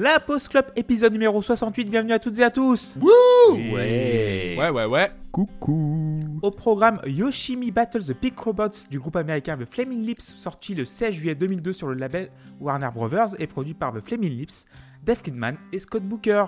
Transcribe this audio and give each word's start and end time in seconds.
La 0.00 0.20
Post 0.20 0.50
Club 0.50 0.66
épisode 0.76 1.12
numéro 1.12 1.42
68, 1.42 1.90
bienvenue 1.90 2.12
à 2.12 2.20
toutes 2.20 2.38
et 2.38 2.44
à 2.44 2.50
tous 2.50 2.96
Ouais. 3.00 4.56
Ouais, 4.56 4.70
ouais, 4.70 4.84
ouais. 4.84 5.10
Coucou. 5.32 6.16
Au 6.40 6.52
programme 6.52 7.00
Yoshimi 7.04 7.72
Battles 7.72 8.04
the 8.04 8.14
Pink 8.14 8.38
Robots 8.38 8.86
du 8.88 9.00
groupe 9.00 9.16
américain 9.16 9.56
The 9.56 9.64
Flaming 9.64 10.06
Lips, 10.06 10.36
sorti 10.36 10.76
le 10.76 10.84
16 10.84 11.14
juillet 11.14 11.34
2002 11.34 11.72
sur 11.72 11.88
le 11.88 11.94
label 11.94 12.30
Warner 12.60 12.90
Brothers 12.94 13.40
et 13.40 13.48
produit 13.48 13.74
par 13.74 13.92
The 13.92 13.98
Flaming 13.98 14.30
Lips, 14.30 14.66
Dave 15.02 15.20
Kidman 15.20 15.56
et 15.72 15.80
Scott 15.80 16.04
Booker. 16.04 16.44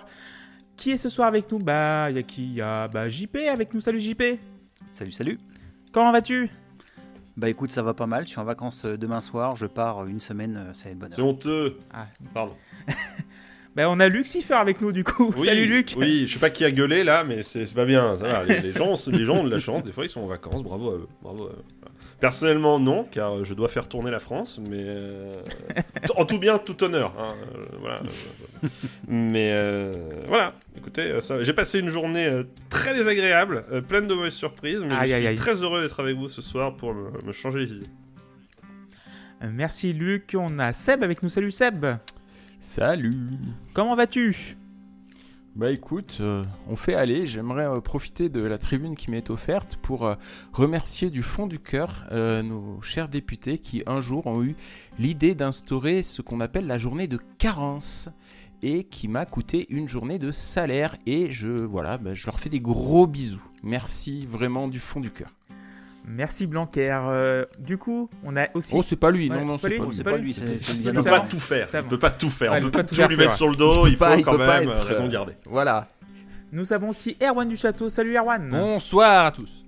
Qui 0.77 0.93
est 0.93 0.97
ce 0.97 1.09
soir 1.09 1.27
avec 1.27 1.51
nous? 1.51 1.59
Bah, 1.59 2.09
y 2.13 2.19
a 2.19 2.23
qui? 2.23 2.53
Y 2.53 2.61
a 2.61 2.87
bah, 2.87 3.09
JP 3.09 3.37
avec 3.53 3.75
nous. 3.75 3.81
Salut 3.81 3.99
JP 3.99 4.23
Salut, 4.93 5.11
salut. 5.11 5.41
Comment 5.93 6.13
vas-tu? 6.13 6.51
Bah 7.37 7.49
écoute, 7.49 7.73
ça 7.73 7.83
va 7.83 7.95
pas 7.95 8.07
mal. 8.07 8.27
Je 8.27 8.31
suis 8.31 8.39
en 8.39 8.45
vacances 8.45 8.85
euh, 8.85 8.97
demain 8.97 9.21
soir. 9.21 9.57
Je 9.57 9.67
pars 9.67 10.05
euh, 10.05 10.07
une 10.07 10.21
semaine. 10.21 10.71
Ça 10.73 10.85
va 10.85 10.91
être 10.93 10.99
bonne 10.99 11.13
C'est 11.13 11.23
honteux. 11.23 11.79
Ah. 11.93 12.07
Pardon. 12.33 12.55
Bah, 13.81 13.89
on 13.91 13.99
a 14.01 14.09
Lucifer 14.09 14.55
avec 14.55 14.81
nous 14.81 14.93
du 14.93 15.05
coup. 15.05 15.33
Oui, 15.39 15.47
Salut 15.47 15.67
Luc 15.67 15.95
Oui, 15.97 16.25
je 16.27 16.33
sais 16.35 16.39
pas 16.39 16.51
qui 16.51 16.65
a 16.65 16.71
gueulé 16.71 17.03
là, 17.05 17.25
mais 17.25 17.43
c'est 17.43 17.73
pas 17.75 17.85
bien. 17.85 18.17
Ça 18.17 18.25
va. 18.25 18.45
Les, 18.45 18.61
les 18.61 18.73
gens, 18.73 18.95
les 19.09 19.25
gens 19.25 19.37
ont 19.39 19.45
de 19.45 19.51
la 19.51 19.59
chance. 19.59 19.83
Des 19.83 19.93
fois, 19.93 20.05
ils 20.05 20.11
sont 20.11 20.21
en 20.21 20.27
vacances. 20.27 20.63
Bravo 20.63 20.91
à 20.91 20.95
eux. 20.95 21.07
Bravo 21.23 21.45
à 21.45 21.51
eux. 21.53 21.63
Voilà. 21.81 21.95
Personnellement, 22.21 22.79
non, 22.79 23.05
car 23.11 23.43
je 23.45 23.55
dois 23.55 23.69
faire 23.69 23.89
tourner 23.89 24.11
la 24.11 24.19
France, 24.19 24.61
mais 24.69 24.83
euh, 24.85 25.31
en 26.17 26.27
tout 26.27 26.39
bien, 26.39 26.59
tout 26.59 26.85
honneur. 26.85 27.15
hein, 27.19 27.29
euh, 27.57 27.63
voilà. 27.81 28.01
euh, 28.03 28.69
mais 29.09 29.51
euh, 29.55 29.91
voilà. 30.27 30.55
Écoutez, 30.77 31.17
j'ai 31.41 31.53
passé 31.55 31.79
une 31.79 31.89
journée 31.89 32.43
très 32.69 32.93
désagréable, 32.93 33.65
pleine 33.89 34.07
de 34.07 34.13
mauvaises 34.13 34.35
surprises, 34.35 34.81
mais 34.87 34.95
Aïe, 34.95 35.11
je 35.11 35.17
suis 35.17 35.27
aïe. 35.29 35.37
très 35.37 35.55
heureux 35.63 35.81
d'être 35.81 35.99
avec 36.01 36.17
vous 36.19 36.29
ce 36.29 36.43
soir 36.43 36.77
pour 36.77 36.93
me, 36.93 37.11
me 37.25 37.33
changer 37.33 37.61
les 37.61 37.73
idées. 37.73 37.91
Merci 39.51 39.95
Luc. 39.95 40.37
On 40.39 40.59
a 40.59 40.75
Seb 40.75 41.03
avec 41.03 41.23
nous. 41.23 41.31
Salut 41.31 41.51
Seb 41.51 41.87
Salut. 42.61 43.11
Comment 43.73 43.97
vas-tu? 43.97 44.59
Bah 45.57 45.71
écoute, 45.71 46.19
euh, 46.21 46.43
on 46.69 46.77
fait 46.77 46.95
aller. 46.95 47.25
J'aimerais 47.25 47.65
euh, 47.65 47.81
profiter 47.81 48.29
de 48.29 48.43
la 48.43 48.59
tribune 48.59 48.97
qui 48.97 49.11
m'est 49.11 49.31
offerte 49.31 49.77
pour 49.81 50.07
euh, 50.07 50.15
remercier 50.53 51.09
du 51.09 51.23
fond 51.23 51.47
du 51.47 51.59
cœur 51.59 52.07
nos 52.13 52.81
chers 52.83 53.09
députés 53.09 53.59
qui 53.59 53.83
un 53.87 54.01
jour 54.01 54.27
ont 54.27 54.45
eu 54.45 54.57
l'idée 54.99 55.35
d'instaurer 55.35 56.03
ce 56.03 56.21
qu'on 56.21 56.41
appelle 56.41 56.67
la 56.67 56.77
journée 56.77 57.09
de 57.09 57.19
carence 57.39 58.11
et 58.63 58.85
qui 58.85 59.09
m'a 59.09 59.25
coûté 59.25 59.67
une 59.71 59.89
journée 59.89 60.19
de 60.19 60.31
salaire 60.31 60.97
et 61.07 61.33
je 61.33 61.49
voilà, 61.49 61.97
bah, 61.97 62.15
je 62.15 62.27
leur 62.27 62.39
fais 62.39 62.51
des 62.51 62.61
gros 62.61 63.07
bisous. 63.07 63.43
Merci 63.63 64.27
vraiment 64.27 64.69
du 64.69 64.79
fond 64.79 65.01
du 65.01 65.11
cœur. 65.11 65.31
Merci 66.05 66.47
Blanquer. 66.47 66.89
Euh, 66.91 67.45
du 67.59 67.79
coup, 67.79 68.11
on 68.25 68.37
a 68.37 68.47
aussi. 68.55 68.75
Oh 68.77 68.83
c'est 68.83 68.97
pas 68.97 69.11
lui, 69.11 69.31
Ouais, 69.31 69.37
non 69.39 69.45
non 69.45 69.59
c'est 69.59 69.71
pas 69.71 69.85
pas 69.85 70.17
lui, 70.17 70.33
pas 70.35 70.41
Il 70.85 70.93
peut 70.93 71.03
pas 71.03 71.21
tout 71.21 71.39
faire. 71.39 71.69
Il 71.75 71.83
peut 71.89 71.99
pas 71.99 72.11
tout 72.11 72.31
faire. 72.31 72.53
Ouais, 72.53 72.59
on 72.59 72.61
il 72.61 72.65
peut 72.65 72.71
pas 72.71 72.79
pas 72.79 72.85
tout 72.85 72.95
faire, 72.95 73.09
lui 73.09 73.17
mettre 73.17 73.35
sur 73.35 73.49
le 73.49 73.57
dos. 73.57 73.87
Il 73.87 73.93
Il 73.93 73.99
pas- 73.99 74.13
faut 74.13 74.19
il 74.19 74.23
quand 74.25 74.37
pas 74.37 74.61
même 74.61 74.71
être, 74.71 74.81
euh, 74.81 74.85
raison 74.85 75.05
euh, 75.05 75.09
garder. 75.09 75.35
Voilà. 75.49 75.87
Nous 76.53 76.73
avons 76.73 76.89
aussi 76.89 77.17
Erwan 77.23 77.49
du 77.49 77.57
Château. 77.57 77.89
Salut 77.89 78.17
Erwan. 78.17 78.49
Bonsoir 78.51 79.27
à 79.27 79.31
tous. 79.31 79.65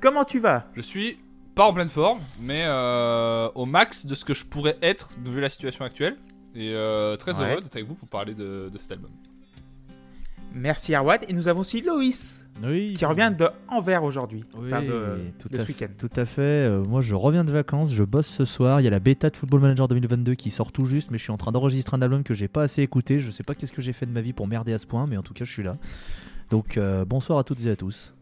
Comment 0.00 0.24
tu 0.24 0.38
vas? 0.40 0.66
Je 0.74 0.82
suis 0.82 1.18
pas 1.54 1.64
en 1.64 1.72
pleine 1.72 1.88
forme, 1.88 2.20
mais 2.40 2.64
euh, 2.66 3.48
au 3.54 3.64
max 3.66 4.04
de 4.06 4.14
ce 4.14 4.24
que 4.24 4.34
je 4.34 4.44
pourrais 4.44 4.76
être 4.82 5.10
vu 5.24 5.40
la 5.40 5.48
situation 5.48 5.84
actuelle. 5.84 6.16
Et 6.54 6.72
euh, 6.74 7.16
très 7.16 7.34
Ouais. 7.38 7.52
heureux 7.52 7.60
d'être 7.60 7.74
avec 7.74 7.86
vous 7.88 7.94
pour 7.94 8.08
parler 8.08 8.34
de, 8.34 8.68
de 8.72 8.78
cet 8.78 8.92
album. 8.92 9.10
Merci 10.54 10.94
Erwan. 10.94 11.18
Et 11.28 11.32
nous 11.32 11.48
avons 11.48 11.60
aussi 11.60 11.82
Loïs 11.82 12.44
Oui. 12.64 12.94
qui 12.94 13.04
revient 13.04 13.32
de 13.36 13.48
Anvers 13.68 14.02
aujourd'hui. 14.02 14.44
Oui, 14.56 14.66
Enfin, 14.66 14.82
de, 14.82 15.16
tout, 15.38 15.48
de 15.48 15.58
à 15.58 15.60
ce 15.60 15.68
week-end. 15.68 15.88
tout 15.98 16.10
à 16.16 16.24
fait. 16.24 16.40
Euh, 16.42 16.82
moi, 16.88 17.00
je 17.00 17.14
reviens 17.14 17.44
de 17.44 17.52
vacances, 17.52 17.92
je 17.92 18.02
bosse 18.04 18.26
ce 18.26 18.44
soir. 18.44 18.80
Il 18.80 18.84
y 18.84 18.86
a 18.86 18.90
la 18.90 18.98
bêta 19.00 19.30
de 19.30 19.36
Football 19.36 19.60
Manager 19.60 19.88
2022 19.88 20.34
qui 20.34 20.50
sort 20.50 20.72
tout 20.72 20.84
juste, 20.86 21.10
mais 21.10 21.18
je 21.18 21.22
suis 21.24 21.32
en 21.32 21.36
train 21.36 21.52
d'enregistrer 21.52 21.96
un 21.96 22.02
album 22.02 22.22
que 22.22 22.34
j'ai 22.34 22.48
pas 22.48 22.62
assez 22.62 22.82
écouté. 22.82 23.20
Je 23.20 23.30
sais 23.30 23.44
pas 23.44 23.54
qu'est-ce 23.54 23.72
que 23.72 23.82
j'ai 23.82 23.92
fait 23.92 24.06
de 24.06 24.12
ma 24.12 24.20
vie 24.20 24.32
pour 24.32 24.48
merder 24.48 24.72
à 24.72 24.78
ce 24.78 24.86
point, 24.86 25.06
mais 25.08 25.16
en 25.16 25.22
tout 25.22 25.34
cas, 25.34 25.44
je 25.44 25.52
suis 25.52 25.62
là. 25.62 25.72
Donc, 26.50 26.76
euh, 26.76 27.04
bonsoir 27.04 27.38
à 27.38 27.44
toutes 27.44 27.64
et 27.66 27.70
à 27.70 27.76
tous. 27.76 28.14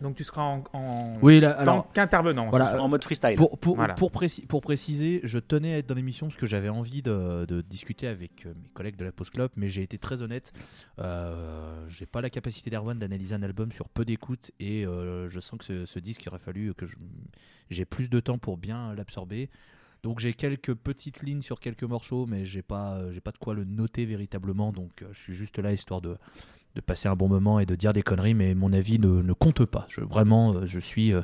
Donc 0.00 0.16
tu 0.16 0.24
seras 0.24 0.42
en, 0.42 0.64
en 0.72 1.04
Oui, 1.22 1.40
là, 1.40 1.62
tant 1.64 1.82
qu'intervenant. 1.92 2.48
Voilà, 2.48 2.66
soir. 2.70 2.82
En 2.84 2.88
mode 2.88 3.04
freestyle. 3.04 3.36
Pour, 3.36 3.58
pour, 3.58 3.76
Voilà. 3.76 3.94
pour, 3.94 4.10
préci- 4.10 4.46
pour 4.46 4.60
préciser, 4.62 5.20
je 5.24 5.38
tenais 5.38 5.74
à 5.74 5.78
être 5.78 5.86
dans 5.88 5.94
l'émission 5.94 6.26
parce 6.28 6.38
que 6.38 6.46
j'avais 6.46 6.68
envie 6.70 7.02
de, 7.02 7.44
de 7.46 7.60
discuter 7.60 8.06
avec 8.06 8.46
euh, 8.46 8.54
mes 8.62 8.68
collègues 8.70 8.96
de 8.96 9.04
la 9.04 9.12
Post 9.12 9.32
Club, 9.32 9.50
mais 9.56 9.68
j'ai 9.68 9.82
été 9.82 9.98
très 9.98 10.22
honnête. 10.22 10.52
Euh, 10.98 11.86
j'ai 11.88 12.06
pas 12.06 12.20
la 12.20 12.30
capacité 12.30 12.70
d'Erwan 12.70 12.98
d'analyser 12.98 13.34
un 13.34 13.42
album 13.42 13.72
sur 13.72 13.88
peu 13.88 14.04
d'écoute 14.04 14.50
et 14.60 14.86
euh, 14.86 15.28
je 15.28 15.40
sens 15.40 15.58
que 15.58 15.64
ce, 15.64 15.86
ce 15.86 15.98
disque, 15.98 16.22
il 16.24 16.28
aurait 16.28 16.38
fallu 16.38 16.72
que 16.74 16.86
j'ai 17.70 17.84
plus 17.84 18.08
de 18.10 18.20
temps 18.20 18.38
pour 18.38 18.56
bien 18.56 18.94
l'absorber. 18.94 19.50
Donc 20.02 20.18
j'ai 20.18 20.32
quelques 20.32 20.72
petites 20.74 21.22
lignes 21.22 21.42
sur 21.42 21.60
quelques 21.60 21.82
morceaux, 21.82 22.24
mais 22.24 22.46
j'ai 22.46 22.62
pas, 22.62 22.94
euh, 22.94 23.12
j'ai 23.12 23.20
pas 23.20 23.32
de 23.32 23.38
quoi 23.38 23.52
le 23.52 23.64
noter 23.64 24.06
véritablement. 24.06 24.72
Donc 24.72 25.02
euh, 25.02 25.08
je 25.12 25.18
suis 25.18 25.34
juste 25.34 25.58
là 25.58 25.72
histoire 25.74 26.00
de, 26.00 26.16
de 26.76 26.80
passer 26.80 27.08
un 27.08 27.16
bon 27.16 27.28
moment 27.28 27.58
et 27.58 27.66
de 27.66 27.74
dire 27.74 27.92
des 27.92 28.02
conneries, 28.02 28.34
mais 28.34 28.54
mon 28.54 28.72
avis 28.72 28.98
ne, 29.00 29.22
ne 29.22 29.32
compte 29.32 29.64
pas. 29.64 29.86
Je, 29.88 30.02
vraiment, 30.02 30.54
euh, 30.54 30.66
je 30.66 30.78
suis, 30.78 31.12
euh, 31.12 31.22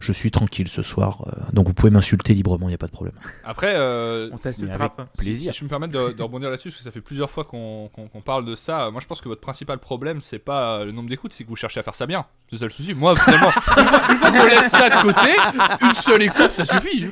je 0.00 0.12
suis 0.12 0.30
tranquille 0.30 0.68
ce 0.68 0.82
soir. 0.82 1.24
euh, 1.26 1.40
donc 1.54 1.66
vous 1.66 1.72
pouvez 1.74 1.90
m'insulter 1.90 2.34
librement, 2.34 2.66
il 2.66 2.72
n'y 2.72 2.74
a 2.74 2.78
pas 2.78 2.88
de 2.88 2.92
problème. 2.92 3.14
Après, 3.44 3.72
euh, 3.74 4.28
On 4.32 4.36
teste 4.36 4.60
le 4.60 4.68
Mais 4.68 4.74
trap. 4.74 5.08
si- 5.14 5.22
Plaisir. 5.22 5.52
Si, 5.54 5.60
je 5.60 5.64
me 5.64 5.68
permets 5.70 5.88
de, 5.88 6.12
de 6.12 6.22
rebondir 6.22 6.50
là-dessus, 6.50 6.68
parce 6.68 6.78
que 6.78 6.84
ça 6.84 6.90
fait 6.90 7.00
plusieurs 7.00 7.30
fois 7.30 7.44
qu'on 7.44 7.88
qu'on- 7.94 8.08
qu'on 8.08 8.20
parle 8.20 8.44
de 8.44 8.54
ça. 8.54 8.90
Moi, 8.90 9.00
je 9.00 9.06
pense 9.06 9.20
que 9.22 9.28
votre 9.28 9.40
principal 9.40 9.78
problème, 9.78 10.20
c'est 10.20 10.38
pas 10.38 10.84
le 10.84 10.92
nombre 10.92 11.08
d'écoutes, 11.08 11.32
c'est 11.32 11.44
que 11.44 11.48
vous 11.48 11.56
cherchez 11.56 11.80
à 11.80 11.82
faire 11.82 11.94
ça 11.94 12.06
bien. 12.06 12.26
C'est 12.50 12.58
ça 12.58 12.64
le 12.64 12.70
souci. 12.70 12.92
Moi, 12.94 13.16
finalement, 13.16 13.46
une 13.68 14.16
fois, 14.16 14.16
fois 14.16 14.30
qu'on 14.30 14.44
laisse 14.46 14.68
ça 14.70 14.90
de 14.90 15.02
côté, 15.02 15.86
une 15.86 15.94
seule 15.94 16.22
écoute, 16.22 16.52
ça 16.52 16.64
suffit. 16.66 17.06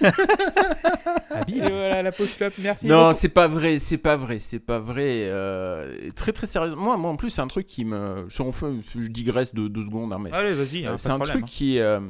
Et 1.48 1.60
voilà 1.60 2.02
la 2.02 2.12
post 2.12 2.36
club. 2.36 2.52
Merci. 2.58 2.86
Non, 2.86 3.08
beaucoup. 3.08 3.14
c'est 3.18 3.28
pas 3.28 3.46
vrai, 3.46 3.78
c'est 3.78 3.98
pas 3.98 4.16
vrai, 4.16 4.38
c'est 4.38 4.58
pas 4.60 4.78
vrai. 4.78 5.24
euh, 5.28 6.10
très 6.14 6.32
très 6.32 6.46
sérieux. 6.46 6.74
Moi, 6.74 6.96
moi 6.96 7.10
en 7.10 7.16
plus, 7.16 7.30
c'est 7.30 7.40
un 7.40 7.46
truc 7.48 7.66
qui 7.66 7.84
me. 7.84 8.26
Si 8.28 8.40
on 8.40 8.52
fait, 8.52 8.66
je 8.94 9.06
digresse 9.08 9.54
de 9.54 9.68
deux 9.68 9.82
secondes, 9.84 10.12
hein, 10.12 10.18
mais 10.20 10.32
Allez, 10.32 10.52
vas-y. 10.52 10.86
hein, 10.86 10.96
c'est 10.96 11.10
un 11.10 11.16
problème, 11.16 11.38
truc 11.38 11.46
qui. 11.46 11.78
euh, 11.78 12.00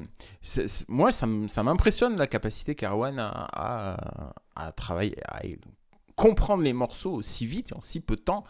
c'est- 0.43 0.69
c'est- 0.69 0.88
moi, 0.88 1.10
ça 1.12 1.26
m'impressionne 1.62 2.16
la 2.16 2.26
capacité 2.26 2.75
qu'Arwan 2.75 3.19
a, 3.19 3.49
a, 3.53 4.32
à 4.56 4.72
travailler, 4.72 5.16
à 5.28 5.41
comprendre 6.16 6.62
les 6.62 6.72
morceaux 6.72 7.12
aussi 7.12 7.47
vite 7.47 7.72
et 7.72 7.75
en 7.75 7.82
si 7.82 8.00
peu 8.00 8.16
de 8.16 8.20
temps. 8.22 8.44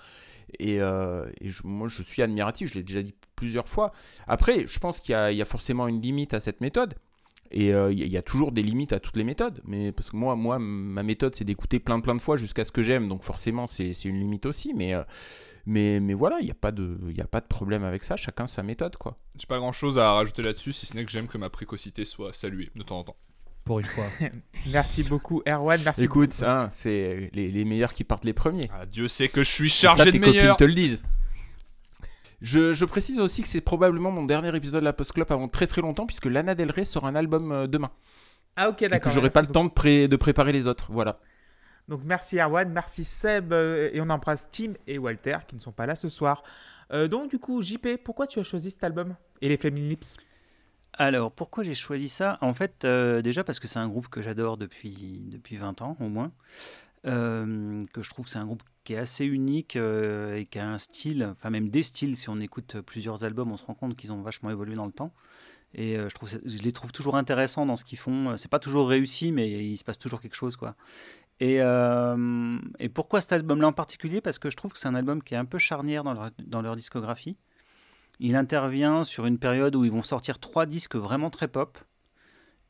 Et, 0.58 0.80
euh, 0.82 1.24
et 1.40 1.48
je- 1.48 1.62
moi, 1.64 1.88
je 1.88 2.02
suis 2.02 2.20
admiratif, 2.22 2.70
je 2.70 2.74
l'ai 2.74 2.82
déjà 2.82 3.02
dit 3.02 3.14
plusieurs 3.36 3.68
fois. 3.68 3.92
Après, 4.26 4.66
je 4.66 4.78
pense 4.78 5.00
qu'il 5.00 5.12
y, 5.12 5.14
a- 5.16 5.30
il 5.32 5.38
y 5.38 5.42
a 5.42 5.46
forcément 5.46 5.88
une 5.88 6.00
limite 6.02 6.34
à 6.34 6.40
cette 6.40 6.60
méthode. 6.60 6.94
Et 7.52 7.72
euh, 7.74 7.92
il 7.92 7.98
y 7.98 8.02
a- 8.02 8.06
il 8.06 8.12
y 8.12 8.16
a 8.16 8.22
toujours 8.22 8.50
des 8.52 8.62
limites 8.62 8.92
à 8.92 9.00
toutes 9.00 9.16
les 9.16 9.24
méthodes. 9.24 9.60
Mais 9.64 9.92
parce 9.92 10.10
que 10.10 10.16
moi, 10.16 10.34
moi 10.36 10.58
ma 10.58 11.02
méthode, 11.02 11.34
c'est 11.34 11.44
d'écouter 11.44 11.78
plein 11.80 12.00
plein 12.00 12.14
de 12.14 12.20
fois 12.20 12.36
jusqu'à 12.36 12.64
ce 12.64 12.72
que 12.72 12.82
j'aime. 12.82 13.08
Donc 13.08 13.22
forcément, 13.22 13.66
c'est 13.66 13.92
c'est 13.92 14.08
une 14.08 14.18
limite 14.18 14.46
aussi. 14.46 14.72
Mais, 14.74 14.94
euh, 14.94 15.02
mais, 15.66 16.00
mais 16.00 16.14
voilà, 16.14 16.38
il 16.40 16.44
n'y 16.46 16.50
a, 16.50 16.54
pas 16.54 16.72
de- 16.72 16.98
il 17.08 17.16
y 17.16 17.20
a 17.20 17.26
pas 17.26 17.40
de 17.40 17.46
problème 17.46 17.84
avec 17.84 18.02
ça. 18.04 18.16
Chacun 18.16 18.46
sa 18.46 18.62
méthode, 18.62 18.96
quoi. 18.96 19.16
J'ai 19.38 19.46
pas 19.46 19.58
grand 19.58 19.72
chose 19.72 19.98
à 19.98 20.12
rajouter 20.12 20.42
là-dessus, 20.42 20.72
si 20.72 20.86
ce 20.86 20.96
n'est 20.96 21.04
que 21.04 21.10
j'aime 21.10 21.26
que 21.28 21.38
ma 21.38 21.50
précocité 21.50 22.04
soit 22.04 22.32
saluée 22.32 22.70
de 22.74 22.82
temps 22.82 22.98
en 23.00 23.04
temps. 23.04 23.16
Pour 23.64 23.78
une 23.78 23.84
fois. 23.84 24.06
Merci 24.72 25.04
beaucoup 25.04 25.40
Erwan. 25.46 25.80
Merci. 25.84 26.02
Écoute, 26.04 26.42
hein, 26.44 26.66
c'est 26.70 27.30
les, 27.32 27.48
les 27.50 27.64
meilleurs 27.64 27.92
qui 27.92 28.02
partent 28.02 28.24
les 28.24 28.32
premiers. 28.32 28.68
Ah, 28.74 28.86
Dieu 28.86 29.06
sait 29.06 29.28
que 29.28 29.44
je 29.44 29.50
suis 29.50 29.70
Ça, 29.70 29.92
chargé 29.92 30.10
tes 30.10 30.18
de 30.18 30.24
meilleurs. 30.24 30.56
copines 30.56 30.66
te 30.66 30.68
le 30.68 30.74
disent. 30.74 31.04
Je, 32.42 32.72
je 32.72 32.84
précise 32.84 33.20
aussi 33.20 33.40
que 33.42 33.48
c'est 33.48 33.60
probablement 33.60 34.10
mon 34.10 34.24
dernier 34.24 34.54
épisode 34.54 34.80
de 34.80 34.84
la 34.84 34.92
Post 34.92 35.12
Club 35.12 35.26
avant 35.30 35.48
très 35.48 35.66
très 35.66 35.80
longtemps, 35.80 36.06
puisque 36.06 36.26
Lana 36.26 36.54
Del 36.54 36.70
Rey 36.70 36.84
sort 36.84 37.06
un 37.06 37.14
album 37.14 37.52
euh, 37.52 37.66
demain. 37.66 37.90
Ah 38.56 38.68
ok 38.68 38.82
Et 38.82 38.86
que 38.86 38.90
d'accord. 38.90 39.12
j'aurai 39.12 39.30
pas 39.30 39.40
le 39.40 39.46
beaucoup. 39.46 39.52
temps 39.54 39.64
de, 39.64 39.70
pré- 39.70 40.08
de 40.08 40.16
préparer 40.16 40.52
les 40.52 40.66
autres. 40.68 40.90
Voilà. 40.92 41.20
Donc 41.88 42.00
merci 42.04 42.38
Erwan, 42.38 42.68
merci 42.70 43.04
Seb 43.04 43.52
euh, 43.52 43.90
et 43.92 44.00
on 44.00 44.10
embrasse 44.10 44.48
Tim 44.50 44.72
et 44.86 44.98
Walter 44.98 45.36
qui 45.46 45.54
ne 45.56 45.60
sont 45.60 45.72
pas 45.72 45.86
là 45.86 45.94
ce 45.94 46.08
soir. 46.08 46.42
Euh, 46.92 47.08
donc 47.08 47.30
du 47.30 47.38
coup 47.38 47.62
JP, 47.62 47.96
pourquoi 48.04 48.26
tu 48.26 48.38
as 48.40 48.42
choisi 48.44 48.70
cet 48.70 48.84
album 48.84 49.14
et 49.40 49.48
les 49.48 49.56
Flaming 49.56 49.88
Lips? 49.88 50.16
Alors, 50.94 51.32
pourquoi 51.32 51.64
j'ai 51.64 51.74
choisi 51.74 52.08
ça? 52.10 52.36
En 52.42 52.52
fait, 52.52 52.84
euh, 52.84 53.22
déjà 53.22 53.44
parce 53.44 53.58
que 53.58 53.66
c'est 53.66 53.78
un 53.78 53.88
groupe 53.88 54.08
que 54.08 54.20
j'adore 54.20 54.58
depuis, 54.58 55.22
depuis 55.30 55.56
20 55.56 55.80
ans 55.80 55.96
au 56.00 56.08
moins. 56.08 56.32
Euh, 57.04 57.84
que 57.92 58.02
je 58.02 58.10
trouve 58.10 58.26
que 58.26 58.30
c'est 58.30 58.38
un 58.38 58.46
groupe 58.46 58.62
qui 58.84 58.94
est 58.94 58.98
assez 58.98 59.24
unique 59.24 59.74
euh, 59.74 60.36
et 60.36 60.46
qui 60.46 60.60
a 60.60 60.68
un 60.68 60.78
style, 60.78 61.28
enfin 61.32 61.50
même 61.50 61.68
des 61.68 61.82
styles. 61.82 62.16
Si 62.16 62.28
on 62.28 62.38
écoute 62.40 62.80
plusieurs 62.80 63.24
albums, 63.24 63.50
on 63.50 63.56
se 63.56 63.64
rend 63.64 63.74
compte 63.74 63.96
qu'ils 63.96 64.12
ont 64.12 64.22
vachement 64.22 64.50
évolué 64.50 64.76
dans 64.76 64.86
le 64.86 64.92
temps. 64.92 65.12
Et 65.74 65.96
euh, 65.96 66.08
je, 66.08 66.14
trouve, 66.14 66.28
je 66.28 66.62
les 66.62 66.72
trouve 66.72 66.92
toujours 66.92 67.16
intéressants 67.16 67.66
dans 67.66 67.76
ce 67.76 67.84
qu'ils 67.84 67.98
font. 67.98 68.36
C'est 68.36 68.50
pas 68.50 68.58
toujours 68.58 68.88
réussi, 68.88 69.32
mais 69.32 69.50
il 69.50 69.76
se 69.76 69.84
passe 69.84 69.98
toujours 69.98 70.20
quelque 70.20 70.36
chose, 70.36 70.56
quoi. 70.56 70.76
Et, 71.40 71.56
et 71.56 72.88
pourquoi 72.88 73.20
cet 73.20 73.32
album-là 73.32 73.66
en 73.66 73.72
particulier? 73.72 74.20
Parce 74.20 74.38
que 74.38 74.48
je 74.48 74.56
trouve 74.56 74.72
que 74.72 74.78
c'est 74.78 74.86
un 74.86 74.94
album 74.94 75.24
qui 75.24 75.34
est 75.34 75.36
un 75.38 75.44
peu 75.44 75.58
charnière 75.58 76.04
dans 76.04 76.12
leur, 76.12 76.30
dans 76.46 76.62
leur 76.62 76.76
discographie. 76.76 77.36
Il 78.20 78.36
intervient 78.36 79.02
sur 79.02 79.26
une 79.26 79.38
période 79.38 79.74
où 79.74 79.84
ils 79.84 79.90
vont 79.90 80.04
sortir 80.04 80.38
trois 80.38 80.66
disques 80.66 80.94
vraiment 80.94 81.30
très 81.30 81.48
pop. 81.48 81.78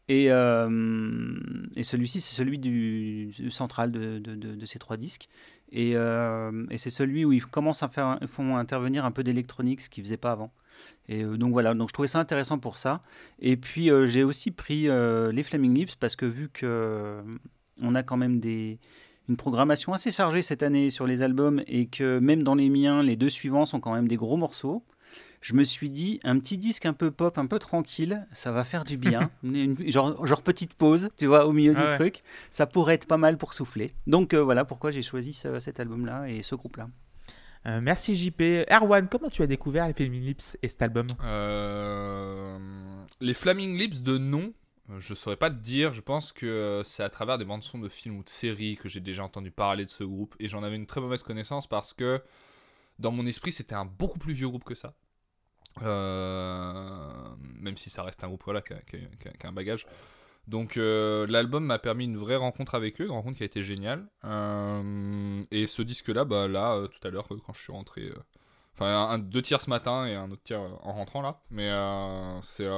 Et, 0.09 0.27
euh, 0.31 1.39
et 1.77 1.85
celui-ci, 1.85 2.21
c'est 2.21 2.35
celui 2.35 2.59
du, 2.59 3.31
du 3.39 3.51
central 3.51 3.93
de, 3.93 4.65
ces 4.67 4.79
trois 4.79 4.97
disques. 4.97 5.29
Et, 5.71 5.93
euh, 5.95 6.67
et 6.71 6.79
c'est 6.79 6.91
celui 6.91 7.25
où 7.25 7.33
ils 7.33 7.47
commencent 7.47 7.83
à 7.83 7.89
faire, 7.89 8.19
font 8.27 8.57
intervenir 8.57 9.05
un 9.05 9.11
peu 9.11 9.23
d'électronique, 9.23 9.81
ce 9.81 9.89
qu'ils 9.89 10.03
ne 10.03 10.07
faisaient 10.07 10.17
pas 10.17 10.33
avant. 10.33 10.53
Et 11.09 11.23
euh, 11.23 11.37
donc 11.37 11.53
voilà, 11.53 11.75
donc 11.75 11.89
je 11.89 11.95
trouvais 11.95 12.09
ça 12.09 12.19
intéressant 12.19 12.59
pour 12.59 12.77
ça. 12.77 13.03
Et 13.39 13.57
puis 13.57 13.91
j'ai 14.07 14.25
aussi 14.25 14.51
pris 14.51 14.83
les 14.83 15.43
Flaming 15.43 15.75
Lips 15.75 15.95
parce 15.97 16.17
que 16.17 16.27
vu 16.27 16.49
que 16.49 17.23
on 17.81 17.95
a 17.95 18.03
quand 18.03 18.17
même 18.17 18.39
des, 18.39 18.79
une 19.29 19.37
programmation 19.37 19.93
assez 19.93 20.13
chargée 20.13 20.43
cette 20.43 20.63
année 20.63 20.91
sur 20.91 21.07
les 21.07 21.23
albums 21.23 21.63
et 21.67 21.87
que 21.87 22.19
même 22.19 22.43
dans 22.43 22.55
les 22.55 22.69
miens, 22.69 23.03
les 23.03 23.17
deux 23.17 23.31
suivants 23.31 23.65
sont 23.65 23.81
quand 23.81 23.95
même 23.95 24.09
des 24.09 24.17
gros 24.17 24.37
morceaux, 24.37 24.85
je 25.43 25.53
me 25.55 25.65
suis 25.65 25.91
dit, 25.91 26.19
un 26.25 26.39
petit 26.39 26.57
disque 26.57 26.87
un 26.87 26.93
peu 26.95 27.11
pop, 27.11 27.37
un 27.37 27.47
peu 27.47 27.59
tranquille, 27.59 28.27
ça 28.33 28.51
va 28.53 28.65
faire 28.65 28.85
du 28.85 28.97
bien. 28.97 29.31
Une- 29.43 29.77
genre, 29.91 30.25
genre 30.25 30.41
petite 30.43 30.73
pause, 30.75 31.11
tu 31.19 31.27
vois, 31.27 31.45
au 31.47 31.53
milieu 31.53 31.75
Ah 31.77 31.83
du 31.83 31.89
ouais. 31.89 31.97
truc. 31.97 32.21
Ça 32.49 32.67
pourrait 32.67 32.95
être 32.95 33.07
pas 33.07 33.19
mal 33.19 33.37
pour 33.37 33.53
souffler. 33.53 33.93
Donc 34.07 34.33
euh, 34.33 34.39
voilà 34.43 34.65
pourquoi 34.65 34.91
j'ai 34.91 35.03
choisi 35.03 35.33
ce- 35.35 35.61
cet 35.61 35.79
album-là 35.81 36.29
et 36.31 36.41
ce 36.43 36.55
groupe-là. 36.55 36.89
Euh, 37.67 37.81
merci 37.83 38.17
JP. 38.17 38.43
Erwan, 38.71 39.07
comment 39.09 39.29
tu 39.31 39.43
as 39.43 39.47
découvert 39.47 39.87
les 39.87 39.93
Flaming 39.95 40.23
Lips 40.23 40.57
et 40.63 40.69
cet 40.69 40.83
album? 40.83 41.07
Euh, 41.23 42.59
les 43.21 43.35
Flaming 43.35 43.77
Lips 43.77 44.03
de 44.03 44.19
nom, 44.19 44.53
je 44.99 45.15
saurais 45.15 45.37
pas 45.37 45.51
te 45.51 45.57
dire. 45.57 45.95
Je 45.95 46.01
pense 46.01 46.33
que 46.33 46.83
c'est 46.85 47.03
à 47.03 47.11
travers 47.11 47.39
des 47.39 47.45
bandes 47.45 47.63
son 47.63 47.79
de 47.79 47.89
films 47.89 48.19
ou 48.19 48.25
de 48.25 48.29
séries 48.31 48.77
que 48.77 48.89
j'ai 48.89 49.01
déjà 49.01 49.23
entendu 49.25 49.51
parler 49.51 49.85
de 49.85 49.91
ce 49.91 50.05
groupe 50.05 50.35
et 50.41 50.49
j'en 50.49 50.63
avais 50.63 50.77
une 50.77 50.87
très 50.87 51.01
mauvaise 51.01 51.23
connaissance 51.23 51.67
parce 51.69 51.93
que 51.93 52.21
dans 52.99 53.11
mon 53.13 53.27
esprit 53.27 53.53
c'était 53.53 53.75
un 53.75 53.85
beaucoup 53.85 54.19
plus 54.19 54.33
vieux 54.35 54.49
groupe 54.49 54.65
que 54.65 54.75
ça. 54.75 54.95
Euh, 55.81 57.35
même 57.61 57.77
si 57.77 57.91
ça 57.91 58.03
reste 58.03 58.23
un 58.25 58.29
groupe 58.29 58.43
voilà, 58.45 58.61
qui, 58.63 58.75
a, 58.75 59.49
un 59.49 59.53
bagage. 59.53 59.87
Donc 60.49 60.77
euh, 60.77 61.27
l'album 61.29 61.65
m'a 61.65 61.79
permis 61.79 62.05
une 62.05 62.17
vraie 62.17 62.37
rencontre 62.37 62.75
avec 62.75 63.01
eux, 63.01 63.05
une 63.05 63.13
rencontre 63.13 63.39
qui 63.39 63.43
a 63.43 63.47
été 63.47 63.63
géniale. 63.63 64.07
Euh, 64.25 65.43
et 65.51 65.67
ce 65.67 65.83
disque-là, 65.83 66.25
bah, 66.25 66.49
là, 66.49 66.87
tout 66.89 67.07
à 67.07 67.11
l'heure, 67.11 67.29
quand 67.29 67.53
je 67.53 67.63
suis 67.63 67.73
rentré, 67.73 68.11
enfin 68.75 68.87
un, 68.87 69.19
deux 69.19 69.43
tiers 69.43 69.61
ce 69.61 69.71
matin 69.71 70.07
et 70.07 70.15
un 70.15 70.31
autre 70.31 70.43
tiers 70.43 70.61
en 70.61 70.93
rentrant 70.93 71.23
là. 71.23 71.41
Mais 71.51 71.71
c'est 72.43 72.69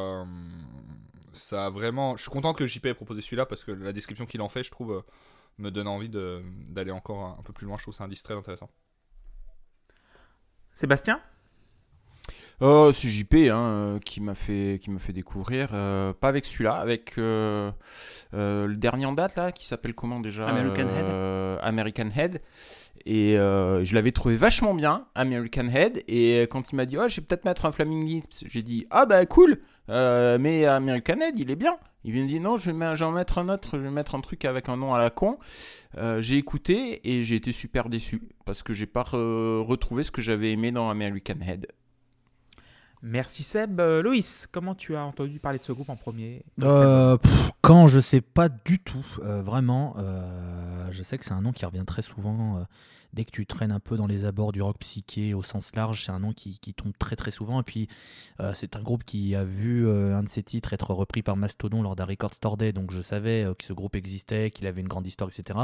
ça 1.33 1.67
a 1.67 1.71
vraiment. 1.71 2.17
Je 2.17 2.23
suis 2.23 2.31
content 2.31 2.53
que 2.53 2.67
JP 2.67 2.87
ait 2.87 2.95
proposé 2.95 3.21
celui-là 3.21 3.47
parce 3.47 3.65
que 3.65 3.73
la 3.73 3.93
description 3.93 4.25
qu'il 4.27 4.41
en 4.41 4.49
fait, 4.49 4.63
je 4.63 4.71
trouve, 4.71 5.03
me 5.59 5.71
donne 5.71 5.89
envie 5.89 6.09
d'aller 6.09 6.93
encore 6.93 7.25
un, 7.25 7.37
un 7.41 7.43
peu 7.43 7.53
plus 7.53 7.67
loin. 7.67 7.77
Je 7.79 7.83
trouve 7.83 7.95
c'est 7.95 8.05
un 8.05 8.09
disque 8.09 8.25
très 8.25 8.37
intéressant. 8.37 8.71
Sébastien? 10.75 11.21
Oh, 12.61 12.91
c'est 12.95 13.09
JP 13.09 13.35
hein, 13.51 13.59
euh, 13.59 13.99
qui 13.99 14.21
m'a 14.21 14.35
fait, 14.35 14.79
qui 14.81 14.91
m'a 14.91 14.99
fait 14.99 15.13
découvrir, 15.13 15.71
euh, 15.75 16.13
pas 16.13 16.29
avec 16.29 16.45
celui-là, 16.45 16.75
avec 16.75 17.15
euh, 17.19 17.71
euh, 18.33 18.67
le 18.67 18.77
dernier 18.77 19.07
en 19.07 19.13
date 19.13 19.37
là, 19.37 19.51
qui 19.53 19.67
s'appelle 19.67 19.95
comment 19.95 20.21
déjà 20.21 20.47
American 20.49 20.89
Head. 20.89 21.05
Euh, 21.09 21.59
American 21.63 22.09
Head. 22.17 22.41
Et 23.07 23.37
euh, 23.39 23.85
je 23.85 23.95
l'avais 23.95 24.13
trouvé 24.13 24.37
vachement 24.37 24.73
bien, 24.73 25.07
American 25.15 25.69
Head. 25.69 26.03
Et 26.09 26.43
quand 26.51 26.71
il 26.73 26.77
m'a 26.77 26.87
dit, 26.87 26.97
oh, 26.97 27.07
je 27.09 27.17
vais 27.21 27.27
peut-être 27.27 27.45
mettre 27.45 27.67
un 27.67 27.73
Flaming 27.73 28.07
Lips, 28.07 28.45
j'ai 28.47 28.63
dit, 28.63 28.87
ah 28.91 29.05
bah 29.05 29.27
cool, 29.27 29.59
euh, 29.91 30.39
mais 30.41 30.65
American 30.65 31.21
Head, 31.21 31.39
il 31.39 31.51
est 31.51 31.57
bien. 31.57 31.77
Il 32.05 32.15
me 32.23 32.27
dit, 32.29 32.39
non, 32.41 32.57
je 32.57 32.71
vais, 32.71 32.73
me- 32.77 32.95
je 32.95 33.01
vais 33.01 33.07
en 33.07 33.13
mettre 33.13 33.39
un 33.39 33.49
autre, 33.49 33.79
je 33.79 33.83
vais 33.83 33.91
mettre 33.91 34.15
un 34.15 34.21
truc 34.21 34.45
avec 34.45 34.69
un 34.69 34.77
nom 34.77 34.95
à 34.95 34.99
la 34.99 35.11
con. 35.11 35.39
Euh, 35.99 36.23
j'ai 36.23 36.37
écouté 36.37 37.01
et 37.11 37.25
j'ai 37.25 37.37
été 37.37 37.51
super 37.53 37.89
déçu 37.89 38.23
parce 38.47 38.63
que 38.63 38.73
j'ai 38.73 38.87
pas 38.87 39.03
re- 39.03 39.61
retrouvé 39.63 40.03
ce 40.03 40.11
que 40.11 40.23
j'avais 40.23 40.53
aimé 40.53 40.71
dans 40.73 40.89
American 40.89 41.41
Head. 41.47 41.67
Merci 43.07 43.43
Seb. 43.43 43.81
Euh, 43.81 44.03
Loïs, 44.03 44.49
comment 44.51 44.75
tu 44.75 44.97
as 44.97 45.05
entendu 45.05 45.39
parler 45.39 45.59
de 45.59 45.65
ce 45.65 45.73
groupe 45.73 45.91
en 45.91 45.97
premier? 45.97 46.43
Euh, 46.63 47.19
pff, 47.19 47.51
quand 47.61 47.87
je 47.87 48.01
sais 48.01 48.23
pas 48.23 48.49
du 48.49 48.79
tout, 48.79 49.05
euh, 49.23 49.43
vraiment. 49.43 49.95
euh, 49.99 50.89
je 50.91 51.03
sais 51.03 51.19
que 51.19 51.25
c'est 51.27 51.35
un 51.35 51.43
nom 51.43 51.53
qui 51.53 51.67
revient 51.67 51.85
très 51.87 52.01
souvent. 52.01 52.67
dès 53.13 53.27
que 53.27 53.31
tu 53.31 53.45
traînes 53.45 53.73
un 53.73 53.79
peu 53.79 53.99
dans 53.99 54.07
les 54.07 54.25
abords 54.25 54.53
du 54.53 54.63
rock 54.63 54.79
psyché 54.79 55.35
au 55.35 55.43
sens 55.43 55.71
large, 55.77 56.03
c'est 56.07 56.13
un 56.13 56.19
nom 56.19 56.33
qui, 56.33 56.59
qui 56.59 56.73
tombe 56.73 56.95
très 56.99 57.15
très 57.15 57.31
souvent. 57.31 57.61
Et 57.61 57.63
puis, 57.63 57.89
c'est 58.55 58.75
un 58.75 58.83
groupe 58.83 59.05
qui 59.05 59.35
a 59.35 59.45
vu 59.45 59.87
un 59.89 60.23
de 60.23 60.29
ses 60.31 60.43
titres 60.43 60.73
être 60.73 60.95
repris 60.95 61.23
par 61.23 61.37
Mastodon 61.37 61.83
lors 61.83 61.97
d'un 61.97 62.07
Record 62.07 62.33
Store 62.33 62.57
Day. 62.57 62.73
Donc, 62.73 62.91
je 62.91 63.03
savais 63.03 63.47
que 63.59 63.65
ce 63.67 63.75
groupe 63.75 63.97
existait, 63.97 64.51
qu'il 64.51 64.67
avait 64.67 64.81
une 64.81 64.89
grande 64.89 65.07
histoire, 65.07 65.29
etc. 65.29 65.59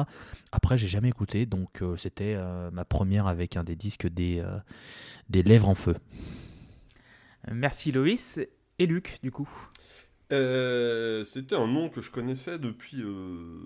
Après, 0.53 0.77
j'ai 0.77 0.89
jamais 0.89 1.09
écouté. 1.09 1.47
Donc, 1.47 1.83
c'était 1.97 2.37
ma 2.71 2.85
première 2.85 3.27
avec 3.27 3.57
un 3.57 3.65
des 3.65 3.77
disques 3.77 4.09
des, 4.09 4.45
des 5.31 5.43
Lèvres 5.43 5.69
en 5.71 5.75
Feu. 5.75 5.97
Merci 7.51 7.93
Loïs. 7.93 8.41
Et 8.79 8.87
Luc, 8.87 9.19
du 9.23 9.31
coup 9.31 9.49
Euh, 10.33 11.23
C'était 11.25 11.57
un 11.57 11.67
nom 11.67 11.89
que 11.89 12.01
je 12.01 12.11
connaissais 12.11 12.59
depuis, 12.59 13.03
euh, 13.03 13.61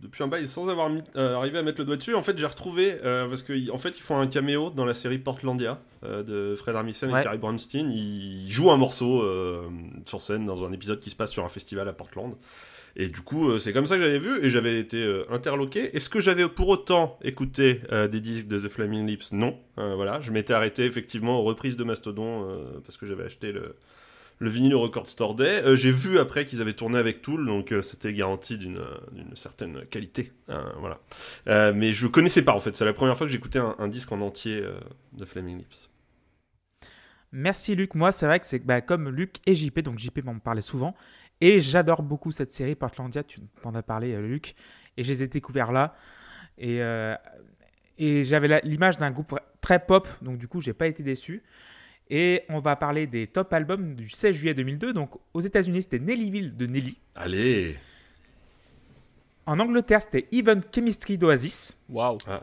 depuis 0.00 0.22
un 0.22 0.28
bail 0.28 0.46
sans 0.46 0.68
avoir 0.68 0.88
mis, 0.88 1.02
euh, 1.16 1.34
arrivé 1.36 1.58
à 1.58 1.62
mettre 1.62 1.78
le 1.80 1.84
doigt 1.84 1.96
dessus. 1.96 2.14
En 2.14 2.22
fait, 2.22 2.38
j'ai 2.38 2.46
retrouvé, 2.46 2.96
euh, 3.04 3.28
parce 3.28 3.42
qu'en 3.42 3.54
en 3.74 3.78
fait, 3.78 3.98
ils 3.98 4.02
font 4.02 4.18
un 4.18 4.26
caméo 4.28 4.70
dans 4.70 4.84
la 4.84 4.94
série 4.94 5.18
Portlandia 5.18 5.82
euh, 6.04 6.22
de 6.22 6.54
Fred 6.54 6.76
Armisen 6.76 7.10
Ouais. 7.12 7.20
et 7.20 7.24
Carrie 7.24 7.38
Brownstein. 7.38 7.90
Ils 7.90 8.48
jouent 8.50 8.70
un 8.70 8.76
morceau 8.76 9.22
euh, 9.22 9.68
sur 10.04 10.20
scène 10.20 10.46
dans 10.46 10.64
un 10.64 10.72
épisode 10.72 11.00
qui 11.00 11.10
se 11.10 11.16
passe 11.16 11.32
sur 11.32 11.44
un 11.44 11.48
festival 11.48 11.88
à 11.88 11.92
Portland. 11.92 12.34
Et 12.98 13.10
du 13.10 13.20
coup, 13.20 13.50
euh, 13.50 13.58
c'est 13.58 13.74
comme 13.74 13.86
ça 13.86 13.96
que 13.96 14.02
j'avais 14.02 14.18
vu 14.18 14.42
et 14.42 14.48
j'avais 14.48 14.80
été 14.80 15.04
euh, 15.04 15.30
interloqué. 15.30 15.94
Est-ce 15.94 16.08
que 16.08 16.18
j'avais 16.18 16.48
pour 16.48 16.68
autant 16.68 17.18
écouté 17.22 17.82
euh, 17.92 18.08
des 18.08 18.20
disques 18.20 18.48
de 18.48 18.58
The 18.58 18.68
Flaming 18.68 19.06
Lips? 19.06 19.32
Non. 19.32 19.58
Voilà, 19.76 20.22
je 20.22 20.30
m'étais 20.30 20.54
arrêté 20.54 20.86
effectivement 20.86 21.38
aux 21.38 21.42
reprises 21.42 21.76
de 21.76 21.84
Mastodon 21.84 22.80
parce 22.82 22.96
que 22.96 23.04
j'avais 23.04 23.24
acheté 23.24 23.52
le, 23.52 23.76
le 24.38 24.48
vinyle 24.48 24.74
Record 24.74 25.06
Store 25.06 25.34
Day. 25.34 25.76
J'ai 25.76 25.92
vu 25.92 26.18
après 26.18 26.46
qu'ils 26.46 26.62
avaient 26.62 26.72
tourné 26.72 26.96
avec 26.96 27.20
Tool, 27.20 27.44
donc 27.44 27.74
c'était 27.82 28.14
garanti 28.14 28.56
d'une 28.56 28.80
certaine 29.34 29.84
qualité. 29.90 30.32
Voilà. 30.80 30.98
Mais 31.74 31.92
je 31.92 32.06
connaissais 32.06 32.40
pas 32.40 32.54
en 32.54 32.60
fait. 32.60 32.74
C'est 32.74 32.86
la 32.86 32.94
première 32.94 33.18
fois 33.18 33.26
que 33.26 33.32
j'écoutais 33.34 33.58
un, 33.58 33.88
disque 33.88 34.10
en 34.12 34.22
entier 34.22 34.64
de 35.12 35.24
Flaming 35.26 35.58
Lips. 35.58 35.90
Merci 37.32 37.74
Luc. 37.74 37.94
Moi, 37.94 38.12
c'est 38.12 38.24
vrai 38.24 38.40
que 38.40 38.46
c'est 38.46 38.60
bah, 38.60 38.80
comme 38.80 39.10
Luc 39.10 39.36
et 39.44 39.54
JP, 39.54 39.80
donc 39.80 39.98
JP 39.98 40.24
m'en 40.24 40.38
parlait 40.38 40.62
souvent. 40.62 40.94
Et 41.40 41.60
j'adore 41.60 42.02
beaucoup 42.02 42.30
cette 42.32 42.50
série 42.50 42.74
Portlandia, 42.74 43.22
tu 43.22 43.40
t'en 43.62 43.74
as 43.74 43.82
parlé 43.82 44.14
euh, 44.14 44.20
Luc. 44.26 44.54
Et 44.96 45.04
je 45.04 45.12
les 45.12 45.22
ai 45.22 45.28
découverts 45.28 45.72
là. 45.72 45.94
Et, 46.58 46.82
euh, 46.82 47.14
et 47.98 48.24
j'avais 48.24 48.60
l'image 48.64 48.96
d'un 48.98 49.10
groupe 49.10 49.38
très 49.60 49.84
pop, 49.84 50.08
donc 50.22 50.38
du 50.38 50.48
coup, 50.48 50.60
j'ai 50.60 50.72
pas 50.72 50.86
été 50.86 51.02
déçu. 51.02 51.42
Et 52.08 52.42
on 52.48 52.60
va 52.60 52.76
parler 52.76 53.06
des 53.06 53.26
top 53.26 53.52
albums 53.52 53.94
du 53.94 54.08
16 54.08 54.34
juillet 54.36 54.54
2002. 54.54 54.92
Donc 54.92 55.16
aux 55.34 55.40
États-Unis, 55.40 55.82
c'était 55.82 55.98
Nellyville 55.98 56.56
de 56.56 56.66
Nelly. 56.66 56.98
Allez 57.16 57.76
En 59.44 59.58
Angleterre, 59.58 60.00
c'était 60.00 60.26
Even 60.32 60.62
Chemistry 60.74 61.18
d'Oasis. 61.18 61.76
Waouh. 61.88 62.16
Ah, 62.28 62.42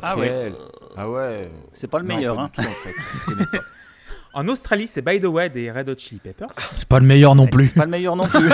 Ah 0.00 0.16
ouais. 0.16 0.46
Nickel. 0.50 0.62
Ah 0.96 1.10
ouais. 1.10 1.50
C'est 1.72 1.90
pas 1.90 1.98
le 1.98 2.06
Non, 2.06 2.14
meilleur. 2.16 2.36
pas 2.36 2.42
hein. 2.42 2.50
du 2.56 2.62
tout, 2.62 2.68
en 2.68 2.72
fait. 2.72 3.58
En 4.34 4.48
Australie, 4.48 4.86
c'est 4.88 5.00
By 5.02 5.20
the 5.20 5.26
Way 5.26 5.48
des 5.50 5.70
Red 5.70 5.88
Hot 5.88 5.94
Chili 5.96 6.20
Peppers. 6.20 6.48
C'est 6.74 6.86
pas 6.86 6.98
le 6.98 7.06
meilleur 7.06 7.34
non 7.36 7.46
plus. 7.46 7.68
Pas 7.70 7.84
le 7.84 7.90
meilleur 7.90 8.16
non 8.16 8.26
plus. 8.26 8.50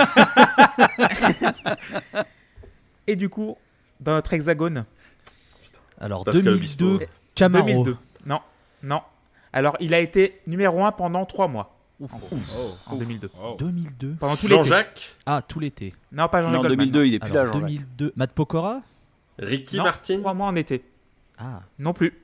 Et 3.07 3.15
du 3.15 3.29
coup, 3.29 3.57
dans 3.99 4.13
notre 4.13 4.31
hexagone, 4.33 4.85
Alors, 5.99 6.23
Pascal 6.23 6.43
2002, 6.43 6.85
Obispo. 6.95 7.05
Camaro. 7.33 7.65
2002. 7.65 7.97
Non, 8.27 8.41
non. 8.83 9.01
Alors, 9.53 9.75
il 9.79 9.93
a 9.93 9.99
été 9.99 10.39
numéro 10.47 10.85
1 10.85 10.91
pendant 10.91 11.25
3 11.25 11.47
mois 11.47 11.77
en 12.85 12.95
2002. 12.95 13.29
Oh. 13.41 13.55
2002. 13.59 14.15
Pendant 14.19 14.35
tout 14.35 14.47
l'été. 14.47 14.55
Jean-Jacques 14.63 15.15
Ah, 15.25 15.41
tout 15.47 15.59
l'été. 15.59 15.93
Non, 16.11 16.27
pas 16.27 16.41
Jean-Jacques 16.43 16.61
Goldman. 16.61 16.77
2002, 16.91 17.05
il 17.05 17.13
est 17.15 17.19
plus 17.19 17.33
là. 17.33 17.45
Jean-Jacques. 17.47 17.61
2002. 17.61 18.13
Matt 18.15 18.33
Pokora? 18.33 18.81
Ricky 19.39 19.77
Non, 19.77 19.83
Martin? 19.83 20.19
3 20.19 20.33
mois 20.35 20.47
en 20.47 20.55
été. 20.55 20.83
Ah. 21.37 21.61
Non 21.79 21.93
plus. 21.93 22.20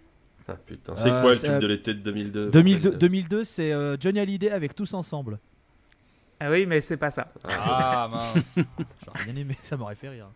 C'est 0.96 1.10
quoi 1.10 1.34
le 1.34 1.40
tube 1.40 1.60
de 1.60 1.68
l'été 1.68 1.94
de 1.94 2.00
2002 2.00 2.92
2002, 2.92 3.44
c'est 3.44 3.74
Johnny 4.00 4.20
Hallyday 4.20 4.52
avec 4.52 4.74
Tous 4.76 4.94
Ensemble. 4.94 5.40
Ah 6.40 6.52
oui, 6.52 6.66
mais 6.66 6.82
c'est 6.82 6.98
pas 6.98 7.10
ça. 7.10 7.32
Ah 7.50 8.08
mince. 8.12 8.60
J'aurais 9.06 9.26
bien 9.26 9.36
aimé, 9.42 9.58
ça 9.64 9.76
m'aurait 9.76 9.96
fait 9.96 10.10
rire. 10.10 10.28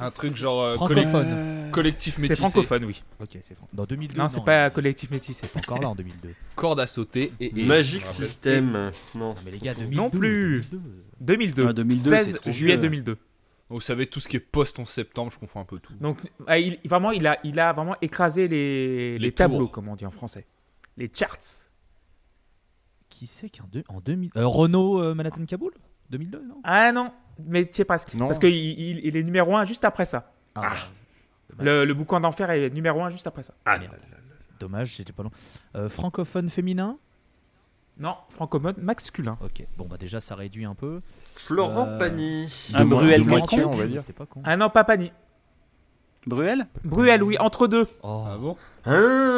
Un 0.00 0.12
truc 0.12 0.36
genre 0.36 0.74
francophone. 0.74 1.70
Collectif 1.72 2.18
métissé. 2.18 2.36
C'est 2.36 2.40
francophone, 2.40 2.84
oui. 2.84 3.02
Ok, 3.20 3.30
c'est 3.32 3.56
francophone. 3.56 3.68
Dans 3.72 3.84
2002. 3.84 4.16
Non, 4.16 4.28
c'est 4.28 4.44
pas 4.44 4.70
collectif 4.70 5.10
métissé. 5.10 5.48
C'est 5.52 5.58
encore 5.58 5.80
là 5.80 5.88
en 5.88 5.96
2002. 5.96 6.34
Corde 6.54 6.78
à 6.78 6.86
sauter 6.86 7.32
et. 7.40 7.50
Magic 7.52 8.06
System. 8.06 8.92
Non. 9.16 9.34
Mais 9.44 9.50
les 9.50 9.58
gars, 9.58 9.74
2002. 9.74 9.96
Non 9.96 10.08
plus. 10.08 10.64
2002. 11.20 11.72
2002 11.72 12.16
16 12.16 12.38
juillet 12.46 12.78
2002. 12.78 13.16
Vous 13.70 13.80
savez, 13.82 14.06
tout 14.06 14.18
ce 14.18 14.28
qui 14.28 14.36
est 14.36 14.40
post 14.40 14.78
en 14.78 14.86
septembre, 14.86 15.30
je 15.30 15.38
confonds 15.38 15.60
un 15.60 15.64
peu 15.64 15.78
tout. 15.78 15.92
Donc, 16.00 16.18
ah, 16.46 16.56
vraiment, 16.86 17.10
il 17.10 17.26
a, 17.26 17.38
il 17.44 17.60
a 17.60 17.72
vraiment 17.74 17.96
écrasé 18.00 18.48
les, 18.48 19.18
les, 19.18 19.32
tableaux, 19.32 19.68
comme 19.68 19.88
on 19.88 19.96
dit 19.96 20.06
en 20.06 20.10
français. 20.10 20.46
Les 20.96 21.10
charts. 21.12 21.68
Qui 23.10 23.26
c'est 23.26 23.50
qui 23.50 23.60
en, 23.60 23.68
deux, 23.70 23.84
en 23.88 24.00
2000 24.00 24.30
euh, 24.36 24.46
Renault 24.46 25.02
euh, 25.02 25.14
Manhattan 25.14 25.44
Kaboul? 25.44 25.72
2002, 26.10 26.42
non? 26.46 26.60
Ah 26.64 26.92
non, 26.92 27.12
mais 27.44 27.66
tu 27.66 27.74
sais 27.74 27.84
pas 27.84 27.98
Parce 27.98 28.38
qu'il 28.38 28.54
il, 28.54 29.16
est 29.16 29.22
numéro 29.22 29.54
1 29.54 29.66
juste 29.66 29.84
après 29.84 30.06
ça. 30.06 30.32
Ah. 30.54 30.72
Ah. 30.72 30.76
Le, 31.58 31.84
le, 31.84 31.94
boucan 31.94 32.20
d'enfer 32.20 32.50
est 32.50 32.70
numéro 32.70 33.02
1 33.02 33.10
juste 33.10 33.26
après 33.26 33.42
ça. 33.42 33.54
Ah, 33.64 33.78
merde. 33.78 33.96
Dommage, 34.58 34.96
c'était 34.96 35.12
pas 35.12 35.22
long. 35.22 35.30
Euh, 35.76 35.88
francophone 35.88 36.48
féminin? 36.48 36.98
Non, 37.98 38.14
francophone 38.30 38.74
masculin. 38.80 39.36
Ok, 39.44 39.66
bon 39.76 39.86
bah 39.90 39.96
déjà 39.98 40.20
ça 40.20 40.34
réduit 40.36 40.64
un 40.64 40.74
peu. 40.74 41.00
Florent 41.34 41.86
Euh, 41.88 41.98
Pagny. 41.98 42.48
Un 42.74 42.84
mo- 42.84 42.96
Bruel 42.96 43.24
de 43.24 43.30
quelconque. 43.30 43.66
on 43.66 43.76
va 43.76 43.86
dire. 43.86 44.00
C'était 44.02 44.12
pas 44.12 44.26
con. 44.26 44.40
Ah 44.44 44.56
non, 44.56 44.70
pas 44.70 44.84
Pani. 44.84 45.10
Bruel 46.26 46.66
Bruel, 46.84 47.22
oui, 47.22 47.36
entre 47.38 47.66
deux. 47.66 47.86
Oh. 48.02 48.24
Ah 48.26 48.36
bon 48.38 48.56
Ah, 48.84 48.90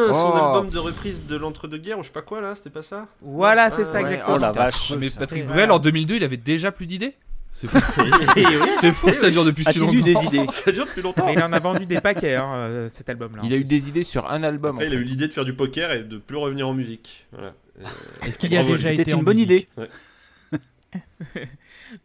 son 0.09 0.33
Oh. 0.35 0.37
album 0.37 0.71
de 0.71 0.79
reprise 0.79 1.26
de 1.26 1.37
l'entre-deux-guerres 1.37 1.99
ou 1.99 2.02
je 2.02 2.09
sais 2.09 2.12
pas 2.12 2.23
quoi 2.23 2.40
là, 2.40 2.55
c'était 2.55 2.71
pas 2.71 2.83
ça 2.83 3.07
Voilà, 3.23 3.71
c'est 3.71 3.83
Ah, 3.83 3.85
ça 3.85 3.93
ouais. 4.02 4.12
exactement. 4.12 4.37
Oh 4.37 4.40
la 4.40 4.52
vache. 4.52 4.93
Mais. 4.99 5.09
Patrick. 5.11 5.47
Bruel 5.47 5.71
en 5.71 5.79
2002, 5.79 6.17
il 6.17 6.25
avait 6.25 6.37
déjà 6.37 6.73
plus 6.73 6.87
d'idées 6.87 7.14
C'est 7.52 7.69
fou. 7.69 7.79
C'est 8.81 8.93
fou 8.93 9.07
que 9.09 9.12
ça 9.17 9.31
dure 9.31 9.45
depuis 9.45 9.62
si 9.64 9.71
As-tu 9.71 9.79
eu 9.81 9.83
longtemps. 9.87 10.05
des 10.05 10.12
idées 10.26 10.47
Ça 10.50 10.73
dure 10.73 10.87
depuis 10.87 11.02
longtemps. 11.02 11.26
Mais 11.26 11.35
il 11.35 11.43
en 11.43 11.52
a 11.52 11.59
vendu 11.61 11.87
des 11.87 12.00
paquets, 12.00 12.35
hein, 12.37 12.52
euh, 12.55 12.88
cet 12.88 13.09
album-là. 13.09 13.43
Il 13.45 13.52
a 13.52 13.57
eu 13.57 13.64
des 13.64 13.88
idées 13.88 14.02
sur 14.05 14.31
un 14.31 14.43
album. 14.43 14.76
Après, 14.76 14.87
en 14.87 14.88
il 14.90 14.95
a 14.95 14.97
fait. 14.99 15.02
eu 15.02 15.07
l'idée 15.07 15.29
de 15.29 15.33
faire 15.33 15.45
du 15.45 15.55
poker 15.55 15.93
et 15.93 16.02
de 16.02 16.19
plus 16.19 16.37
revenir 16.37 16.67
en 16.69 16.75
musique. 16.75 17.26
Voilà. 17.33 17.52
Et- 17.81 18.29
Est-ce 18.29 18.39
qu'il 18.39 18.53
y 18.53 18.57
a 18.57 18.63
déjà 18.65 18.91
C'était 18.91 19.03
été 19.03 19.11
une 19.13 19.19
en 19.19 19.23
bonne 19.23 19.39
idée. 19.39 19.67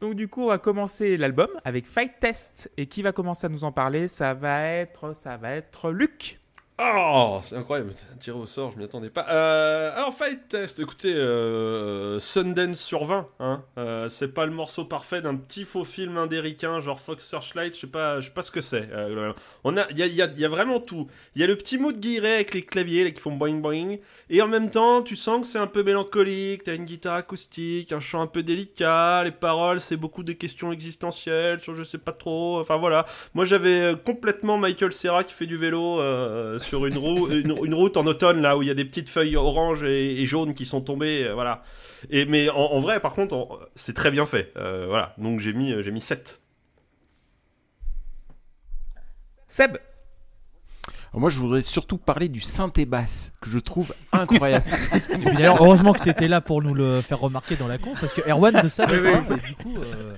Donc 0.02 0.16
du 0.16 0.28
coup, 0.28 0.44
on 0.44 0.48
va 0.48 0.58
commencer 0.58 1.18
l'album 1.18 1.48
avec 1.64 1.86
Fight 1.88 2.14
Test. 2.20 2.72
Et 2.78 2.86
qui 2.88 3.02
va 3.02 3.12
commencer 3.12 3.46
à 3.46 3.50
nous 3.50 3.64
en 3.64 3.72
parler? 3.72 4.08
Ça 4.08 4.34
va 4.34 4.64
être, 4.68 5.14
ça 5.14 5.38
va 5.38 5.52
être 5.52 5.92
Luc. 5.92 6.40
Oh, 6.78 7.40
c'est 7.42 7.56
incroyable, 7.56 7.94
tiré 8.20 8.38
au 8.38 8.46
sort, 8.46 8.72
je 8.72 8.78
m'y 8.78 8.84
attendais 8.84 9.10
pas. 9.10 9.26
Euh, 9.30 9.96
alors, 9.96 10.14
Fight 10.14 10.46
Test, 10.50 10.78
écoutez, 10.78 11.14
euh, 11.14 12.20
Sundance 12.20 12.82
sur 12.82 13.06
20, 13.06 13.30
hein, 13.40 13.64
euh, 13.78 14.10
c'est 14.10 14.34
pas 14.34 14.46
le 14.46 14.52
morceau 14.52 14.84
parfait 14.84 15.22
d'un 15.22 15.38
petit 15.38 15.64
faux 15.64 15.86
film 15.86 16.18
indéricain, 16.18 16.82
genre 16.82 17.00
Fox 17.00 17.26
Searchlight, 17.30 17.76
je 17.76 17.80
sais 17.80 17.88
pas, 17.88 18.20
pas 18.34 18.42
ce 18.42 18.52
que 18.52 18.60
c'est. 18.60 18.90
Euh, 18.92 19.32
on 19.64 19.78
a, 19.78 19.90
il 19.92 20.00
y 20.00 20.04
a, 20.04 20.06
y 20.06 20.38
y 20.38 20.44
a 20.44 20.50
vraiment 20.50 20.82
tout. 20.82 21.08
Il 21.36 21.42
y 21.42 21.46
a 21.46 21.48
le 21.48 21.56
petit 21.56 21.78
mot 21.78 21.94
de 21.94 21.98
guiré 21.98 22.36
avec 22.36 22.54
les 22.54 22.64
claviers 22.64 23.06
là, 23.06 23.12
qui 23.12 23.22
font 23.22 23.32
boing 23.32 23.62
boing, 23.62 23.96
et 24.30 24.42
en 24.42 24.50
même 24.50 24.70
temps, 24.70 25.02
tu 25.02 25.16
sens 25.16 25.40
que 25.40 25.48
c'est 25.48 25.60
un 25.60 25.68
peu 25.68 25.82
mélancolique, 25.82 26.66
t'as 26.66 26.76
une 26.76 26.84
guitare 26.84 27.16
acoustique, 27.16 27.94
un 27.94 28.02
chant 28.02 28.20
un 28.20 28.28
peu 28.28 28.44
délicat, 28.44 29.24
les 29.24 29.32
paroles, 29.32 29.80
c'est 29.80 29.96
beaucoup 29.96 30.24
de 30.24 30.34
questions 30.34 30.74
existentielles 30.74 31.62
sur 31.62 31.74
je 31.74 31.84
sais 31.84 32.00
pas 32.00 32.12
trop, 32.12 32.60
enfin 32.60 32.76
voilà. 32.76 33.06
Moi, 33.34 33.46
j'avais 33.46 33.94
complètement 34.04 34.58
Michael 34.58 34.92
Serra 34.92 35.24
qui 35.24 35.34
fait 35.34 35.46
du 35.46 35.56
vélo 35.56 36.02
sur 36.66 36.86
une, 36.86 36.98
roue, 36.98 37.28
une, 37.32 37.58
une 37.64 37.74
route 37.74 37.96
en 37.98 38.06
automne, 38.06 38.42
là 38.42 38.58
où 38.58 38.62
il 38.62 38.68
y 38.68 38.72
a 38.72 38.74
des 38.74 38.86
petites 38.86 39.10
feuilles 39.10 39.36
oranges 39.38 39.84
et, 39.84 40.22
et 40.22 40.26
jaunes 40.26 40.54
qui 40.54 40.66
sont 40.66 40.82
tombées, 40.82 41.24
euh, 41.26 41.34
voilà. 41.34 41.64
Et, 42.10 42.26
mais 42.26 42.50
en, 42.50 42.56
en 42.58 42.80
vrai, 42.80 43.00
par 43.00 43.14
contre, 43.14 43.70
c'est 43.76 43.94
très 43.94 44.12
bien 44.12 44.26
fait. 44.26 44.52
euh, 44.58 44.86
voilà. 44.88 45.14
Donc 45.18 45.40
j'ai 45.40 45.54
mis, 45.54 45.72
euh, 45.72 45.82
j'ai 45.84 45.92
mis 45.92 46.02
7. 46.02 46.42
Seb. 49.48 49.78
Alors 51.12 51.22
Moi, 51.22 51.30
je 51.30 51.40
voudrais 51.40 51.64
surtout 51.64 51.98
parler 51.98 52.28
du 52.28 52.42
synthé 52.42 52.86
basse, 52.86 53.32
que 53.42 53.50
je 53.50 53.58
trouve 53.60 53.94
incroyable. 54.12 54.66
D'ailleurs, 55.36 55.62
heureusement 55.64 55.94
que 55.94 56.04
tu 56.04 56.10
étais 56.10 56.28
là 56.28 56.42
pour 56.42 56.62
nous 56.62 56.74
le 56.74 57.02
faire 57.02 57.20
remarquer 57.20 57.56
dans 57.56 57.68
la 57.68 57.78
con, 57.78 57.94
parce 58.00 58.14
que 58.14 58.22
Erwan 58.30 58.62
ne 58.64 58.68
savait 58.70 59.02
pas. 59.14 59.24
et 59.36 59.40
du 59.48 59.56
coup, 59.56 59.78
euh, 59.82 60.16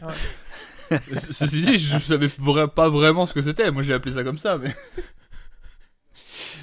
Ce- 1.14 1.34
Ceci 1.34 1.62
dit, 1.62 1.78
je 1.78 2.00
savais 2.00 2.28
vra- 2.28 2.68
pas 2.68 2.90
vraiment 2.90 3.26
ce 3.28 3.34
que 3.34 3.42
c'était. 3.42 3.70
Moi, 3.72 3.84
j'ai 3.84 3.94
appelé 3.94 4.16
ça 4.16 4.24
comme 4.24 4.38
ça, 4.40 4.58
mais. 4.58 4.74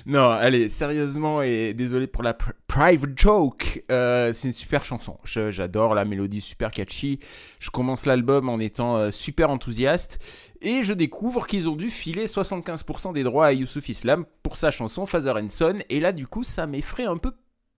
Non, 0.07 0.29
allez, 0.29 0.69
sérieusement, 0.69 1.41
et 1.41 1.73
désolé 1.73 2.07
pour 2.07 2.23
la 2.23 2.33
pr- 2.35 2.53
private 2.67 3.17
joke, 3.17 3.83
euh, 3.91 4.33
c'est 4.33 4.49
une 4.49 4.53
super 4.53 4.85
chanson. 4.85 5.19
J'adore 5.25 5.95
la 5.95 6.05
mélodie 6.05 6.41
super 6.43 6.71
catchy. 6.73 7.21
Je 7.59 7.71
commence 7.71 8.05
l'album 8.05 8.49
en 8.49 8.59
étant 8.59 8.97
euh, 8.97 9.11
super 9.11 9.51
enthousiaste, 9.51 10.19
et 10.61 10.83
je 10.83 10.93
découvre 10.93 11.47
qu'ils 11.47 11.71
ont 11.71 11.77
dû 11.77 11.91
filer 11.91 12.27
75% 12.27 13.13
des 13.15 13.23
droits 13.23 13.47
à 13.47 13.53
Youssouf 13.53 13.89
Islam 13.89 14.27
pour 14.43 14.57
sa 14.57 14.71
chanson 14.71 15.07
Father 15.07 15.35
and 15.37 15.49
Son, 15.49 15.79
et 15.89 16.01
là, 16.01 16.13
du 16.13 16.27
coup, 16.27 16.43
ça 16.43 16.67
m'effraie 16.67 17.05
un 17.05 17.17
peu 17.17 17.33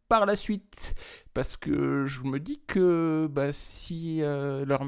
par 0.09 0.27
la 0.27 0.37
suite 0.37 0.95
parce 1.35 1.57
que 1.57 2.07
je 2.07 2.23
me 2.23 2.39
dis 2.41 2.61
que 2.67 3.29
bah, 3.31 3.53
si 3.53 4.23
euh, 4.23 4.65
leur 4.65 4.83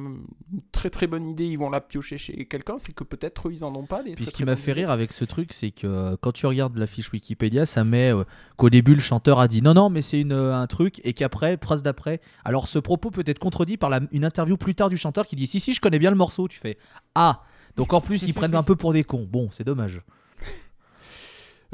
très 0.73 0.91
très 0.91 1.07
bonne 1.07 1.27
idée 1.27 1.47
ils 1.47 1.59
vont 1.59 1.69
la 1.71 1.81
piocher 1.81 2.17
chez 2.19 2.47
quelqu'un 2.47 2.77
c'est 2.79 2.93
que 2.93 3.05
peut-être 3.05 3.51
ils 3.51 3.65
en 3.65 3.75
ont 3.75 3.85
pas 3.87 4.03
des 4.03 4.15
Puis 4.15 4.25
très, 4.25 4.31
ce 4.31 4.37
qui 4.37 4.45
m'a 4.45 4.57
fait 4.57 4.71
idées. 4.73 4.81
rire 4.83 4.91
avec 4.91 5.13
ce 5.13 5.25
truc, 5.25 5.53
c'est 5.53 5.71
que 5.71 5.87
euh, 5.87 6.17
quand 6.21 6.33
tu 6.33 6.47
regardes 6.47 6.77
la 6.79 6.87
fiche 6.87 7.13
Wikipédia, 7.13 7.67
ça 7.67 7.85
met 7.85 8.13
euh, 8.15 8.25
qu'au 8.57 8.71
début 8.71 8.95
le 8.95 9.01
chanteur 9.01 9.41
a 9.41 9.49
dit 9.49 9.61
non, 9.61 9.75
non, 9.75 9.91
mais 9.91 10.03
c'est 10.03 10.21
une, 10.21 10.33
un 10.33 10.67
truc, 10.67 11.01
et 11.05 11.13
qu'après, 11.15 11.59
phrase 11.63 11.83
d'après, 11.83 12.21
alors 12.45 12.69
ce 12.69 12.79
propos 12.79 13.11
peut 13.11 13.25
être 13.27 13.39
contredit 13.39 13.77
par 13.77 13.91
la- 13.91 14.01
une 14.13 14.25
interview 14.25 14.57
plus 14.57 14.75
tard 14.75 14.89
du 14.89 14.97
chanteur 14.97 15.27
qui 15.27 15.37
dit 15.37 15.47
si, 15.47 15.61
si, 15.61 15.73
je 15.75 15.81
connais 15.81 15.99
bien 15.99 16.11
le 16.11 16.17
morceau. 16.17 16.49
Tu 16.49 16.59
fais 16.59 16.79
ah, 17.15 17.43
donc 17.77 17.93
en 17.93 18.01
plus 18.01 18.23
ils 18.23 18.35
prennent 18.35 18.55
un 18.55 18.63
peu 18.63 18.77
pour 18.77 18.93
des 18.93 19.05
cons. 19.05 19.27
Bon, 19.31 19.51
c'est 19.53 19.65
dommage. 19.65 20.03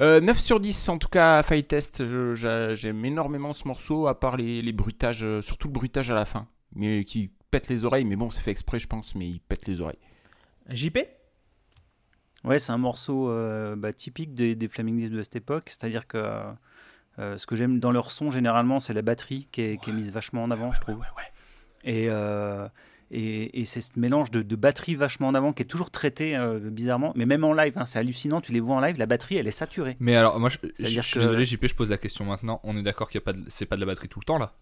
Euh, 0.00 0.20
9 0.20 0.38
sur 0.38 0.58
10 0.58 0.88
en 0.88 0.98
tout 0.98 1.08
cas 1.08 1.38
à 1.38 1.42
Fight 1.44 1.68
Test 1.68 2.02
j'aime 2.34 3.04
énormément 3.04 3.52
ce 3.52 3.68
morceau 3.68 4.08
à 4.08 4.18
part 4.18 4.36
les, 4.36 4.60
les 4.60 4.72
bruitages 4.72 5.22
euh, 5.22 5.40
surtout 5.40 5.68
le 5.68 5.72
bruitage 5.72 6.10
à 6.10 6.14
la 6.14 6.24
fin 6.24 6.48
mais 6.74 7.04
qui 7.04 7.30
pète 7.52 7.68
les 7.68 7.84
oreilles 7.84 8.04
mais 8.04 8.16
bon 8.16 8.28
c'est 8.28 8.42
fait 8.42 8.50
exprès 8.50 8.80
je 8.80 8.88
pense 8.88 9.14
mais 9.14 9.28
il 9.28 9.40
pète 9.40 9.68
les 9.68 9.80
oreilles 9.80 10.00
JP. 10.68 10.98
Ouais, 12.44 12.58
c'est 12.58 12.72
un 12.72 12.78
morceau 12.78 13.30
euh, 13.30 13.74
bah, 13.76 13.92
typique 13.92 14.34
des, 14.34 14.54
des 14.54 14.68
Flaming 14.68 14.98
Lips 14.98 15.12
de 15.12 15.22
cette 15.22 15.36
époque. 15.36 15.68
C'est-à-dire 15.70 16.06
que 16.06 16.18
euh, 17.18 17.38
ce 17.38 17.46
que 17.46 17.56
j'aime 17.56 17.80
dans 17.80 17.92
leur 17.92 18.10
son, 18.10 18.30
généralement, 18.30 18.80
c'est 18.80 18.92
la 18.92 19.02
batterie 19.02 19.48
qui 19.50 19.62
est, 19.62 19.82
qui 19.82 19.90
est 19.90 19.92
mise 19.92 20.10
vachement 20.10 20.42
en 20.42 20.50
avant, 20.50 20.72
je 20.72 20.80
trouve. 20.80 21.02
Et, 21.84 22.06
euh, 22.08 22.68
et, 23.16 23.60
et 23.60 23.64
c'est 23.64 23.80
ce 23.80 23.92
mélange 23.96 24.30
de, 24.30 24.42
de 24.42 24.56
batterie 24.56 24.94
vachement 24.94 25.28
en 25.28 25.34
avant 25.34 25.52
qui 25.52 25.62
est 25.62 25.66
toujours 25.66 25.90
traité 25.90 26.36
euh, 26.36 26.58
bizarrement. 26.58 27.12
Mais 27.16 27.26
même 27.26 27.44
en 27.44 27.52
live, 27.52 27.72
hein, 27.76 27.84
c'est 27.86 27.98
hallucinant. 27.98 28.40
Tu 28.40 28.52
les 28.52 28.60
vois 28.60 28.76
en 28.76 28.80
live, 28.80 28.98
la 28.98 29.06
batterie, 29.06 29.36
elle 29.36 29.46
est 29.46 29.50
saturée. 29.52 29.96
Mais 30.00 30.16
alors, 30.16 30.38
moi, 30.40 30.48
je, 30.48 30.58
je- 30.62 30.68
C'est-à-dire 30.76 31.02
je 31.02 31.08
suis 31.08 31.14
que- 31.20 31.24
désolé, 31.24 31.44
JP, 31.44 31.66
je 31.66 31.74
pose 31.74 31.90
la 31.90 31.98
question 31.98 32.24
maintenant. 32.24 32.60
On 32.64 32.76
est 32.76 32.82
d'accord 32.82 33.08
qu'il 33.08 33.18
y 33.20 33.22
a 33.22 33.24
pas 33.24 33.32
de- 33.32 33.44
c'est 33.48 33.66
pas 33.66 33.76
de 33.76 33.80
la 33.80 33.86
batterie 33.86 34.08
tout 34.08 34.20
le 34.20 34.24
temps 34.24 34.38
là? 34.38 34.52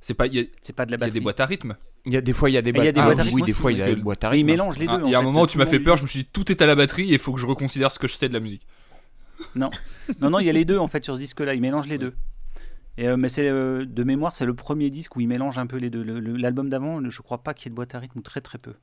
C'est 0.00 0.14
pas. 0.14 0.26
Il 0.26 0.34
y, 0.34 0.40
a- 0.40 0.44
C'est 0.62 0.72
pas 0.74 0.86
de 0.86 0.90
la 0.92 0.96
il 0.96 1.00
y 1.00 1.02
a 1.02 1.06
batterie. 1.06 1.14
des 1.14 1.20
boîtes 1.20 1.40
à 1.40 1.46
rythme. 1.46 1.76
il 2.06 2.14
y 2.14 2.16
a 2.16 2.20
des 2.22 2.32
fois 2.32 2.48
il 2.48 2.54
y 2.54 2.56
a 2.56 2.62
des 2.62 2.72
Mais 2.72 2.78
il 2.78 2.84
y 2.86 2.88
a 2.88 2.92
des 2.92 3.00
ah, 3.00 3.04
boîtes 3.04 3.18
à 3.18 3.22
oui, 3.22 3.28
rythme 3.28 3.44
des 3.46 3.52
aussi, 3.52 3.60
fois 3.60 3.72
il 3.72 3.78
y 3.78 3.82
a 3.82 3.94
des 3.94 3.96
boîtes 4.00 4.24
à 4.24 4.30
Oui, 4.30 4.36
ils 4.36 4.38
rythme 4.38 4.46
mélangent 4.46 4.78
les 4.78 4.86
deux. 4.86 4.92
Ah, 4.94 5.02
Il 5.04 5.10
y 5.10 5.14
a 5.14 5.18
un 5.18 5.22
moment 5.22 5.42
où 5.42 5.46
tu 5.46 5.58
m'as 5.58 5.66
fait 5.66 5.80
peur, 5.80 5.96
je 5.98 6.02
me 6.04 6.08
suis 6.08 6.20
dit 6.20 6.28
tout 6.32 6.50
est 6.50 6.62
à 6.62 6.66
la 6.66 6.74
batterie 6.74 7.10
et 7.10 7.14
il 7.14 7.18
faut 7.18 7.32
que 7.34 7.40
je 7.40 7.46
reconsidère 7.46 7.92
ce 7.92 7.98
que 7.98 8.08
je 8.08 8.14
sais 8.14 8.28
de 8.28 8.32
la 8.34 8.40
musique. 8.40 8.66
Non, 9.54 9.70
non, 10.20 10.38
il 10.38 10.46
y 10.46 10.48
a 10.50 10.52
les 10.52 10.64
deux 10.64 10.78
en 10.78 10.86
fait 10.86 11.04
sur 11.04 11.14
ce 11.16 11.20
disque-là. 11.20 11.54
Ils 11.54 11.60
mélangent 11.60 11.88
les 11.88 11.98
deux. 11.98 12.14
Et, 12.96 13.08
euh, 13.08 13.16
mais 13.16 13.28
c'est 13.28 13.48
euh, 13.48 13.84
de 13.86 14.04
mémoire, 14.04 14.34
c'est 14.34 14.44
le 14.44 14.54
premier 14.54 14.90
disque 14.90 15.16
où 15.16 15.20
ils 15.20 15.28
mélangent 15.28 15.58
un 15.58 15.66
peu 15.66 15.76
les 15.76 15.90
deux. 15.90 16.02
L'album 16.02 16.68
d'avant, 16.68 17.00
je 17.08 17.22
crois 17.22 17.38
pas 17.38 17.54
qu'il 17.54 17.66
y 17.66 17.68
ait 17.68 17.70
de 17.70 17.76
boîte 17.76 17.94
à 17.94 17.98
rythme 17.98 18.18
ou 18.18 18.22
très 18.22 18.40
très 18.40 18.58
peu. 18.58 18.74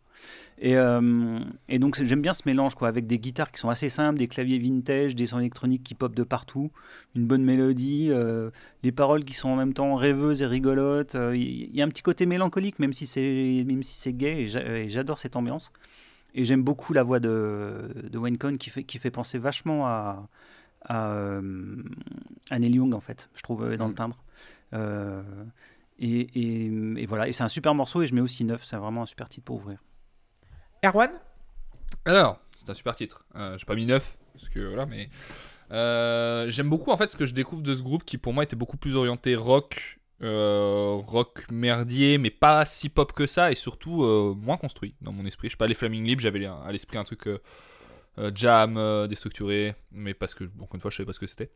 Et, 0.60 0.76
euh, 0.76 1.40
donc 1.78 2.02
j'aime 2.02 2.22
bien 2.22 2.34
ce 2.34 2.42
mélange 2.46 2.74
quoi, 2.74 2.88
avec 2.88 3.06
des 3.06 3.20
guitares 3.20 3.52
qui 3.52 3.60
sont 3.60 3.70
assez 3.70 3.90
simples, 3.90 4.18
des 4.18 4.28
claviers 4.28 4.58
vintage, 4.60 5.14
des 5.16 5.28
sons 5.28 5.40
électroniques 5.40 5.84
qui 5.84 5.94
pop 5.94 6.16
de 6.16 6.24
partout, 6.24 6.72
une 7.16 7.28
bonne 7.28 7.44
mélodie, 7.44 8.12
les 8.84 8.92
paroles 8.92 9.24
qui 9.24 9.34
sont 9.34 9.50
en 9.50 9.56
même 9.56 9.74
temps 9.74 9.96
rêveuses 9.96 10.42
et 10.42 10.48
rigolotes. 10.48 11.16
Il 11.34 11.76
y 11.76 11.82
a 11.82 11.86
un 11.86 11.90
petit 11.90 12.02
côté 12.02 12.26
mélancolique 12.26 12.80
même 12.80 12.94
si 12.94 13.06
c'est 13.06 13.64
même 13.68 13.84
si 13.84 13.94
c'est 13.94 14.14
gay 14.14 14.48
et 14.48 14.90
j'adore 14.90 15.20
cette 15.20 15.36
ambiance. 15.36 15.72
Et 16.34 16.46
j'aime 16.46 16.64
beaucoup 16.64 16.94
la 16.94 17.04
voix 17.04 17.20
de, 17.20 17.90
de 18.12 18.18
Wayne 18.18 18.38
Cohn 18.38 18.58
qui 18.58 18.70
fait, 18.70 18.84
qui 18.84 19.00
fait 19.00 19.12
penser 19.12 19.40
vachement 19.40 19.88
à, 19.88 20.28
à, 20.88 21.12
euh, 21.12 21.84
à 22.50 22.58
Neil 22.60 22.76
Young 22.76 22.94
en 22.94 23.00
fait, 23.00 23.30
je 23.36 23.42
trouve, 23.44 23.64
euh, 23.64 23.78
dans 23.78 23.88
le 23.88 23.94
timbre. 23.94 24.18
Euh, 24.74 25.22
et, 26.00 26.22
et- 26.36 26.72
et 27.02 27.06
voilà, 27.06 27.28
et 27.28 27.32
c'est 27.34 27.44
un 27.44 27.48
super 27.48 27.74
morceau 27.76 28.02
et 28.02 28.08
je 28.08 28.16
mets 28.16 28.22
aussi 28.22 28.44
9, 28.44 28.64
c'est 28.66 28.78
vraiment 28.78 29.04
un 29.04 29.06
super 29.06 29.30
titre 29.30 29.46
pour 29.46 29.58
ouvrir. 29.58 29.84
Erwan? 30.84 31.12
Alors, 32.06 32.40
c'est 32.56 32.70
un 32.70 32.74
super 32.74 32.96
titre. 32.96 33.26
Euh, 33.36 33.58
J'ai 33.58 33.66
pas 33.66 33.76
mis 33.76 33.86
9, 33.86 34.18
parce 34.34 34.50
que 34.50 34.60
voilà, 34.60 34.86
mais. 34.86 35.10
euh, 35.72 36.50
J'aime 36.50 36.70
beaucoup 36.70 36.92
en 36.92 36.98
fait 36.98 37.12
ce 37.12 37.18
que 37.18 37.26
je 37.26 37.34
découvre 37.34 37.62
de 37.62 37.76
ce 37.76 37.82
groupe 37.82 38.04
qui 38.06 38.18
pour 38.18 38.34
moi 38.34 38.44
était 38.44 38.56
beaucoup 38.56 38.78
plus 38.78 38.96
orienté 38.96 39.36
rock, 39.36 40.00
euh, 40.22 41.00
rock 41.08 41.46
merdier, 41.52 42.18
mais 42.18 42.30
pas 42.30 42.66
si 42.66 42.90
pop 42.90 43.12
que 43.14 43.26
ça 43.26 43.52
et 43.52 43.56
surtout 43.56 44.04
euh, 44.04 44.34
moins 44.36 44.58
construit 44.58 44.96
dans 45.02 45.12
mon 45.12 45.26
esprit. 45.26 45.48
Je 45.50 45.54
sais 45.54 45.58
pas, 45.58 45.68
les 45.68 45.74
Flaming 45.76 46.04
Lips, 46.06 46.22
j'avais 46.22 46.46
à 46.46 46.72
l'esprit 46.72 46.98
un 46.98 47.04
truc 47.04 47.28
euh, 47.28 47.40
jam, 48.34 48.78
euh, 48.78 49.08
déstructuré, 49.08 49.76
mais 49.92 50.14
parce 50.14 50.34
que, 50.34 50.46
encore 50.60 50.76
une 50.76 50.82
fois, 50.82 50.92
je 50.92 50.98
savais 50.98 51.08
pas 51.08 51.14
ce 51.14 51.20
que 51.20 51.28
c'était. 51.28 51.52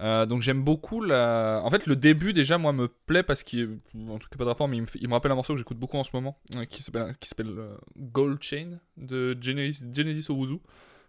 Euh, 0.00 0.26
donc 0.26 0.42
j'aime 0.42 0.62
beaucoup 0.62 1.00
la... 1.00 1.60
En 1.64 1.70
fait 1.70 1.86
le 1.86 1.96
début 1.96 2.32
déjà 2.32 2.56
moi 2.56 2.72
me 2.72 2.86
plaît 2.88 3.24
parce 3.24 3.42
qu'il... 3.42 3.80
En 4.08 4.18
tout 4.18 4.28
cas 4.28 4.36
pas 4.36 4.44
de 4.44 4.48
rapport 4.48 4.68
mais 4.68 4.76
il 4.76 5.08
me, 5.08 5.12
rappelle 5.12 5.32
un 5.32 5.34
morceau 5.34 5.54
que 5.54 5.58
j'écoute 5.58 5.78
beaucoup 5.78 5.96
en 5.96 6.04
ce 6.04 6.10
moment 6.12 6.38
euh, 6.54 6.64
qui 6.66 6.82
s'appelle, 6.84 7.48
euh, 7.48 7.76
Gold 7.96 8.40
Chain 8.40 8.78
de 8.96 9.36
Genesis, 9.40 9.84
Genesis 9.92 10.30
Owuzu 10.30 10.58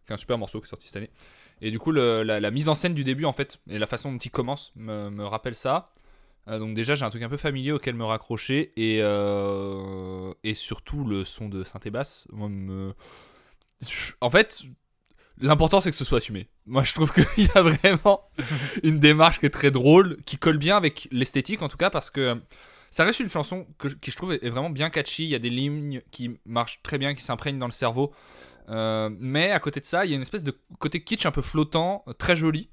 qui 0.05 0.11
est 0.11 0.13
un 0.13 0.17
super 0.17 0.39
morceau 0.39 0.59
qui 0.59 0.65
est 0.65 0.69
sorti 0.69 0.87
cette 0.87 0.95
année. 0.95 1.11
Et 1.61 1.69
du 1.69 1.77
coup 1.77 1.91
la, 1.91 2.51
mise 2.51 2.67
en 2.67 2.73
scène 2.73 2.95
du 2.95 3.03
début 3.03 3.25
en 3.25 3.33
fait 3.33 3.59
et 3.69 3.77
la 3.77 3.85
façon 3.85 4.11
dont 4.11 4.17
il 4.17 4.31
commence 4.31 4.71
me, 4.75 5.23
rappelle 5.23 5.55
ça. 5.55 5.91
Euh, 6.47 6.57
donc 6.57 6.73
déjà 6.73 6.95
j'ai 6.95 7.05
un 7.05 7.11
truc 7.11 7.21
un 7.21 7.29
peu 7.29 7.37
familier 7.37 7.71
auquel 7.71 7.93
me 7.93 8.05
raccrocher 8.05 8.71
et, 8.75 9.01
euh, 9.03 10.33
et 10.43 10.55
surtout 10.55 11.05
le 11.05 11.23
son 11.23 11.47
de 11.47 11.63
synthé 11.63 11.91
basse 11.91 12.27
moi, 12.31 12.49
me... 12.49 12.95
En 14.21 14.29
fait 14.29 14.63
L'important 15.41 15.79
c'est 15.79 15.89
que 15.89 15.95
ce 15.95 16.03
soit 16.03 16.17
assumé. 16.17 16.49
Moi 16.65 16.83
je 16.83 16.93
trouve 16.93 17.13
qu'il 17.33 17.45
y 17.45 17.49
a 17.55 17.61
vraiment 17.61 18.27
une 18.83 18.99
démarche 18.99 19.39
qui 19.39 19.45
est 19.45 19.51
très 19.51 19.71
drôle, 19.71 20.17
qui 20.25 20.37
colle 20.37 20.57
bien 20.57 20.75
avec 20.75 21.07
l'esthétique 21.11 21.61
en 21.61 21.69
tout 21.69 21.77
cas 21.77 21.89
parce 21.89 22.09
que 22.09 22.41
ça 22.91 23.03
reste 23.05 23.19
une 23.19 23.29
chanson 23.29 23.67
qui 24.01 24.11
je 24.11 24.17
trouve 24.17 24.33
est 24.33 24.49
vraiment 24.49 24.69
bien 24.69 24.89
catchy. 24.89 25.23
Il 25.23 25.29
y 25.29 25.35
a 25.35 25.39
des 25.39 25.49
lignes 25.49 26.01
qui 26.11 26.39
marchent 26.45 26.81
très 26.81 26.97
bien, 26.97 27.13
qui 27.13 27.21
s'imprègnent 27.21 27.59
dans 27.59 27.67
le 27.67 27.71
cerveau. 27.71 28.11
Euh, 28.69 29.09
mais 29.19 29.51
à 29.51 29.59
côté 29.59 29.79
de 29.79 29.85
ça, 29.85 30.05
il 30.05 30.11
y 30.11 30.13
a 30.13 30.15
une 30.15 30.21
espèce 30.21 30.43
de 30.43 30.53
côté 30.79 31.03
kitsch 31.03 31.25
un 31.25 31.31
peu 31.31 31.41
flottant, 31.41 32.03
euh, 32.07 32.13
très 32.13 32.35
joli, 32.35 32.69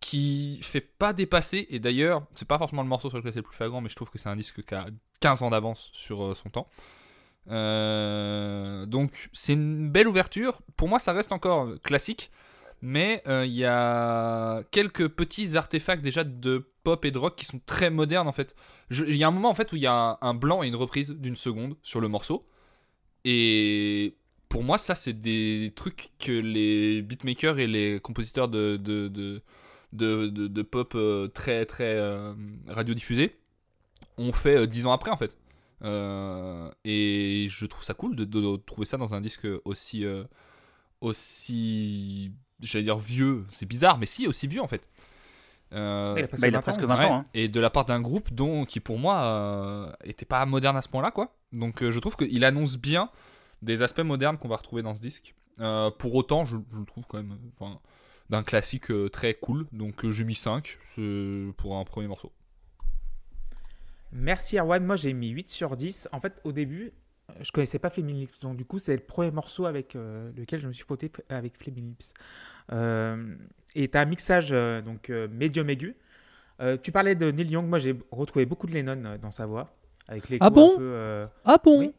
qui 0.00 0.58
fait 0.62 0.80
pas 0.80 1.12
dépasser. 1.12 1.66
Et 1.70 1.78
d'ailleurs, 1.78 2.26
c'est 2.34 2.48
pas 2.48 2.58
forcément 2.58 2.82
le 2.82 2.88
morceau 2.88 3.08
sur 3.08 3.18
lequel 3.18 3.32
c'est 3.32 3.38
le 3.38 3.44
plus 3.44 3.56
flagrant, 3.56 3.80
mais 3.80 3.88
je 3.88 3.96
trouve 3.96 4.10
que 4.10 4.18
c'est 4.18 4.28
un 4.28 4.36
disque 4.36 4.64
qui 4.64 4.74
a 4.74 4.86
15 5.20 5.42
ans 5.42 5.50
d'avance 5.50 5.90
sur 5.92 6.24
euh, 6.24 6.34
son 6.34 6.48
temps. 6.50 6.68
Euh, 7.50 8.86
donc 8.86 9.28
c'est 9.32 9.54
une 9.54 9.90
belle 9.90 10.08
ouverture. 10.08 10.60
Pour 10.76 10.88
moi, 10.88 10.98
ça 10.98 11.12
reste 11.12 11.32
encore 11.32 11.80
classique, 11.82 12.30
mais 12.80 13.22
euh, 13.26 13.44
il 13.46 13.54
y 13.54 13.64
a 13.64 14.62
quelques 14.70 15.08
petits 15.08 15.56
artefacts 15.56 16.02
déjà 16.02 16.24
de 16.24 16.68
pop 16.84 17.04
et 17.04 17.10
de 17.10 17.18
rock 17.18 17.36
qui 17.36 17.44
sont 17.44 17.60
très 17.64 17.90
modernes 17.90 18.28
en 18.28 18.32
fait. 18.32 18.54
Il 18.90 19.16
y 19.16 19.24
a 19.24 19.28
un 19.28 19.32
moment 19.32 19.50
en 19.50 19.54
fait 19.54 19.72
où 19.72 19.76
il 19.76 19.82
y 19.82 19.86
a 19.86 20.18
un, 20.20 20.34
blanc 20.34 20.62
et 20.62 20.68
une 20.68 20.76
reprise 20.76 21.10
d'une 21.10 21.36
seconde 21.36 21.76
sur 21.82 22.00
le 22.00 22.08
morceau. 22.08 22.46
Et 23.24 24.16
pour 24.48 24.62
moi, 24.64 24.78
ça, 24.78 24.94
c'est 24.94 25.12
des 25.14 25.72
trucs 25.76 26.10
que 26.18 26.32
les 26.32 27.02
beatmakers 27.02 27.58
et 27.58 27.66
les 27.66 28.00
compositeurs 28.00 28.48
de, 28.48 28.76
de, 28.76 29.08
de, 29.08 29.40
de, 29.92 30.62
pop 30.62 30.94
euh, 30.94 31.28
très, 31.28 31.66
très 31.66 31.98
radiodiffusés 32.68 33.36
ont 34.18 34.32
fait 34.32 34.66
dix 34.66 34.86
ans 34.86 34.92
après, 34.92 35.10
en 35.10 35.16
fait. 35.16 35.36
Euh, 35.84 36.70
et 36.84 37.48
je 37.50 37.66
trouve 37.66 37.82
ça 37.82 37.94
cool 37.94 38.14
de, 38.16 38.24
de- 38.24 38.40
de 38.40 38.56
trouver 38.56 38.86
ça 38.86 38.96
dans 38.98 39.14
un 39.14 39.20
disque 39.20 39.46
aussi, 39.64 40.04
euh, 40.04 40.24
aussi, 41.00 42.32
j'allais 42.60 42.84
dire 42.84 42.98
vieux, 42.98 43.44
c'est 43.50 43.66
bizarre, 43.66 43.98
mais 43.98 44.06
si, 44.06 44.26
aussi 44.26 44.46
vieux, 44.46 44.62
en 44.62 44.68
fait. 44.68 44.86
Euh, 45.72 46.14
Il 46.18 46.24
a 46.24 46.28
presque 46.28 46.42
Bah, 46.42 46.48
il 46.48 46.54
a 46.54 46.58
20 46.58 46.58
ans, 46.58 46.62
presque 46.62 46.80
ouais. 46.80 46.86
20 46.86 46.98
Ouais, 46.98 47.04
ans. 47.06 47.14
hein. 47.20 47.24
Et 47.34 47.48
de 47.48 47.60
la 47.60 47.70
part 47.70 47.84
d'un 47.84 48.00
groupe 48.00 48.32
dont, 48.32 48.64
qui 48.64 48.80
pour 48.80 48.98
moi 48.98 49.22
euh, 49.24 49.92
était 50.04 50.24
pas 50.26 50.44
moderne 50.46 50.76
à 50.76 50.82
ce 50.82 50.88
point-là, 50.88 51.10
quoi. 51.10 51.34
Donc 51.52 51.82
euh, 51.82 51.90
je 51.90 51.98
trouve 51.98 52.16
qu'il 52.16 52.44
annonce 52.44 52.76
bien 52.76 53.10
des 53.62 53.82
aspects 53.82 54.00
modernes 54.00 54.36
qu'on 54.38 54.48
va 54.48 54.56
retrouver 54.56 54.82
dans 54.82 54.94
ce 54.94 55.00
disque. 55.00 55.34
Euh, 55.60 55.90
pour 55.90 56.14
autant, 56.14 56.44
je, 56.44 56.56
je 56.72 56.78
le 56.78 56.84
trouve 56.86 57.04
quand 57.08 57.18
même 57.18 57.36
d'un 58.30 58.42
classique 58.42 58.90
euh, 58.90 59.08
très 59.08 59.34
cool. 59.34 59.66
Donc 59.72 60.04
euh, 60.04 60.10
j'ai 60.12 60.24
mis 60.24 60.34
5 60.34 60.78
c'est 60.82 61.46
pour 61.56 61.76
un 61.76 61.84
premier 61.84 62.06
morceau. 62.08 62.32
Merci 64.12 64.58
Erwan, 64.58 64.84
moi 64.84 64.96
j'ai 64.96 65.12
mis 65.12 65.30
8 65.30 65.50
sur 65.50 65.76
10. 65.76 66.08
En 66.12 66.20
fait, 66.20 66.40
au 66.44 66.52
début, 66.52 66.92
euh, 67.30 67.34
je 67.40 67.50
connaissais 67.50 67.78
pas 67.78 67.90
Flaming 67.90 68.16
Lips, 68.16 68.40
donc 68.40 68.56
du 68.56 68.64
coup, 68.64 68.78
c'est 68.78 68.94
le 68.94 69.02
premier 69.02 69.30
morceau 69.30 69.64
avec 69.66 69.96
euh, 69.96 70.30
lequel 70.36 70.60
je 70.60 70.68
me 70.68 70.72
suis 70.72 70.84
frotté 70.84 71.10
avec 71.28 71.56
Flaming 71.58 71.88
Lips. 71.88 72.12
Euh, 72.72 73.34
et 73.74 73.88
tu 73.88 73.96
as 73.96 74.02
un 74.02 74.04
mixage 74.04 74.50
euh, 74.52 74.82
donc 74.82 75.08
médium 75.08 75.68
aigu. 75.70 75.96
Tu 76.84 76.92
parlais 76.92 77.16
de 77.16 77.32
Neil 77.32 77.50
Young, 77.50 77.66
moi 77.66 77.80
j'ai 77.80 77.98
retrouvé 78.12 78.46
beaucoup 78.46 78.68
de 78.68 78.72
Lennon 78.72 79.18
dans 79.20 79.32
sa 79.32 79.46
voix. 79.46 79.74
Avec 80.06 80.28
les 80.28 80.38
Ah 80.40 80.48
bon? 80.48 80.74
Ah 81.44 81.56
bon? 81.64 81.78
Oui. 81.80 81.92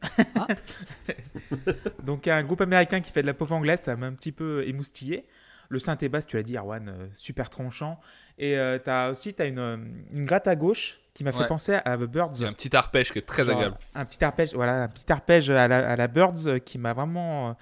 Donc 2.02 2.28
un 2.28 2.42
groupe 2.42 2.62
américain 2.62 3.00
qui 3.00 3.12
fait 3.12 3.20
de 3.20 3.26
la 3.26 3.34
pop 3.34 3.50
anglaise, 3.50 3.80
ça 3.80 3.94
m'a 3.96 4.06
un 4.06 4.14
petit 4.14 4.32
peu 4.32 4.66
émoustillé. 4.66 5.26
Le 5.74 5.80
synthé 5.80 6.08
basse, 6.08 6.24
tu 6.24 6.36
l'as 6.36 6.44
dit, 6.44 6.56
Arwan, 6.56 6.88
euh, 6.88 7.08
super 7.14 7.50
tranchant. 7.50 7.98
Et 8.38 8.56
euh, 8.56 8.78
t'as 8.78 9.10
aussi 9.10 9.34
as 9.40 9.44
une, 9.46 9.58
euh, 9.58 9.76
une 10.12 10.24
gratte 10.24 10.46
à 10.46 10.54
gauche 10.54 11.00
qui 11.14 11.24
m'a 11.24 11.32
fait 11.32 11.48
penser 11.48 11.74
à 11.84 11.96
The 11.96 12.02
Birds. 12.02 12.34
C'est 12.34 12.46
un 12.46 12.52
petit 12.52 12.74
arpège 12.76 13.10
qui 13.10 13.18
est 13.18 13.22
très 13.22 13.44
Genre, 13.44 13.54
agréable. 13.54 13.76
Un 13.96 14.04
petit 14.04 14.22
arpège, 14.24 14.54
voilà, 14.54 14.84
un 14.84 14.88
petit 14.88 15.10
arpège 15.10 15.50
à 15.50 15.66
la, 15.66 15.90
à 15.90 15.96
la 15.96 16.06
Birds 16.06 16.46
euh, 16.46 16.58
qui 16.60 16.78
m'a 16.78 16.92
vraiment, 16.92 17.50
euh, 17.50 17.52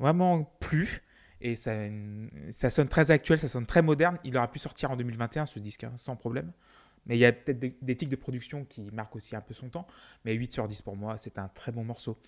vraiment 0.00 0.42
plu. 0.58 1.02
Et 1.40 1.54
ça, 1.54 1.72
ça 2.50 2.68
sonne 2.68 2.88
très 2.88 3.12
actuel, 3.12 3.38
ça 3.38 3.46
sonne 3.46 3.66
très 3.66 3.82
moderne. 3.82 4.18
Il 4.24 4.36
aurait 4.36 4.48
pu 4.48 4.58
sortir 4.58 4.90
en 4.90 4.96
2021 4.96 5.46
ce 5.46 5.60
disque, 5.60 5.84
hein, 5.84 5.92
sans 5.94 6.16
problème. 6.16 6.50
Mais 7.06 7.16
il 7.16 7.20
y 7.20 7.26
a 7.26 7.32
peut-être 7.32 7.60
des, 7.60 7.76
des 7.80 7.96
tics 7.96 8.08
de 8.08 8.16
production 8.16 8.64
qui 8.64 8.82
marquent 8.92 9.14
aussi 9.14 9.36
un 9.36 9.40
peu 9.40 9.54
son 9.54 9.68
temps. 9.68 9.86
Mais 10.24 10.34
8 10.34 10.52
sur 10.52 10.66
10 10.66 10.82
pour 10.82 10.96
moi, 10.96 11.16
c'est 11.18 11.38
un 11.38 11.46
très 11.48 11.70
bon 11.70 11.84
morceau. 11.84 12.18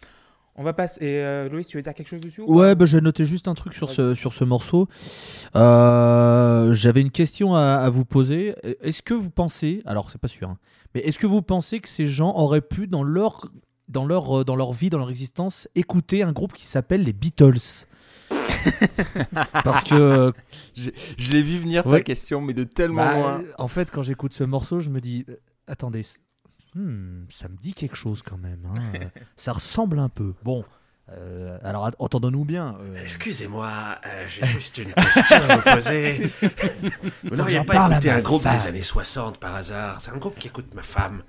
On 0.60 0.64
va 0.64 0.72
passer. 0.72 1.04
Et 1.04 1.22
euh, 1.22 1.48
Loïs, 1.48 1.66
tu 1.66 1.76
veux 1.76 1.82
dire 1.82 1.94
quelque 1.94 2.08
chose 2.08 2.20
dessus 2.20 2.40
ou 2.40 2.58
Ouais, 2.58 2.74
bah, 2.74 2.84
j'ai 2.84 3.00
noté 3.00 3.24
juste 3.24 3.46
un 3.48 3.54
truc 3.54 3.74
sur 3.74 3.90
ce, 3.90 4.14
sur 4.16 4.32
ce 4.34 4.42
morceau. 4.44 4.88
Euh, 5.56 6.72
J'avais 6.72 7.00
une 7.00 7.10
question 7.12 7.54
à, 7.54 7.60
à 7.76 7.88
vous 7.90 8.04
poser. 8.04 8.54
Est-ce 8.82 9.00
que 9.02 9.14
vous 9.14 9.30
pensez, 9.30 9.82
alors 9.86 10.10
c'est 10.10 10.20
pas 10.20 10.28
sûr, 10.28 10.48
hein, 10.50 10.58
mais 10.94 11.00
est-ce 11.02 11.18
que 11.18 11.26
vous 11.26 11.42
pensez 11.42 11.80
que 11.80 11.88
ces 11.88 12.06
gens 12.06 12.34
auraient 12.36 12.60
pu, 12.60 12.86
dans 12.88 13.02
leur, 13.04 13.50
dans, 13.88 14.04
leur, 14.06 14.40
euh, 14.40 14.44
dans 14.44 14.56
leur 14.56 14.72
vie, 14.72 14.90
dans 14.90 14.98
leur 14.98 15.10
existence, 15.10 15.68
écouter 15.74 16.22
un 16.22 16.32
groupe 16.32 16.52
qui 16.52 16.66
s'appelle 16.66 17.02
les 17.02 17.12
Beatles? 17.12 17.86
Parce 19.64 19.84
que, 19.84 20.32
Je, 20.76 20.90
je 21.16 21.32
l'ai 21.32 21.42
vu 21.42 21.58
venir 21.58 21.86
Ouais. 21.86 21.98
ta 21.98 22.04
question, 22.04 22.40
mais 22.40 22.54
de 22.54 22.64
tellement 22.64 23.04
bah, 23.04 23.14
loin. 23.16 23.40
en 23.58 23.68
fait, 23.68 23.90
quand 23.90 24.02
j'écoute 24.02 24.32
ce 24.34 24.44
morceau, 24.44 24.80
je 24.80 24.90
me 24.90 25.00
dis, 25.00 25.24
attendez, 25.66 26.02
hmm, 26.74 27.24
ça 27.30 27.48
me 27.48 27.56
dit 27.56 27.72
quelque 27.72 27.96
chose 27.96 28.22
quand 28.22 28.38
même. 28.38 28.66
hein, 28.66 29.08
ça 29.36 29.52
ressemble 29.52 29.98
un 29.98 30.08
peu. 30.08 30.34
Bon, 30.42 30.64
euh, 31.10 31.58
alors 31.62 31.90
entendons-nous 31.98 32.44
bien. 32.44 32.76
euh, 32.80 32.96
Excusez-moi, 33.02 33.70
euh, 34.06 34.26
j'ai 34.28 34.46
juste 34.46 34.78
une 34.78 34.92
question 34.92 35.36
à 35.36 35.56
vous 35.56 35.62
poser. 35.62 36.18
Vous 37.24 37.36
n'auriez 37.36 37.64
pas 37.64 37.90
écouté 37.90 38.10
un 38.10 38.20
groupe 38.20 38.42
femme. 38.42 38.56
des 38.58 38.66
années 38.66 38.82
60 38.82 39.38
par 39.38 39.54
hasard? 39.54 40.00
C'est 40.00 40.10
un 40.10 40.16
groupe 40.18 40.38
qui 40.38 40.48
écoute 40.48 40.72
ma 40.74 40.82
femme. 40.82 41.22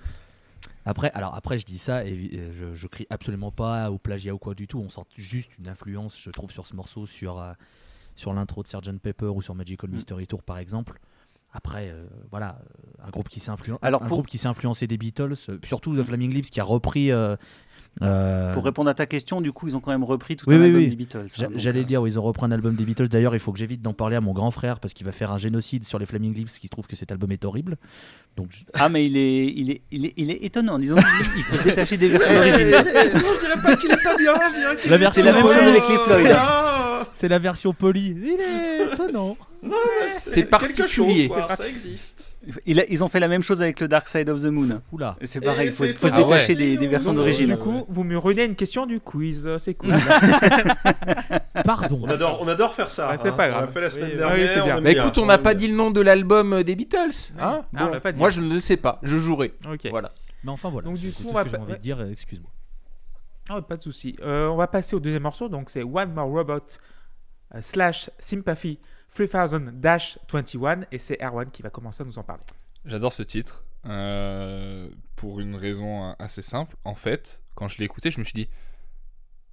Après, 0.86 1.12
alors 1.12 1.36
après, 1.36 1.58
je 1.58 1.66
dis 1.66 1.78
ça 1.78 2.04
et 2.06 2.52
je, 2.54 2.74
je 2.74 2.88
crie 2.88 3.06
absolument 3.10 3.52
pas 3.52 3.92
au 3.92 3.98
plagiat 3.98 4.34
ou 4.34 4.38
quoi 4.40 4.56
du 4.56 4.68
tout. 4.68 4.80
On 4.80 4.90
sent 4.90 5.02
juste 5.16 5.52
une 5.60 5.68
influence, 5.68 6.20
je 6.20 6.30
trouve, 6.32 6.52
sur 6.52 6.66
ce 6.66 6.76
morceau, 6.76 7.06
sur, 7.06 7.40
euh, 7.40 7.54
sur 8.16 8.34
l'intro 8.34 8.64
de 8.64 8.68
Sgt 8.68 9.00
Pepper 9.00 9.28
ou 9.28 9.42
sur 9.42 9.54
Magical 9.56 9.90
Mm. 9.90 9.94
Mystery 9.96 10.26
Tour, 10.28 10.42
par 10.42 10.58
exemple. 10.58 11.00
Après, 11.52 11.90
euh, 11.90 12.06
voilà, 12.30 12.60
euh, 12.60 13.08
un 13.08 13.10
groupe 13.10 13.28
qui 13.30 13.40
s'est 13.40 13.50
influen- 13.52 13.80
Alors, 13.82 14.04
un 14.04 14.08
pour- 14.08 14.18
groupe 14.18 14.28
qui 14.28 14.38
s'est 14.38 14.48
influencé 14.48 14.86
des 14.86 14.98
Beatles, 14.98 15.34
euh, 15.50 15.58
surtout 15.64 15.96
The 15.96 16.04
Flaming 16.04 16.32
Lips, 16.34 16.50
qui 16.52 16.60
a 16.60 16.64
repris. 16.64 17.12
euh, 17.12 17.36
euh, 18.04 18.54
Pour 18.54 18.64
répondre 18.64 18.88
à 18.90 18.94
ta 18.94 19.08
question, 19.08 19.42
du 19.42 19.52
coup, 19.52 19.68
ils 19.68 19.76
ont 19.76 19.80
quand 19.80 19.90
même 19.90 20.04
repris 20.04 20.36
tout 20.38 20.46
Oui, 20.48 20.56
un 20.56 20.60
oui, 20.60 20.66
album 20.68 20.82
oui. 20.84 20.90
des 20.92 20.96
Beatles. 20.96 21.26
hein, 21.42 21.48
J'allais 21.56 21.80
euh, 21.80 21.82
le 21.82 21.86
dire, 21.88 22.06
ils 22.08 22.20
ont 22.20 22.22
repris 22.22 22.46
un 22.46 22.52
album 22.52 22.76
des 22.76 22.86
Beatles. 22.86 23.08
D'ailleurs, 23.08 23.34
il 23.34 23.40
faut 23.40 23.52
que 23.52 23.58
j'évite 23.58 23.82
d'en 23.82 23.94
parler 23.94 24.16
à 24.16 24.22
mon 24.22 24.32
grand 24.32 24.52
frère 24.52 24.80
parce 24.80 24.94
qu'il 24.94 25.08
va 25.08 25.12
faire 25.12 25.32
un 25.32 25.40
génocide 25.40 25.84
sur 25.86 25.98
les 25.98 26.06
Flaming 26.06 26.36
Lips, 26.36 26.60
qui 26.60 26.70
trouve 26.70 26.86
que 26.86 26.96
cet 26.96 27.12
album 27.12 27.32
est 27.32 27.44
horrible. 27.44 27.78
Donc, 28.38 28.50
je- 28.52 28.64
Ah, 28.76 28.88
mais 28.88 29.08
il 29.08 29.18
est, 29.18 29.48
il 29.48 29.72
est, 29.72 29.82
il 29.92 30.06
est, 30.06 30.14
il 30.18 30.30
est 30.30 30.44
étonnant. 30.44 30.78
Disons 30.78 30.98
qu'il 30.98 31.44
faut 31.46 31.56
se 31.58 31.64
détacher 31.64 31.98
des 31.98 32.10
versions 32.10 32.32
d'origine. 32.32 32.60
je 32.60 33.40
dirais 33.46 33.62
pas 33.64 33.76
qu'il 33.76 33.92
est 33.92 34.04
pas 34.04 34.16
bien, 34.18 34.34
je 34.54 34.60
dirais 34.60 34.76
qu'il 34.78 34.92
La 34.92 34.98
version 35.00 35.24
la 35.26 35.32
même 35.34 35.42
chose 35.42 35.56
avec 35.58 35.84
les 35.90 35.98
Floyd. 35.98 36.38
Ah, 37.00 37.08
c'est 37.12 37.28
la 37.28 37.40
version 37.40 37.74
polie. 37.74 38.16
Il 38.16 38.40
est 38.42 38.94
étonnant. 38.94 39.38
C'est 40.18 40.42
chose, 40.42 40.50
particulier. 40.50 41.28
quoi, 41.28 41.48
ça 41.54 41.68
existe. 41.68 42.38
Ils 42.66 43.04
ont 43.04 43.10
fait 43.10 43.20
la 43.20 43.28
même 43.28 43.44
chose 43.44 43.62
avec 43.62 43.80
le 43.82 43.88
Dark 43.90 44.08
Side 44.08 44.30
of 44.30 44.42
the 44.42 44.46
Moon. 44.46 44.82
Oula. 44.94 45.18
C'est 45.24 45.42
pareil, 45.42 45.68
il 45.68 45.74
faut, 45.74 45.86
se 45.86 45.94
Ah 46.04 46.06
ouais. 46.22 46.24
détacher 46.24 46.56
des, 46.56 46.78
des 46.78 46.88
versions 46.88 47.14
d'origine. 47.14 47.46
Du 47.48 47.58
coup, 47.58 47.84
vous 47.90 48.04
me 48.06 48.18
ruinez 48.18 48.46
une 48.46 48.56
question 48.56 48.86
du 48.86 49.00
quiz. 49.02 49.50
C'est 49.58 49.74
cool. 49.74 49.94
Pardon. 51.66 52.00
On 52.04 52.10
adore, 52.10 52.40
on 52.42 52.48
adore 52.48 52.74
faire 52.74 52.90
ça. 52.90 53.10
Ouais, 53.10 53.18
c'est 53.18 53.30
hein. 53.30 53.34
pas 53.34 53.48
On 53.48 53.50
grave. 53.52 53.62
l'a 53.66 53.68
fait 53.68 53.82
la 53.82 53.90
semaine 53.90 54.10
Oui, 54.12 54.18
dernière. 54.18 54.38
oui, 54.56 54.62
bien. 54.64 54.78
aime 54.78 54.84
Bah 54.84 54.92
écoute, 54.92 55.18
on 55.18 55.26
n'a 55.26 55.38
pas 55.38 55.54
dit 55.54 55.68
le 55.68 55.76
nom 55.76 55.92
de 55.92 56.02
l'album 56.02 56.64
des 56.64 56.76
Beatles. 56.76 56.98
Hein 57.40 57.64
Ah, 57.76 57.88
on 57.88 57.92
Bon, 57.92 58.00
pas 58.00 58.12
dit. 58.12 58.20
Moi, 58.20 58.30
je 58.30 58.42
ne 58.42 58.54
le 58.54 58.60
sais 58.60 58.78
pas. 58.78 59.00
Je 59.04 59.18
jouerai. 59.18 59.54
ok. 59.70 59.88
Voilà. 59.90 60.12
Mais 60.44 60.52
enfin 60.52 60.70
voilà. 60.70 60.88
Donc, 60.88 60.98
du 60.98 61.12
coup, 61.12 61.24
on 61.28 61.34
va 61.34 61.44
que 61.44 61.50
j'ai 61.50 61.58
pas- 61.58 61.62
envie 61.64 61.74
de 61.74 61.78
dire. 61.80 62.00
euh, 62.00 62.12
Excuse-moi. 62.12 62.50
Ah, 63.50 63.62
pas 63.62 63.78
de 63.78 63.82
souci. 63.82 64.16
Euh, 64.22 64.48
on 64.48 64.56
va 64.56 64.68
passer 64.68 64.96
au 64.96 65.00
deuxième 65.00 65.24
morceau. 65.24 65.50
Donc, 65.50 65.70
c'est 65.70 65.84
One 65.84 66.14
More 66.14 66.30
Robot 66.30 66.60
euh, 67.56 67.62
slash 67.62 68.12
Sympathy 68.20 68.80
3000-21. 69.16 70.86
Et 70.92 71.00
c'est 71.00 71.22
Erwan 71.22 71.50
qui 71.50 71.64
va 71.64 71.70
commencer 71.70 72.04
à 72.04 72.06
nous 72.06 72.20
en 72.20 72.24
parler. 72.24 72.44
J'adore 72.86 73.12
ce 73.12 73.24
titre 73.24 73.66
euh, 73.86 74.90
pour 75.16 75.40
une 75.40 75.56
raison 75.56 76.14
assez 76.20 76.44
simple. 76.44 76.76
En 76.86 76.96
fait, 76.96 77.42
quand 77.56 77.68
je 77.68 77.80
l'ai 77.80 77.86
écouté, 77.86 78.12
je 78.12 78.20
me 78.20 78.24
suis 78.24 78.34
dit 78.34 78.50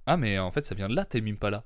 Ah, 0.05 0.15
mais 0.15 0.37
en 0.37 0.51
fait, 0.51 0.65
ça 0.65 0.75
vient 0.75 0.89
de 0.89 0.95
là, 0.95 1.03
Tame 1.03 1.27
Impala. 1.27 1.63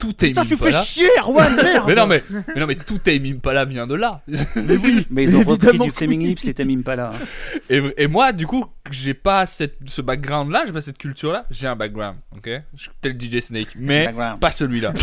Tout 0.00 0.12
Tame 0.14 0.30
Putain, 0.30 0.42
tu 0.42 0.56
fais 0.56 0.68
Impala. 0.68 0.82
chier, 0.82 1.08
Erwan, 1.20 1.54
merde 1.62 1.84
Mais 1.86 1.94
non, 1.94 2.06
mais, 2.06 2.22
mais 2.48 2.60
non, 2.60 2.66
mais 2.66 2.74
tout 2.74 2.98
Tame 2.98 3.24
Impala 3.26 3.64
vient 3.66 3.86
de 3.86 3.94
là. 3.94 4.22
Mais 4.56 4.76
oui 4.76 5.06
Mais 5.10 5.22
ils 5.24 5.36
ont 5.36 5.44
repris 5.44 5.78
du 5.78 5.90
Flaming. 5.92 6.22
Lips 6.22 6.44
et 6.46 6.54
Tamim 6.54 6.82
Pala. 6.82 7.12
hein. 7.14 7.18
Et, 7.68 7.82
et 7.98 8.06
moi, 8.08 8.32
du 8.32 8.46
coup, 8.46 8.64
j'ai 8.90 9.14
pas 9.14 9.46
cette, 9.46 9.76
ce 9.86 10.00
background-là, 10.02 10.64
j'ai 10.66 10.72
pas 10.72 10.80
cette 10.80 10.98
culture-là. 10.98 11.44
J'ai 11.50 11.66
un 11.68 11.76
background, 11.76 12.16
ok? 12.36 12.50
Je 12.74 12.82
suis 12.82 12.90
tel 13.00 13.16
DJ 13.20 13.40
Snake, 13.40 13.68
mais 13.76 14.12
pas 14.40 14.50
celui-là. 14.50 14.92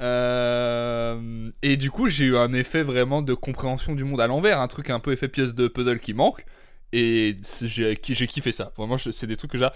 Euh, 0.00 1.50
et 1.62 1.76
du 1.76 1.90
coup, 1.90 2.08
j'ai 2.08 2.26
eu 2.26 2.36
un 2.36 2.52
effet 2.52 2.82
vraiment 2.82 3.22
de 3.22 3.34
compréhension 3.34 3.94
du 3.94 4.04
monde 4.04 4.20
à 4.20 4.26
l'envers, 4.26 4.60
un 4.60 4.68
truc 4.68 4.90
un 4.90 5.00
peu 5.00 5.12
effet 5.12 5.26
pièce 5.26 5.54
de 5.56 5.68
puzzle 5.68 5.98
qui 5.98 6.14
manque. 6.14 6.44
Et 6.92 7.36
c'est- 7.42 7.68
j'ai 7.68 7.96
ki- 7.96 8.14
j'ai 8.14 8.26
kiffé 8.26 8.50
ça. 8.52 8.72
Vraiment, 8.76 8.96
c'est 8.98 9.26
des 9.26 9.36
trucs 9.36 9.50
que 9.50 9.58
j'ai. 9.58 9.68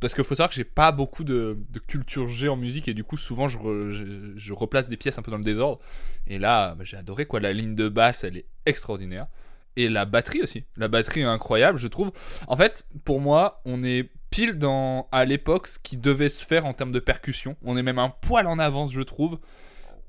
Parce 0.00 0.14
qu'il 0.14 0.22
faut 0.24 0.34
savoir 0.34 0.50
que 0.50 0.54
j'ai 0.54 0.64
pas 0.64 0.92
beaucoup 0.92 1.24
de, 1.24 1.58
culture 1.88 2.28
G 2.28 2.48
en 2.48 2.56
musique, 2.56 2.86
et 2.88 2.94
du 2.94 3.04
coup, 3.04 3.16
souvent, 3.16 3.48
je 3.48 4.52
replace 4.52 4.88
des 4.88 4.96
pièces 4.96 5.18
un 5.18 5.22
peu 5.22 5.30
dans 5.30 5.38
le 5.38 5.44
désordre. 5.44 5.80
Et 6.26 6.38
là, 6.38 6.74
bah, 6.74 6.84
j'ai 6.84 6.96
adoré 6.96 7.26
quoi. 7.26 7.40
La 7.40 7.52
ligne 7.52 7.74
de 7.74 7.88
basse, 7.88 8.24
elle 8.24 8.36
est 8.36 8.46
extraordinaire. 8.66 9.26
Et 9.76 9.88
la 9.88 10.04
batterie 10.04 10.42
aussi. 10.42 10.64
La 10.76 10.86
batterie 10.88 11.20
est 11.20 11.24
incroyable, 11.24 11.78
je 11.78 11.88
trouve. 11.88 12.12
En 12.46 12.56
fait, 12.56 12.86
pour 13.04 13.20
moi, 13.20 13.60
on 13.64 13.82
est 13.82 14.08
pile 14.30 14.58
dans 14.58 15.08
à 15.10 15.24
l'époque 15.24 15.66
ce 15.66 15.78
qui 15.80 15.96
devait 15.96 16.28
se 16.28 16.44
faire 16.44 16.64
en 16.66 16.72
termes 16.72 16.92
de 16.92 17.00
percussion. 17.00 17.56
On 17.64 17.76
est 17.76 17.82
même 17.82 17.98
un 17.98 18.08
poil 18.08 18.46
en 18.46 18.58
avance, 18.60 18.92
je 18.92 19.00
trouve. 19.00 19.38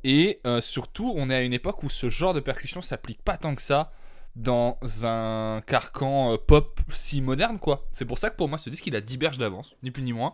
Et 0.03 0.39
euh, 0.45 0.61
surtout, 0.61 1.11
on 1.15 1.31
est 1.31 1.35
à 1.35 1.41
une 1.41 1.53
époque 1.53 1.81
où 1.81 1.89
ce 1.89 2.09
genre 2.09 2.35
de 2.35 2.39
percussion 2.39 2.83
s'applique 2.83 3.23
pas 3.23 3.37
tant 3.37 3.55
que 3.55 3.61
ça 3.61 3.91
dans 4.35 4.77
un 5.03 5.61
carcan 5.65 6.33
euh, 6.33 6.37
pop 6.37 6.81
si 6.89 7.21
moderne, 7.21 7.59
quoi. 7.59 7.85
C'est 7.93 8.05
pour 8.05 8.17
ça 8.17 8.29
que 8.29 8.35
pour 8.35 8.49
moi, 8.49 8.57
ce 8.57 8.69
disque, 8.69 8.85
il 8.87 8.95
a 8.95 9.01
10 9.01 9.17
berges 9.17 9.37
d'avance, 9.37 9.75
ni 9.83 9.91
plus 9.91 10.03
ni 10.03 10.13
moins. 10.13 10.33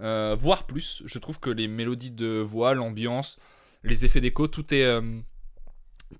Euh, 0.00 0.36
voire 0.38 0.64
plus. 0.64 1.02
Je 1.06 1.18
trouve 1.18 1.38
que 1.38 1.50
les 1.50 1.68
mélodies 1.68 2.10
de 2.10 2.40
voix, 2.40 2.74
l'ambiance, 2.74 3.38
les 3.82 4.04
effets 4.04 4.20
d'écho, 4.20 4.48
tout 4.48 4.74
est. 4.74 4.84
euh, 4.84 5.20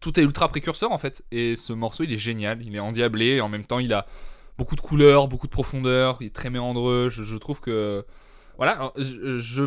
tout 0.00 0.18
est 0.18 0.22
ultra 0.22 0.48
précurseur 0.48 0.90
en 0.92 0.98
fait. 0.98 1.24
Et 1.30 1.56
ce 1.56 1.72
morceau, 1.72 2.04
il 2.04 2.12
est 2.12 2.18
génial. 2.18 2.62
Il 2.62 2.74
est 2.74 2.80
endiablé. 2.80 3.36
Et 3.36 3.40
en 3.40 3.48
même 3.48 3.64
temps, 3.64 3.78
il 3.78 3.92
a 3.92 4.06
beaucoup 4.58 4.76
de 4.76 4.80
couleurs, 4.80 5.28
beaucoup 5.28 5.46
de 5.46 5.52
profondeur. 5.52 6.18
Il 6.20 6.26
est 6.26 6.34
très 6.34 6.50
méandreux. 6.50 7.08
Je, 7.08 7.36
trouve 7.36 7.60
que. 7.60 8.04
Voilà, 8.56 8.92
je 8.96 9.64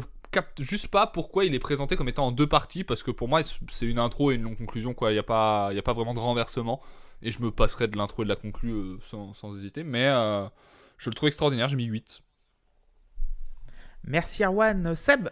juste 0.60 0.88
pas 0.88 1.08
pourquoi 1.08 1.46
il 1.46 1.54
est 1.56 1.60
présenté 1.60 1.96
comme 1.96 2.10
étant 2.10 2.28
en 2.28 2.32
deux 2.32 2.48
parties. 2.48 2.84
Parce 2.84 3.04
que 3.04 3.12
pour 3.12 3.28
moi, 3.28 3.42
c'est 3.44 3.86
une 3.86 4.00
intro 4.00 4.32
et 4.32 4.36
une 4.36 4.44
longue 4.44 4.58
conclusion. 4.58 4.94
quoi. 4.94 5.12
Il 5.12 5.14
n'y 5.16 5.20
a, 5.20 5.24
pas- 5.24 5.70
il 5.72 5.78
a 5.78 5.82
pas 5.82 5.94
vraiment 5.94 6.14
de 6.14 6.20
renversement. 6.20 6.82
Et 7.22 7.32
je 7.32 7.42
me 7.42 7.52
passerai 7.52 7.88
de 7.88 7.98
l'intro 7.98 8.24
et 8.24 8.26
de 8.26 8.30
la 8.30 8.36
conclue 8.36 8.72
euh, 8.72 8.98
sans, 9.02 9.58
hésiter. 9.58 9.84
Mais 9.84 10.06
euh, 10.08 10.48
je 10.98 11.10
le 11.10 11.16
trouve 11.16 11.28
extraordinaire. 11.28 11.68
J'ai 11.70 11.76
mis 11.76 11.86
8. 11.86 12.22
Merci 14.04 14.44
Erwan. 14.44 14.96
Seb? 14.96 15.30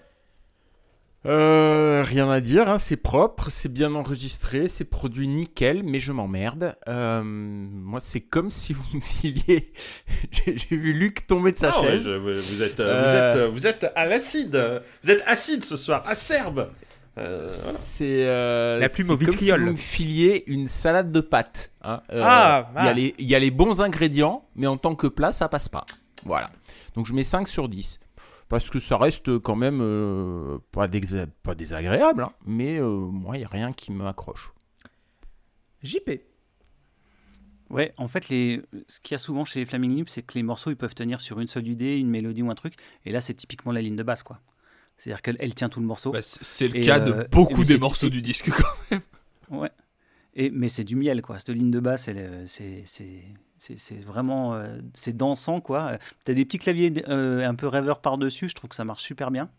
Euh, 1.27 2.03
rien 2.05 2.29
à 2.29 2.39
dire, 2.39 2.69
hein, 2.69 2.77
c'est 2.79 2.95
propre, 2.97 3.49
c'est 3.49 3.71
bien 3.71 3.93
enregistré, 3.95 4.67
c'est 4.67 4.85
produit 4.85 5.27
nickel, 5.27 5.83
mais 5.83 5.99
je 5.99 6.11
m'emmerde. 6.13 6.75
Euh, 6.87 7.21
moi, 7.23 7.99
c'est 8.01 8.21
comme 8.21 8.49
si 8.49 8.71
vous 8.73 8.85
me 8.93 9.01
filiez. 9.01 9.65
J'ai 10.31 10.75
vu 10.77 10.93
Luc 10.93 11.27
tomber 11.27 11.51
de 11.51 11.59
sa 11.59 11.71
Ah 11.75 11.81
ouais, 11.81 11.87
chaise. 11.89 12.03
je- 12.05 12.11
vous, 12.11 12.63
êtes, 12.63 12.79
euh, 12.79 13.03
vous, 13.03 13.15
êtes, 13.15 13.51
vous 13.53 13.67
êtes 13.67 13.91
à 13.95 14.05
l'acide. 14.05 14.81
Vous 15.03 15.11
êtes 15.11 15.23
acide 15.27 15.63
ce 15.65 15.75
soir, 15.75 16.03
acerbe. 16.07 16.69
Euh, 17.17 17.47
voilà. 17.49 17.77
C'est 17.77 18.25
euh, 18.25 18.79
La 18.79 18.87
plume 18.89 19.07
c'est 19.07 19.13
au 19.13 19.17
comme 19.17 19.25
si 19.25 19.31
vitriol. 19.31 19.61
vous 19.65 19.71
me 19.71 19.75
filiez 19.75 20.43
une 20.47 20.67
salade 20.67 21.11
de 21.11 21.19
pâtes. 21.19 21.71
hein. 21.81 22.01
Euh, 22.13 22.21
Ah, 22.23 22.69
il 22.77 22.83
y, 22.83 22.87
a 22.87 22.89
ah. 22.89 22.93
les- 22.93 23.15
il 23.17 23.25
y 23.25 23.35
a 23.35 23.39
les 23.39 23.51
bons 23.51 23.81
ingrédients, 23.81 24.45
mais 24.55 24.67
en 24.67 24.77
tant 24.77 24.95
que 24.95 25.07
plat, 25.07 25.31
ça 25.31 25.49
passe 25.49 25.67
pas. 25.67 25.85
Voilà. 26.25 26.47
Donc 26.95 27.05
je 27.07 27.13
mets 27.13 27.23
5 27.23 27.47
sur 27.47 27.67
10. 27.69 27.99
Parce 28.49 28.69
que 28.69 28.79
ça 28.79 28.97
reste 28.97 29.39
quand 29.39 29.55
même 29.55 29.79
euh, 29.81 30.59
pas, 30.71 30.87
désa- 30.87 31.27
pas 31.43 31.53
désagréable, 31.55 32.23
hein, 32.23 32.31
mais 32.45 32.77
euh, 32.79 32.87
moi, 32.87 33.35
il 33.35 33.39
n'y 33.39 33.45
a 33.45 33.49
rien 33.49 33.73
qui 33.73 33.91
m'accroche. 33.91 34.53
JP. 35.83 36.09
Ouais, 37.69 37.93
en 37.97 38.07
fait, 38.07 38.29
les... 38.29 38.61
ce 38.87 39.01
qu'il 39.01 39.13
y 39.13 39.15
a 39.15 39.17
souvent 39.19 39.43
chez 39.43 39.59
les 39.59 39.65
Flaming 39.65 39.93
Lips, 39.95 40.13
c'est 40.13 40.21
que 40.21 40.35
les 40.35 40.43
morceaux, 40.43 40.71
ils 40.71 40.77
peuvent 40.77 40.95
tenir 40.95 41.19
sur 41.19 41.39
une 41.41 41.47
seule 41.47 41.67
idée, 41.67 41.97
une 41.97 42.09
mélodie 42.09 42.41
ou 42.41 42.49
un 42.49 42.55
truc. 42.55 42.75
Et 43.05 43.11
là, 43.11 43.19
c'est 43.19 43.33
typiquement 43.33 43.73
la 43.73 43.81
ligne 43.81 43.97
de 43.97 44.03
basse, 44.03 44.23
quoi. 44.23 44.39
C'est-à-dire 44.97 45.21
qu'elle 45.21 45.35
elle 45.39 45.53
tient 45.53 45.69
tout 45.69 45.81
le 45.81 45.85
morceau. 45.85 46.11
Bah, 46.11 46.21
c'est 46.21 46.69
le 46.69 46.79
cas 46.81 46.99
euh, 46.99 47.23
de 47.23 47.27
beaucoup 47.29 47.59
mais 47.59 47.65
des 47.65 47.77
morceaux 47.77 48.09
du 48.09 48.21
disque. 48.21 48.49
Quoi. 48.89 48.99
Ouais. 49.49 49.71
Mais 50.37 50.69
c'est 50.69 50.83
du 50.83 50.95
miel, 50.95 51.21
quoi. 51.21 51.39
Cette 51.39 51.49
ligne 51.49 51.71
de 51.71 51.79
basse, 51.79 52.07
euh, 52.09 52.43
c'est, 52.45 52.83
vraiment. 54.05 54.53
euh, 54.53 54.77
c'est 54.93 55.17
dansant, 55.17 55.61
quoi. 55.61 55.97
Tu 56.25 56.31
as 56.31 56.35
des 56.35 56.45
petits 56.45 56.59
claviers 56.59 56.93
euh, 57.07 57.47
un 57.47 57.55
peu 57.55 57.67
rêveurs 57.67 58.01
par-dessus, 58.01 58.47
je 58.47 58.55
trouve 58.55 58.69
que 58.69 58.75
ça 58.75 58.85
marche 58.85 59.03
super 59.03 59.31
bien. 59.31 59.49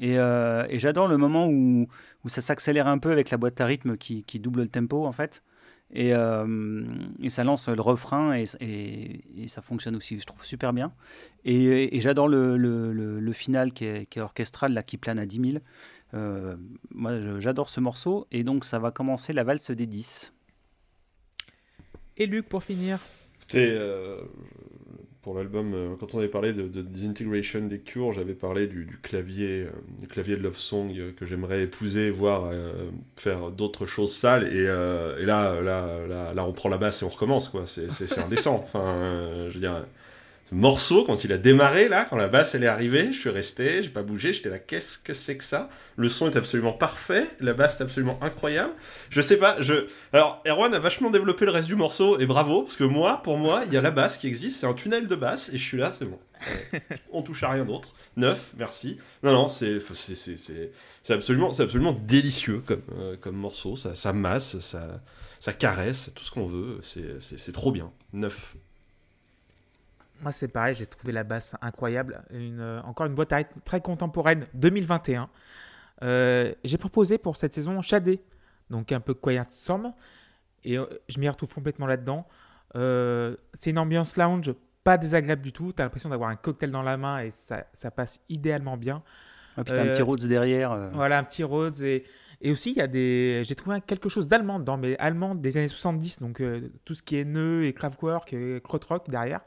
Et, 0.00 0.14
et 0.14 0.78
j'adore 0.78 1.08
le 1.08 1.16
moment 1.16 1.48
où, 1.48 1.88
ça 2.26 2.40
s'accélère 2.40 2.86
un 2.86 2.98
peu 2.98 3.10
avec 3.10 3.30
la 3.30 3.36
boîte 3.36 3.60
à 3.60 3.66
rythme 3.66 3.96
qui, 3.96 4.22
double 4.38 4.62
le 4.62 4.68
tempo, 4.68 5.04
en 5.06 5.12
fait. 5.12 5.42
Et, 5.92 6.10
et 6.10 7.30
ça 7.30 7.42
lance 7.44 7.68
le 7.68 7.80
refrain 7.80 8.32
et, 8.34 8.44
ça 9.48 9.62
fonctionne 9.62 9.96
aussi, 9.96 10.20
je 10.20 10.24
trouve 10.24 10.44
super 10.44 10.72
bien. 10.72 10.92
Et, 11.44 12.00
j'adore 12.00 12.28
le, 12.28 12.56
le- 12.56 12.92
le- 12.92 13.32
final 13.32 13.72
qui 13.72 13.86
est, 13.86 14.06
qui 14.06 14.18
est 14.20 14.22
orchestral, 14.22 14.72
là, 14.72 14.82
qui 14.84 14.98
plane 14.98 15.18
à 15.18 15.26
10 15.26 15.40
000. 15.40 15.62
Euh, 16.14 16.56
moi, 16.90 17.12
j'adore 17.38 17.68
ce 17.68 17.80
morceau. 17.80 18.26
Et 18.30 18.44
donc, 18.44 18.64
ça 18.64 18.78
va 18.78 18.90
commencer 18.90 19.32
la 19.32 19.44
valse 19.44 19.70
des 19.70 19.86
10. 19.86 20.32
Et 22.16 22.26
Luc 22.26 22.48
pour 22.48 22.62
finir. 22.62 22.98
Euh, 23.54 24.20
pour 25.22 25.36
l'album, 25.36 25.72
euh, 25.74 25.94
quand 25.98 26.14
on 26.14 26.18
avait 26.18 26.28
parlé 26.28 26.52
de, 26.52 26.68
de 26.68 26.82
Disintegration 26.82 27.60
des 27.60 27.80
Cures, 27.80 28.12
j'avais 28.12 28.34
parlé 28.34 28.66
du, 28.66 28.84
du 28.84 28.98
clavier, 28.98 29.62
euh, 29.62 29.70
du 30.00 30.06
clavier 30.06 30.36
de 30.36 30.42
Love 30.42 30.56
Song 30.56 30.92
euh, 30.96 31.12
que 31.12 31.26
j'aimerais 31.26 31.62
épouser, 31.62 32.10
voire 32.10 32.50
euh, 32.52 32.90
faire 33.16 33.50
d'autres 33.50 33.86
choses 33.86 34.14
sales. 34.14 34.44
Et, 34.44 34.66
euh, 34.66 35.18
et 35.18 35.26
là, 35.26 35.60
là, 35.60 36.06
là, 36.06 36.34
là, 36.34 36.44
on 36.44 36.52
prend 36.52 36.68
la 36.68 36.78
basse 36.78 37.02
et 37.02 37.04
on 37.04 37.08
recommence, 37.08 37.48
quoi. 37.48 37.66
C'est 37.66 38.18
indécent. 38.18 38.60
Enfin, 38.64 38.84
euh, 38.84 39.48
je 39.48 39.54
veux 39.54 39.60
dire, 39.60 39.84
morceau, 40.52 41.04
quand 41.04 41.24
il 41.24 41.32
a 41.32 41.38
démarré, 41.38 41.88
là, 41.88 42.06
quand 42.08 42.16
la 42.16 42.28
basse 42.28 42.54
elle 42.54 42.64
est 42.64 42.68
arrivée, 42.68 43.12
je 43.12 43.18
suis 43.18 43.30
resté, 43.30 43.82
j'ai 43.82 43.88
pas 43.90 44.02
bougé, 44.02 44.32
j'étais 44.32 44.48
là, 44.48 44.58
qu'est-ce 44.58 44.98
que 44.98 45.14
c'est 45.14 45.36
que 45.36 45.44
ça? 45.44 45.68
Le 45.96 46.08
son 46.08 46.30
est 46.30 46.36
absolument 46.36 46.72
parfait, 46.72 47.26
la 47.40 47.52
basse 47.52 47.80
est 47.80 47.82
absolument 47.82 48.18
incroyable. 48.22 48.72
Je 49.10 49.20
sais 49.20 49.36
pas, 49.36 49.60
je. 49.60 49.86
Alors, 50.12 50.42
Erwan 50.46 50.72
a 50.74 50.78
vachement 50.78 51.10
développé 51.10 51.44
le 51.44 51.50
reste 51.50 51.68
du 51.68 51.76
morceau, 51.76 52.18
et 52.18 52.26
bravo, 52.26 52.62
parce 52.62 52.76
que 52.76 52.84
moi, 52.84 53.20
pour 53.22 53.36
moi, 53.36 53.62
il 53.66 53.72
y 53.72 53.76
a 53.76 53.80
la 53.80 53.90
basse 53.90 54.16
qui 54.16 54.26
existe, 54.26 54.60
c'est 54.60 54.66
un 54.66 54.74
tunnel 54.74 55.06
de 55.06 55.14
basse, 55.14 55.50
et 55.52 55.58
je 55.58 55.64
suis 55.64 55.78
là, 55.78 55.92
c'est 55.96 56.06
bon. 56.06 56.18
Ouais. 56.72 56.82
On 57.12 57.22
touche 57.22 57.42
à 57.42 57.50
rien 57.50 57.64
d'autre. 57.64 57.94
Neuf, 58.16 58.52
merci. 58.56 58.98
Non, 59.22 59.32
non, 59.32 59.48
c'est 59.48 59.78
absolument, 61.10 61.50
absolument 61.50 61.92
délicieux 61.92 62.62
comme, 62.64 62.82
euh, 62.96 63.16
comme 63.20 63.36
morceau, 63.36 63.76
ça, 63.76 63.94
ça 63.94 64.12
masse, 64.12 64.58
ça, 64.60 65.00
ça 65.40 65.52
caresse, 65.52 66.10
tout 66.14 66.24
ce 66.24 66.30
qu'on 66.30 66.46
veut, 66.46 66.78
c'est 66.82 67.52
trop 67.52 67.72
bien. 67.72 67.92
Neuf. 68.12 68.54
Moi, 70.20 70.32
c'est 70.32 70.48
pareil, 70.48 70.74
j'ai 70.74 70.86
trouvé 70.86 71.12
la 71.12 71.24
basse 71.24 71.54
incroyable. 71.60 72.22
Une, 72.32 72.60
euh, 72.60 72.80
encore 72.82 73.06
une 73.06 73.14
boîte 73.14 73.32
à 73.32 73.36
rythme 73.36 73.60
très 73.64 73.80
contemporaine 73.80 74.46
2021. 74.54 75.28
Euh, 76.02 76.54
j'ai 76.64 76.78
proposé 76.78 77.18
pour 77.18 77.36
cette 77.36 77.54
saison 77.54 77.80
Shadé, 77.82 78.20
donc 78.70 78.92
un 78.92 79.00
peu 79.00 79.14
Quiet 79.14 79.42
Storm, 79.50 79.92
et 80.64 80.78
euh, 80.78 80.86
je 81.08 81.18
m'y 81.18 81.28
retrouve 81.28 81.52
complètement 81.52 81.86
là-dedans. 81.86 82.26
Euh, 82.76 83.36
c'est 83.52 83.70
une 83.70 83.78
ambiance 83.78 84.16
lounge 84.16 84.52
pas 84.84 84.98
désagréable 84.98 85.42
du 85.42 85.52
tout. 85.52 85.72
Tu 85.74 85.82
as 85.82 85.84
l'impression 85.84 86.10
d'avoir 86.10 86.30
un 86.30 86.36
cocktail 86.36 86.70
dans 86.70 86.82
la 86.82 86.96
main 86.96 87.20
et 87.20 87.30
ça, 87.30 87.66
ça 87.72 87.90
passe 87.90 88.20
idéalement 88.28 88.76
bien. 88.76 89.02
Et 89.58 89.64
puis, 89.64 89.74
t'as 89.74 89.82
un 89.82 89.86
petit 89.86 90.02
Rhodes 90.02 90.24
derrière. 90.24 90.90
Voilà, 90.92 91.18
un 91.18 91.24
petit 91.24 91.42
Rhodes. 91.42 91.82
Et, 91.82 92.04
et 92.40 92.52
aussi, 92.52 92.70
il 92.70 92.76
y 92.76 92.80
a 92.80 92.86
des. 92.86 93.42
J'ai 93.44 93.56
trouvé 93.56 93.80
quelque 93.80 94.08
chose 94.08 94.28
d'allemand 94.28 94.60
dedans, 94.60 94.76
mais 94.76 94.96
allemand 94.98 95.34
des 95.34 95.56
années 95.56 95.66
70. 95.66 96.20
Donc, 96.20 96.40
tout 96.84 96.94
ce 96.94 97.02
qui 97.02 97.16
est 97.16 97.24
nœud 97.24 97.64
et 97.64 97.72
Kraftwerk 97.72 98.32
et 98.32 98.60
krautrock 98.62 99.08
derrière. 99.08 99.40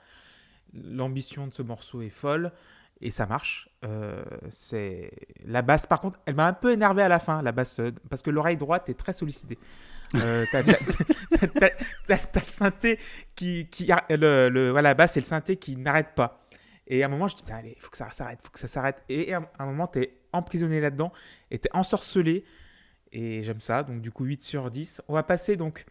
L'ambition 0.74 1.48
de 1.48 1.54
ce 1.54 1.62
morceau 1.62 2.02
est 2.02 2.10
folle 2.10 2.52
et 3.02 3.12
ça 3.12 3.26
marche. 3.26 3.70
Euh, 3.84 4.24
c'est 4.50 5.12
La 5.46 5.62
basse, 5.62 5.86
par 5.86 6.00
contre, 6.02 6.20
elle 6.26 6.36
m'a 6.36 6.48
un 6.48 6.54
peu 6.54 6.72
énervé 6.72 7.02
à 7.04 7.10
la 7.10 7.20
fin, 7.20 7.42
la 7.42 7.52
basse, 7.52 7.80
euh, 7.80 7.92
parce 8.10 8.22
que 8.22 8.30
l'oreille 8.30 8.58
droite 8.58 8.90
est 8.90 8.94
très 9.00 9.14
sollicitée. 9.14 9.58
Euh, 10.16 10.46
t'as, 10.52 10.62
le 12.42 12.48
synthé 12.48 13.00
qui. 13.36 13.68
qui 13.70 13.88
le, 14.10 14.50
le- 14.50 14.72
voilà, 14.72 14.90
la 14.90 14.94
basse 14.94 15.18
et 15.18 15.20
le 15.22 15.26
synthé 15.26 15.56
qui 15.58 15.78
n'arrêtent 15.78 16.16
pas. 16.16 16.46
Et 16.88 17.04
à 17.04 17.06
un 17.06 17.10
moment, 17.10 17.28
je 17.28 17.36
dis, 17.36 17.44
putain, 17.44 17.56
allez, 17.58 17.78
faut 17.80 17.90
que 17.90 17.98
ça 17.98 18.10
s'arrête, 18.12 18.40
faut 18.44 18.50
que 18.50 18.60
ça 18.60 18.68
s'arrête. 18.68 19.02
Et 19.10 19.34
à 19.34 19.42
un- 19.60 19.66
moment, 19.66 19.88
tu 19.88 20.00
es 20.00 20.18
emprisonné 20.34 20.80
là-dedans 20.82 21.12
et 21.50 21.60
tu 21.60 21.68
es 21.68 21.76
ensorcelé. 21.76 22.44
Et 23.14 23.44
j'aime 23.44 23.60
ça, 23.62 23.84
donc 23.84 24.02
du 24.02 24.12
coup 24.12 24.24
8 24.26 24.42
sur 24.42 24.70
10. 24.70 25.02
On 25.08 25.14
va 25.14 25.24
passer 25.24 25.56
donc 25.58 25.86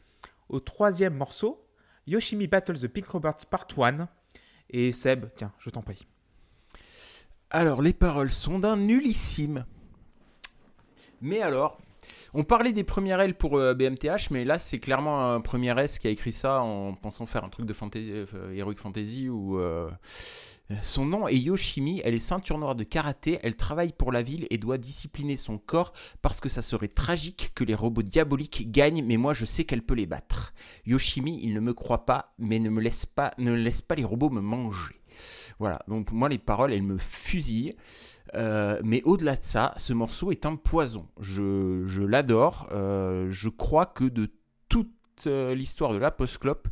au 0.49 0.61
troisième 0.61 1.15
morceau, 1.15 1.67
Yoshimi 2.07 2.47
Battles 2.47 2.79
the 2.81 2.89
Pink 2.89 3.07
Roberts 3.09 3.47
Part 3.51 3.67
1. 3.77 4.09
Et 4.71 4.93
Seb, 4.93 5.27
tiens, 5.37 5.53
je 5.59 5.71
t'en 5.71 5.83
prie. 5.83 6.07
Alors, 7.51 7.83
les 7.83 7.93
paroles 7.93 8.31
sont 8.31 8.59
d'un 8.59 8.77
nullissime. 8.77 9.65
Mais 11.21 11.43
alors, 11.43 11.79
on 12.33 12.45
parlait 12.45 12.73
des 12.73 12.85
premières 12.85 13.21
L 13.21 13.35
pour 13.35 13.59
euh, 13.59 13.75
BMTH, 13.75 14.31
mais 14.31 14.45
là, 14.45 14.59
c'est 14.59 14.79
clairement 14.79 15.33
un 15.33 15.41
premier 15.41 15.79
S 15.81 15.99
qui 15.99 16.07
a 16.07 16.11
écrit 16.11 16.33
ça 16.33 16.61
en 16.63 16.95
pensant 16.95 17.27
faire 17.27 17.45
un 17.45 17.49
truc 17.49 17.67
de 17.67 17.73
fantasy, 17.73 18.11
euh, 18.13 18.55
Heroic 18.55 18.77
Fantasy 18.77 19.29
ou. 19.29 19.61
Son 20.83 21.05
nom 21.05 21.27
est 21.27 21.37
Yoshimi, 21.37 22.01
elle 22.05 22.15
est 22.15 22.21
ceinture 22.21 22.59
noire 22.59 22.75
de 22.75 22.85
karaté, 22.85 23.39
elle 23.43 23.57
travaille 23.57 23.93
pour 23.93 24.13
la 24.13 24.23
ville 24.23 24.47
et 24.51 24.59
doit 24.59 24.79
discipliner 24.79 25.37
son 25.37 25.59
corps 25.59 25.93
parce 26.23 26.41
que 26.41 26.49
ça 26.49 26.63
serait 26.63 26.89
tragique 26.89 27.53
que 27.55 27.65
les 27.65 27.75
robots 27.75 28.03
diaboliques 28.03 28.71
gagnent, 28.71 29.05
mais 29.05 29.17
moi 29.17 29.35
je 29.35 29.45
sais 29.45 29.65
qu'elle 29.65 29.83
peut 29.83 29.95
les 29.95 30.07
battre. 30.07 30.53
Yoshimi, 30.87 31.41
il 31.43 31.55
ne 31.55 31.61
me 31.61 31.75
croit 31.75 32.07
pas, 32.07 32.27
mais 32.39 32.59
ne 32.59 32.71
me 32.71 32.81
laisse 32.81 33.07
pas, 33.07 33.35
ne 33.39 33.53
laisse 33.53 33.83
pas 33.83 33.97
les 33.97 34.05
robots 34.05 34.31
me 34.31 34.41
manger. 34.41 35.01
Voilà, 35.59 35.83
donc 35.89 36.13
moi 36.13 36.29
les 36.29 36.39
paroles, 36.39 36.73
elles 36.73 36.83
me 36.83 36.99
fusillent. 36.99 37.75
Euh, 38.35 38.81
mais 38.85 39.03
au-delà 39.03 39.37
de 39.37 39.43
ça, 39.43 39.75
ce 39.77 39.93
morceau 39.93 40.31
est 40.31 40.47
un 40.47 40.57
poison. 40.57 41.09
Je, 41.19 41.85
je 41.87 42.03
l'adore. 42.03 42.69
Euh, 42.73 43.27
je 43.31 43.49
crois 43.49 43.87
que 43.87 44.05
de 44.05 44.31
toute 44.69 44.89
euh, 45.27 45.55
l'histoire 45.55 45.93
de 45.93 45.99
la 45.99 46.11
post-clope, 46.11 46.69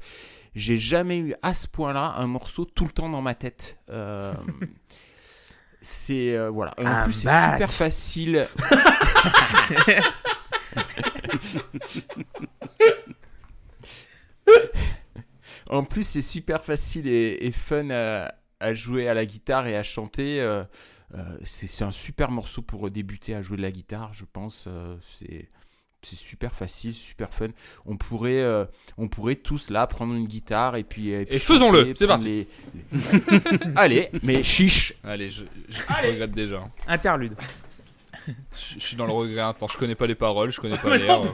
j'ai 0.54 0.76
jamais 0.76 1.18
eu 1.18 1.34
à 1.42 1.54
ce 1.54 1.66
point-là 1.68 2.14
un 2.16 2.26
morceau 2.26 2.64
tout 2.64 2.84
le 2.84 2.90
temps 2.90 3.08
dans 3.08 3.22
ma 3.22 3.34
tête. 3.34 3.78
Euh, 3.90 4.34
c'est 5.82 6.36
euh, 6.36 6.50
voilà. 6.50 6.74
Et 6.78 6.86
en 6.86 6.90
I'm 6.90 7.04
plus, 7.04 7.12
c'est 7.12 7.52
super 7.52 7.72
facile. 7.72 8.46
en 15.70 15.84
plus, 15.84 16.06
c'est 16.06 16.22
super 16.22 16.64
facile 16.64 17.06
et, 17.06 17.38
et 17.40 17.50
fun 17.50 17.90
à, 17.90 18.34
à 18.60 18.74
jouer 18.74 19.08
à 19.08 19.14
la 19.14 19.24
guitare 19.26 19.66
et 19.66 19.76
à 19.76 19.82
chanter. 19.82 20.40
euh, 20.40 20.64
c'est 21.42 21.84
un 21.84 21.90
super 21.92 22.30
morceau 22.30 22.60
pour 22.62 22.90
débuter 22.90 23.34
à 23.34 23.40
jouer 23.42 23.56
de 23.56 23.62
la 23.62 23.70
guitare, 23.70 24.12
je 24.12 24.24
pense. 24.30 24.68
c'est 25.10 25.48
c'est 26.02 26.16
super 26.16 26.52
facile, 26.52 26.92
super 26.94 27.28
fun. 27.28 27.48
On 27.86 27.96
pourrait, 27.96 28.40
euh, 28.42 28.64
on 28.96 29.08
pourrait 29.08 29.34
tous 29.36 29.70
là 29.70 29.86
prendre 29.86 30.14
une 30.14 30.26
guitare 30.26 30.76
et 30.76 30.84
puis. 30.84 31.10
Et, 31.10 31.24
puis 31.26 31.36
Et 31.36 31.38
faisons-le, 31.38 31.92
c'est 31.96 32.06
parti. 32.06 32.46
les- 32.92 33.00
Allez, 33.76 34.08
mais 34.22 34.42
chiche. 34.42 34.94
Allez, 35.04 35.30
je, 35.30 35.44
je- 35.68 35.76
je 35.78 36.06
regrette 36.10 36.30
déjà. 36.32 36.68
Interlude. 36.86 37.34
Je, 38.26 38.32
je 38.74 38.78
suis 38.78 38.96
dans 38.96 39.06
le 39.06 39.12
regret 39.12 39.40
intense. 39.40 39.72
Je 39.72 39.78
connais 39.78 39.94
pas 39.94 40.06
les 40.06 40.14
paroles, 40.14 40.50
je 40.52 40.60
connais 40.60 40.76
pas 40.78 40.96
l'air. 40.98 41.20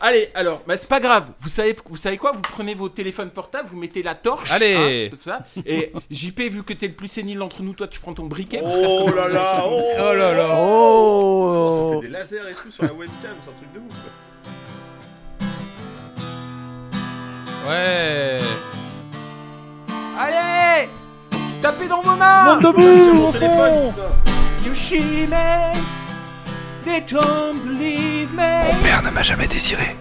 Allez, 0.00 0.30
alors, 0.34 0.62
bah, 0.66 0.76
c'est 0.76 0.88
pas 0.88 1.00
grave. 1.00 1.30
Vous 1.38 1.48
savez, 1.48 1.76
vous 1.86 1.96
savez 1.96 2.16
quoi? 2.16 2.32
Vous 2.32 2.40
prenez 2.40 2.74
vos 2.74 2.88
téléphones 2.88 3.30
portables, 3.30 3.68
vous 3.68 3.76
mettez 3.76 4.02
la 4.02 4.14
torche. 4.14 4.50
Allez 4.50 5.10
hein, 5.12 5.16
ça, 5.16 5.44
Et 5.64 5.92
JP, 6.10 6.40
vu 6.40 6.62
que 6.64 6.72
t'es 6.72 6.88
le 6.88 6.94
plus 6.94 7.08
sénile 7.08 7.38
d'entre 7.38 7.62
nous, 7.62 7.74
toi, 7.74 7.86
tu 7.86 8.00
prends 8.00 8.14
ton 8.14 8.24
briquet. 8.24 8.60
Oh 8.62 9.10
là 9.14 9.28
là 9.28 9.62
oh, 9.66 9.82
oh 9.98 10.14
là 10.14 10.32
là 10.32 10.48
Oh 10.58 11.90
Ça 11.94 12.00
fait 12.00 12.06
des 12.06 12.12
lasers 12.12 12.50
et 12.50 12.54
tout 12.54 12.70
sur 12.70 12.84
la 12.84 12.92
webcam, 12.92 13.36
c'est 13.44 13.50
un 13.50 13.54
truc 13.54 13.72
de 13.72 13.78
ouf. 13.78 13.94
Quoi. 14.02 14.12
Ouais 17.68 18.38
Allez 20.18 20.88
Tapez 21.60 21.86
dans 21.86 22.00
vos 22.00 22.16
mains 22.16 22.56
Monde 22.56 22.62
debout, 22.62 23.28
au 23.28 23.32
fond 23.32 23.94
Yoshime 24.66 25.34
They 26.84 27.00
don't 27.00 27.60
believe 27.64 28.32
me. 28.32 28.72
Mon 28.72 28.82
père 28.82 29.02
ne 29.02 29.10
m'a 29.10 29.22
jamais 29.22 29.46
désiré. 29.46 29.96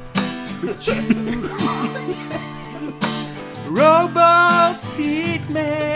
Robots 3.70 5.00
eat 5.00 5.48
me. 5.50 5.92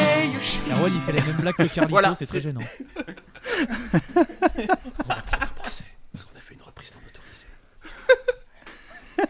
Carole, 0.69 0.91
il 0.93 1.01
fait 1.01 1.11
la 1.11 1.21
même 1.21 1.37
blague 1.37 1.55
que 1.55 1.63
Carlito, 1.63 1.89
voilà, 1.89 2.15
c'est 2.15 2.25
très 2.25 2.39
gênant. 2.39 2.61
Un 2.99 3.03
procès, 5.55 5.83
parce 6.11 6.25
qu'on 6.25 6.37
a 6.37 6.41
fait 6.41 6.55
une 6.55 6.61
reprise 6.61 6.91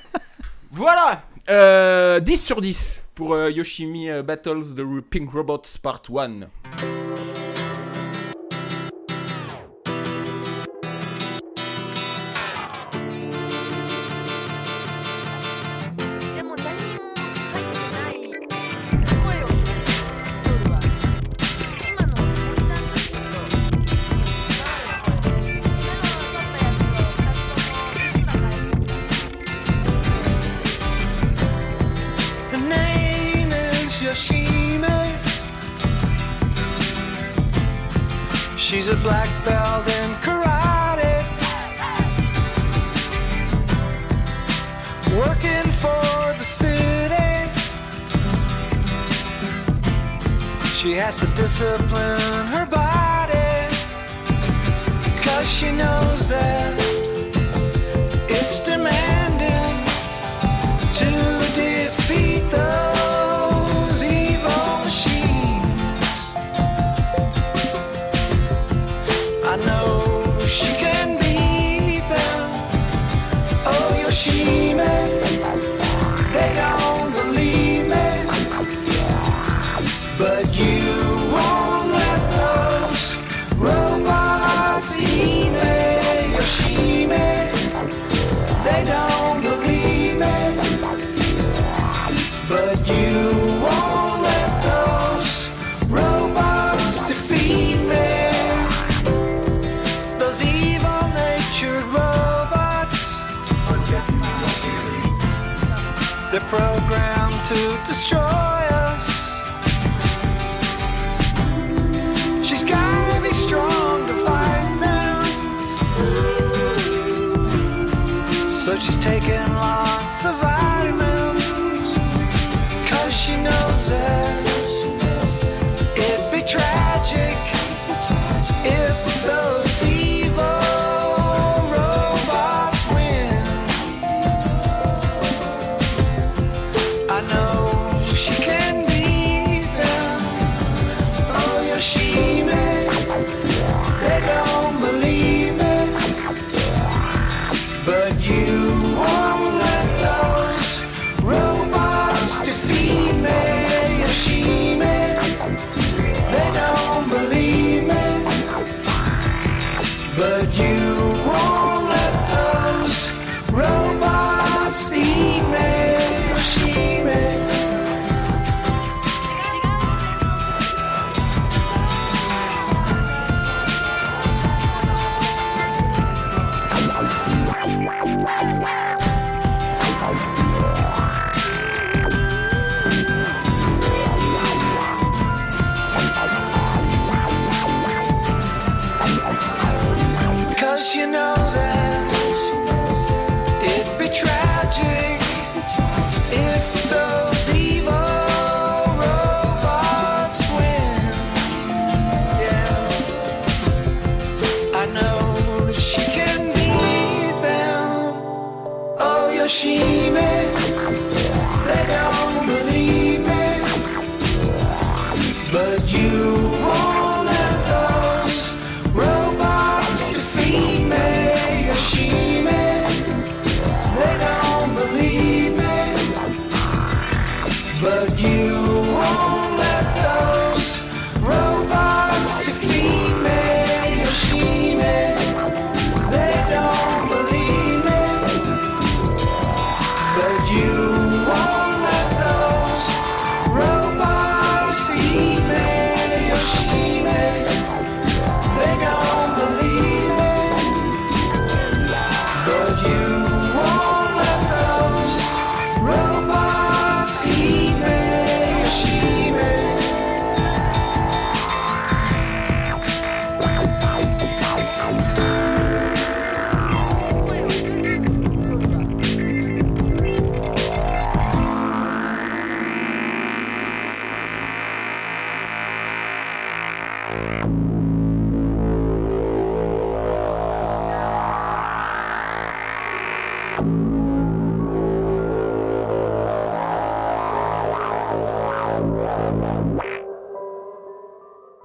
voilà 0.72 1.24
euh, 1.50 2.20
10 2.20 2.44
sur 2.44 2.60
10 2.60 3.04
pour 3.13 3.34
euh, 3.34 3.52
Yoshimi 3.52 4.10
euh, 4.10 4.24
Battles 4.24 4.74
the 4.76 4.82
Pink 5.10 5.32
Robots 5.32 5.62
Part 5.82 6.02
1. 6.10 6.48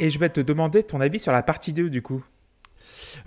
Et 0.01 0.11
je 0.11 0.19
vais 0.19 0.29
te 0.31 0.41
demander 0.41 0.83
ton 0.83 1.01
avis 1.01 1.19
sur 1.21 1.31
la 1.33 1.43
partie 1.43 1.73
2 1.73 1.91
du 1.91 2.03
coup. 2.03 2.25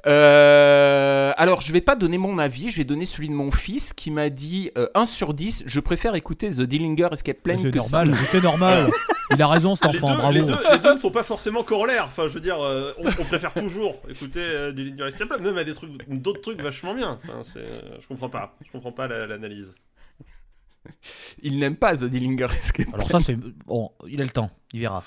Euh, 0.07 1.33
alors, 1.37 1.61
je 1.61 1.71
vais 1.73 1.81
pas 1.81 1.95
donner 1.95 2.17
mon 2.17 2.37
avis, 2.37 2.69
je 2.69 2.77
vais 2.77 2.83
donner 2.83 3.05
celui 3.05 3.27
de 3.29 3.33
mon 3.33 3.51
fils 3.51 3.93
qui 3.93 4.11
m'a 4.11 4.29
dit 4.29 4.71
euh, 4.77 4.87
1 4.95 5.05
sur 5.05 5.33
10, 5.33 5.63
je 5.67 5.79
préfère 5.79 6.15
écouter 6.15 6.49
The 6.49 6.61
Dillinger 6.61 7.09
Escape 7.11 7.37
Plan 7.43 7.57
C'est 7.57 7.69
que 7.71 7.77
normal, 7.77 8.13
c'est 8.27 8.41
normal. 8.43 8.89
Il 9.31 9.41
a 9.41 9.47
raison 9.47 9.75
cet 9.75 9.91
Les 9.91 9.97
enfant, 9.97 10.11
deux, 10.11 10.17
bravo. 10.17 10.33
les, 10.33 10.41
deux, 10.43 10.55
les 10.71 10.79
deux 10.79 10.93
ne 10.93 10.97
sont 10.97 11.11
pas 11.11 11.23
forcément 11.23 11.63
corollaires. 11.63 12.05
Enfin, 12.07 12.27
je 12.27 12.33
veux 12.33 12.39
dire, 12.39 12.61
euh, 12.61 12.91
on, 12.97 13.07
on 13.07 13.25
préfère 13.25 13.53
toujours 13.53 13.95
écouter 14.09 14.39
euh, 14.41 14.71
du 14.71 14.83
Linear 14.85 15.07
Escape 15.07 15.27
Plan, 15.29 15.39
même 15.39 15.57
à 15.57 15.63
des 15.63 15.73
trucs, 15.73 15.91
d'autres 16.09 16.41
trucs 16.41 16.61
vachement 16.61 16.93
bien. 16.93 17.19
Enfin, 17.23 17.39
c'est, 17.43 17.59
euh, 17.59 17.97
je 18.01 18.07
comprends 18.07 18.29
pas. 18.29 18.55
Je 18.65 18.71
comprends 18.71 18.91
pas 18.91 19.07
la- 19.07 19.27
l'analyse. 19.27 19.73
Il 21.41 21.59
n'aime 21.59 21.77
pas 21.77 21.95
The 21.95 22.05
Dillinger 22.05 22.47
Escape 22.57 22.87
Plan. 22.87 22.95
Alors 22.95 23.09
ça 23.09 23.19
c'est 23.19 23.35
bon, 23.37 23.91
il 24.07 24.19
a 24.21 24.23
le 24.23 24.29
temps, 24.29 24.51
il 24.73 24.81
verra. 24.81 25.03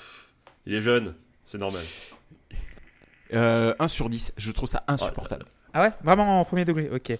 Il 0.65 0.73
est 0.73 0.81
jeune, 0.81 1.13
c'est 1.47 1.57
normal. 1.57 1.81
Euh, 3.33 3.73
1 3.79 3.87
sur 3.87 4.07
10, 4.09 4.33
je 4.37 4.51
trouve 4.51 4.69
ça 4.69 4.83
insupportable. 4.87 5.45
Ah 5.73 5.81
ouais? 5.81 5.91
Vraiment 6.03 6.39
en 6.39 6.45
premier 6.45 6.63
degré, 6.65 6.89
ok. 6.93 7.13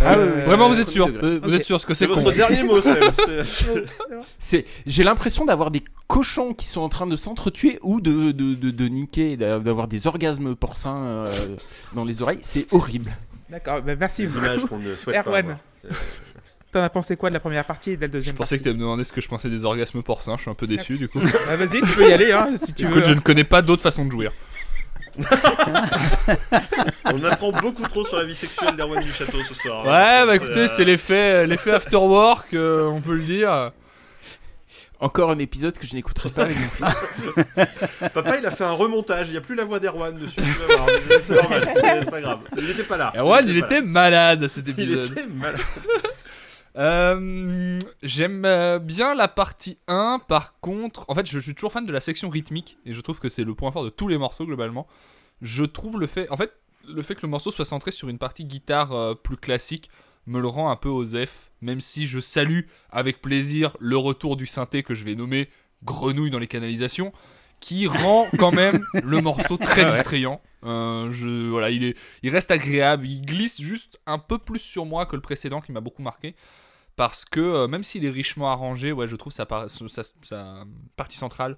Ah, 0.00 0.14
Euh, 0.14 0.44
Vraiment, 0.46 0.68
vous 0.68 0.78
êtes 0.78 0.88
sûr. 0.88 1.08
Euh, 1.08 1.40
Vous 1.42 1.52
êtes 1.52 1.64
sûr 1.64 1.80
ce 1.80 1.86
que 1.86 1.92
C'est 1.92 2.06
c'est 2.06 2.12
con 2.14 2.20
votre 2.20 2.36
dernier 2.36 2.62
mot. 2.62 2.80
C'est- 4.38 4.64
j'ai 4.86 5.02
l'impression 5.02 5.44
d'avoir 5.44 5.70
des 5.72 5.82
cochons 6.06 6.54
qui 6.54 6.66
sont 6.66 6.80
en 6.80 6.88
train 6.88 7.06
de 7.06 7.16
s'entretuer 7.16 7.78
ou 7.82 8.00
de, 8.00 8.30
de, 8.30 8.54
de, 8.54 8.70
de 8.70 8.88
niquer, 8.88 9.36
d'avoir 9.36 9.88
des 9.88 10.06
orgasmes 10.06 10.54
porcins 10.54 11.02
euh, 11.04 11.32
dans 11.94 12.04
les 12.04 12.22
oreilles. 12.22 12.38
C'est 12.42 12.72
horrible. 12.72 13.10
D'accord, 13.50 13.82
bah, 13.82 13.96
merci. 13.96 14.26
Des 14.26 14.36
images 14.36 14.64
qu'on 14.66 14.78
ne 14.78 14.94
souhaite 14.94 15.16
pas 15.24 15.28
Erwan. 15.30 15.58
T'en 16.72 16.82
as 16.82 16.88
pensé 16.88 17.16
quoi 17.16 17.28
de 17.28 17.34
la 17.34 17.40
première 17.40 17.64
partie 17.66 17.90
et 17.90 17.96
de 17.96 18.00
la 18.00 18.08
deuxième 18.08 18.34
Je 18.34 18.38
pensais 18.38 18.56
que 18.56 18.62
partie 18.62 18.70
tu 18.72 18.76
me 18.78 18.80
demander 18.82 19.04
ce 19.04 19.12
que 19.12 19.20
je 19.20 19.28
pensais 19.28 19.50
des 19.50 19.64
orgasmes 19.66 20.02
porcins. 20.02 20.36
Je 20.36 20.42
suis 20.42 20.50
un 20.50 20.54
peu 20.54 20.66
déçu 20.66 20.96
du 20.96 21.06
coup. 21.08 21.20
Ah, 21.50 21.56
Vas-y, 21.56 21.80
tu 21.82 21.92
peux 21.94 22.08
y 22.08 22.12
aller 22.12 22.32
hein, 22.32 22.48
si 22.56 22.72
tu 22.72 22.84
Écoute, 22.86 22.96
veux. 22.96 23.04
je 23.04 23.12
ne 23.12 23.20
connais 23.20 23.44
pas 23.44 23.60
d'autre 23.60 23.82
façon 23.82 24.06
de 24.06 24.10
jouir. 24.10 24.32
On 27.04 27.22
apprend 27.24 27.52
beaucoup 27.52 27.82
trop 27.82 28.04
sur 28.06 28.16
la 28.16 28.24
vie 28.24 28.34
sexuelle 28.34 28.74
d'Erwan 28.76 29.02
du 29.04 29.10
Château 29.12 29.38
ce 29.46 29.54
soir. 29.54 29.82
hein, 29.86 30.22
Ouais, 30.22 30.26
bah 30.26 30.36
écoutez, 30.36 30.68
c'est 30.68 30.84
l'effet, 30.84 31.46
l'effet 31.46 31.72
after 31.72 31.96
work, 31.96 32.54
euh, 32.54 32.86
on 32.86 33.00
peut 33.00 33.14
le 33.14 33.22
dire. 33.22 33.72
Encore 35.00 35.32
un 35.32 35.38
épisode 35.40 35.76
que 35.76 35.86
je 35.86 35.94
n'écouterai 35.94 36.30
pas 36.30 36.42
avec 36.44 36.56
mon 36.58 36.68
fils. 36.68 37.04
Papa, 38.14 38.38
il 38.38 38.46
a 38.46 38.52
fait 38.52 38.62
un 38.64 38.70
remontage. 38.70 39.26
Il 39.28 39.32
n'y 39.32 39.36
a 39.36 39.40
plus 39.40 39.56
la 39.56 39.64
voix 39.64 39.80
d'Erwan 39.80 40.16
dessus. 40.16 40.36
tu 40.36 40.42
vas 40.42 40.76
voir. 40.76 40.86
Mais 41.08 41.20
C'est 41.20 41.34
normal. 41.34 41.68
C'est 41.74 41.98
c'est 42.04 42.10
pas 42.10 42.20
grave. 42.20 42.38
Il 42.56 42.70
était 42.70 42.84
pas 42.84 42.96
là. 42.96 43.12
Erwan, 43.16 43.44
il 43.48 43.60
pas 43.60 43.66
était 43.66 43.80
là. 43.80 43.86
malade 43.86 44.46
cet 44.48 44.68
Il 44.68 44.70
épisode. 44.80 45.18
était 45.18 45.26
malade. 45.26 45.60
Euh, 46.76 47.78
J'aime 48.02 48.44
euh, 48.44 48.78
bien 48.78 49.14
la 49.14 49.28
partie 49.28 49.78
1, 49.88 50.20
par 50.26 50.58
contre, 50.60 51.04
en 51.08 51.14
fait, 51.14 51.26
je, 51.26 51.38
je 51.38 51.40
suis 51.40 51.54
toujours 51.54 51.72
fan 51.72 51.86
de 51.86 51.92
la 51.92 52.00
section 52.00 52.28
rythmique 52.28 52.78
et 52.86 52.94
je 52.94 53.00
trouve 53.00 53.20
que 53.20 53.28
c'est 53.28 53.44
le 53.44 53.54
point 53.54 53.70
fort 53.70 53.84
de 53.84 53.90
tous 53.90 54.08
les 54.08 54.18
morceaux 54.18 54.46
globalement. 54.46 54.86
Je 55.40 55.64
trouve 55.64 56.00
le 56.00 56.06
fait, 56.06 56.30
en 56.30 56.36
fait, 56.36 56.52
le 56.88 57.02
fait 57.02 57.14
que 57.14 57.22
le 57.22 57.28
morceau 57.28 57.50
soit 57.50 57.64
centré 57.64 57.92
sur 57.92 58.08
une 58.08 58.18
partie 58.18 58.44
guitare 58.44 58.92
euh, 58.92 59.14
plus 59.14 59.36
classique 59.36 59.90
me 60.26 60.40
le 60.40 60.48
rend 60.48 60.70
un 60.70 60.76
peu 60.76 60.88
osef, 60.88 61.50
même 61.60 61.80
si 61.80 62.06
je 62.06 62.20
salue 62.20 62.60
avec 62.90 63.20
plaisir 63.20 63.76
le 63.80 63.96
retour 63.96 64.36
du 64.36 64.46
synthé 64.46 64.82
que 64.82 64.94
je 64.94 65.04
vais 65.04 65.14
nommer 65.14 65.48
Grenouille 65.84 66.30
dans 66.30 66.38
les 66.38 66.46
canalisations, 66.46 67.12
qui 67.60 67.86
rend 67.86 68.26
quand 68.38 68.52
même 68.52 68.80
le 69.02 69.20
morceau 69.20 69.56
très 69.56 69.84
distrayant. 69.84 70.40
Euh, 70.64 71.10
je, 71.10 71.48
voilà, 71.48 71.70
il, 71.70 71.84
est, 71.84 71.96
il 72.22 72.30
reste 72.30 72.52
agréable, 72.52 73.06
il 73.06 73.22
glisse 73.22 73.60
juste 73.60 74.00
un 74.06 74.18
peu 74.18 74.38
plus 74.38 74.60
sur 74.60 74.86
moi 74.86 75.06
que 75.06 75.16
le 75.16 75.22
précédent 75.22 75.60
qui 75.60 75.72
m'a 75.72 75.80
beaucoup 75.80 76.02
marqué. 76.02 76.36
Parce 76.96 77.24
que 77.24 77.40
euh, 77.40 77.68
même 77.68 77.82
s'il 77.82 78.04
est 78.04 78.10
richement 78.10 78.50
arrangé, 78.50 78.92
ouais, 78.92 79.08
je 79.08 79.16
trouve 79.16 79.32
sa, 79.32 79.46
par- 79.46 79.70
sa- 79.70 79.88
sa- 79.88 80.02
sa 80.22 80.64
partie 80.96 81.16
centrale 81.16 81.56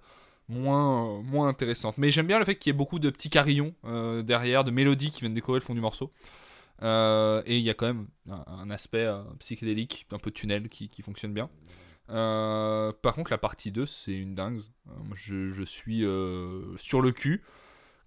moins, 0.48 1.18
euh, 1.18 1.22
moins 1.22 1.48
intéressante. 1.48 1.98
Mais 1.98 2.10
j'aime 2.10 2.26
bien 2.26 2.38
le 2.38 2.44
fait 2.44 2.56
qu'il 2.56 2.70
y 2.70 2.74
ait 2.74 2.76
beaucoup 2.76 2.98
de 2.98 3.10
petits 3.10 3.30
carillons 3.30 3.74
euh, 3.84 4.22
derrière, 4.22 4.64
de 4.64 4.70
mélodies 4.70 5.10
qui 5.10 5.20
viennent 5.20 5.34
décorer 5.34 5.58
le 5.58 5.64
fond 5.64 5.74
du 5.74 5.80
morceau. 5.80 6.12
Et 6.82 7.56
il 7.58 7.62
y 7.62 7.70
a 7.70 7.74
quand 7.74 7.86
même 7.86 8.08
un, 8.28 8.70
aspect 8.70 9.10
psychédélique, 9.38 10.06
un 10.10 10.18
peu 10.18 10.30
tunnel 10.30 10.68
qui, 10.68 11.02
fonctionne 11.02 11.32
bien. 11.32 11.48
Par 12.08 13.14
contre, 13.14 13.30
la 13.30 13.38
partie 13.38 13.72
2, 13.72 13.86
c'est 13.86 14.12
une 14.12 14.34
dingue. 14.34 14.60
Je, 15.14 15.62
suis 15.64 16.00
sur 16.76 17.00
le 17.00 17.12
cul. 17.12 17.42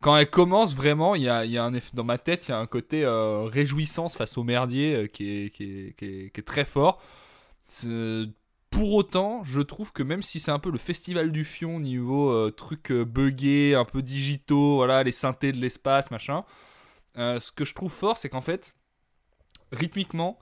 Quand 0.01 0.15
elle 0.15 0.29
commence, 0.29 0.75
vraiment, 0.75 1.15
il 1.15 1.23
y 1.23 1.29
a, 1.29 1.45
y 1.45 1.57
a 1.57 1.63
un 1.65 1.71
dans 1.93 2.03
ma 2.03 2.17
tête, 2.17 2.47
il 2.47 2.51
y 2.51 2.53
a 2.53 2.59
un 2.59 2.67
côté 2.67 3.03
euh, 3.03 3.45
réjouissance 3.45 4.15
face 4.15 4.37
au 4.37 4.43
merdier 4.43 4.95
euh, 4.95 5.07
qui, 5.07 5.45
est, 5.45 5.49
qui, 5.49 5.63
est, 5.87 5.93
qui, 5.97 6.31
est, 6.39 6.45
très 6.45 6.65
fort. 6.65 7.01
Pour 8.69 8.93
autant, 8.93 9.43
je 9.43 9.61
trouve 9.61 9.91
que 9.91 10.03
même 10.03 10.21
si 10.21 10.39
c'est 10.39 10.51
un 10.51 10.59
peu 10.59 10.71
le 10.71 10.77
festival 10.77 11.31
du 11.31 11.45
fion 11.45 11.79
niveau 11.79 12.29
euh, 12.31 12.51
truc 12.51 12.91
euh, 12.91 13.05
buggé, 13.05 13.75
un 13.75 13.85
peu 13.85 14.01
digitaux, 14.01 14.75
voilà, 14.75 15.03
les 15.03 15.11
synthés 15.11 15.51
de 15.51 15.57
l'espace, 15.57 16.11
machin, 16.11 16.43
ce 17.15 17.51
que 17.51 17.65
je 17.65 17.73
trouve 17.73 17.91
fort, 17.91 18.17
c'est 18.17 18.29
qu'en 18.29 18.41
fait, 18.41 18.75
rythmiquement, 19.71 20.37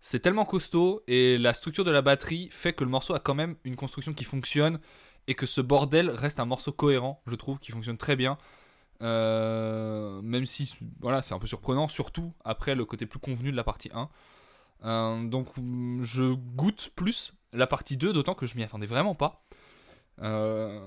c'est 0.00 0.18
tellement 0.20 0.44
costaud 0.44 1.02
et 1.06 1.38
la 1.38 1.54
structure 1.54 1.84
de 1.84 1.90
la 1.92 2.02
batterie 2.02 2.48
fait 2.50 2.72
que 2.72 2.82
le 2.82 2.90
morceau 2.90 3.14
a 3.14 3.20
quand 3.20 3.34
même 3.34 3.54
une 3.64 3.76
construction 3.76 4.12
qui 4.12 4.24
fonctionne 4.24 4.80
et 5.28 5.34
que 5.34 5.46
ce 5.46 5.60
bordel 5.60 6.10
reste 6.10 6.40
un 6.40 6.44
morceau 6.44 6.72
cohérent, 6.72 7.22
je 7.26 7.36
trouve, 7.36 7.58
qui 7.60 7.70
fonctionne 7.70 7.98
très 7.98 8.16
bien. 8.16 8.38
Euh, 9.02 10.20
même 10.22 10.46
si 10.46 10.74
voilà, 11.00 11.22
c'est 11.22 11.34
un 11.34 11.38
peu 11.38 11.46
surprenant, 11.46 11.88
surtout 11.88 12.32
après 12.44 12.74
le 12.74 12.84
côté 12.84 13.06
plus 13.06 13.18
convenu 13.18 13.50
de 13.50 13.56
la 13.56 13.64
partie 13.64 13.90
1. 13.92 14.08
Euh, 14.84 15.24
donc 15.24 15.48
je 16.02 16.34
goûte 16.34 16.90
plus 16.94 17.34
la 17.52 17.66
partie 17.66 17.96
2, 17.96 18.12
d'autant 18.12 18.34
que 18.34 18.46
je 18.46 18.56
m'y 18.56 18.62
attendais 18.62 18.86
vraiment 18.86 19.14
pas. 19.14 19.42
Euh, 20.22 20.80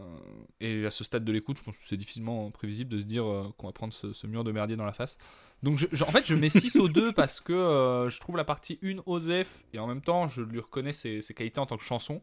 et 0.60 0.86
à 0.86 0.92
ce 0.92 1.04
stade 1.04 1.24
de 1.24 1.32
l'écoute, 1.32 1.58
je 1.58 1.64
pense 1.64 1.78
que 1.78 1.88
c'est 1.88 1.98
difficilement 1.98 2.50
prévisible 2.50 2.90
de 2.90 3.00
se 3.00 3.06
dire 3.06 3.24
qu'on 3.58 3.68
va 3.68 3.74
prendre 3.74 3.94
ce, 3.94 4.28
mur 4.28 4.44
de 4.44 4.52
merdier 4.52 4.76
dans 4.76 4.86
la 4.86 4.94
face. 4.94 5.18
Donc 5.62 5.88
en 6.02 6.12
fait, 6.12 6.26
je 6.26 6.36
mets 6.36 6.50
6 6.50 6.78
au 6.78 6.88
2 6.88 7.14
parce 7.14 7.42
que 7.42 8.08
je 8.10 8.20
trouve 8.20 8.38
la 8.38 8.46
partie 8.46 8.80
1 8.84 9.04
Osef 9.06 9.64
et 9.74 9.80
en 9.80 9.88
même 9.88 10.02
temps, 10.02 10.28
je 10.28 10.42
lui 10.42 10.60
reconnais 10.60 10.94
ses, 10.94 11.22
ses 11.22 11.34
qualités 11.34 11.60
en 11.60 11.66
tant 11.66 11.78
que 11.78 11.84
chanson. 11.84 12.22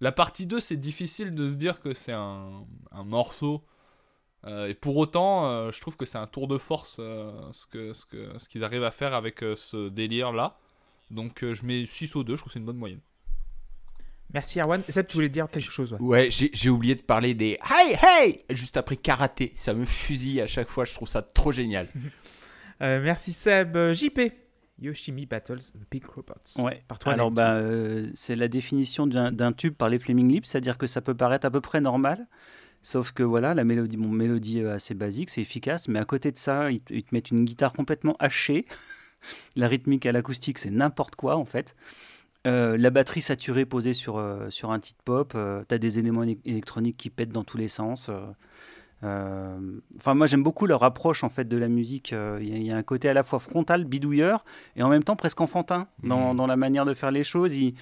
La 0.00 0.10
partie 0.10 0.46
2, 0.46 0.58
c'est 0.58 0.76
difficile 0.76 1.34
de 1.34 1.48
se 1.48 1.54
dire 1.54 1.80
que 1.80 1.94
c'est 1.94 2.12
un, 2.12 2.64
un 2.90 3.04
morceau. 3.04 3.64
Euh, 4.46 4.68
et 4.68 4.74
pour 4.74 4.96
autant, 4.96 5.46
euh, 5.46 5.70
je 5.70 5.80
trouve 5.80 5.96
que 5.96 6.04
c'est 6.04 6.18
un 6.18 6.26
tour 6.26 6.48
de 6.48 6.58
force 6.58 6.96
euh, 7.00 7.30
ce 7.52 7.66
que 7.66 7.92
ce 7.94 8.04
que 8.04 8.38
ce 8.38 8.48
qu'ils 8.48 8.62
arrivent 8.64 8.84
à 8.84 8.90
faire 8.90 9.14
avec 9.14 9.42
euh, 9.42 9.56
ce 9.56 9.88
délire 9.88 10.32
là. 10.32 10.58
Donc 11.10 11.42
euh, 11.42 11.54
je 11.54 11.64
mets 11.64 11.86
6 11.86 12.16
au 12.16 12.24
2, 12.24 12.34
je 12.34 12.40
trouve 12.40 12.48
que 12.48 12.52
c'est 12.52 12.58
une 12.58 12.66
bonne 12.66 12.76
moyenne. 12.76 13.00
Merci 14.32 14.60
Erwan. 14.60 14.82
Seb, 14.88 15.06
tu 15.06 15.14
voulais 15.16 15.28
dire 15.28 15.48
quelque 15.48 15.70
chose 15.70 15.92
ouais. 15.94 16.00
Ouais, 16.00 16.30
j'ai 16.30 16.50
j'ai 16.52 16.68
oublié 16.68 16.94
de 16.94 17.02
parler 17.02 17.34
des 17.34 17.58
Hey 17.70 17.96
Hey 18.02 18.44
juste 18.50 18.76
après 18.76 18.96
karaté. 18.96 19.52
Ça 19.54 19.72
me 19.74 19.84
fusille 19.84 20.40
à 20.40 20.46
chaque 20.46 20.68
fois, 20.68 20.84
je 20.84 20.92
trouve 20.94 21.08
ça 21.08 21.22
trop 21.22 21.52
génial. 21.52 21.86
Euh, 22.82 23.00
Merci 23.00 23.32
Seb. 23.32 23.78
JP. 23.92 24.20
Yoshimi 24.80 25.26
Battles 25.26 25.58
the 25.58 25.88
Big 25.90 26.04
Robots. 26.04 26.34
Ouais. 26.58 26.82
Par 26.88 26.98
toi, 26.98 27.12
Alors, 27.12 27.30
bah, 27.30 27.54
euh, 27.54 28.08
c'est 28.14 28.34
la 28.34 28.48
définition 28.48 29.06
d'un 29.06 29.30
d'un 29.30 29.52
tube 29.52 29.74
par 29.74 29.88
les 29.88 30.00
Flaming 30.00 30.30
Lips, 30.30 30.48
c'est-à-dire 30.50 30.76
que 30.76 30.88
ça 30.88 31.00
peut 31.00 31.14
paraître 31.14 31.46
à 31.46 31.50
peu 31.50 31.60
près 31.60 31.80
normal, 31.80 32.26
sauf 32.84 33.10
que 33.10 33.24
voilà, 33.24 33.52
la 33.54 33.64
mélodie, 33.64 33.96
bon, 33.96 34.08
mélodie 34.10 34.60
euh, 34.60 34.74
assez 34.74 34.94
basique, 34.94 35.30
c'est 35.30 35.40
efficace, 35.40 35.88
mais 35.88 35.98
à 35.98 36.04
côté 36.04 36.30
de 36.30 36.38
ça, 36.38 36.70
ils, 36.70 36.80
te- 36.80 36.92
ils 36.94 37.02
te 37.02 37.12
mettent 37.12 37.30
une 37.32 37.44
guitare 37.44 37.72
complètement 37.72 38.14
hachée. 38.20 38.66
la 39.56 39.66
rythmique 39.66 40.06
à 40.06 40.12
l'acoustique, 40.12 40.58
c'est 40.58 40.70
n'importe 40.70 41.16
quoi 41.16 41.36
en 41.36 41.44
fait. 41.44 41.74
Euh, 42.46 42.76
la 42.76 42.90
batterie 42.90 43.22
saturée 43.22 43.64
posée 43.64 43.94
sur, 43.94 44.18
euh, 44.18 44.50
sur 44.50 44.70
un 44.70 44.78
titre 44.78 45.00
pop, 45.04 45.32
euh, 45.34 45.64
t'as 45.66 45.78
des 45.78 45.98
éléments 45.98 46.22
éle- 46.24 46.38
électroniques 46.44 46.98
qui 46.98 47.08
pètent 47.10 47.32
dans 47.32 47.42
tous 47.42 47.56
les 47.56 47.68
sens. 47.68 48.10
Enfin, 49.02 50.14
moi 50.14 50.26
j'aime 50.26 50.42
beaucoup 50.42 50.66
leur 50.66 50.82
approche 50.82 51.24
en 51.24 51.28
fait 51.28 51.46
de 51.46 51.56
la 51.56 51.68
musique. 51.68 52.12
Il 52.12 52.48
y, 52.48 52.52
a- 52.52 52.56
il 52.56 52.66
y 52.66 52.70
a 52.70 52.76
un 52.76 52.82
côté 52.82 53.08
à 53.08 53.14
la 53.14 53.22
fois 53.22 53.38
frontal, 53.38 53.84
bidouilleur, 53.84 54.44
et 54.76 54.82
en 54.82 54.88
même 54.88 55.04
temps 55.04 55.16
presque 55.16 55.40
enfantin 55.40 55.88
dans, 56.02 56.30
Mhm. 56.30 56.36
dans 56.38 56.46
la 56.46 56.56
manière 56.56 56.84
de 56.84 56.94
faire 56.94 57.10
les 57.10 57.24
choses. 57.24 57.54
Ils- 57.56 57.74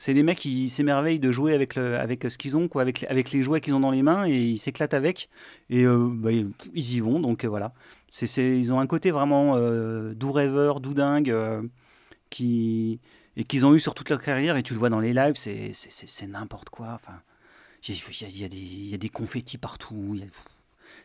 c'est 0.00 0.14
des 0.14 0.22
mecs 0.22 0.38
qui 0.38 0.70
s'émerveillent 0.70 1.18
de 1.18 1.30
jouer 1.30 1.52
avec, 1.52 1.74
le, 1.74 1.98
avec 1.98 2.24
ce 2.30 2.38
qu'ils 2.38 2.56
ont, 2.56 2.68
quoi, 2.68 2.80
avec, 2.80 3.04
avec 3.04 3.32
les 3.32 3.42
jouets 3.42 3.60
qu'ils 3.60 3.74
ont 3.74 3.80
dans 3.80 3.90
les 3.90 4.02
mains, 4.02 4.26
et 4.26 4.34
ils 4.34 4.58
s'éclatent 4.58 4.94
avec. 4.94 5.28
Et 5.68 5.84
euh, 5.84 6.08
bah, 6.10 6.30
ils 6.32 6.94
y 6.94 7.00
vont, 7.00 7.20
donc 7.20 7.44
euh, 7.44 7.48
voilà. 7.48 7.74
Ils 8.38 8.72
ont 8.72 8.80
un 8.80 8.86
côté 8.86 9.10
vraiment 9.10 9.56
euh, 9.56 10.14
doux 10.14 10.32
rêveur, 10.32 10.80
doux 10.80 10.94
dingue, 10.94 11.30
euh, 11.30 11.62
qui, 12.30 12.98
et 13.36 13.44
qu'ils 13.44 13.66
ont 13.66 13.74
eu 13.74 13.80
sur 13.80 13.92
toute 13.92 14.08
leur 14.08 14.22
carrière, 14.22 14.56
et 14.56 14.62
tu 14.62 14.72
le 14.72 14.78
vois 14.78 14.88
dans 14.88 15.00
les 15.00 15.12
lives, 15.12 15.36
c'est, 15.36 15.72
n'importe 16.26 16.70
quoi. 16.70 16.92
Enfin, 16.94 17.20
il 17.86 17.94
y 17.94 17.98
y 18.24 18.44
y 18.44 18.90
y 18.92 18.94
a 18.94 18.98
des 18.98 19.10
confettis 19.10 19.58
partout. 19.58 20.18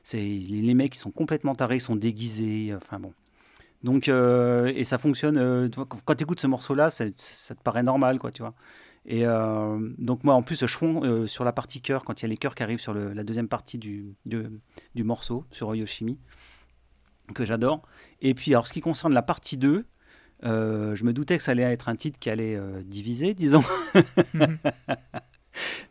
c'est, 0.03 0.19
les, 0.19 0.61
les 0.61 0.73
mecs, 0.73 0.95
ils 0.95 0.99
sont 0.99 1.11
complètement 1.11 1.53
tarés, 1.53 1.75
ils 1.75 1.81
sont 1.81 1.97
déguisés. 1.97 2.73
Enfin 2.73 3.01
bon. 3.01 3.13
Donc, 3.83 4.09
euh, 4.09 4.71
et 4.75 4.83
ça 4.83 4.97
fonctionne. 4.97 5.37
euh, 5.37 5.69
quand 6.05 6.15
tu 6.15 6.23
écoutes 6.23 6.39
ce 6.39 6.47
morceau-là, 6.47 6.89
ça, 6.89 7.05
ça 7.17 7.53
te 7.55 7.61
paraît 7.61 7.83
normal, 7.83 8.17
quoi, 8.19 8.31
tu 8.31 8.41
vois. 8.41 8.53
Et 9.05 9.25
euh, 9.27 9.77
donc, 9.99 10.23
moi, 10.23 10.33
en 10.33 10.41
plus, 10.41 10.59
je 10.61 10.65
fonds 10.65 11.27
sur 11.27 11.43
la 11.43 11.51
partie 11.53 11.81
chœur, 11.81 12.03
quand 12.03 12.19
il 12.21 12.23
y 12.23 12.25
a 12.25 12.29
les 12.29 12.37
chœurs 12.37 12.55
qui 12.55 12.63
arrivent 12.63 12.79
sur 12.79 12.93
le- 12.93 13.13
la 13.13 13.23
deuxième 13.23 13.47
partie 13.47 13.77
du, 13.77 14.15
du 14.25 15.03
morceau, 15.03 15.45
sur 15.51 15.75
Yoshimi, 15.75 16.17
que 17.35 17.45
j'adore. 17.45 17.83
Et 18.21 18.33
puis, 18.33 18.51
alors, 18.53 18.65
ce 18.65 18.73
qui 18.73 18.81
concerne 18.81 19.13
la 19.13 19.21
partie 19.21 19.57
2, 19.57 19.85
euh, 20.43 20.95
je 20.95 21.03
me 21.05 21.13
doutais 21.13 21.37
que 21.37 21.43
ça 21.43 21.51
allait 21.51 21.61
être 21.63 21.87
un 21.87 21.95
titre 21.95 22.17
qui 22.17 22.31
allait 22.31 22.59
diviser, 22.83 23.35
disons. 23.35 23.63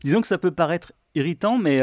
disons 0.03 0.21
que 0.21 0.27
ça 0.27 0.39
peut 0.39 0.51
paraître 0.51 0.93
irritant, 1.15 1.59
mais, 1.59 1.81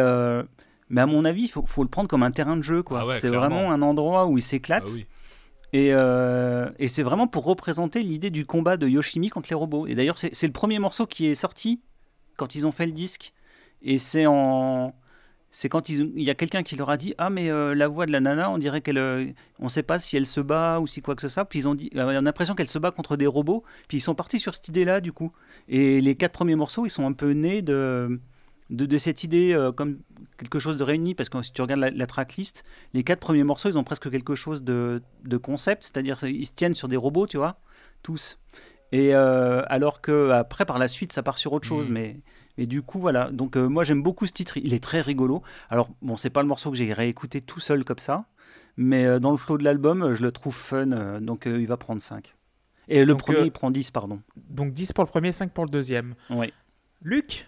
Mais 0.89 1.02
à 1.02 1.06
mon 1.06 1.24
avis, 1.24 1.43
il 1.43 1.47
faut, 1.49 1.66
faut 1.66 1.84
le 1.84 1.89
prendre 1.89 2.10
comme 2.10 2.24
un 2.24 2.32
terrain 2.32 2.58
de 2.58 2.64
jeu. 2.64 2.84
quoi. 2.84 3.02
Ah 3.02 3.06
ouais, 3.08 3.16
c'est 3.16 3.30
clairement. 3.30 3.47
vraiment 3.56 3.72
un 3.72 3.82
endroit 3.82 4.28
où 4.28 4.38
il 4.38 4.41
s'éclate. 4.43 4.84
Ah 4.86 4.91
oui. 4.93 5.06
Et, 5.74 5.89
euh, 5.93 6.69
et 6.80 6.88
c'est 6.89 7.03
vraiment 7.03 7.28
pour 7.28 7.45
représenter 7.45 8.01
l'idée 8.01 8.30
du 8.30 8.45
combat 8.45 8.76
de 8.78 8.88
Yoshimi 8.88 9.30
contre 9.30 9.49
les 9.49 9.55
robots. 9.55 9.88
Et 9.88 9.95
d'ailleurs, 9.95 10.17
c'est 10.17 10.43
le 10.47 10.51
premier 10.53 10.80
morceau 10.80 11.05
qui 11.07 11.28
est 11.28 11.36
sorti 11.36 11.82
quand 12.38 12.55
ils 12.55 12.67
ont 12.67 12.72
fait 12.72 12.86
le 12.86 12.91
disque. 12.91 13.34
Et 13.82 13.97
c'est 13.97 14.26
en. 14.26 14.93
C'est 15.53 15.67
quand 15.69 15.89
ils- 15.89 16.13
il 16.15 16.24
y 16.24 16.30
a 16.30 16.36
quelqu'un 16.36 16.63
qui 16.63 16.76
leur 16.78 16.89
a 16.89 16.97
dit 16.97 17.13
Ah, 17.17 17.30
mais 17.30 17.49
euh, 17.49 17.74
la 17.76 17.88
voix 17.89 18.05
de 18.05 18.11
la 18.11 18.19
nana, 18.22 18.49
on 18.51 18.57
dirait 18.57 18.82
qu'elle. 18.82 18.97
euh, 18.97 19.26
on 19.59 19.65
ne 19.65 19.69
sait 19.69 19.84
pas 19.84 19.99
si 19.99 20.15
elle 20.17 20.26
se 20.26 20.39
bat 20.41 20.80
ou 20.80 20.88
si 20.88 21.01
quoi 21.01 21.15
que 21.15 21.22
ce 21.22 21.28
soit. 21.30 21.45
Puis 21.45 21.59
ils 21.59 21.67
ont 21.67 21.76
dit. 21.76 21.89
On 21.95 21.99
a 21.99 22.22
l'impression 22.22 22.55
qu'elle 22.55 22.69
se 22.69 22.80
bat 22.80 22.91
contre 22.91 23.17
des 23.17 23.28
robots. 23.28 23.63
Puis 23.88 23.97
ils 23.97 24.01
sont 24.01 24.15
partis 24.15 24.39
sur 24.39 24.53
cette 24.55 24.67
idée-là, 24.69 25.01
du 25.01 25.11
coup. 25.13 25.32
Et 25.67 25.99
les 26.01 26.15
quatre 26.15 26.34
premiers 26.34 26.55
morceaux, 26.55 26.86
ils 26.86 26.89
sont 26.89 27.05
un 27.07 27.13
peu 27.13 27.32
nés 27.32 27.61
de. 27.61 28.19
De, 28.72 28.86
de 28.86 28.97
cette 28.97 29.24
idée 29.26 29.51
euh, 29.53 29.72
comme 29.72 29.99
quelque 30.38 30.57
chose 30.57 30.78
de 30.78 30.84
réuni, 30.84 31.13
parce 31.13 31.28
que 31.30 31.41
si 31.41 31.51
tu 31.51 31.61
regardes 31.61 31.82
la, 31.82 31.91
la 31.91 32.07
tracklist, 32.07 32.63
les 32.93 33.03
quatre 33.03 33.19
premiers 33.19 33.43
morceaux, 33.43 33.69
ils 33.69 33.78
ont 33.78 33.84
presque 33.84 34.09
quelque 34.09 34.34
chose 34.34 34.63
de, 34.63 35.01
de 35.26 35.38
concept, 35.38 35.84
c'est-à-dire 35.84 36.17
ils 36.24 36.45
se 36.45 36.53
tiennent 36.53 36.74
sur 36.74 36.88
des 36.88 36.95
robots, 36.97 37.28
tu 37.28 37.36
vois, 37.38 37.59
tous. 38.01 38.39
Et 38.93 39.13
euh, 39.13 39.61
alors 39.67 39.99
que 40.01 40.30
après, 40.32 40.65
par 40.65 40.80
la 40.80 40.88
suite, 40.88 41.11
ça 41.11 41.22
part 41.22 41.38
sur 41.38 41.51
autre 41.53 41.67
chose, 41.67 41.88
Mhm. 41.89 41.93
mais, 41.93 42.19
mais 42.57 42.65
du 42.65 42.82
coup, 42.82 42.99
voilà. 42.99 43.30
Donc 43.32 43.57
euh, 43.57 43.67
moi, 43.67 43.84
j'aime 43.84 44.01
beaucoup 44.01 44.26
ce 44.26 44.34
titre. 44.34 44.57
Il 44.57 44.74
est 44.74 44.84
très 44.84 45.01
rigolo. 45.01 45.43
Alors 45.69 45.89
bon, 46.01 46.15
c'est 46.17 46.30
pas 46.30 46.41
le 46.41 46.47
morceau 46.47 46.72
que 46.72 46.78
j'ai 46.78 46.91
réécouté 46.93 47.41
tout 47.41 47.59
seul 47.59 47.84
comme 47.84 47.99
ça, 47.99 48.26
mais 48.78 49.05
euh, 49.05 49.19
dans 49.19 49.32
le 49.32 49.38
flow 49.38 49.57
de 49.57 49.63
l'album, 49.65 50.01
euh, 50.01 50.15
je 50.15 50.22
le 50.24 50.32
trouve 50.32 50.55
fun. 50.55 51.19
donc 51.19 51.43
il 51.45 51.67
va 51.67 51.76
prendre 51.78 52.01
5. 52.01 52.34
Et 52.88 52.99
le 53.01 53.13
Donc, 53.13 53.19
premier, 53.24 53.41
il 53.43 53.51
prend 53.51 53.69
10, 53.72 53.91
pardon. 53.91 54.22
Donc 54.49 54.74
10 54.74 54.93
pour 54.93 55.03
le 55.03 55.09
premier, 55.09 55.32
5 55.34 55.51
pour 55.51 55.65
le 55.65 55.69
deuxième. 55.72 56.15
Oui. 56.30 56.51
Luc? 57.01 57.47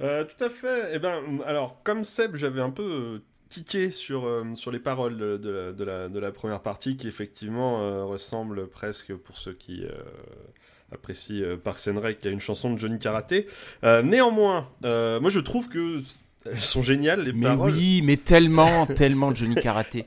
Euh, 0.00 0.24
tout 0.24 0.42
à 0.44 0.48
fait. 0.48 0.90
Eh 0.94 0.98
ben, 0.98 1.20
alors, 1.46 1.82
comme 1.82 2.04
Seb, 2.04 2.36
j'avais 2.36 2.60
un 2.60 2.70
peu 2.70 2.82
euh, 2.82 3.18
tiqué 3.48 3.90
sur, 3.90 4.24
euh, 4.26 4.44
sur 4.54 4.70
les 4.70 4.78
paroles 4.80 5.16
de, 5.18 5.36
de 5.36 5.50
la, 5.50 5.72
de, 5.72 5.84
la, 5.84 6.08
de 6.08 6.18
la 6.18 6.32
première 6.32 6.60
partie 6.60 6.96
qui, 6.96 7.08
effectivement, 7.08 7.82
euh, 7.82 8.04
ressemble 8.04 8.68
presque, 8.68 9.14
pour 9.14 9.36
ceux 9.36 9.52
qui 9.52 9.84
apprécient 10.90 11.56
Parks 11.62 11.88
and 11.88 12.00
Rec, 12.00 12.24
à 12.26 12.30
une 12.30 12.40
chanson 12.40 12.72
de 12.72 12.78
Johnny 12.78 12.98
Karaté. 12.98 13.46
Néanmoins, 13.82 14.68
moi, 14.82 15.28
je 15.30 15.40
trouve 15.40 15.68
que 15.68 16.00
elles 16.44 16.58
sont 16.58 16.82
géniales, 16.82 17.20
les 17.22 17.32
Mais 17.32 17.46
paroles. 17.46 17.72
oui, 17.72 18.02
mais 18.02 18.16
tellement, 18.16 18.86
tellement 18.96 19.32
Johnny 19.34 19.54
Karaté. 19.54 20.06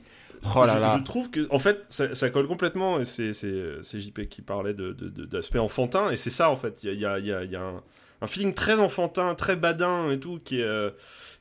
Oh 0.54 0.64
là 0.64 0.74
je, 0.74 0.80
là. 0.80 0.96
je 0.98 1.02
trouve 1.02 1.30
que, 1.30 1.46
en 1.50 1.58
fait, 1.58 1.82
ça, 1.88 2.14
ça 2.14 2.28
colle 2.30 2.46
complètement, 2.46 3.00
et 3.00 3.04
c'est 3.06 3.32
JP 3.32 4.28
qui 4.28 4.42
parlait 4.42 4.74
de- 4.74 4.92
de- 4.92 5.08
de- 5.08 5.24
d'aspect 5.24 5.58
enfantin, 5.58 6.10
et 6.10 6.16
c'est 6.16 6.30
ça, 6.30 6.50
en 6.50 6.56
fait. 6.56 6.82
Il 6.84 6.92
y 7.00 7.06
a, 7.06 7.18
il 7.18 7.26
y 7.26 7.32
a- 7.32 7.40
y 7.40 7.44
a- 7.44 7.44
y 7.44 7.56
a 7.56 7.62
un, 7.62 7.82
un 8.22 8.26
feeling 8.26 8.54
très 8.54 8.74
enfantin, 8.78 9.34
très 9.34 9.56
badin 9.56 10.10
et 10.10 10.18
tout, 10.20 10.38
qui, 10.44 10.62
euh, 10.62 10.90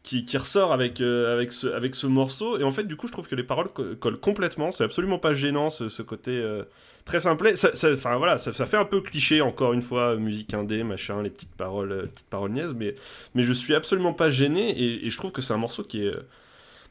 qui, 0.04 0.26
ressort 0.38 0.74
avec, 0.74 1.02
euh, 1.02 1.34
avec, 1.34 1.52
ce, 1.54 1.68
avec 1.68 1.96
ce 1.96 2.08
morceau. 2.08 2.60
Et 2.60 2.64
en 2.64 2.72
fait, 2.72 2.84
du 2.84 2.96
coup, 2.96 3.08
je 3.08 3.12
trouve 3.12 3.28
que 3.28 3.36
les 3.36 3.44
paroles 3.44 3.70
co- 3.70 3.96
collent 3.96 4.20
complètement. 4.20 4.72
C'est 4.72 4.84
absolument 4.84 5.20
pas 5.20 5.34
gênant, 5.34 5.70
ce, 5.70 5.90
ce 5.90 6.02
côté 6.04 6.32
euh, 6.32 6.64
très 7.06 7.20
simple. 7.22 7.56
Ça, 7.56 7.74
ça- 7.76 7.94
enfin, 7.94 8.18
voilà, 8.18 8.38
ça, 8.38 8.54
ça 8.54 8.66
fait 8.66 8.78
un 8.78 8.86
peu 8.86 9.02
cliché, 9.02 9.42
encore 9.42 9.74
une 9.74 9.82
fois, 9.82 10.16
musique 10.18 10.54
indé, 10.54 10.84
machin, 10.84 11.22
les 11.24 11.30
petites 11.30 11.56
paroles, 11.56 12.08
petites 12.14 12.28
paroles 12.30 12.52
niaises, 12.52 12.74
mais, 12.76 12.96
mais 13.36 13.44
je 13.44 13.54
suis 13.54 13.74
absolument 13.76 14.14
pas 14.14 14.30
gêné, 14.30 14.70
et, 14.72 15.06
et 15.06 15.10
je 15.10 15.18
trouve 15.18 15.32
que 15.32 15.42
c'est 15.42 15.54
un 15.54 15.58
morceau 15.58 15.84
qui 15.84 16.06
est. 16.06 16.14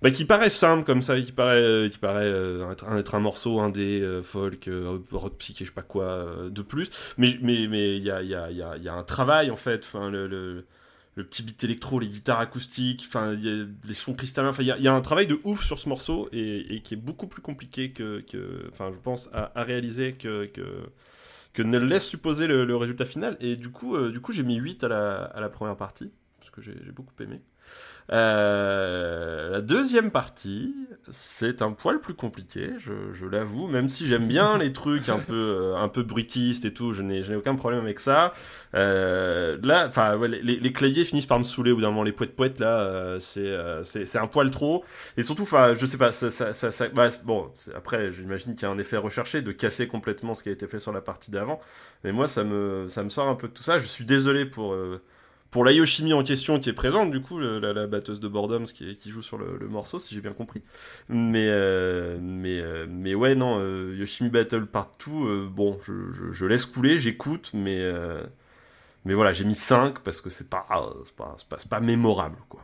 bah, 0.05 0.11
qui 0.11 0.27
paraît 0.27 0.51
simple 0.51 0.85
comme 0.85 1.01
ça, 1.01 1.19
qui 1.19 1.33
paraît, 1.33 1.63
euh, 1.63 1.89
qui 1.89 1.97
paraît 1.97 2.27
euh, 2.27 2.71
être, 2.71 3.15
un, 3.15 3.21
morceau 3.21 3.61
indé, 3.61 4.03
euh, 4.03 4.21
folk, 4.21 4.69
euh, 4.69 4.99
rock 5.11 5.39
psyché, 5.39 5.65
je 5.65 5.71
sais 5.71 5.75
pas 5.75 5.81
quoi, 5.81 6.27
de 6.51 6.61
plus. 6.61 6.91
Mais 7.17 7.39
mais 7.41 7.67
mais 7.69 7.97
il 7.97 8.03
y 8.03 8.11
a, 8.11 8.21
y, 8.23 8.35
a, 8.35 8.51
y, 8.51 8.61
a, 8.61 8.93
un 8.93 9.03
travail 9.03 9.51
en 9.51 9.57
fait, 9.57 9.91
le, 9.95 10.27
le, 10.27 11.25
petit 11.25 11.43
beat 11.43 11.65
électro, 11.65 12.01
les 12.01 12.09
guitares 12.09 12.41
acoustiques, 12.41 13.05
enfin 13.09 13.33
les 13.33 13.95
sons 13.95 14.13
cristallins, 14.13 14.51
enfin 14.51 14.63
il 14.63 14.67
y 14.67 14.89
a, 14.89 14.93
un 14.93 15.01
travail 15.01 15.27
de 15.27 15.41
ouf 15.43 15.65
sur 15.65 15.79
ce 15.79 15.89
morceau 15.89 16.29
et, 16.33 16.83
qui 16.85 16.93
est 16.93 16.99
beaucoup 16.99 17.27
plus 17.27 17.41
compliqué 17.41 17.93
que, 17.93 18.23
enfin 18.71 18.91
je 18.93 18.99
pense 18.99 19.31
à, 19.33 19.63
réaliser 19.63 20.13
que, 20.13 20.51
que 21.55 21.63
ne 21.63 21.79
laisse 21.79 22.07
supposer 22.07 22.47
le, 22.47 22.77
résultat 22.77 23.07
final. 23.07 23.39
Et 23.41 23.57
du 23.57 23.71
coup, 23.71 23.99
du 24.11 24.21
coup 24.21 24.33
j'ai 24.33 24.43
mis 24.43 24.57
8 24.57 24.85
à 24.85 24.89
la, 24.89 25.15
à 25.25 25.41
la 25.41 25.49
première 25.49 25.77
partie, 25.79 26.13
parce 26.41 26.51
que 26.51 26.61
j'ai 26.61 26.93
beaucoup 26.93 27.15
aimé. 27.23 27.41
Euh, 28.13 29.51
la 29.51 29.61
deuxième 29.63 30.11
partie, 30.11 30.75
c'est 31.11 31.63
un 31.63 31.73
poil 31.73 32.01
plus 32.01 32.15
compliqué, 32.15 32.73
je, 32.79 33.27
l'avoue, 33.27 33.67
même 33.67 33.89
si 33.89 34.07
j'aime 34.07 34.27
bien 34.27 34.59
les 34.59 34.73
trucs 34.73 35.09
un 35.09 35.19
peu, 35.19 35.35
euh, 35.35 35.77
un 35.77 35.89
peu 35.89 36.05
et 36.65 36.75
tout, 36.75 36.93
je 36.93 37.03
n'ai 37.03 37.35
aucun 37.35 37.55
problème 37.55 37.81
avec 37.81 38.01
ça. 38.01 38.35
Euh, 38.75 39.57
là, 39.63 39.87
enfin, 39.89 40.19
les, 40.27 40.73
claviers 40.73 41.05
finissent 41.05 41.27
par 41.27 41.39
me 41.39 41.45
saouler 41.45 41.73
au 41.73 41.77
bout 41.77 41.83
d'un 41.83 41.89
moment, 41.89 42.03
les 42.03 42.13
poètes 42.13 42.37
poètes 42.37 42.61
là, 42.61 42.81
euh, 42.81 43.19
c'est 43.21 43.55
c'est 44.05 44.19
un 44.19 44.27
poil 44.27 44.51
trop. 44.51 44.85
Et 45.17 45.23
surtout, 45.23 45.43
enfin, 45.43 45.75
je 45.75 45.87
sais 45.87 45.99
pas, 45.99 46.13
ça, 46.13 46.31
ça, 46.31 46.53
ça, 46.53 46.89
bah, 46.89 47.09
bon, 47.25 47.51
après, 47.75 48.13
j'imagine 48.13 48.55
qu'il 48.55 48.63
y 48.63 48.67
a 48.67 48.71
un 48.71 48.79
effet 48.79 48.97
recherché 48.97 49.43
de 49.43 49.53
casser 49.53 49.89
complètement 49.89 50.35
ce 50.35 50.43
qui 50.43 50.51
a 50.51 50.53
été 50.53 50.67
fait 50.67 50.79
sur 50.79 50.93
la 50.93 51.01
partie 51.01 51.31
d'avant. 51.31 51.61
Mais 52.05 52.13
moi, 52.13 52.29
ça 52.29 52.45
me, 52.45 52.87
ça 52.89 53.03
me 53.03 53.09
sort 53.09 53.29
un 53.29 53.35
peu 53.35 53.49
de 53.49 53.53
tout 53.53 53.63
ça. 53.63 53.79
Je 53.79 53.87
suis 53.87 54.05
désolé 54.05 54.45
pour. 54.45 54.77
Pour 55.55 55.65
la 55.65 55.71
Yoshimi 55.71 56.13
en 56.13 56.25
question 56.25 56.59
qui 56.59 56.69
est 56.69 56.73
présente, 56.73 57.13
du 57.13 57.21
coup, 57.21 57.39
la, 57.39 57.73
la 57.73 57.87
batteuse 57.87 58.19
de 58.19 58.27
Boredoms 58.27 58.65
qui, 58.65 58.97
qui 58.97 59.11
joue 59.11 59.23
sur 59.23 59.39
le, 59.39 59.57
le 59.57 59.69
morceau, 59.69 60.01
si 60.01 60.13
j'ai 60.13 60.21
bien 60.21 60.33
compris. 60.33 60.65
Mais, 61.09 61.47
euh, 61.49 62.19
mais, 62.21 62.59
euh, 62.61 62.87
mais 62.91 63.15
ouais, 63.15 63.37
non, 63.37 63.61
euh, 63.61 63.95
Yoshimi 63.97 64.31
Battle 64.31 64.67
partout, 64.67 65.25
euh, 65.29 65.49
bon, 65.49 65.79
je, 65.81 66.11
je- 66.13 66.33
je 66.33 66.45
laisse 66.45 66.67
couler, 66.67 66.99
j'écoute, 66.99 67.53
mais, 67.55 67.79
euh, 67.83 68.21
mais 69.05 69.15
voilà, 69.15 69.33
j'ai 69.33 69.45
mis 69.45 69.55
5 69.55 70.01
parce 70.01 70.21
que 70.21 70.29
c'est 70.29 70.51
pas, 70.51 70.67
c'est 71.05 71.15
pas, 71.15 71.37
c'est 71.39 71.49
pas, 71.49 71.59
pas 71.71 71.81
mémorable, 71.81 72.39
quoi. 72.49 72.63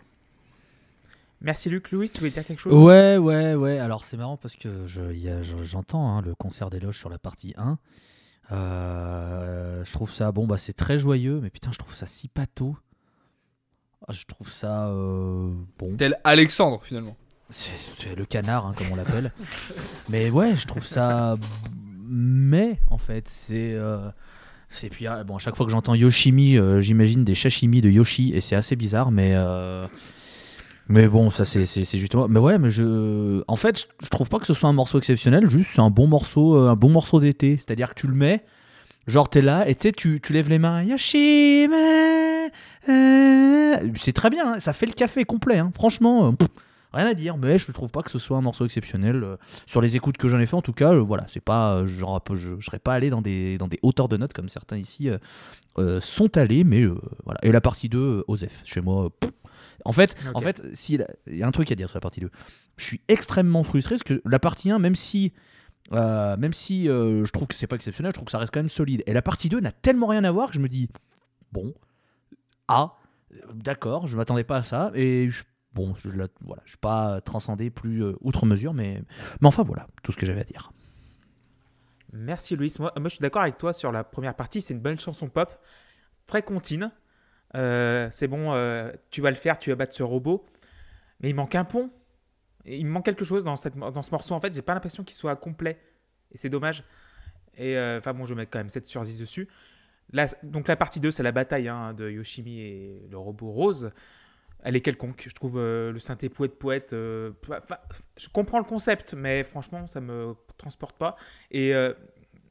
Merci 1.43 1.70
Luc. 1.70 1.91
Louis, 1.93 2.11
tu 2.11 2.18
voulais 2.18 2.30
dire 2.30 2.45
quelque 2.45 2.59
chose? 2.61 2.74
Ouais, 2.74 3.16
ouais, 3.18 3.55
ouais. 3.55 3.78
Alors 3.78 4.05
c'est 4.05 4.16
marrant 4.16 4.36
parce 4.36 4.57
que 4.57 4.68
je- 4.86 5.43
j'entends 5.62 6.16
hein, 6.16 6.22
le 6.22 6.34
concert 6.34 6.70
d'éloge 6.70 6.99
sur 6.99 7.09
la 7.09 7.18
partie 7.18 7.55
1. 7.57 7.78
Euh, 8.53 9.85
je 9.85 9.93
trouve 9.93 10.13
ça, 10.13 10.33
bon, 10.33 10.47
bah 10.47 10.59
c'est 10.59 10.73
très 10.73 10.99
joyeux, 10.99 11.41
mais 11.43 11.51
putain, 11.51 11.71
je 11.73 11.79
trouve 11.79 11.95
ça 11.95 12.07
si 12.07 12.29
pâteau. 12.29 12.77
Ah, 14.09 14.13
Je 14.13 14.25
trouve 14.25 14.51
ça 14.51 14.89
euh, 14.89 15.53
bon. 15.79 15.97
Tel 15.97 16.19
Alexandre, 16.25 16.81
finalement. 16.83 17.17
C'est 17.51 18.15
le 18.17 18.25
canard, 18.25 18.67
hein, 18.67 18.75
comme 18.77 18.87
on 18.93 18.97
l'appelle. 18.97 19.33
mais 20.09 20.31
ouais, 20.31 20.57
je 20.57 20.67
trouve 20.67 20.87
ça. 20.87 21.37
Mais 22.07 22.79
en 22.89 22.99
fait, 22.99 23.29
c'est. 23.29 23.75
euh, 23.75 24.11
c'est 24.69 24.89
puis 24.89 25.07
ah, 25.07 25.25
bon, 25.25 25.37
à 25.37 25.39
chaque 25.39 25.57
fois 25.57 25.67
que 25.67 25.73
j'entends 25.73 25.95
Yoshimi, 25.95 26.57
j'imagine 26.81 27.25
des 27.25 27.35
sashimi 27.35 27.81
de 27.81 27.91
Yoshi 27.91 28.33
et 28.35 28.41
c'est 28.41 28.57
assez 28.57 28.77
bizarre, 28.77 29.11
mais. 29.11 29.35
Mais 30.91 31.07
bon, 31.07 31.30
ça 31.30 31.45
c'est 31.45 31.84
justement. 31.84 32.26
Mais 32.26 32.41
ouais, 32.41 32.59
mais 32.59 32.68
je. 32.68 33.45
En 33.47 33.55
fait, 33.55 33.86
je, 34.03 34.09
trouve 34.09 34.28
pas 34.28 34.41
que 34.41 34.47
ce 34.47 34.55
soit 34.55 34.68
un 34.68 34.72
morceau 34.72 34.99
exceptionnel, 34.99 35.49
juste 35.49 35.70
c'est 35.72 35.80
un 35.80 35.88
bon 35.88 36.09
morceau, 36.09 36.57
euh, 36.57 36.68
un 36.68 36.74
bon 36.74 36.88
morceau 36.88 37.20
d'été. 37.20 37.57
C'est-à-dire 37.59 37.91
que 37.91 38.01
tu 38.01 38.09
le 38.09 38.14
mets, 38.14 38.43
genre 39.07 39.30
t'es 39.30 39.41
là 39.41 39.68
et 39.68 39.76
tu 39.76 39.82
sais, 39.82 39.93
tu, 39.93 40.20
lèves 40.30 40.49
les 40.49 40.59
mains. 40.59 40.82
Yoshimi 40.82 41.72
euh, 42.88 43.76
C'est 43.95 44.12
très 44.12 44.30
bien, 44.30 44.55
hein, 44.55 44.61
ça 44.61 44.72
fait 44.72 44.86
le 44.86 44.93
café 44.93 45.24
complet, 45.24 45.59
hein. 45.59 45.70
franchement. 45.76 46.26
euh, 46.26 46.47
Rien 46.93 47.07
à 47.07 47.14
dire, 47.14 47.36
mais 47.36 47.57
je 47.57 47.70
trouve 47.70 47.93
pas 47.93 48.03
que 48.03 48.11
ce 48.11 48.18
soit 48.18 48.36
un 48.36 48.41
morceau 48.41 48.64
exceptionnel. 48.64 49.24
Sur 49.68 49.80
les 49.80 49.95
écoutes 49.95 50.16
que 50.16 50.26
j'en 50.26 50.41
ai 50.41 50.47
fait, 50.47 50.57
en 50.57 50.61
tout 50.61 50.72
cas, 50.72 50.93
voilà, 50.93 51.24
c'est 51.28 51.38
pas, 51.38 51.86
genre, 51.86 52.20
je, 52.34 52.59
serais 52.61 52.80
pas 52.80 52.95
allé 52.95 53.11
dans 53.11 53.22
des, 53.22 53.59
dans 53.59 53.68
des 53.68 53.78
hauteurs 53.82 54.09
de 54.09 54.16
notes 54.16 54.32
comme 54.32 54.49
certains 54.49 54.76
ici 54.76 55.09
euh, 55.79 56.01
sont 56.01 56.37
allés, 56.37 56.64
mais 56.64 56.83
euh, 56.83 56.95
voilà. 57.25 57.39
Et 57.43 57.53
la 57.53 57.61
partie 57.61 57.89
2, 57.89 57.99
euh, 57.99 58.25
Osef, 58.29 58.62
chez 58.64 58.81
moi. 58.81 59.11
en 59.85 59.93
fait, 59.93 60.14
en 60.35 60.41
fait, 60.41 60.62
si 60.75 60.99
il 61.27 61.37
y 61.37 61.43
a 61.43 61.47
un 61.47 61.53
truc 61.53 61.71
à 61.73 61.75
dire 61.75 61.89
sur 61.89 61.97
la 61.97 62.01
partie 62.01 62.21
2. 62.21 62.31
Je 62.77 62.85
suis 62.85 63.01
extrêmement 63.09 63.62
frustré 63.62 63.95
parce 63.97 64.03
que 64.03 64.21
la 64.25 64.39
partie 64.39 64.71
1, 64.71 64.79
même 64.79 64.95
si, 64.95 65.33
euh, 65.93 66.37
même 66.39 66.53
si 66.53 66.89
euh, 66.89 67.25
je 67.25 67.31
trouve 67.33 67.47
que 67.47 67.55
c'est 67.55 67.66
pas 67.66 67.77
exceptionnel, 67.77 68.11
je 68.11 68.14
trouve 68.14 68.25
que 68.27 68.31
ça 68.33 68.39
reste 68.39 68.53
quand 68.55 68.61
même 68.61 68.68
solide. 68.71 69.03
Et 69.07 69.12
la 69.12 69.23
partie 69.23 69.49
2 69.49 69.61
n'a 69.61 69.73
tellement 69.73 70.07
rien 70.07 70.25
à 70.25 70.31
voir 70.31 70.49
que 70.49 70.55
je 70.55 70.61
me 70.61 70.68
dis, 70.68 70.89
bon, 71.53 71.75
ah, 72.68 72.95
d'accord, 73.55 74.07
je 74.07 74.16
m'attendais 74.16 74.45
pas 74.45 74.59
à 74.59 74.64
ça. 74.64 74.91
Et 74.95 75.29
je- 75.31 75.45
bon, 75.75 75.95
je 75.97 76.09
la- 76.11 76.29
voilà, 76.41 76.62
je 76.64 76.71
suis 76.71 76.79
pas 76.79 77.21
transcendé 77.21 77.71
plus 77.71 78.03
euh, 78.03 78.14
outre 78.23 78.47
mesure, 78.47 78.73
mais, 78.75 79.03
mais 79.41 79.49
enfin 79.49 79.62
voilà, 79.62 79.87
tout 80.03 80.11
ce 80.12 80.16
que 80.16 80.27
j'avais 80.27 80.41
à 80.41 80.45
dire. 80.45 80.73
Merci 82.13 82.57
Louis. 82.57 82.75
Moi, 82.79 82.93
je 83.05 83.09
suis 83.09 83.19
d'accord 83.19 83.43
avec 83.43 83.57
toi 83.57 83.73
sur 83.73 83.93
la 83.93 84.05
première 84.05 84.35
partie. 84.35 84.61
C'est 84.61 84.75
une 84.75 84.81
bonne 84.81 84.99
chanson 84.99 85.29
pop, 85.29 85.59
très 86.27 86.43
contine. 86.43 86.91
Euh, 87.57 88.09
c'est 88.11 88.29
bon, 88.29 88.53
euh, 88.53 88.93
tu 89.11 89.21
vas 89.21 89.31
le 89.31 89.37
faire, 89.37 89.59
tu 89.59 89.71
vas 89.71 89.77
battre 89.77 89.95
ce 89.95 90.03
robot. 90.03 90.45
Mais 91.21 91.31
il 91.31 91.35
manque 91.35 91.55
un 91.55 91.65
pont. 91.65 91.91
Il 92.65 92.87
manque 92.87 93.05
quelque 93.05 93.25
chose 93.25 93.45
dans, 93.45 93.57
cette, 93.57 93.77
dans 93.77 94.03
ce 94.03 94.11
morceau. 94.11 94.35
En 94.35 94.41
fait, 94.41 94.55
j'ai 94.55 94.63
pas 94.63 94.75
l'impression 94.75 95.05
qu'il 95.05 95.17
soit 95.17 95.37
complet. 95.37 95.79
Et 96.33 96.39
c'est 96.39 96.49
dommage. 96.49 96.85
Et 97.57 97.77
euh, 97.77 97.99
enfin, 97.99 98.13
bon, 98.13 98.27
je 98.27 98.35
vais 98.35 98.41
mettre 98.41 98.51
quand 98.51 98.59
même 98.59 98.69
7 98.69 98.87
sur 98.87 99.03
10 99.03 99.21
dessus. 99.21 99.49
Donc, 100.43 100.67
la 100.67 100.77
partie 100.77 100.99
2, 101.01 101.11
c'est 101.11 101.23
la 101.23 101.33
bataille 101.33 101.69
hein, 101.69 101.95
de 101.95 102.11
Yoshimi 102.11 102.61
et 102.61 103.09
le 103.09 103.19
robot 103.19 103.51
rose. 103.51 103.91
Elle 104.63 104.77
est 104.77 104.81
quelconque. 104.81 105.25
Je 105.29 105.35
trouve 105.35 105.59
le 105.59 105.99
synthé 105.99 106.29
poète-poète. 106.29 106.91
je 106.91 108.29
comprends 108.33 108.59
le 108.59 108.65
concept, 108.65 109.15
mais 109.15 109.45
franchement, 109.45 109.87
ça 109.87 110.01
me 110.01 110.35
transporte 110.61 110.97
pas. 110.97 111.17
Et 111.51 111.75
euh, 111.75 111.93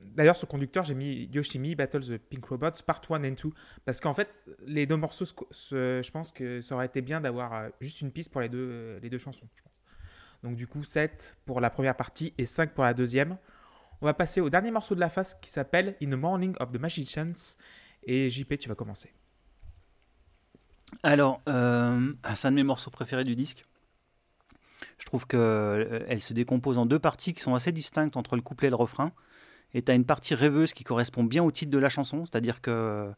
D'ailleurs, 0.02 0.38
sur 0.38 0.48
conducteur, 0.48 0.84
j'ai 0.84 0.96
mis 0.96 1.30
Yoshimi 1.34 1.76
Battle 1.76 2.02
the 2.02 2.18
Pink 2.18 2.46
Robots 2.46 2.72
Part 2.86 3.02
1 3.10 3.24
and 3.24 3.36
2. 3.42 3.52
Parce 3.86 4.00
qu'en 4.00 4.14
fait, 4.14 4.46
les 4.66 4.86
deux 4.86 4.96
morceaux, 4.96 5.26
je 5.26 6.12
pense 6.12 6.32
que 6.32 6.62
ça 6.62 6.76
aurait 6.76 6.88
été 6.88 7.02
bien 7.02 7.22
d'avoir 7.22 7.54
euh, 7.54 7.70
juste 7.80 8.02
une 8.02 8.12
piste 8.12 8.32
pour 8.32 8.42
les 8.42 8.50
deux, 8.50 8.70
euh, 8.72 9.00
les 9.02 9.10
deux 9.10 9.18
chansons. 9.18 9.48
Donc, 10.44 10.56
du 10.56 10.68
coup, 10.68 10.84
7 10.84 11.38
pour 11.46 11.62
la 11.62 11.70
première 11.70 11.96
partie 11.96 12.34
et 12.38 12.46
5 12.46 12.74
pour 12.74 12.84
la 12.84 12.94
deuxième. 12.94 13.38
On 14.02 14.06
va 14.06 14.14
passer 14.14 14.40
au 14.40 14.50
dernier 14.50 14.72
morceau 14.72 14.96
de 14.96 15.02
la 15.02 15.10
phase 15.10 15.36
qui 15.36 15.50
s'appelle 15.50 15.96
In 16.02 16.10
the 16.10 16.20
Morning 16.20 16.56
of 16.60 16.72
the 16.72 16.80
Magicians. 16.80 17.58
Et 18.04 18.30
JP, 18.30 18.58
tu 18.58 18.70
vas 18.70 18.76
commencer. 18.76 19.14
Alors, 21.04 21.42
c'est 21.46 21.52
un 21.52 22.52
de 22.52 22.56
mes 22.56 22.64
morceaux 22.64 22.90
préférés 22.90 23.26
du 23.26 23.36
disque. 23.36 23.64
Je 25.00 25.06
trouve 25.06 25.26
qu'elle 25.26 26.22
se 26.22 26.34
décompose 26.34 26.78
en 26.78 26.86
deux 26.86 27.00
parties 27.00 27.34
qui 27.34 27.42
sont 27.42 27.56
assez 27.56 27.72
distinctes 27.72 28.18
entre 28.18 28.36
le 28.36 28.42
couplet 28.42 28.68
et 28.68 28.70
le 28.70 28.76
refrain. 28.76 29.12
Et 29.74 29.82
tu 29.82 29.92
as 29.92 29.96
une 29.96 30.06
partie 30.06 30.36
rêveuse 30.36 30.74
qui 30.74 30.84
correspond 30.84 31.24
bien 31.24 31.44
au 31.44 31.52
titre 31.52 31.72
de 31.72 31.78
la 31.78 31.90
chanson, 31.90 32.26
c'est-à-dire 32.26 32.62
que 32.62 33.10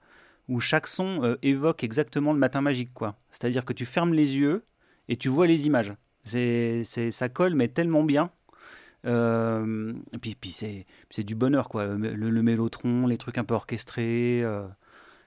où 0.47 0.59
chaque 0.59 0.87
son 0.87 1.23
euh, 1.23 1.37
évoque 1.43 1.83
exactement 1.83 2.33
le 2.33 2.39
matin 2.39 2.61
magique, 2.61 2.93
quoi. 2.93 3.15
C'est-à-dire 3.31 3.65
que 3.65 3.73
tu 3.73 3.85
fermes 3.85 4.13
les 4.13 4.37
yeux 4.37 4.65
et 5.07 5.15
tu 5.15 5.29
vois 5.29 5.47
les 5.47 5.65
images. 5.65 5.93
C'est, 6.23 6.83
ça 6.83 7.29
colle, 7.29 7.55
mais 7.55 7.67
tellement 7.67 8.03
bien. 8.03 8.31
Euh, 9.05 9.93
et 10.13 10.17
puis, 10.17 10.35
puis 10.35 10.51
c'est, 10.51 11.23
du 11.23 11.35
bonheur, 11.35 11.69
quoi. 11.69 11.85
Le, 11.85 12.43
mélotron, 12.43 13.07
les 13.07 13.17
trucs 13.17 13.37
un 13.37 13.43
peu 13.43 13.55
orchestrés. 13.55 14.41
euh, 14.43 14.67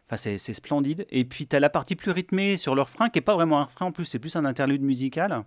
Enfin, 0.07 0.17
c'est, 0.19 0.39
c'est 0.39 0.53
splendide. 0.53 1.07
Et 1.11 1.25
puis, 1.25 1.47
tu 1.47 1.57
as 1.57 1.61
la 1.61 1.71
partie 1.71 1.97
plus 1.97 2.11
rythmée 2.11 2.57
sur 2.59 2.75
le 2.75 2.83
refrain, 2.83 3.09
qui 3.09 3.19
n'est 3.19 3.25
pas 3.25 3.35
vraiment 3.35 3.61
un 3.61 3.65
refrain 3.65 3.87
en 3.87 3.93
plus, 3.93 4.05
c'est 4.05 4.19
plus 4.19 4.37
un 4.37 4.45
interlude 4.45 4.83
musical, 4.83 5.45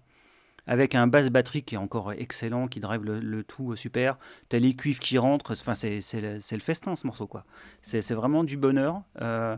avec 0.68 0.94
un 0.96 1.08
basse 1.08 1.30
batterie 1.30 1.64
qui 1.64 1.76
est 1.76 1.78
encore 1.80 2.12
excellent, 2.14 2.68
qui 2.68 2.80
drive 2.80 3.04
le, 3.04 3.20
le 3.20 3.44
tout 3.44 3.72
euh, 3.72 3.76
super. 3.76 4.18
Tu 4.50 4.56
as 4.58 4.60
les 4.60 4.76
cuivres 4.76 5.00
qui 5.00 5.18
rentrent, 5.18 5.52
enfin, 5.54 5.74
c'est, 5.76 6.02
c'est, 6.02 6.22
le- 6.22 6.40
c'est 6.40 6.56
le 6.56 6.62
festin 6.62 6.96
ce 6.96 7.08
morceau, 7.08 7.26
quoi. 7.28 7.46
C'est, 7.82 8.02
c'est 8.02 8.14
vraiment 8.14 8.44
du 8.44 8.58
bonheur. 8.58 9.02
Euh, 9.22 9.56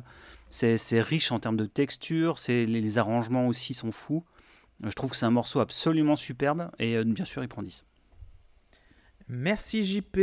c'est, 0.52 0.78
c'est 0.78 1.02
riche 1.02 1.32
en 1.32 1.40
termes 1.40 1.58
de 1.58 1.66
texture, 1.66 2.38
c'est, 2.40 2.66
les, 2.66 2.82
les 2.82 2.98
arrangements 2.98 3.48
aussi 3.48 3.74
sont 3.74 3.92
fous. 3.92 4.24
Je 4.84 4.92
trouve 4.92 5.10
que 5.12 5.18
c'est 5.18 5.26
un 5.26 5.32
morceau 5.32 5.60
absolument 5.60 6.16
superbe, 6.16 6.70
et 6.80 6.96
euh, 6.96 7.04
bien 7.04 7.26
sûr, 7.26 7.44
il 7.44 7.50
prend 7.50 7.62
10. 7.64 7.84
Merci 9.28 9.84
JP. 9.84 10.20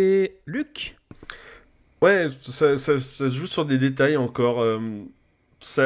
Luc? 0.47 0.97
Ouais, 2.03 2.29
ça, 2.43 2.77
ça- 2.77 2.99
ça 2.99 3.29
se 3.29 3.35
joue 3.35 3.47
sur 3.47 3.65
des 3.67 3.79
détails 3.79 4.17
encore. 4.17 4.61
euh, 4.61 4.81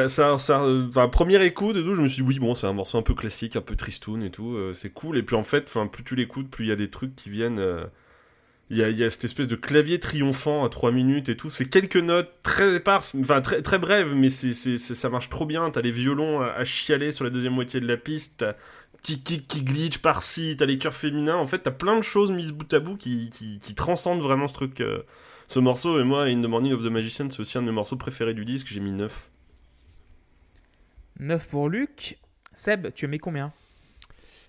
ça, 0.07 0.37
ça, 0.37 0.63
enfin, 0.63 1.07
première 1.09 1.41
écoute 1.41 1.75
et 1.77 1.83
tout, 1.83 1.93
je 1.93 2.01
me 2.01 2.07
suis 2.07 2.23
dit, 2.23 2.27
oui, 2.27 2.39
bon, 2.39 2.55
c'est 2.55 2.67
un 2.67 2.73
morceau 2.73 2.97
un 2.97 3.01
peu 3.01 3.13
classique, 3.13 3.55
un 3.55 3.61
peu 3.61 3.75
tristoun 3.75 4.23
et 4.23 4.31
tout, 4.31 4.53
euh, 4.55 4.73
c'est 4.73 4.91
cool. 4.91 5.17
Et 5.17 5.23
puis 5.23 5.35
en 5.35 5.43
fait, 5.43 5.65
enfin, 5.67 5.87
plus 5.87 6.03
tu 6.03 6.15
l'écoutes, 6.15 6.49
plus 6.49 6.65
il 6.65 6.67
y 6.69 6.71
a 6.71 6.75
des 6.75 6.89
trucs 6.89 7.15
qui 7.15 7.29
viennent. 7.29 7.59
euh, 7.59 7.85
Il 8.69 8.77
y, 8.77 9.03
a, 9.03 9.09
cette 9.09 9.25
espèce 9.25 9.47
de 9.47 9.55
clavier 9.55 9.99
triomphant 9.99 10.63
à 10.63 10.69
3 10.69 10.91
minutes 10.91 11.29
et 11.29 11.35
tout. 11.37 11.49
C'est 11.49 11.65
quelques 11.69 11.97
notes 11.97 12.31
très 12.43 12.75
éparses, 12.75 13.13
enfin 13.21 13.41
très, 13.41 13.61
très 13.61 13.79
brèves, 13.79 14.15
mais 14.15 14.29
ça 14.29 15.09
marche 15.09 15.29
trop 15.29 15.45
bien. 15.45 15.69
T'as 15.71 15.81
les 15.81 15.91
violons 15.91 16.41
à, 16.41 16.63
chialer 16.63 17.11
sur 17.11 17.25
la 17.25 17.29
deuxième 17.31 17.53
moitié 17.53 17.79
de 17.81 17.87
la 17.87 17.97
piste, 17.97 18.35
t'as 18.37 18.53
petit 19.01 19.21
kick 19.23 19.47
qui 19.47 19.63
glitch 19.63 19.97
par-ci, 19.99 20.55
t'as 20.57 20.65
les 20.65 20.77
chœurs 20.77 20.93
féminins. 20.95 21.35
En 21.37 21.47
fait, 21.47 21.59
t'as 21.59 21.71
plein 21.71 21.97
de 21.97 22.03
choses 22.03 22.31
mises 22.31 22.51
bout 22.53 22.73
à 22.73 22.79
bout 22.79 22.97
qui, 22.97 23.29
qui, 23.31 23.59
qui 23.59 23.75
transcendent 23.75 24.21
vraiment 24.21 24.47
ce 24.47 24.53
truc. 24.53 24.79
euh, 24.81 24.99
ce 25.47 25.59
morceau, 25.59 25.99
et 25.99 26.03
moi, 26.05 26.23
In 26.25 26.39
the 26.39 26.45
Morning 26.45 26.71
of 26.73 26.81
the 26.81 26.89
Magician, 26.89 27.29
c'est 27.29 27.41
aussi 27.41 27.57
un 27.57 27.61
de 27.61 27.67
mes 27.67 27.73
morceaux 27.73 27.97
préférés 27.97 28.33
du 28.33 28.45
disque, 28.45 28.67
j'ai 28.67 28.79
mis 28.79 28.91
9. 28.93 29.29
9 31.21 31.49
pour 31.49 31.69
Luc. 31.69 32.17
Seb, 32.51 32.91
tu 32.95 33.07
mis 33.07 33.19
combien? 33.19 33.53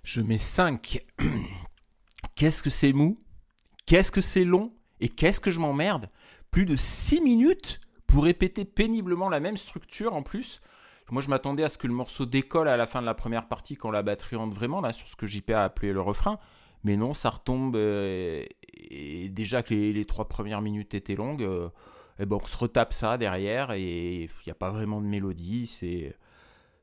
Je 0.04 0.22
mets 0.22 0.38
5. 0.38 1.04
Qu'est-ce 2.34 2.62
que 2.62 2.70
c'est 2.70 2.94
mou? 2.94 3.18
Qu'est-ce 3.84 4.10
que 4.10 4.22
c'est 4.22 4.44
long? 4.44 4.72
Et 4.98 5.10
qu'est-ce 5.10 5.38
que 5.38 5.50
je 5.50 5.60
m'emmerde? 5.60 6.08
Plus 6.50 6.64
de 6.64 6.76
6 6.76 7.20
minutes 7.20 7.78
pour 8.06 8.24
répéter 8.24 8.64
péniblement 8.64 9.28
la 9.28 9.38
même 9.38 9.58
structure 9.58 10.14
en 10.14 10.22
plus. 10.22 10.62
Moi, 11.10 11.20
je 11.20 11.28
m'attendais 11.28 11.62
à 11.62 11.68
ce 11.68 11.76
que 11.76 11.86
le 11.86 11.92
morceau 11.92 12.24
décolle 12.24 12.68
à 12.68 12.78
la 12.78 12.86
fin 12.86 13.02
de 13.02 13.06
la 13.06 13.12
première 13.12 13.48
partie 13.48 13.76
quand 13.76 13.90
la 13.90 14.02
batterie 14.02 14.36
rentre 14.36 14.54
vraiment, 14.54 14.80
là, 14.80 14.92
sur 14.92 15.06
ce 15.06 15.14
que 15.14 15.26
JP 15.26 15.50
a 15.50 15.64
appelé 15.64 15.92
le 15.92 16.00
refrain. 16.00 16.38
Mais 16.84 16.96
non, 16.96 17.12
ça 17.12 17.28
retombe. 17.28 17.76
euh, 17.76 18.46
et 18.72 19.28
déjà 19.28 19.62
que 19.62 19.74
les, 19.74 19.92
les 19.92 20.04
trois 20.06 20.26
premières 20.26 20.62
minutes 20.62 20.94
étaient 20.94 21.16
longues, 21.16 21.42
euh, 21.42 21.68
eh 22.18 22.24
ben, 22.24 22.38
on 22.42 22.46
se 22.46 22.56
retape 22.56 22.94
ça 22.94 23.18
derrière 23.18 23.72
et 23.72 24.22
il 24.22 24.30
n'y 24.46 24.52
a 24.52 24.54
pas 24.54 24.70
vraiment 24.70 25.02
de 25.02 25.06
mélodie. 25.06 25.66
C'est. 25.66 26.16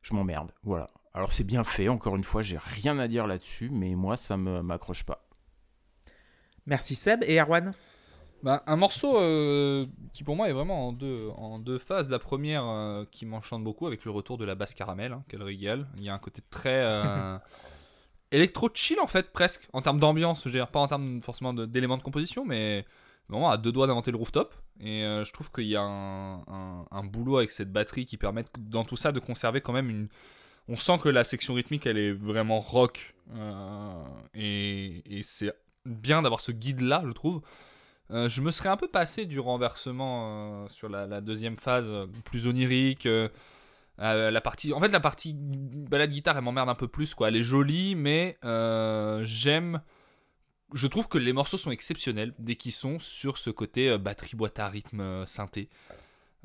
Je 0.01 0.13
m'emmerde. 0.13 0.51
Voilà. 0.63 0.89
Alors, 1.13 1.31
c'est 1.31 1.43
bien 1.43 1.63
fait, 1.63 1.89
encore 1.89 2.15
une 2.15 2.23
fois, 2.23 2.41
j'ai 2.41 2.57
rien 2.57 2.97
à 2.99 3.07
dire 3.07 3.27
là-dessus, 3.27 3.69
mais 3.71 3.95
moi, 3.95 4.15
ça 4.15 4.37
me 4.37 4.61
m'accroche 4.61 5.03
pas. 5.03 5.27
Merci 6.65 6.95
Seb 6.95 7.23
et 7.23 7.39
Erwan? 7.39 7.73
Bah, 8.41 8.63
un 8.67 8.77
morceau 8.77 9.19
euh, 9.19 9.85
qui 10.13 10.23
pour 10.23 10.35
moi 10.35 10.47
est 10.49 10.53
vraiment 10.53 10.87
en 10.87 10.93
deux, 10.93 11.29
en 11.35 11.59
deux 11.59 11.77
phases. 11.77 12.09
La 12.09 12.19
première 12.19 12.65
euh, 12.65 13.03
qui 13.11 13.25
m'enchante 13.25 13.63
beaucoup 13.63 13.85
avec 13.85 14.05
le 14.05 14.11
retour 14.11 14.37
de 14.37 14.45
la 14.45 14.55
basse 14.55 14.73
caramel, 14.73 15.11
hein, 15.11 15.23
qu'elle 15.27 15.43
régale. 15.43 15.87
Il 15.97 16.03
y 16.03 16.09
a 16.09 16.13
un 16.13 16.19
côté 16.19 16.41
très 16.49 16.83
euh, 16.83 17.37
électro-chill 18.31 18.99
en 19.01 19.07
fait, 19.07 19.33
presque, 19.33 19.67
en 19.73 19.81
termes 19.81 19.99
d'ambiance. 19.99 20.41
Je 20.43 20.49
veux 20.49 20.53
dire, 20.53 20.67
pas 20.69 20.79
en 20.79 20.87
termes 20.87 21.21
forcément 21.21 21.53
de- 21.53 21.65
d'éléments 21.65 21.97
de, 21.97 22.03
composition, 22.03 22.45
mais 22.45 22.85
vraiment 23.27 23.49
à 23.49 23.57
deux 23.57 23.73
doigts 23.73 23.87
d'inventer 23.87 24.11
le 24.11 24.17
rooftop. 24.17 24.53
Et 24.79 25.03
euh, 25.03 25.25
je 25.25 25.33
trouve 25.33 25.51
qu'il 25.51 25.65
y 25.65 25.75
a 25.75 25.81
un, 25.81 27.03
boulot 27.03 27.37
avec 27.37 27.51
cette 27.51 27.71
batterie 27.71 28.05
qui 28.05 28.17
permet 28.17 28.45
dans 28.57 28.85
tout 28.85 28.95
ça 28.95 29.11
de 29.11 29.19
conserver 29.19 29.61
quand 29.61 29.73
même 29.73 29.89
une. 29.89 30.07
On 30.67 30.75
sent 30.75 30.99
que 30.99 31.09
la 31.09 31.23
section 31.23 31.53
rythmique 31.53 31.85
elle 31.85 31.97
est 31.97 32.11
vraiment 32.11 32.59
rock. 32.59 33.15
euh, 33.35 34.03
et 34.33 35.21
c'est 35.23 35.53
bien 35.85 36.21
d'avoir 36.21 36.39
ce 36.39 36.51
guide 36.51 36.81
là, 36.81 37.03
je 37.05 37.11
trouve. 37.11 37.41
Euh, 38.11 38.29
je 38.29 38.41
me 38.41 38.51
serais 38.51 38.69
un 38.69 38.77
peu 38.77 38.87
passé 38.87 39.25
du 39.25 39.39
renversement 39.39 40.67
sur 40.69 40.89
la, 40.89 41.05
la 41.07 41.21
deuxième 41.21 41.57
phase, 41.57 41.91
plus 42.25 42.47
onirique. 42.47 43.07
la 43.97 44.41
partie, 44.41 44.71
en 44.73 44.79
fait, 44.79 44.89
la 44.89 44.99
partie 44.99 45.35
balade 45.35 46.11
guitare, 46.11 46.37
elle 46.37 46.43
m'emmerde 46.43 46.69
un 46.69 46.75
peu 46.75 46.87
plus. 46.87 47.13
Quoi. 47.13 47.27
Elle 47.27 47.35
est 47.35 47.43
jolie, 47.43 47.95
mais 47.95 48.37
j'aime. 49.23 49.81
Je 50.73 50.87
trouve 50.87 51.07
que 51.07 51.17
les 51.17 51.33
morceaux 51.33 51.57
sont 51.57 51.71
exceptionnels 51.71 52.33
dès 52.37 52.55
qu'ils 52.55 52.73
sont 52.73 52.99
sur 52.99 53.37
ce 53.37 53.49
côté 53.49 53.89
euh, 53.89 53.97
batterie, 53.97 54.35
boîte 54.35 54.59
à 54.59 54.67
rythme, 54.67 55.01
euh, 55.01 55.25
synthé. 55.25 55.69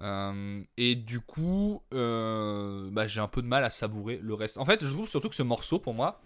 Euh, 0.01 0.63
et 0.77 0.97
du 0.97 1.21
coup, 1.21 1.83
bah, 1.91 3.07
j'ai 3.07 3.21
un 3.21 3.29
peu 3.29 3.43
de 3.43 3.47
mal 3.47 3.65
à 3.65 3.71
savourer 3.71 4.19
le 4.23 4.35
reste. 4.35 4.59
En 4.59 4.65
fait, 4.65 4.85
je 4.85 4.93
trouve 4.93 5.09
surtout 5.09 5.29
que 5.29 5.37
ce 5.37 5.43
morceau, 5.43 5.79
pour 5.79 5.95
moi, 5.95 6.21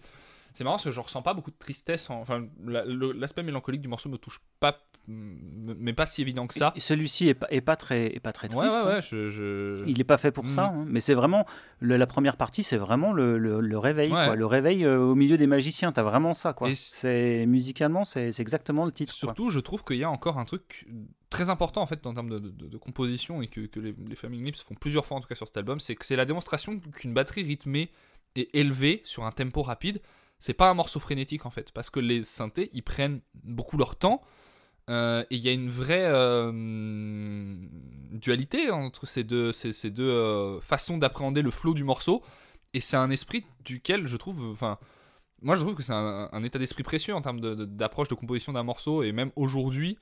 c'est 0.53 0.63
marrant 0.63 0.75
parce 0.75 0.85
que 0.85 0.91
je 0.91 0.99
ressens 0.99 1.21
pas 1.21 1.33
beaucoup 1.33 1.51
de 1.51 1.57
tristesse. 1.57 2.09
en- 2.09 2.19
Enfin, 2.21 2.45
la- 2.65 2.83
l'aspect 2.85 3.43
mélancolique 3.43 3.81
du 3.81 3.87
morceau 3.87 4.09
me 4.09 4.17
touche 4.17 4.39
pas, 4.59 4.77
mais 5.07 5.93
pas 5.93 6.05
si 6.05 6.21
évident 6.21 6.47
que 6.47 6.53
ça. 6.53 6.73
Celui-ci 6.77 7.29
est 7.29 7.33
pas, 7.33 7.47
est 7.49 7.61
pas 7.61 7.75
très, 7.75 8.15
est 8.15 8.19
pas 8.19 8.33
très 8.33 8.53
Ouais, 8.53 8.67
triste. 8.67 8.77
ouais, 8.85 8.91
hein. 8.91 8.95
ouais. 8.95 9.01
Je, 9.01 9.29
je- 9.29 9.83
Il 9.87 9.97
n'est 9.97 10.03
pas 10.03 10.17
fait 10.17 10.31
pour 10.31 10.47
ça, 10.49 10.65
hein. 10.67 10.85
mais 10.87 10.99
c'est 10.99 11.13
vraiment 11.13 11.45
le- 11.79 11.97
la 11.97 12.07
première 12.07 12.37
partie, 12.37 12.63
c'est 12.63 12.77
vraiment 12.77 13.11
le, 13.13 13.37
le- 13.37 13.59
le 13.61 13.77
réveil, 13.77 14.11
Ouais. 14.11 14.25
quoi. 14.25 14.35
le 14.35 14.45
réveil 14.45 14.85
euh, 14.85 14.99
au 14.99 15.15
milieu 15.15 15.37
des 15.37 15.47
magiciens. 15.47 15.91
T'as 15.91 16.03
vraiment 16.03 16.33
ça, 16.33 16.53
quoi. 16.53 16.69
C'est 16.75 17.45
musicalement, 17.47 18.05
c'est 18.05 18.39
exactement 18.39 18.85
le 18.85 18.91
titre. 18.91 19.13
quoi. 19.13 19.17
Surtout, 19.17 19.49
je 19.49 19.59
trouve 19.59 19.83
qu'il 19.83 19.97
y 19.97 20.03
a 20.03 20.09
encore 20.11 20.37
un 20.37 20.45
truc 20.45 20.85
très 21.29 21.49
important 21.49 21.81
en 21.81 21.85
fait 21.85 22.05
en 22.07 22.13
termes 22.13 22.29
de, 22.29 22.39
de- 22.39 22.67
de 22.67 22.77
composition 22.77 23.41
et 23.41 23.47
que, 23.47 23.61
que 23.61 23.79
les, 23.79 23.93
les 24.07 24.15
Flaming 24.15 24.43
Lips 24.45 24.61
font 24.63 24.73
plusieurs 24.75 25.05
fois 25.05 25.17
en 25.17 25.21
tout 25.21 25.27
cas 25.27 25.35
sur 25.35 25.47
cet 25.47 25.57
album, 25.57 25.79
c'est 25.79 25.95
que 25.95 26.05
c'est 26.05 26.15
la 26.15 26.25
démonstration 26.25 26.79
qu'une 26.79 27.13
batterie 27.13 27.43
rythmée 27.43 27.91
et 28.35 28.59
élevée 28.59 29.01
sur 29.05 29.25
un 29.25 29.31
tempo 29.31 29.61
rapide, 29.61 30.01
c'est 30.39 30.53
pas 30.53 30.69
un 30.69 30.73
morceau 30.73 30.99
frénétique 30.99 31.45
en 31.45 31.49
fait, 31.49 31.71
parce 31.71 31.89
que 31.89 31.99
les 31.99 32.23
synthés 32.23 32.69
ils 32.73 32.83
prennent 32.83 33.21
beaucoup 33.43 33.77
leur 33.77 33.95
temps 33.95 34.21
euh, 34.89 35.23
et 35.29 35.35
il 35.35 35.41
y 35.43 35.49
a 35.49 35.51
une 35.53 35.69
vraie 35.69 36.05
euh, 36.05 36.51
dualité 38.11 38.71
entre 38.71 39.05
ces 39.05 39.23
deux, 39.23 39.51
ces, 39.51 39.89
deux 39.91 40.03
euh, 40.09 40.59
façons 40.61 40.97
d'appréhender 40.97 41.41
le 41.41 41.51
flow 41.51 41.73
du 41.73 41.83
morceau 41.83 42.23
et 42.73 42.81
c'est 42.81 42.97
un 42.97 43.09
esprit 43.09 43.45
duquel 43.65 44.07
je 44.07 44.17
trouve, 44.17 44.49
enfin 44.51 44.77
moi 45.41 45.55
je 45.55 45.61
trouve 45.61 45.75
que 45.75 45.83
c'est 45.83 45.93
un, 45.93 46.43
état 46.43 46.59
d'esprit 46.59 46.83
précieux 46.83 47.13
en 47.15 47.21
termes 47.21 47.39
de- 47.39 47.55
de- 47.55 47.65
d'approche 47.65 48.07
de, 48.09 48.15
composition 48.15 48.53
d'un 48.53 48.63
morceau 48.63 49.03
et 49.03 49.11
même 49.11 49.31
aujourd'hui 49.35 49.97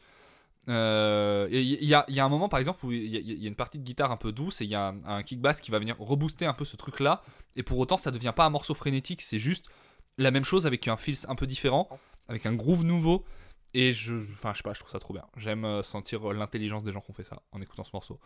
euh, 0.69 1.47
il 1.49 1.83
y, 1.85 1.93
a- 1.93 2.03
il 2.09 2.15
y 2.15 2.19
a 2.19 2.25
un 2.25 2.29
moment 2.29 2.49
par 2.49 2.59
exemple 2.59 2.85
où 2.85 2.91
y, 2.91 2.97
il 2.97 3.41
y 3.41 3.45
a 3.45 3.47
une 3.47 3.55
partie 3.55 3.77
de 3.79 3.83
guitare 3.83 4.11
un 4.11 4.17
peu 4.17 4.31
douce 4.33 4.59
et 4.61 4.65
il 4.65 4.69
y 4.69 4.75
a 4.75 4.89
un, 4.89 4.97
un 5.05 5.23
kick 5.23 5.39
bass 5.39 5.61
qui 5.61 5.71
va 5.71 5.79
venir 5.79 5.95
rebooster 5.99 6.45
un 6.45 6.53
peu 6.53 6.65
ce 6.65 6.75
truc 6.75 6.99
là 6.99 7.23
et 7.55 7.63
pour 7.63 7.77
autant 7.79 7.95
ça 7.97 8.11
devient 8.11 8.33
pas 8.35 8.45
un 8.45 8.49
morceau 8.49 8.73
frénétique 8.73 9.21
c'est 9.21 9.39
juste 9.39 9.67
la 10.17 10.31
même 10.31 10.45
chose 10.45 10.65
avec 10.65 10.87
un 10.87 10.97
feel 10.97 11.15
un 11.27 11.35
peu 11.35 11.47
différent 11.47 11.87
avec 12.27 12.45
un 12.45 12.53
groove 12.53 12.83
nouveau 12.83 13.25
et 13.73 13.93
je 13.93 14.15
enfin 14.33 14.53
je 14.55 14.63
pas 14.63 14.73
je 14.73 14.79
trouve 14.79 14.91
ça 14.91 14.99
trop 14.99 15.13
bien 15.13 15.25
j'aime 15.37 15.65
euh, 15.65 15.83
sentir 15.83 16.29
euh, 16.29 16.33
l'intelligence 16.33 16.83
des 16.83 16.91
gens 16.91 17.01
qui 17.01 17.11
ont 17.11 17.13
fait 17.13 17.23
ça 17.23 17.41
en 17.51 17.61
écoutant 17.61 17.83
ce 17.83 17.91
morceau 17.93 18.19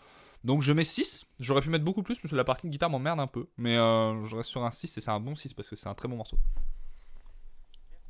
donc 0.44 0.62
je 0.62 0.72
mets 0.72 0.84
6 0.84 1.26
j'aurais 1.40 1.62
pu 1.62 1.70
mettre 1.70 1.84
beaucoup 1.84 2.04
plus 2.04 2.20
parce 2.20 2.32
que 2.32 2.36
la 2.36 2.44
partie 2.44 2.68
de 2.68 2.72
guitare 2.72 2.90
m'emmerde 2.90 3.20
un 3.20 3.28
peu 3.28 3.48
mais 3.58 3.78
euh, 3.78 4.26
je 4.26 4.36
reste 4.36 4.50
sur 4.50 4.64
un 4.64 4.72
6 4.72 4.98
et 4.98 5.02
c'est 5.02 5.12
un 5.12 5.20
bon 5.20 5.36
6 5.36 5.54
parce 5.54 5.70
que 5.70 5.76
c'est 5.76 5.88
un 5.88 5.96
très 5.96 6.08
bon 6.08 6.18
morceau 6.18 6.38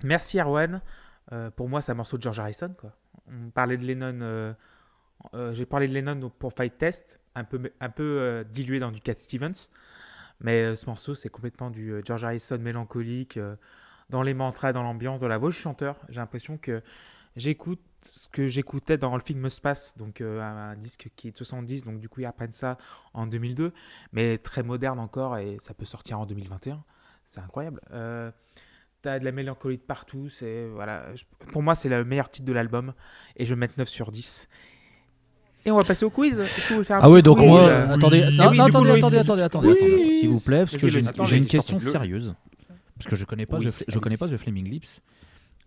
Merci 0.03 0.39
Erwan. 0.39 0.81
Pour 1.55 1.69
moi, 1.69 1.81
c'est 1.81 1.91
un 1.91 1.95
morceau 1.95 2.17
de 2.17 2.23
George 2.23 2.39
Harrison. 2.39 2.73
Quoi. 2.75 2.91
On 3.27 3.51
parlait 3.51 3.77
de 3.77 3.85
Lennon. 3.85 4.55
J'ai 5.53 5.67
parlé 5.67 5.87
de 5.87 5.93
Lennon 5.93 6.31
pour 6.39 6.53
Fight 6.53 6.75
Test, 6.75 7.21
un 7.35 7.43
peu, 7.43 7.71
un 7.79 7.89
peu 7.89 8.43
dilué 8.49 8.79
dans 8.79 8.91
du 8.91 8.99
Cat 8.99 9.13
Stevens. 9.13 9.69
Mais 10.41 10.63
euh, 10.63 10.75
ce 10.75 10.85
morceau, 10.87 11.15
c'est 11.15 11.29
complètement 11.29 11.69
du 11.69 11.91
euh, 11.91 12.01
George 12.03 12.23
Harrison 12.23 12.57
mélancolique, 12.59 13.37
euh, 13.37 13.55
dans 14.09 14.23
les 14.23 14.33
mantras, 14.33 14.73
dans 14.73 14.83
l'ambiance, 14.83 15.21
dans 15.21 15.27
la 15.27 15.37
voix 15.37 15.49
du 15.49 15.55
chanteur. 15.55 15.95
J'ai 16.09 16.19
l'impression 16.19 16.57
que 16.57 16.81
j'écoute 17.35 17.79
ce 18.11 18.27
que 18.27 18.47
j'écoutais 18.47 18.97
dans 18.97 19.15
le 19.15 19.21
film 19.21 19.47
Space, 19.49 19.95
donc 19.95 20.21
un, 20.21 20.75
disque 20.75 21.09
qui 21.15 21.27
est 21.27 21.31
de 21.31 21.37
70, 21.37 21.83
donc 21.83 21.99
du 21.99 22.09
coup 22.09 22.21
ils 22.21 22.25
reprennent 22.25 22.51
ça 22.51 22.79
en 23.13 23.27
2002, 23.27 23.73
mais 24.11 24.39
très 24.39 24.63
moderne 24.63 24.99
encore 24.99 25.37
et 25.37 25.57
ça 25.59 25.75
peut 25.75 25.85
sortir 25.85 26.19
en 26.19 26.25
2021. 26.25 26.83
C'est 27.25 27.41
incroyable. 27.41 27.79
Euh, 27.91 28.31
T'as 29.01 29.17
de 29.17 29.25
la 29.25 29.31
mélancolie 29.31 29.77
de 29.77 29.81
partout. 29.81 30.29
C'est 30.29 30.67
voilà. 30.67 31.05
pour 31.51 31.63
moi, 31.63 31.73
c'est 31.73 31.89
le 31.89 32.03
meilleur 32.05 32.29
titre 32.29 32.45
de 32.45 32.53
l'album 32.53 32.93
et 33.35 33.45
je 33.45 33.53
vais 33.53 33.59
mettre 33.59 33.73
9 33.77 33.89
sur 33.89 34.11
10. 34.11 34.47
Et 35.65 35.71
on 35.71 35.77
va 35.77 35.83
passer 35.83 36.05
au 36.05 36.09
quiz. 36.09 36.39
Est-ce 36.39 36.55
que 36.55 36.69
vous 36.69 36.73
voulez 36.75 36.85
faire 36.85 36.97
un 36.97 36.99
Ah 37.01 37.07
petit 37.07 37.13
ouais, 37.13 37.21
donc 37.21 37.37
quiz 37.37 37.47
moi, 37.47 37.61
Euh, 37.61 37.93
attendez, 37.93 38.17
Et 38.19 38.31
non, 38.31 38.49
oui, 38.49 38.57
non, 38.57 38.65
du 38.65 38.71
coup, 38.71 38.77
attendez, 38.77 38.89
attendez, 38.91 39.17
attendez, 39.17 39.39
tu- 39.39 39.41
attendez, 39.43 39.67
Oui. 39.69 39.75
attendez, 39.77 40.17
s'il 40.17 40.29
vous 40.29 40.39
plaît, 40.39 40.59
parce 40.65 40.77
que 40.77 40.87
j'ai 40.87 40.99
une, 41.37 41.45
question 41.45 41.79
sérieuse, 41.79 42.33
parce 42.97 43.07
que 43.09 43.15
je 43.15 43.25
connais 43.25 43.45
pas, 43.45 43.57
Oui, 43.59 43.69
je 43.87 43.99
connais 43.99 44.17
pas. 44.17 44.27
The 44.27 44.37
Flaming 44.37 44.67
Lips. 44.67 45.01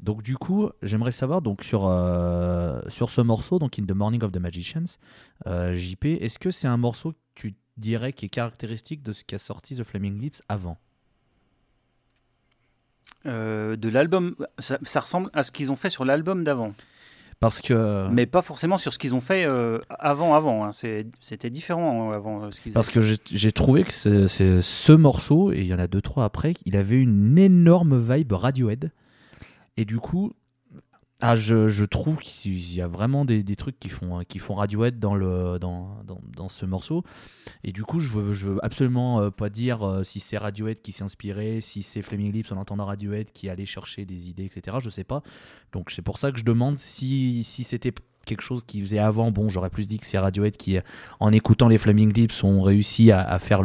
Donc 0.01 0.23
du 0.23 0.37
coup, 0.37 0.69
j'aimerais 0.83 1.13
savoir 1.13 1.41
donc 1.41 1.63
sur 1.63 1.87
euh, 1.87 2.81
sur 2.89 3.09
ce 3.11 3.21
morceau, 3.21 3.59
donc 3.61 3.79
In 3.79 3.85
the 3.85 3.93
Morning 3.95 4.23
of 4.25 4.33
the 4.33 4.39
Magicians, 4.39 4.99
euh, 5.47 5.75
JP, 5.75 6.05
est-ce 6.21 6.39
que 6.41 6.51
c'est 6.51 6.67
un 6.67 6.77
morceau 6.77 7.13
que 7.13 7.17
tu 7.37 7.55
dirais 7.77 8.13
qui 8.13 8.27
est 8.27 8.29
caractéristique 8.29 9.03
de 9.03 9.13
ce 9.13 9.23
qu'a 9.23 9.39
sorti 9.39 9.77
The 9.77 9.85
Flaming 9.85 10.21
Lips 10.21 10.43
avant? 10.49 10.79
Euh, 13.27 13.77
de 13.77 13.89
l'album, 13.89 14.35
ça, 14.59 14.79
ça 14.83 15.01
ressemble 15.01 15.31
à 15.33 15.43
ce 15.43 15.51
qu'ils 15.53 15.71
ont 15.71 15.77
fait 15.77 15.89
sur 15.91 16.05
l'album 16.05 16.45
d'avant, 16.45 16.75
Parce 17.41 17.61
que 17.61 18.09
mais 18.11 18.27
pas 18.27 18.43
forcément 18.43 18.77
sur 18.77 18.93
ce 18.93 18.99
qu'ils 18.99 19.15
ont 19.15 19.21
fait 19.21 19.45
euh, 19.45 19.79
avant. 19.89 20.35
Avant, 20.35 20.65
hein. 20.65 20.71
C'était 20.73 21.51
différent 21.51 22.11
hein, 22.11 22.15
avant 22.17 22.45
euh, 22.45 22.51
ce 22.51 22.61
qu'ils 22.61 22.73
Parce 22.73 22.89
faisaient. 22.91 23.17
que 23.19 23.37
j'ai- 23.37 23.53
trouvé 23.53 23.83
que 23.85 23.93
c'est 23.93 24.63
ce 24.63 24.93
morceau, 24.93 25.53
et 25.53 25.61
il 25.61 25.67
y 25.67 25.75
en 25.75 25.79
a 25.79 25.87
deux, 25.87 26.01
trois 26.03 26.25
après, 26.25 26.55
il 26.65 26.77
avait 26.77 26.97
une 26.97 27.37
énorme 27.39 27.99
vibe 27.99 28.33
Radiohead. 28.33 28.91
Et 29.77 29.85
du 29.85 29.99
coup, 29.99 30.33
ah, 31.27 31.37
je, 31.37 31.85
trouve 31.85 32.19
qu'il 32.19 32.75
y 32.75 32.83
a 32.83 32.87
vraiment 32.87 33.25
des, 33.25 33.57
trucs 33.57 33.81
qui 33.81 33.89
font, 33.89 34.21
qui 34.29 34.39
font 34.39 34.57
Radiohead 34.57 34.99
dans, 34.99 35.15
le, 35.15 35.59
dans, 35.59 36.03
dans, 36.05 36.21
dans 36.37 36.51
ce 36.51 36.67
morceau. 36.67 37.03
Et 37.63 37.73
du 37.73 37.83
coup, 37.83 37.99
je 37.99 38.11
veux, 38.11 38.33
veux 38.33 38.63
absolument 38.63 39.23
euh, 39.23 39.31
pas 39.31 39.49
dire 39.49 39.89
euh, 39.89 40.05
si 40.05 40.21
c'est 40.21 40.37
Radiohead 40.37 40.83
qui 40.83 40.93
s'est 40.93 41.03
inspiré, 41.03 41.63
si 41.63 41.83
c'est 41.83 42.03
Flaming 42.03 42.31
Lips 42.31 42.53
en 42.53 42.59
entendant 42.59 42.85
Radiohead 42.85 43.33
qui 43.33 43.49
allait 43.49 43.65
chercher 43.65 44.05
des 44.05 44.29
idées, 44.29 44.45
etc. 44.45 44.77
Je 44.83 44.91
sais 44.91 45.03
pas. 45.03 45.23
Donc 45.73 45.91
c'est 45.93 46.03
pour 46.03 46.19
ça 46.19 46.31
que 46.31 46.39
je 46.39 46.45
demande 46.45 46.77
si, 46.77 47.43
si 47.43 47.65
c'était 47.65 47.95
quelque 48.27 48.43
chose 48.43 48.63
qu'ils 48.67 48.83
faisaient 48.83 48.99
avant. 48.99 49.31
Bon, 49.31 49.49
j'aurais 49.49 49.71
plus 49.71 49.87
dit 49.87 49.97
que 49.97 50.05
c'est 50.05 50.19
Radiohead 50.19 50.59
qui, 50.59 50.79
en 51.21 51.33
écoutant 51.33 51.69
les 51.69 51.79
Flaming 51.79 52.13
Lips, 52.13 52.45
ont 52.45 52.61
réussi 52.61 53.13
à, 53.13 53.39
faire 53.39 53.63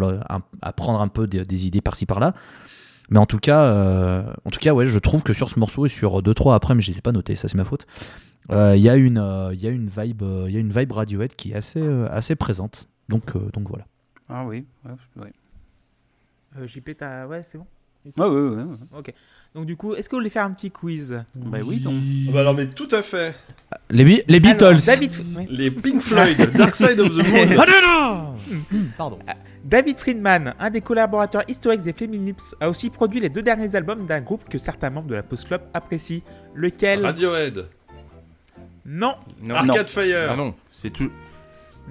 à 0.61 0.73
prendre 0.73 1.01
un 1.01 1.09
peu 1.09 1.27
des 1.27 1.67
idées 1.67 1.81
par-ci 1.81 2.05
par-là. 2.05 2.33
Mais 3.09 3.17
en 3.19 3.25
tout 3.25 3.39
cas, 3.39 3.63
euh, 3.63 4.33
en 4.45 4.49
tout 4.51 4.59
cas, 4.59 4.73
ouais, 4.73 4.87
je 4.87 4.99
trouve 4.99 5.23
que 5.23 5.33
sur 5.33 5.49
ce 5.49 5.59
morceau 5.59 5.85
et 5.85 5.89
sur 5.89 6.21
2-3 6.21 6.53
après, 6.55 6.75
mais 6.75 6.81
je 6.81 6.91
les 6.91 6.97
ai 6.99 7.01
pas 7.01 7.11
notés, 7.11 7.35
ça 7.35 7.47
c'est 7.47 7.57
ma 7.57 7.65
faute. 7.65 7.87
euh, 8.51 8.75
Il 8.75 8.81
y 8.81 8.89
a 8.89 8.95
une, 8.95 9.17
euh, 9.17 9.53
il 9.53 9.59
y 9.61 9.67
a 9.67 9.71
une 9.71 9.87
vibe, 9.89 10.21
euh, 10.23 10.45
il 10.47 10.53
y 10.53 10.57
a 10.57 10.59
une 10.59 10.71
vibe 10.71 10.91
Radiohead 10.91 11.35
qui 11.35 11.51
est 11.51 11.55
assez, 11.55 11.81
euh, 11.81 12.07
assez 12.11 12.35
présente. 12.35 12.87
Donc, 13.09 13.35
euh, 13.35 13.49
donc 13.53 13.67
voilà. 13.69 13.85
Ah 14.29 14.45
oui, 14.45 14.65
ouais, 14.85 15.23
ouais. 15.23 15.33
euh, 16.57 16.67
JP, 16.67 16.91
t'as... 16.97 17.25
ouais, 17.25 17.41
c'est 17.43 17.57
bon. 17.57 17.65
Ouais, 18.05 18.25
ouais, 18.27 18.39
ouais, 18.49 18.63
ouais. 18.63 19.13
Donc 19.55 19.65
du 19.65 19.75
coup, 19.75 19.93
est-ce 19.95 20.07
que 20.09 20.15
vous 20.15 20.19
voulez 20.21 20.29
faire 20.29 20.45
un 20.45 20.51
petit 20.51 20.71
quiz? 20.71 21.23
Bah 21.35 21.57
oui, 21.65 21.79
donc. 21.79 21.95
Ah 22.27 22.31
bah 22.33 22.39
alors, 22.41 22.53
mais 22.55 22.67
tout 22.67 22.87
à 22.91 23.01
fait. 23.01 23.35
Les, 23.89 24.03
Bi- 24.03 24.21
les 24.27 24.39
Beatles. 24.39 24.63
Alors, 24.63 24.79
David, 24.85 25.13
oui. 25.35 25.47
Les 25.49 25.69
Pink 25.71 26.01
Floyd, 26.01 26.51
Dark 26.55 26.75
Side 26.75 26.99
of 26.99 27.13
the 27.15 27.27
Moon. 27.27 27.65
Pardon. 28.97 29.19
David 29.65 29.97
Friedman, 29.99 30.53
un 30.59 30.69
des 30.69 30.81
collaborateurs 30.81 31.43
historiques 31.47 31.81
des 31.83 31.93
Flaming 31.93 32.25
Lips, 32.25 32.55
a 32.61 32.69
aussi 32.69 32.89
produit 32.89 33.19
les 33.19 33.29
deux 33.29 33.41
derniers 33.41 33.75
albums 33.75 34.05
d'un 34.07 34.21
groupe 34.21 34.47
que 34.47 34.57
certains 34.57 34.89
membres 34.89 35.07
de 35.09 35.15
la 35.15 35.23
Post 35.23 35.47
Club 35.47 35.61
apprécient. 35.73 36.21
Lequel? 36.55 37.05
Radiohead. 37.05 37.65
Non, 38.85 39.15
Non, 39.43 39.55
Arcade 39.55 39.89
Fire. 39.89 40.29
Ah 40.31 40.35
non, 40.35 40.55
c'est 40.71 40.89
tout. 40.91 41.11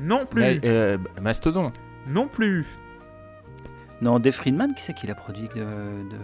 non 0.01 0.27
plus, 0.27 0.61
euh, 0.65 0.97
Mastodon. 1.21 1.71
non 2.09 2.27
plus. 2.29 2.65
Non, 4.01 4.19
Dave 4.21 4.33
Friedman, 4.35 4.75
qui 4.75 4.83
c'est 4.83 4.95
qui 4.95 5.07
l'a 5.07 5.15
produit 5.15 5.49
de, 5.49 5.61
de- 5.61 6.17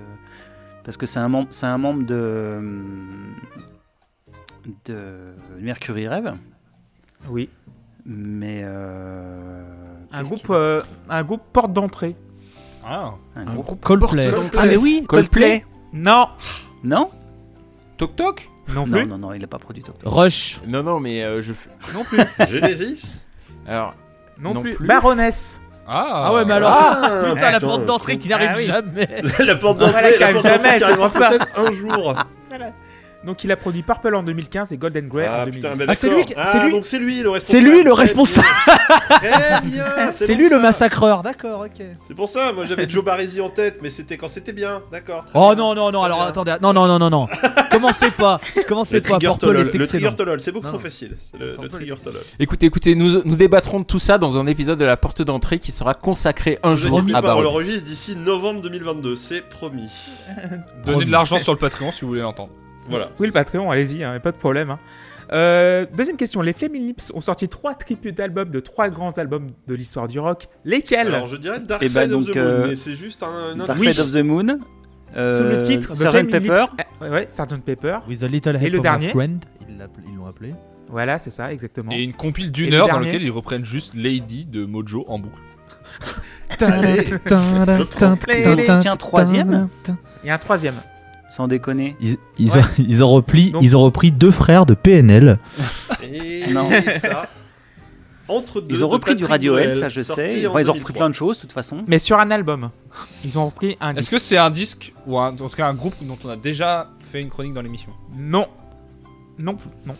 Parce 0.84 0.96
que 0.96 1.06
c'est 1.06 1.18
un, 1.18 1.28
membre, 1.28 1.48
c'est 1.50 1.66
un 1.66 1.78
membre 1.78 2.04
de. 2.06 2.60
de 4.86 5.34
Mercury 5.60 6.08
Rêve, 6.08 6.34
Oui. 7.28 7.48
mais. 8.06 8.60
euh, 8.64 9.62
Un 10.12 10.22
groupe, 10.22 10.46
euh, 10.50 10.80
un 11.08 11.22
groupe 11.24 11.42
porte 11.52 11.72
d'entrée. 11.72 12.16
Ah. 12.86 13.14
un 13.34 13.46
Un 13.46 13.54
groupe- 13.54 13.80
Coldplay. 13.80 14.30
Ah, 14.56 14.66
mais 14.66 14.76
oui, 14.76 15.04
Coldplay. 15.08 15.64
Non, 15.92 16.28
Non 16.82 17.10
Toc 17.96 18.16
Toc 18.16 18.48
non 18.68 18.86
Non, 18.86 18.92
plus, 18.98 19.06
non, 19.06 19.18
non, 19.18 19.32
il 19.34 19.40
n'a 19.40 19.46
pas 19.46 19.58
produit 19.58 19.82
Tok 19.82 19.98
Tok. 19.98 20.12
Rush. 20.12 20.60
Non, 20.68 20.82
non, 20.82 20.98
mais 21.00 21.22
euh, 21.22 21.40
je. 21.40 21.52
f- 21.52 21.68
non 21.92 22.02
plus, 22.04 22.18
Genesis? 22.50 23.16
Alors, 23.66 23.94
non, 24.38 24.54
Non 24.54 24.62
plus. 24.62 24.74
plus. 24.74 24.86
Baroness. 24.86 25.60
Ah, 25.86 26.24
Ah 26.26 26.32
ouais, 26.34 26.44
mais 26.44 26.52
alors, 26.54 26.70
Ah, 26.72 27.10
putain, 27.34 27.50
la 27.50 27.60
porte 27.60 27.84
d'entrée 27.84 28.16
qui 28.18 28.28
n'arrive 28.28 28.50
Ah 28.52 28.56
oui. 28.56 28.64
jamais. 28.64 29.08
la 29.40 29.56
porte 29.56 29.78
d'entrée, 29.78 30.12
qui 30.14 30.18
la 30.20 30.26
arrive 30.26 30.40
porte 30.40 30.46
d'entrée 30.46 30.60
jamais, 30.64 30.72
qui 30.74 30.78
c'est 30.78 30.84
arrivera 30.84 31.08
pour 31.08 31.16
ça. 31.18 31.28
peut-être 31.28 31.48
un 31.56 31.72
jour. 31.72 32.14
Donc 33.26 33.42
il 33.44 33.50
a 33.52 33.56
produit 33.56 33.82
Purple 33.82 34.14
en 34.14 34.22
2015 34.22 34.72
et 34.72 34.76
Golden 34.76 35.08
Grey 35.08 35.26
en 35.26 35.32
Ah 35.32 35.44
2010. 35.46 35.56
putain, 35.68 35.76
ben 35.78 35.86
Ah, 35.88 35.94
c'est 35.94 36.08
lui 36.14 36.24
qui- 36.24 36.34
Ah, 36.36 36.48
c'est 36.52 36.64
lui- 36.64 36.70
donc 36.72 36.84
c'est 36.84 36.98
lui 36.98 37.22
le 37.22 37.30
C'est 37.40 37.58
responsable. 37.58 37.64
lui 37.70 37.82
le 37.82 37.90
Très 37.92 38.00
responsable. 38.02 38.46
bien. 39.16 39.18
Très 39.18 39.60
bien. 39.62 40.12
C'est 40.12 40.34
lui 40.34 40.48
le 40.48 40.58
massacreur. 40.58 41.22
D'accord, 41.22 41.60
ok. 41.60 41.84
C'est 42.06 42.14
pour 42.14 42.28
ça, 42.28 42.52
moi 42.52 42.64
j'avais 42.64 42.88
Joe 42.88 43.04
Barresi 43.04 43.40
en 43.40 43.48
tête, 43.50 43.78
mais 43.82 43.90
c'était 43.90 44.16
quand 44.16 44.28
c'était 44.28 44.52
bien. 44.52 44.82
D'accord. 44.92 45.24
Oh 45.34 45.46
bien. 45.48 45.54
non, 45.56 45.74
non, 45.74 45.90
non, 45.90 46.02
alors 46.02 46.18
bien. 46.18 46.26
attendez. 46.28 46.54
Non, 46.62 46.72
non, 46.72 46.86
non, 46.86 46.98
non, 46.98 47.10
non. 47.10 47.26
commencez 47.70 48.10
pas. 48.10 48.40
Commencez 48.68 49.00
pas. 49.00 49.08
trigger 49.18 49.26
Purple 49.38 49.56
est 49.74 49.78
le 49.78 49.86
trigger 49.86 50.14
tolol, 50.14 50.40
c'est 50.40 50.52
beaucoup 50.52 50.66
Non. 50.66 50.72
trop 50.74 50.78
facile. 50.82 51.16
C'est 51.18 51.38
le, 51.38 51.56
le 51.60 51.68
trigger 51.68 51.94
tolol. 52.02 52.20
écoutez, 52.38 52.66
écoutez, 52.66 52.94
nous, 52.94 53.22
nous 53.24 53.36
débattrons 53.36 53.80
de 53.80 53.84
tout 53.84 53.98
ça 53.98 54.18
dans 54.18 54.38
un 54.38 54.46
épisode 54.46 54.78
de 54.78 54.84
la 54.84 54.96
porte 54.96 55.22
d'entrée 55.22 55.58
qui 55.58 55.72
sera 55.72 55.94
consacré 55.94 56.58
un 56.62 56.74
jour 56.74 56.98
à 57.00 57.02
pas, 57.02 57.18
on 57.18 57.22
Baron. 57.22 57.40
l'enregistre 57.42 57.84
d'ici 57.84 58.16
novembre 58.16 58.60
2022, 58.60 59.16
c'est 59.16 59.48
promis. 59.48 59.88
Donnez 60.86 61.04
de 61.06 61.10
l'argent 61.10 61.38
sur 61.44 61.52
le 61.52 61.58
Patreon 61.58 61.90
si 61.92 62.02
vous 62.02 62.08
voulez 62.08 62.20
l'entendre. 62.20 62.50
Voilà. 62.88 63.10
Oui, 63.18 63.26
le 63.26 63.32
Patreon, 63.32 63.70
allez-y, 63.70 64.04
hein, 64.04 64.18
pas 64.20 64.32
de 64.32 64.36
problème. 64.36 64.70
hein. 64.70 64.78
Euh, 65.32 65.86
deuxième 65.96 66.16
question. 66.18 66.42
Les 66.42 66.52
Flaming 66.52 66.86
Lips 66.86 67.10
ont 67.14 67.20
sorti 67.22 67.48
trois 67.48 67.74
tributes 67.74 68.16
d'albums 68.18 68.50
de 68.50 68.60
trois 68.60 68.90
grands 68.90 69.16
albums 69.16 69.46
de 69.66 69.74
l'histoire 69.74 70.06
du 70.06 70.18
rock. 70.20 70.48
Lesquels? 70.66 71.06
Alors 71.14 71.26
je 71.26 71.36
dirais 71.36 71.60
Dark 71.60 71.82
Eh 71.82 71.88
Side 71.88 71.96
ben, 72.10 72.12
of 72.14 72.26
donc, 72.26 72.34
the 72.34 72.36
Moon, 72.36 72.44
euh, 72.46 72.66
mais 72.68 72.74
c'est 72.74 72.94
juste 72.94 73.22
un, 73.22 73.52
un 73.52 73.56
Dark 73.56 73.78
oui. 73.80 73.92
Side 73.94 74.00
of 74.00 74.12
the 74.12 74.16
Moon. 74.22 74.58
euh, 75.16 75.38
Sous 75.38 75.44
le 75.56 75.62
titre 75.62 75.94
The 75.94 75.96
Sgt. 75.96 76.10
Flaming 76.10 76.30
Pepper. 76.30 76.48
Lips. 76.48 76.84
eh, 77.02 77.08
ouais, 77.08 77.26
Sgt. 77.26 77.60
Pepper. 77.64 77.98
With 78.06 78.22
a 78.22 78.28
little 78.28 78.54
Et 78.56 78.58
help 78.58 78.72
le 78.72 78.78
of 78.78 78.82
dernier? 78.82 79.08
friend. 79.08 79.44
Ils 79.66 79.78
l'ont 80.16 80.26
appelé. 80.26 80.54
Voilà, 80.90 81.18
c'est 81.18 81.30
ça, 81.30 81.50
exactement. 81.52 81.90
Et 81.90 82.02
une 82.02 82.12
compile 82.12 82.48
Et 82.48 82.50
d'une 82.50 82.70
le 82.70 82.76
heure 82.76 82.86
dans 82.88 82.92
dernier? 82.94 83.06
laquelle 83.06 83.22
ils 83.22 83.30
reprennent 83.30 83.64
juste 83.64 83.94
Lady 83.94 84.44
de 84.44 84.66
Mojo 84.66 85.06
en 85.08 85.18
boucle. 85.18 85.40
Allez, 86.60 87.04
Tiens, 88.80 88.96
troisième. 88.96 89.68
Il 90.22 90.26
y 90.26 90.30
a 90.30 90.34
un 90.34 90.38
troisième. 90.38 90.74
Sans 91.34 91.48
déconner. 91.48 91.96
Ils, 92.00 92.16
ils 92.38 92.50
Ouais. 92.52 92.58
ont, 92.58 92.64
ils 92.78 93.02
ont 93.04 93.10
repris, 93.10 93.50
Donc- 93.50 93.62
ils 93.64 93.76
ont 93.76 93.82
repris 93.82 94.12
deux 94.12 94.30
frères 94.30 94.66
de 94.66 94.74
PNL. 94.74 95.38
Et 96.02 96.52
Non. 96.52 96.68
ça. 97.00 97.28
Entre 98.28 98.60
deux. 98.60 98.74
Ils 98.76 98.84
ont 98.84 98.88
repris 98.88 99.16
du 99.16 99.24
Radiohead, 99.24 99.74
ça 99.74 99.88
je 99.88 100.00
sais. 100.00 100.46
en 100.46 100.50
Enfin, 100.50 100.60
ils 100.60 100.70
ont 100.70 100.74
repris 100.74 100.92
2003. 100.92 100.94
plein 100.94 101.10
de 101.10 101.14
choses 101.14 101.36
de 101.36 101.40
toute 101.42 101.52
façon. 101.52 101.84
Mais 101.88 101.98
sur 101.98 102.18
un 102.18 102.30
album. 102.30 102.70
Ils 103.24 103.36
ont 103.38 103.46
repris 103.46 103.76
un 103.80 103.94
Est-ce 103.96 104.10
que 104.10 104.18
c'est 104.18 104.36
un 104.38 104.50
disque 104.50 104.94
ou 105.06 105.18
un- 105.18 105.32
en 105.32 105.36
tout 105.36 105.48
cas 105.48 105.66
un 105.68 105.74
groupe 105.74 105.94
dont 106.02 106.16
on 106.24 106.28
a 106.30 106.36
déjà 106.36 106.88
fait 107.00 107.20
une 107.20 107.28
chronique 107.28 107.52
dans 107.52 107.60
l'émission? 107.62 107.90
Non. 108.16 108.46
Non, 109.38 109.56
non. 109.84 109.94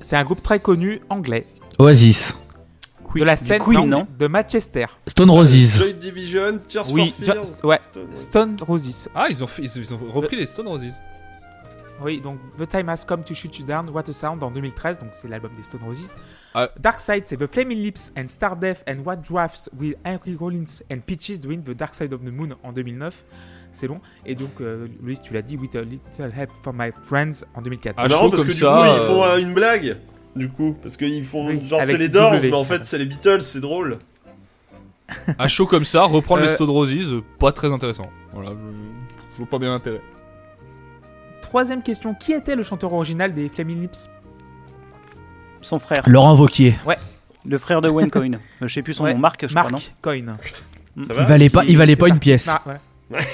C'est 0.00 0.16
un 0.16 0.24
groupe 0.24 0.42
très 0.42 0.58
connu 0.58 1.02
anglais. 1.10 1.46
Oasis. 1.78 2.34
De 3.20 3.24
la 3.24 3.36
du 3.36 3.44
scène 3.44 3.62
Queen, 3.62 3.80
non, 3.80 3.86
non 3.86 4.06
de 4.18 4.26
Manchester. 4.26 4.86
Stone 5.06 5.30
Roses. 5.30 5.76
Joy 5.78 5.94
Division, 5.94 6.58
Tears 6.66 6.90
Oui, 6.92 7.10
for 7.16 7.24
Jo- 7.24 7.32
Fears. 7.32 7.64
ouais. 7.64 7.80
Stone- 7.82 8.06
Stone 8.14 8.56
Roses. 8.66 9.08
Ah, 9.14 9.26
ils 9.30 9.42
ont, 9.42 9.46
fait, 9.46 9.62
ils, 9.62 9.70
ils 9.76 9.94
ont 9.94 9.98
repris 10.12 10.36
les 10.36 10.46
Stone 10.46 10.68
Roses. 10.68 10.94
Oui, 12.04 12.20
donc 12.20 12.38
The 12.58 12.66
Time 12.66 12.88
Has 12.88 13.04
Come 13.06 13.22
to 13.22 13.32
Shoot 13.32 13.58
You 13.60 13.64
Down, 13.66 13.88
What 13.90 14.08
a 14.08 14.12
Sound 14.12 14.42
en 14.42 14.50
2013, 14.50 14.98
donc 14.98 15.10
c'est 15.12 15.28
l'album 15.28 15.52
des 15.54 15.62
Stone 15.62 15.82
Roses. 15.84 16.12
Ah. 16.52 16.68
Dark 16.80 16.98
Side, 16.98 17.22
c'est 17.26 17.36
The 17.36 17.46
Flaming 17.46 17.78
Lips 17.78 18.12
and 18.18 18.26
Star 18.26 18.56
Death 18.56 18.82
and 18.88 19.02
What 19.04 19.16
Drafts 19.16 19.70
with 19.78 19.94
Henry 20.04 20.34
Rollins 20.34 20.80
and 20.90 20.98
Peaches 21.06 21.38
doing 21.40 21.62
The 21.62 21.70
Dark 21.76 21.94
Side 21.94 22.12
of 22.12 22.22
the 22.24 22.32
Moon 22.32 22.56
en 22.64 22.72
2009. 22.72 23.24
C'est 23.70 23.86
long. 23.86 24.00
Et 24.26 24.34
donc, 24.34 24.50
euh, 24.60 24.88
Louis, 25.00 25.16
tu 25.22 25.32
l'as 25.32 25.42
dit, 25.42 25.56
With 25.56 25.76
a 25.76 25.82
Little 25.82 26.30
Help 26.36 26.50
from 26.62 26.76
My 26.78 26.90
Friends 27.06 27.44
en 27.54 27.62
2004. 27.62 27.94
Ah, 27.98 28.08
marrant 28.08 28.22
chaud 28.24 28.30
parce 28.30 28.42
comme 28.42 28.48
que 28.48 28.52
du 28.52 28.58
ça, 28.58 28.66
coup, 28.66 28.82
ils 28.84 29.00
euh, 29.00 29.06
font 29.06 29.24
euh, 29.24 29.36
une 29.38 29.54
blague. 29.54 29.96
Du 30.34 30.48
coup, 30.48 30.74
parce 30.82 30.96
qu'ils 30.96 31.24
font 31.24 31.46
Oui, 31.48 31.64
genre 31.66 31.82
c'est 31.84 31.98
les 31.98 32.08
Doors, 32.08 32.32
W. 32.32 32.48
mais 32.50 32.56
en 32.56 32.64
fait 32.64 32.84
c'est 32.86 32.98
les 32.98 33.04
Beatles, 33.06 33.42
c'est 33.42 33.60
drôle. 33.60 33.98
À 35.38 35.46
chaud 35.48 35.66
comme 35.66 35.84
ça, 35.84 36.04
reprendre 36.04 36.42
les 36.42 36.48
Euh, 36.48 36.54
Stone 36.54 36.70
Roses, 36.70 37.22
pas 37.38 37.52
très 37.52 37.70
intéressant. 37.70 38.04
Voilà, 38.32 38.50
je, 38.50 39.34
je 39.34 39.38
vois 39.38 39.46
pas 39.46 39.58
bien 39.58 39.70
l'intérêt. 39.70 40.00
Troisième 41.42 41.82
question, 41.82 42.14
qui 42.14 42.32
était 42.32 42.56
le 42.56 42.62
chanteur 42.62 42.94
original 42.94 43.34
des 43.34 43.50
Flaming 43.50 43.82
Lips? 43.82 44.08
Son 45.60 45.78
frère. 45.78 46.02
Laurent 46.06 46.34
Vauquier. 46.34 46.76
Le 47.44 47.58
frère 47.58 47.82
de 47.82 47.90
Wayne 47.90 48.10
Coyne. 48.10 48.38
Je 48.62 48.68
sais 48.68 48.82
plus 48.82 48.94
son 48.94 49.04
Ouais, 49.04 49.12
nom. 49.14 49.20
Marc, 49.20 49.46
je 49.46 49.54
crois, 49.54 49.64
non 49.64 49.70
Mark 49.72 49.94
Coyne. 50.00 50.36
Ça 51.08 51.12
va 51.14 51.22
Il 51.22 51.26
valait 51.26 51.50
pas, 51.50 51.64
il 51.64 51.76
valait 51.76 51.96
pas 51.96 52.08
une 52.08 52.18
pièce. 52.20 52.46
Mar- 52.46 52.62
voilà. 53.10 53.10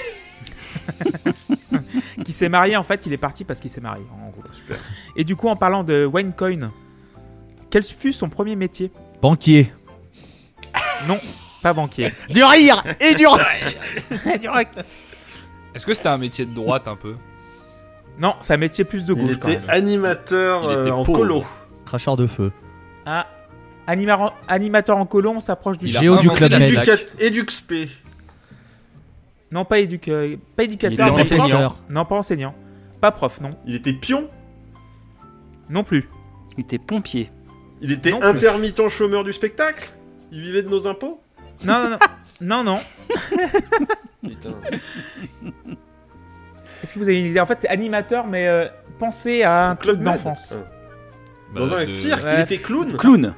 qui 2.25 2.33
s'est 2.33 2.49
marié 2.49 2.77
en 2.77 2.83
fait, 2.83 3.07
il 3.07 3.13
est 3.13 3.17
parti 3.19 3.45
parce 3.45 3.61
qu'il 3.61 3.71
s'est 3.71 3.81
marié 3.81 4.05
en 4.13 4.31
gros. 4.31 4.43
Et 5.17 5.25
du 5.25 5.37
coup, 5.37 5.49
en 5.49 5.57
parlant 5.57 5.85
de 5.85 6.05
Wayne 6.07 6.33
Coyne, 6.35 6.71
quel 7.71 7.83
fut 7.83 8.13
son 8.13 8.29
premier 8.29 8.57
métier? 8.57 8.91
Banquier. 9.23 9.73
Non, 11.07 11.19
pas 11.63 11.73
banquier. 11.73 12.13
Du 12.29 12.43
rire 12.43 12.83
et 13.01 13.15
du 13.15 13.27
rock. 13.27 13.41
Du 14.41 14.49
rock. 14.49 14.69
Est-ce 15.75 15.87
que 15.87 15.95
c'était 15.95 16.09
un 16.09 16.19
métier 16.19 16.45
de 16.47 16.55
droite 16.55 16.89
un 16.89 16.97
peu? 16.97 17.15
Non, 18.19 18.35
c'est 18.41 18.55
un 18.55 18.59
métier 18.59 18.85
plus 18.85 19.05
de 19.05 19.15
Il 19.15 19.21
gauche 19.27 19.37
quand 19.39 19.49
était 19.49 19.61
même. 19.61 19.71
animateur 19.71 20.63
Il 20.65 20.81
était 20.81 20.91
euh, 20.91 20.95
en 20.95 21.03
pauvre. 21.05 21.19
colo. 21.19 21.45
Cracheur 21.87 22.17
de 22.17 22.27
feu. 22.27 22.53
Ah, 23.07 23.27
animateur 23.87 24.97
en 24.97 25.07
colon, 25.07 25.37
on 25.37 25.41
s'approche 25.41 25.79
du 25.79 25.87
Il 25.87 25.97
a 25.97 26.01
Géo 26.01 26.17
du 26.17 26.27
inventé 26.27 26.37
Club 26.39 26.51
la 26.53 26.59
Med. 26.59 26.71
slack. 26.73 26.89
Éducat- 26.89 27.23
Eduxp. 27.23 27.73
Non, 29.51 29.65
pas, 29.65 29.79
éduc... 29.79 30.09
euh, 30.09 30.37
pas 30.57 30.65
Il 30.65 30.67
éducateur. 30.73 31.19
était 31.19 31.37
prof. 31.37 31.77
Non, 31.89 32.05
pas 32.05 32.17
enseignant. 32.17 32.55
Pas 33.01 33.13
prof, 33.13 33.41
non. 33.41 33.57
Il 33.67 33.75
était 33.77 33.93
pion? 33.95 34.29
Non 35.71 35.85
plus. 35.85 36.09
Il 36.59 36.65
était 36.65 36.79
pompier. 36.79 37.31
Il 37.81 37.93
était 37.93 38.11
Non 38.11 38.21
plus. 38.21 38.29
intermittent 38.29 38.89
chômeur 38.89 39.25
du 39.25 39.33
spectacle? 39.33 39.91
Il 40.33 40.41
vivait 40.41 40.63
de 40.63 40.69
nos 40.69 40.87
impôts? 40.87 41.21
Non, 41.65 41.75
non, 41.75 41.91
non. 41.91 41.99
non, 42.41 42.65
non. 42.65 42.81
Putain. 44.29 44.51
Est-ce 46.83 46.95
que 46.95 46.99
vous 46.99 47.09
avez 47.09 47.19
une 47.19 47.27
idée? 47.27 47.41
En 47.41 47.47
fait, 47.47 47.61
c'est 47.61 47.69
animateur, 47.69 48.27
mais 48.27 48.47
euh, 48.47 48.67
pensez 48.99 49.43
à 49.43 49.71
un 49.71 49.77
Club 49.77 50.03
d'enfance. 50.03 50.55
Ah. 50.57 50.65
Dans 51.55 51.67
Bah, 51.67 51.77
un 51.81 51.87
de- 51.87 51.91
cirque, 51.91 52.25
Ouais. 52.25 52.35
il 52.39 52.41
était 52.43 52.59
clown. 52.59 52.97
Clown. 52.97 53.35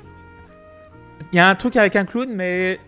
Il 1.33 1.37
y 1.37 1.39
a 1.39 1.49
un 1.49 1.55
truc 1.55 1.77
avec 1.77 1.95
un 1.97 2.05
clown, 2.05 2.29
mais 2.35 2.81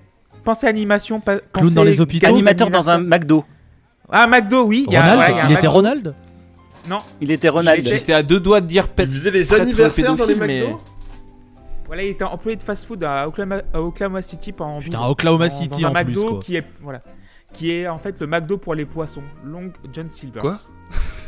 pensez 0.44 0.66
animation. 0.66 1.20
pas- 1.20 1.36
Clown 1.38 1.48
pensez 1.53 1.74
dans 1.74 1.84
les 1.84 2.00
hôpitaux. 2.00 2.26
Animateur 2.26 2.70
dans 2.70 2.90
un. 2.90 2.98
McDo. 2.98 3.44
Ah, 4.11 4.26
McDo, 4.26 4.64
oui. 4.66 4.84
il 4.88 4.92
y 4.92 4.96
a- 4.96 5.03
Ronald. 5.03 5.20
ouais, 5.20 5.30
il 5.30 5.36
y 5.36 5.40
a 5.40 5.44
un 5.44 5.46
il 5.48 5.53
était 5.53 5.61
McDo. 5.62 5.70
Ronald? 5.72 6.14
Non, 6.88 6.98
Il 7.20 7.30
était 7.30 7.48
Ronald. 7.48 7.86
J'étais- 7.86 8.12
à 8.12 8.22
deux 8.24 8.40
doigts 8.40 8.61
de 8.61 8.66
dire 8.66 8.86
Il 8.88 8.94
pet. 8.94 9.07
faisait 9.07 9.30
les 9.30 9.55
anniversaires 9.55 10.16
dans 10.16 10.26
les 10.26 10.34
McDo? 10.34 10.78
Voilà, 11.93 12.05
il 12.05 12.11
était 12.11 12.24
employé 12.24 12.57
de 12.57 12.62
fast-food 12.62 13.05
à 13.05 13.28
Oklahoma, 13.28 13.61
à 13.74 13.80
Oklahoma 13.82 14.22
City 14.22 14.51
pendant 14.53 14.76
12 14.76 14.84
Putain, 14.84 14.99
ans. 15.01 15.11
Oklahoma 15.11 15.49
Dans- 15.49 15.55
City 15.55 15.82
dans 15.82 15.88
en 15.90 15.95
un 15.95 16.05
plus. 16.05 16.14
McDo 16.14 16.30
quoi. 16.30 16.38
qui 16.40 16.57
est 16.57 16.64
voilà, 16.80 17.03
qui 17.53 17.70
est 17.70 17.86
en 17.86 17.99
fait 17.99 18.18
le 18.20 18.26
McDo 18.26 18.57
pour 18.57 18.74
les 18.74 18.86
poissons, 18.86 19.22
Long 19.45 19.70
John 19.93 20.09
Silver's. 20.09 20.40
Quoi 20.43 20.57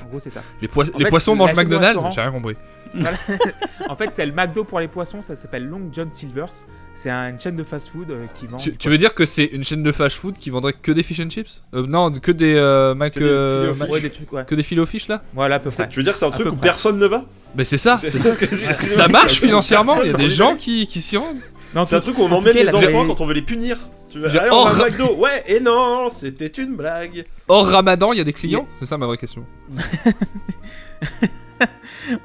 En 0.05 0.09
gros, 0.09 0.21
c'est 0.21 0.31
ça. 0.31 0.43
Les, 0.62 0.69
poi- 0.69 0.85
En 0.95 0.99
les 0.99 1.05
fait, 1.05 1.11
poissons 1.11 1.35
mangent 1.37 1.55
McDonald's 1.55 2.01
J'ai 2.15 2.21
rien 2.23 2.31
compris. 2.33 2.57
En 3.88 3.97
fait, 3.97 4.09
c'est 4.12 4.24
le 4.26 4.32
McDo 4.32 4.64
pour 4.64 4.80
les 4.80 4.88
poissons, 4.88 5.20
ça 5.22 5.34
s'appelle 5.36 5.66
Long 5.66 5.88
John 5.92 6.11
Silver's. 6.12 6.64
C'est 6.95 7.11
un- 7.11 7.30
une 7.30 7.40
chaîne 7.40 7.57
de 7.57 7.64
fast-food 7.64 8.11
euh, 8.11 8.26
qui 8.34 8.47
vend. 8.47 8.59
Tu, 8.59 8.88
veux 8.88 8.99
dire 8.99 9.14
que 9.14 9.26
c'est 9.26 9.47
une 9.47 9.64
chaîne 9.64 9.82
de 9.82 9.90
fast-food 9.92 10.36
qui 10.38 10.51
vendrait 10.51 10.74
que 10.74 10.92
des 10.92 11.03
fish 11.03 11.18
and 11.20 11.28
chips 11.30 11.61
Euh, 11.74 11.86
Non, 11.88 12.11
que 12.12 12.30
des 12.30 12.55
euh, 12.55 12.95
Mac, 12.95 13.14
Que 13.14 13.18
des 13.20 13.24
euh, 13.26 13.74
fish. 13.74 13.88
Ouais, 13.88 14.01
des 14.01 14.11
trucs, 14.11 14.32
ouais. 14.32 14.45
que 14.45 14.55
des 14.55 14.62
filet 14.62 14.80
au 14.80 14.86
fish 14.86 15.09
là 15.09 15.22
Voilà, 15.34 15.57
à 15.57 15.59
peu 15.59 15.70
près. 15.72 15.88
Tu 15.88 15.99
veux 15.99 16.05
dire 16.05 16.12
que 16.12 16.18
c'est 16.20 16.24
un 16.24 16.28
À 16.28 16.32
truc 16.32 16.47
où 16.53 16.57
près. 16.57 16.68
personne 16.68 16.99
ne 16.99 17.07
va 17.07 17.24
Mais 17.57 17.64
c'est 17.64 17.78
ça. 17.78 17.99
Que- 18.01 18.55
Ça 18.55 19.09
marche 19.09 19.40
financièrement. 19.40 20.01
Il 20.03 20.12
y 20.12 20.14
a 20.14 20.16
des 20.16 20.30
gens 20.30 20.55
qui, 20.55 20.86
qui 20.86 21.01
s'y 21.01 21.16
rendent. 21.16 21.38
Non, 21.74 21.84
C'est 21.86 21.97
un 21.97 22.01
truc 22.01 22.16
où 22.18 22.22
on 22.22 22.30
emmène 22.30 22.55
les 22.55 22.68
enfants 22.72 23.07
quand 23.07 23.20
on 23.20 23.26
veut 23.26 23.34
les 23.34 23.42
punir. 23.42 23.76
Tu 24.09 24.20
veux 24.20 24.28
J'ai- 24.28 24.38
aller 24.38 24.51
on 24.53 24.64
va 24.64 24.72
Oh, 24.78 24.82
à 24.82 24.86
McDo 24.88 25.16
Ouais, 25.16 25.42
et 25.49 25.59
non, 25.59 26.09
c'était 26.09 26.47
une 26.47 26.76
blague. 26.76 27.24
Hors 27.49 27.66
Ramadan, 27.66 28.12
il 28.12 28.18
y 28.18 28.20
a 28.20 28.24
des 28.24 28.32
clients 28.32 28.68
C'est 28.78 28.86
ça 28.86 28.97
ma 28.97 29.07
vraie 29.07 29.16
question. 29.16 29.45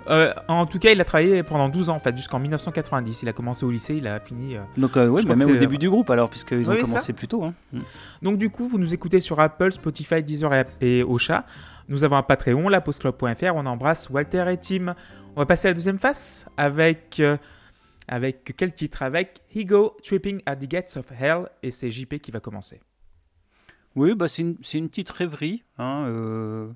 Euh, 0.07 0.33
en 0.47 0.65
tout 0.65 0.79
cas, 0.79 0.91
il 0.91 0.99
a 1.01 1.05
travaillé 1.05 1.43
pendant 1.43 1.69
12 1.69 1.89
ans, 1.89 1.95
en 1.95 1.99
fait, 1.99 2.15
jusqu'en 2.17 2.39
1990. 2.39 3.21
Il 3.23 3.29
a 3.29 3.33
commencé 3.33 3.65
au 3.65 3.71
lycée, 3.71 3.95
il 3.95 4.07
a 4.07 4.19
fini. 4.19 4.55
euh, 4.55 4.61
Donc, 4.77 4.97
euh, 4.97 5.07
ouais, 5.07 5.21
Je 5.21 5.27
bah, 5.27 5.35
même 5.35 5.49
au 5.49 5.53
c'est- 5.53 5.57
début 5.59 5.77
du 5.77 5.89
groupe 5.89 6.09
alors, 6.09 6.29
puisqu'ils 6.29 6.67
ont 6.69 6.73
Oui, 6.73 6.79
commencé 6.79 7.13
plus 7.13 7.27
tôt. 7.27 7.43
Hein. 7.43 7.53
Mm. 7.73 7.79
Donc 8.23 8.37
du 8.37 8.49
coup, 8.49 8.67
vous 8.67 8.77
nous 8.77 8.93
écoutez 8.93 9.19
sur 9.19 9.39
Apple, 9.39 9.71
Spotify, 9.71 10.21
Deezer 10.23 10.53
et, 10.53 10.65
et 10.81 11.03
Ocha. 11.03 11.45
Nous 11.87 12.03
avons 12.03 12.17
un 12.17 12.23
Patreon, 12.23 12.69
lapostclub.fr. 12.69 13.55
On 13.55 13.65
embrasse 13.65 14.09
Walter 14.09 14.45
et 14.51 14.57
Tim. 14.57 14.95
On 15.35 15.39
va 15.41 15.45
passer 15.45 15.67
à 15.67 15.71
la 15.71 15.75
deuxième 15.75 15.99
face 15.99 16.45
avec 16.57 17.19
euh, 17.19 17.37
avec 18.07 18.53
quel 18.57 18.73
titre? 18.73 19.01
Avec 19.03 19.41
He 19.55 19.65
Go 19.65 19.95
Tripping 20.03 20.41
at 20.45 20.55
the 20.57 20.67
Gates 20.67 20.97
of 20.97 21.05
Hell 21.11 21.47
et 21.63 21.71
c'est 21.71 21.89
JP 21.91 22.19
qui 22.19 22.31
va 22.31 22.39
commencer. 22.39 22.79
Oui, 23.95 24.13
bah, 24.15 24.27
c'est 24.27 24.41
une, 24.43 24.55
une 24.73 24.89
petite 24.89 25.09
rêverie. 25.09 25.63
hein, 25.77 26.03
euh. 26.07 26.67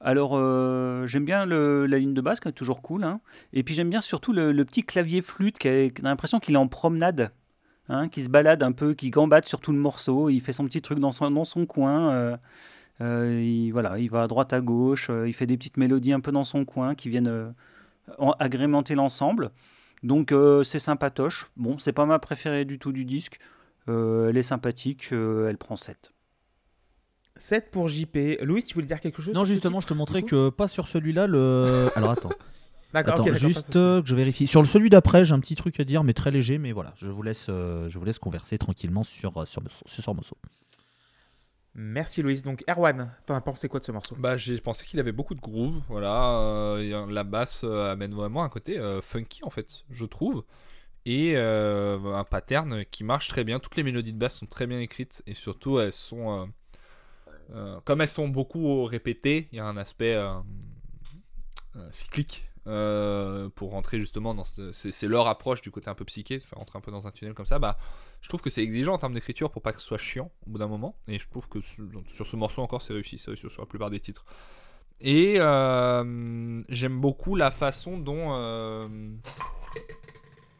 Alors, 0.00 0.32
euh, 0.34 1.06
j'aime 1.06 1.24
bien 1.26 1.44
la 1.44 1.98
ligne 1.98 2.14
de 2.14 2.20
basse, 2.20 2.40
qui 2.40 2.48
est 2.48 2.52
toujours 2.52 2.80
cool. 2.82 3.04
hein. 3.04 3.20
Et 3.52 3.62
puis, 3.62 3.74
j'aime 3.74 3.90
bien 3.90 4.00
surtout 4.00 4.32
le, 4.32 4.52
petit 4.64 4.82
clavier 4.82 5.20
flûte, 5.20 5.58
qui 5.58 5.68
a, 5.68 5.88
l'impression 6.02 6.40
qu'il 6.40 6.54
est 6.54 6.58
en 6.58 6.68
promenade, 6.68 7.32
hein, 7.88 8.08
qui 8.08 8.24
se 8.24 8.30
balade 8.30 8.62
un 8.62 8.72
peu, 8.72 8.94
qui 8.94 9.10
gambade 9.10 9.44
sur 9.44 9.60
tout 9.60 9.72
le 9.72 9.78
morceau. 9.78 10.30
Il 10.30 10.40
fait 10.40 10.52
son 10.52 10.64
petit 10.64 10.80
truc 10.82 10.98
dans 11.00 11.12
son, 11.12 11.66
coin. 11.66 12.12
euh, 12.12 12.36
euh, 13.02 13.40
il, 13.42 13.72
voilà, 13.72 13.98
il 13.98 14.10
va 14.10 14.22
à 14.22 14.28
droite, 14.28 14.52
à 14.52 14.60
gauche. 14.60 15.10
il 15.26 15.34
fait 15.34 15.46
des 15.46 15.56
petites 15.56 15.76
mélodies 15.76 16.12
un 16.12 16.20
peu 16.20 16.32
dans 16.32 16.44
son 16.44 16.64
coin 16.64 16.94
qui 16.94 17.08
viennent 17.10 17.54
en- 18.18 18.32
agrémenter 18.38 18.94
l'ensemble. 18.94 19.50
Donc, 20.02 20.34
c'est 20.64 20.78
sympatoche. 20.78 21.50
Bon, 21.56 21.78
c'est 21.78 21.92
pas 21.92 22.06
ma 22.06 22.18
préférée 22.18 22.64
du 22.64 22.78
tout 22.78 22.92
du 22.92 23.04
disque. 23.04 23.38
Elle 23.86 24.36
est 24.36 24.42
sympathique, 24.42 25.12
elle 25.12 25.58
prend 25.58 25.76
7. 25.76 26.12
7 27.40 27.70
pour 27.70 27.88
JP. 27.88 28.40
Louis, 28.42 28.62
tu 28.62 28.74
voulais 28.74 28.86
dire 28.86 29.00
quelque 29.00 29.22
chose 29.22 29.34
Non, 29.34 29.44
justement, 29.44 29.80
je 29.80 29.86
te 29.86 29.94
montrais 29.94 30.22
que 30.22 30.48
pas 30.48 30.68
sur 30.68 30.88
celui-là. 30.88 31.26
Le. 31.26 31.90
Alors 31.96 32.10
attends. 32.10 32.30
D'accord, 32.92 33.14
Attends, 33.14 33.22
ok, 33.22 33.28
d'accord, 33.32 33.40
pas 33.40 33.46
juste 33.48 33.76
euh, 33.76 34.02
que 34.02 34.08
je 34.08 34.16
vérifie. 34.16 34.48
Sur 34.48 34.60
le 34.60 34.66
celui 34.66 34.90
d'après, 34.90 35.24
j'ai 35.24 35.32
un 35.32 35.38
petit 35.38 35.54
truc 35.54 35.78
à 35.78 35.84
dire, 35.84 36.02
mais 36.02 36.12
très 36.12 36.32
léger. 36.32 36.58
Mais 36.58 36.72
voilà, 36.72 36.92
je 36.96 37.06
vous 37.06 37.22
laisse, 37.22 37.46
euh, 37.48 37.88
je 37.88 37.98
vous 37.98 38.04
laisse 38.04 38.18
converser 38.18 38.58
tranquillement 38.58 39.04
sur 39.04 39.38
euh, 39.38 39.46
sur, 39.46 39.62
sur 39.86 40.04
ce 40.04 40.10
morceau. 40.10 40.36
Merci 41.74 42.22
Louis. 42.22 42.42
Donc 42.42 42.64
Erwan, 42.68 43.10
t'en 43.26 43.34
as 43.34 43.40
pensé 43.40 43.68
quoi 43.68 43.80
de 43.80 43.84
ce 43.84 43.92
morceau? 43.92 44.16
Bah, 44.18 44.36
j'ai 44.36 44.58
pensé 44.60 44.84
qu'il 44.84 44.98
avait 44.98 45.12
beaucoup 45.12 45.34
de 45.34 45.40
groove. 45.40 45.80
Voilà, 45.88 46.38
euh, 46.40 47.06
la 47.08 47.24
basse 47.24 47.62
euh, 47.64 47.92
amène 47.92 48.14
vraiment 48.14 48.42
un 48.42 48.48
côté 48.48 48.78
euh, 48.78 49.00
funky 49.00 49.40
en 49.44 49.50
fait, 49.50 49.84
je 49.90 50.04
trouve. 50.04 50.44
Et 51.06 51.34
euh, 51.36 52.14
un 52.14 52.24
pattern 52.24 52.84
qui 52.90 53.04
marche 53.04 53.28
très 53.28 53.44
bien. 53.44 53.58
Toutes 53.60 53.76
les 53.76 53.82
mélodies 53.82 54.12
de 54.12 54.18
basse 54.18 54.38
sont 54.38 54.46
très 54.46 54.66
bien 54.66 54.80
écrites 54.80 55.22
et 55.26 55.34
surtout 55.34 55.78
elles 55.78 55.92
sont, 55.92 56.50
euh, 57.54 57.80
comme 57.84 58.00
elles 58.00 58.08
sont 58.08 58.28
beaucoup 58.28 58.84
répétées, 58.84 59.48
il 59.52 59.56
y 59.56 59.60
a 59.60 59.64
un 59.64 59.76
aspect 59.76 60.14
euh, 60.14 60.34
euh, 61.76 61.88
cyclique. 61.90 62.46
pour 63.54 63.70
rentrer 63.70 63.98
justement 63.98 64.34
dans 64.34 64.44
ce, 64.44 64.72
c'est, 64.72 65.08
leur 65.08 65.26
approche 65.26 65.60
du 65.60 65.70
côté 65.70 65.88
un 65.88 65.94
peu 65.94 66.04
psyché, 66.04 66.38
se 66.38 66.46
faire 66.46 66.58
rentrer 66.58 66.78
un 66.78 66.82
peu 66.82 66.92
dans 66.92 67.06
un 67.06 67.10
tunnel 67.10 67.34
comme 67.34 67.46
ça, 67.46 67.58
bah 67.58 67.78
je 68.20 68.28
trouve 68.28 68.42
que 68.42 68.50
c'est 68.50 68.62
exigeant 68.62 68.94
en 68.94 68.98
termes 68.98 69.14
d'écriture 69.14 69.50
pour 69.50 69.62
pas 69.62 69.72
que 69.72 69.80
ce 69.80 69.86
soit 69.86 69.98
chiant 69.98 70.30
au 70.46 70.50
bout 70.50 70.58
d'un 70.58 70.68
moment. 70.68 70.94
Et 71.08 71.18
je 71.18 71.28
trouve 71.28 71.48
que 71.48 71.60
sur, 71.60 72.26
ce 72.26 72.36
morceau 72.36 72.62
encore, 72.62 72.82
c'est 72.82 72.92
réussi. 72.92 73.18
C'est 73.18 73.28
réussi 73.28 73.48
sur 73.48 73.62
la 73.62 73.66
plupart 73.66 73.90
des 73.90 74.00
titres. 74.00 74.24
Et 75.00 75.36
j'aime 75.36 77.00
beaucoup 77.00 77.34
la 77.34 77.50
façon 77.50 77.98
dont, 77.98 78.30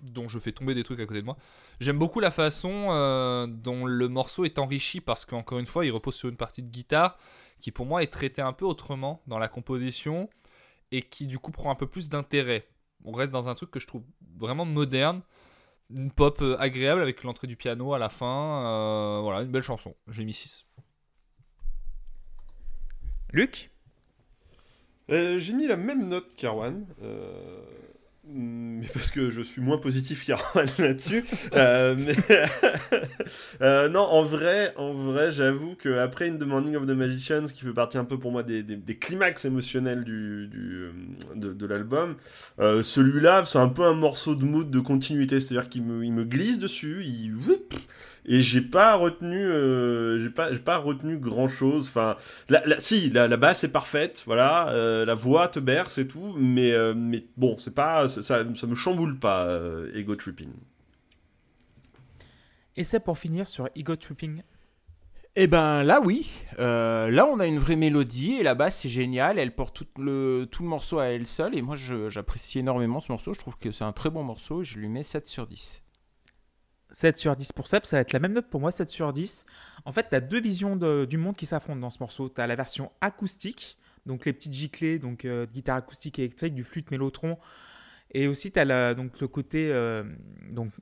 dont 0.02 0.28
je 0.28 0.38
fais 0.38 0.52
tomber 0.52 0.74
des 0.74 0.82
trucs 0.84 1.00
à 1.00 1.06
côté 1.06 1.20
de 1.20 1.26
moi. 1.26 1.36
J'aime 1.80 1.98
beaucoup 1.98 2.20
la 2.20 2.30
façon 2.30 2.88
euh, 2.90 3.46
dont 3.46 3.86
le 3.86 4.08
morceau 4.08 4.44
est 4.44 4.58
enrichi 4.58 5.00
parce 5.00 5.24
qu'encore 5.24 5.58
une 5.58 5.66
fois, 5.66 5.84
il 5.86 5.90
repose 5.90 6.14
sur 6.14 6.28
une 6.28 6.36
partie 6.36 6.62
de 6.62 6.68
guitare 6.68 7.16
qui 7.60 7.70
pour 7.72 7.86
moi 7.86 8.02
est 8.02 8.06
traitée 8.12 8.42
un 8.42 8.52
peu 8.52 8.64
autrement 8.64 9.22
dans 9.26 9.38
la 9.38 9.48
composition 9.48 10.28
et 10.92 11.02
qui 11.02 11.26
du 11.26 11.38
coup 11.38 11.50
prend 11.52 11.70
un 11.70 11.74
peu 11.74 11.86
plus 11.86 12.08
d'intérêt. 12.08 12.66
On 13.04 13.12
reste 13.12 13.32
dans 13.32 13.48
un 13.48 13.54
truc 13.54 13.70
que 13.70 13.80
je 13.80 13.86
trouve 13.86 14.02
vraiment 14.38 14.64
moderne, 14.64 15.22
une 15.90 16.10
pop 16.10 16.40
euh, 16.42 16.56
agréable 16.58 17.00
avec 17.02 17.22
l'entrée 17.24 17.46
du 17.46 17.56
piano 17.56 17.92
à 17.94 17.98
la 17.98 18.08
fin. 18.08 18.64
euh, 18.66 19.20
voilà, 19.20 19.42
une 19.42 19.50
belle 19.50 19.62
chanson. 19.62 19.94
J'ai 20.08 20.24
mis 20.24 20.32
6. 20.34 20.64
Luc? 23.32 23.70
Euh, 25.10 25.38
J'ai 25.38 25.54
mis 25.54 25.66
la 25.66 25.76
même 25.76 26.08
note 26.08 26.34
qu'Arwan. 26.34 26.86
euh, 27.02 27.62
Mais 28.32 28.86
parce 28.94 29.10
que 29.10 29.30
je 29.30 29.42
suis 29.42 29.60
moins 29.60 29.78
positif 29.78 30.24
qu'Arwan 30.24 30.66
là-dessus. 30.78 31.24
Euh, 31.54 31.96
mais 31.98 32.14
Euh, 33.62 33.88
non, 33.88 34.00
en 34.00 34.22
vrai, 34.22 34.72
en 34.76 34.92
vrai, 34.92 35.30
j'avoue 35.32 35.74
que 35.76 35.98
après 35.98 36.28
In 36.28 36.36
the 36.36 36.42
Morning 36.46 36.74
of 36.76 36.86
the 36.86 36.90
Magicians, 36.90 37.44
qui 37.52 37.60
fait 37.62 37.72
partie 37.72 37.98
un 37.98 38.04
peu 38.04 38.18
pour 38.18 38.32
moi 38.32 38.42
des, 38.42 38.62
des- 38.62 38.76
des 38.76 38.96
climax 38.96 39.44
émotionnels 39.44 40.02
du, 40.04 40.48
du, 40.48 40.84
euh, 40.84 40.92
de, 41.34 41.66
l'album, 41.66 42.16
euh, 42.58 42.82
celui-là, 42.82 43.44
c'est 43.46 43.58
un 43.58 43.68
peu 43.68 43.84
un 43.84 43.92
morceau 43.94 44.34
de 44.34 44.44
mood 44.44 44.70
de 44.70 44.80
continuité, 44.80 45.40
c'est-à-dire 45.40 45.68
qu'il 45.68 45.82
me, 45.84 46.04
il 46.04 46.12
me 46.12 46.24
glisse 46.24 46.58
dessus, 46.58 47.02
il 47.04 47.32
et 48.26 48.42
j'ai 48.42 48.60
pas 48.60 48.94
retenu, 48.96 49.38
euh, 49.44 50.18
j'ai 50.22 50.30
pas, 50.30 50.52
j'ai 50.52 50.60
pas 50.60 50.76
retenu 50.78 51.18
grand-chose. 51.18 51.88
Enfin, 51.88 52.16
la, 52.48 52.62
la- 52.66 52.80
si, 52.80 53.10
la, 53.10 53.28
la 53.28 53.36
basse 53.36 53.64
est 53.64 53.72
parfaite, 53.72 54.22
voilà, 54.26 54.68
euh, 54.70 55.04
la 55.04 55.14
voix 55.14 55.48
te 55.48 55.58
berce 55.60 55.98
et 55.98 56.06
tout, 56.08 56.34
mais, 56.38 56.72
euh, 56.72 56.94
mais 56.94 57.24
bon, 57.36 57.56
c'est 57.58 57.74
pas, 57.74 58.06
ça, 58.08 58.22
ça, 58.22 58.44
me 58.44 58.74
chamboule 58.74 59.18
pas, 59.18 59.46
euh, 59.46 59.90
Ego 59.94 60.16
Tripping. 60.16 60.50
Et 62.76 62.84
c'est 62.84 63.00
pour 63.00 63.18
finir 63.18 63.48
sur 63.48 63.68
Ego 63.74 63.96
Tripping. 63.96 64.42
Eh 65.36 65.46
ben 65.46 65.84
là 65.84 66.00
oui, 66.04 66.28
Euh, 66.58 67.08
là 67.10 67.24
on 67.26 67.38
a 67.38 67.46
une 67.46 67.58
vraie 67.58 67.76
mélodie 67.76 68.34
et 68.34 68.42
la 68.42 68.54
basse 68.56 68.80
c'est 68.80 68.88
génial, 68.88 69.38
elle 69.38 69.54
porte 69.54 69.76
tout 69.76 69.86
le, 70.02 70.48
tout 70.50 70.64
le 70.64 70.68
morceau 70.68 70.98
à 70.98 71.06
elle 71.06 71.26
seule 71.26 71.56
et 71.56 71.62
moi 71.62 71.76
j'apprécie 71.76 72.58
énormément 72.58 73.00
ce 73.00 73.12
morceau, 73.12 73.32
je 73.32 73.38
trouve 73.38 73.56
que 73.56 73.70
c'est 73.70 73.84
un 73.84 73.92
très 73.92 74.10
bon 74.10 74.24
morceau 74.24 74.62
et 74.62 74.64
je 74.64 74.78
lui 74.78 74.88
mets 74.88 75.04
7 75.04 75.28
sur 75.28 75.46
10. 75.46 75.82
7 76.92 77.18
sur 77.18 77.36
10 77.36 77.52
pour 77.52 77.68
Seb, 77.68 77.84
ça 77.84 77.96
va 77.96 78.00
être 78.00 78.12
la 78.12 78.18
même 78.18 78.32
note 78.32 78.48
pour 78.48 78.60
moi, 78.60 78.70
7 78.70 78.90
sur 78.90 79.12
10. 79.12 79.46
En 79.84 79.92
fait, 79.92 80.08
tu 80.10 80.14
as 80.14 80.20
deux 80.20 80.40
visions 80.40 80.76
du 80.76 81.18
monde 81.18 81.36
qui 81.36 81.46
s'affrontent 81.46 81.80
dans 81.80 81.90
ce 81.90 81.98
morceau. 82.00 82.28
Tu 82.28 82.40
as 82.40 82.46
la 82.46 82.56
version 82.56 82.90
acoustique, 83.00 83.78
donc 84.06 84.24
les 84.24 84.32
petites 84.32 84.54
giclées, 84.54 84.98
donc 84.98 85.24
euh, 85.24 85.46
guitare 85.46 85.76
acoustique 85.76 86.18
électrique, 86.18 86.54
du 86.54 86.64
flûte 86.64 86.90
mélotron. 86.90 87.38
Et 88.12 88.26
aussi, 88.26 88.50
tu 88.50 88.58
as 88.58 88.94
donc, 88.94 89.20
le 89.20 89.28
côté 89.28 89.70
euh, 89.70 90.02
donc, 90.50 90.72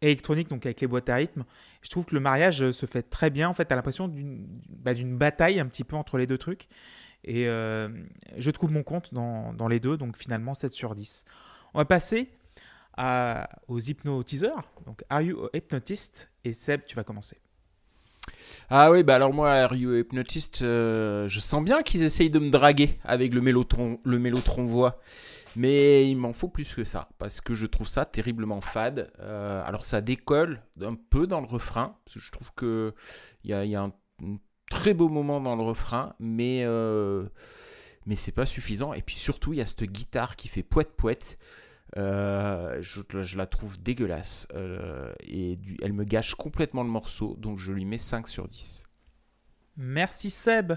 électronique, 0.00 0.48
donc 0.48 0.64
avec 0.66 0.80
les 0.80 0.86
boîtes 0.86 1.08
à 1.08 1.16
rythme. 1.16 1.44
Je 1.82 1.90
trouve 1.90 2.06
que 2.06 2.14
le 2.14 2.20
mariage 2.20 2.62
euh, 2.62 2.72
se 2.72 2.86
fait 2.86 3.02
très 3.02 3.30
bien. 3.30 3.48
En 3.48 3.52
fait, 3.52 3.66
tu 3.66 3.72
as 3.72 3.76
l'impression 3.76 4.08
d'une 4.08 4.46
bah, 4.68 4.94
d'une 4.94 5.16
bataille 5.16 5.58
un 5.60 5.66
petit 5.66 5.84
peu 5.84 5.96
entre 5.96 6.16
les 6.16 6.26
deux 6.26 6.38
trucs. 6.38 6.68
Et 7.22 7.44
je 7.44 8.50
trouve 8.50 8.70
mon 8.70 8.82
compte 8.82 9.12
dans, 9.12 9.52
dans 9.52 9.68
les 9.68 9.78
deux, 9.78 9.98
donc 9.98 10.16
finalement 10.16 10.54
7 10.54 10.72
sur 10.72 10.94
10. 10.94 11.26
On 11.74 11.78
va 11.78 11.84
passer 11.84 12.30
aux 12.98 13.80
hypnotiseurs. 13.80 14.70
Donc, 14.86 15.02
Are 15.08 15.22
You 15.22 15.44
a 15.44 15.56
Hypnotist? 15.56 16.30
Et 16.44 16.52
Seb, 16.52 16.84
tu 16.86 16.96
vas 16.96 17.04
commencer. 17.04 17.38
Ah 18.68 18.90
oui, 18.90 19.02
bah 19.02 19.16
alors 19.16 19.32
moi, 19.32 19.52
Are 19.52 19.74
You 19.74 19.92
a 19.92 19.98
Hypnotist, 19.98 20.62
euh, 20.62 21.26
je 21.28 21.40
sens 21.40 21.64
bien 21.64 21.82
qu'ils 21.82 22.02
essayent 22.02 22.30
de 22.30 22.38
me 22.38 22.50
draguer 22.50 22.98
avec 23.04 23.34
le 23.34 23.40
mélotron, 23.40 23.98
le 24.04 24.64
voix. 24.64 25.00
Mais 25.56 26.08
il 26.08 26.16
m'en 26.16 26.32
faut 26.32 26.48
plus 26.48 26.72
que 26.74 26.84
ça, 26.84 27.08
parce 27.18 27.40
que 27.40 27.54
je 27.54 27.66
trouve 27.66 27.88
ça 27.88 28.04
terriblement 28.04 28.60
fade. 28.60 29.10
Euh, 29.18 29.64
alors 29.66 29.84
ça 29.84 30.00
décolle 30.00 30.62
un 30.80 30.94
peu 30.94 31.26
dans 31.26 31.40
le 31.40 31.46
refrain, 31.46 31.96
parce 32.04 32.14
que 32.14 32.20
je 32.20 32.30
trouve 32.30 32.52
que 32.54 32.94
il 33.42 33.50
y 33.50 33.54
a, 33.54 33.64
y 33.64 33.74
a 33.74 33.82
un, 33.82 33.92
très 34.70 34.94
beau 34.94 35.08
moment 35.08 35.40
dans 35.40 35.56
le 35.56 35.62
refrain, 35.62 36.14
mais, 36.20 36.62
euh, 36.64 37.26
mais 38.06 38.14
c'est 38.14 38.32
pas 38.32 38.46
suffisant. 38.46 38.92
Et 38.92 39.02
puis 39.02 39.16
surtout, 39.16 39.52
il 39.52 39.56
y 39.58 39.62
a 39.62 39.66
cette 39.66 39.82
guitare 39.82 40.36
qui 40.36 40.46
fait 40.48 40.62
poète 40.62 40.92
poète. 40.96 41.38
Euh, 41.96 42.78
je, 42.80 43.00
je 43.22 43.36
la 43.36 43.46
trouve 43.46 43.82
dégueulasse 43.82 44.46
euh, 44.54 45.12
et 45.20 45.56
du- 45.56 45.76
elle 45.82 45.92
me 45.92 46.04
gâche 46.04 46.34
complètement 46.36 46.84
le 46.84 46.88
morceau, 46.88 47.36
donc 47.38 47.58
je 47.58 47.72
lui 47.72 47.84
mets 47.84 47.98
5 47.98 48.28
sur 48.28 48.46
10. 48.46 48.84
Merci 49.76 50.30
Seb. 50.30 50.74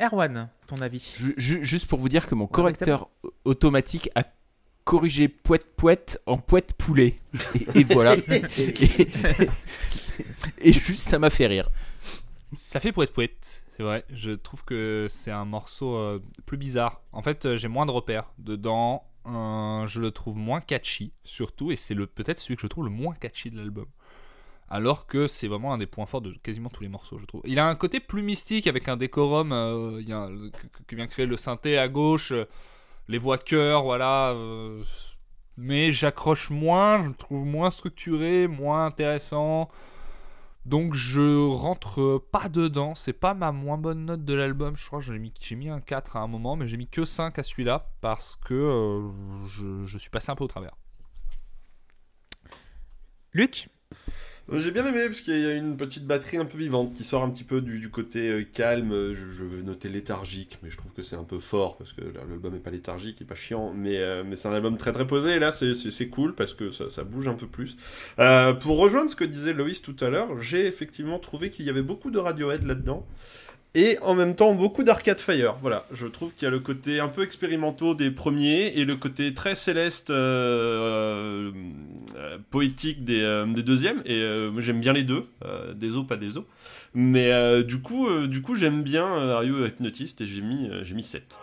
Erwan, 0.00 0.48
ton 0.66 0.76
avis? 0.78 1.14
Ju- 1.16 1.34
ju- 1.36 1.64
juste 1.64 1.86
pour 1.86 1.98
vous 1.98 2.08
dire 2.08 2.26
que 2.26 2.34
mon 2.34 2.44
Ouais, 2.44 2.50
correcteur 2.50 3.08
automatique 3.44 4.10
a 4.16 4.24
corrigé 4.84 5.28
poète 5.28 5.74
poète 5.76 6.20
en 6.26 6.36
poète 6.36 6.74
poulet. 6.74 7.16
Et, 7.74 7.80
et 7.80 7.84
voilà. 7.84 8.14
et, 8.58 9.08
et 10.58 10.72
juste 10.72 11.08
ça 11.08 11.18
m'a 11.18 11.30
fait 11.30 11.46
rire. 11.46 11.68
Ça 12.52 12.80
fait 12.80 12.92
poète 12.92 13.12
poète, 13.12 13.64
c'est 13.76 13.82
vrai. 13.82 14.04
Je 14.10 14.32
trouve 14.32 14.64
que 14.64 15.06
c'est 15.10 15.30
un 15.30 15.44
morceau 15.44 15.96
euh, 15.96 16.22
plus 16.46 16.56
bizarre. 16.58 17.00
En 17.12 17.22
fait, 17.22 17.56
j'ai 17.56 17.68
moins 17.68 17.86
de 17.86 17.90
repères 17.92 18.32
dedans. 18.38 19.04
Je 19.26 20.00
le 20.00 20.10
trouve 20.10 20.36
moins 20.36 20.60
catchy, 20.60 21.12
surtout, 21.24 21.70
et 21.70 21.76
c'est 21.76 21.94
peut-être 21.94 22.38
celui 22.38 22.56
que 22.56 22.62
je 22.62 22.66
trouve 22.66 22.84
le 22.84 22.90
moins 22.90 23.14
catchy 23.14 23.50
de 23.50 23.56
l'album. 23.56 23.86
Alors 24.68 25.06
que 25.06 25.26
c'est 25.26 25.46
vraiment 25.46 25.72
un 25.72 25.78
des 25.78 25.86
points 25.86 26.06
forts 26.06 26.22
de 26.22 26.32
quasiment 26.42 26.70
tous 26.70 26.82
les 26.82 26.88
morceaux, 26.88 27.18
je 27.18 27.26
trouve. 27.26 27.42
Il 27.44 27.58
a 27.58 27.68
un 27.68 27.74
côté 27.74 28.00
plus 28.00 28.22
mystique 28.22 28.66
avec 28.66 28.88
un 28.88 28.96
décorum 28.96 29.52
euh, 29.52 30.00
que 30.86 30.96
vient 30.96 31.06
créer 31.06 31.26
le 31.26 31.36
synthé 31.36 31.78
à 31.78 31.88
gauche, 31.88 32.32
euh, 32.32 32.46
les 33.08 33.18
voix 33.18 33.38
chœur, 33.38 33.82
voilà. 33.82 34.30
euh, 34.30 34.82
mais 35.56 35.92
j'accroche 35.92 36.50
moins, 36.50 37.02
je 37.02 37.08
le 37.08 37.14
trouve 37.14 37.44
moins 37.44 37.70
structuré, 37.70 38.48
moins 38.48 38.86
intéressant. 38.86 39.68
Donc 40.64 40.94
je 40.94 41.46
rentre 41.46 42.24
pas 42.32 42.48
dedans, 42.48 42.94
c'est 42.94 43.12
pas 43.12 43.34
ma 43.34 43.52
moins 43.52 43.76
bonne 43.76 44.06
note 44.06 44.24
de 44.24 44.32
l'album, 44.32 44.76
je 44.76 44.86
crois 44.86 45.00
que 45.00 45.04
j'ai 45.04 45.18
mis, 45.56 45.68
un 45.68 45.80
4 45.80 46.16
à 46.16 46.20
un 46.20 46.26
moment, 46.26 46.56
mais 46.56 46.66
j'ai 46.66 46.78
mis 46.78 46.88
que 46.88 47.04
5 47.04 47.38
à 47.38 47.42
celui-là 47.42 47.90
parce 48.00 48.36
que 48.36 48.54
euh, 48.54 49.84
je, 49.84 49.98
suis 49.98 50.08
passé 50.08 50.30
un 50.30 50.34
peu 50.34 50.44
au 50.44 50.48
travers. 50.48 50.74
Luc? 53.32 53.68
J'ai 54.52 54.72
bien 54.72 54.84
aimé 54.84 55.06
parce 55.06 55.22
qu'il 55.22 55.40
y 55.40 55.46
a 55.46 55.54
une 55.54 55.76
petite 55.78 56.06
batterie 56.06 56.36
un 56.36 56.44
peu 56.44 56.58
vivante 56.58 56.92
qui 56.92 57.02
sort 57.02 57.22
un 57.22 57.30
petit 57.30 57.44
peu 57.44 57.62
du, 57.62 57.88
côté 57.88 58.28
euh, 58.28 58.44
calme. 58.44 58.90
Je, 58.92 59.30
je 59.30 59.42
veux 59.42 59.62
noter 59.62 59.88
léthargique, 59.88 60.58
mais 60.62 60.70
je 60.70 60.76
trouve 60.76 60.92
que 60.92 61.02
c'est 61.02 61.16
un 61.16 61.24
peu 61.24 61.38
fort 61.38 61.78
parce 61.78 61.94
que 61.94 62.02
l'album 62.02 62.54
est 62.54 62.58
pas 62.58 62.70
léthargique, 62.70 63.16
il 63.20 63.22
est 63.22 63.26
pas 63.26 63.34
chiant, 63.34 63.72
mais, 63.74 63.96
euh, 63.96 64.22
c'est 64.36 64.48
un 64.48 64.52
album 64.52 64.76
très 64.76 64.92
très 64.92 65.06
posé. 65.06 65.36
Et 65.36 65.38
là, 65.38 65.50
c'est- 65.50 66.08
cool 66.10 66.34
parce 66.34 66.52
que 66.52 66.70
ça, 66.70 67.04
bouge 67.04 67.26
un 67.26 67.34
peu 67.34 67.46
plus. 67.46 67.76
Euh, 68.18 68.52
pour 68.52 68.76
rejoindre 68.78 69.08
ce 69.08 69.16
que 69.16 69.24
disait 69.24 69.54
Loïs 69.54 69.80
tout 69.80 69.96
à 70.00 70.10
l'heure, 70.10 70.38
j'ai 70.38 70.66
effectivement 70.66 71.18
trouvé 71.18 71.48
qu'il 71.48 71.64
y 71.64 71.70
avait 71.70 71.82
beaucoup 71.82 72.10
de 72.10 72.18
Radiohead 72.18 72.64
là-dedans. 72.64 73.06
Et 73.76 73.98
en 74.02 74.14
même 74.14 74.36
temps, 74.36 74.54
beaucoup 74.54 74.84
d'Arcade 74.84 75.18
Fire. 75.18 75.56
Voilà, 75.60 75.84
je 75.92 76.06
trouve 76.06 76.32
qu'il 76.32 76.44
y 76.44 76.46
a 76.46 76.50
le 76.50 76.60
côté 76.60 77.00
un 77.00 77.08
peu 77.08 77.24
expérimentaux 77.24 77.96
des 77.96 78.12
premiers 78.12 78.68
et 78.76 78.84
le 78.84 78.94
côté 78.94 79.34
très 79.34 79.56
céleste, 79.56 80.10
euh, 80.10 81.50
euh, 82.16 82.38
poétique 82.50 83.04
des, 83.04 83.20
euh, 83.20 83.46
des 83.46 83.64
deuxièmes. 83.64 84.00
Et 84.04 84.20
euh, 84.22 84.60
j'aime 84.60 84.80
bien 84.80 84.92
les 84.92 85.02
deux, 85.02 85.24
euh, 85.44 85.74
des 85.74 85.96
os, 85.96 86.06
pas 86.06 86.16
des 86.16 86.36
os. 86.36 86.44
Mais 86.94 87.32
euh, 87.32 87.64
du 87.64 87.80
coup, 87.80 88.08
du 88.28 88.42
coup 88.42 88.54
j'aime 88.54 88.84
bien 88.84 89.36
a 89.36 89.42
Hypnotist 89.42 90.20
et 90.20 90.26
j'ai 90.28 90.40
mis, 90.40 90.70
j'ai 90.82 90.94
mis 90.94 91.02
7. 91.02 91.40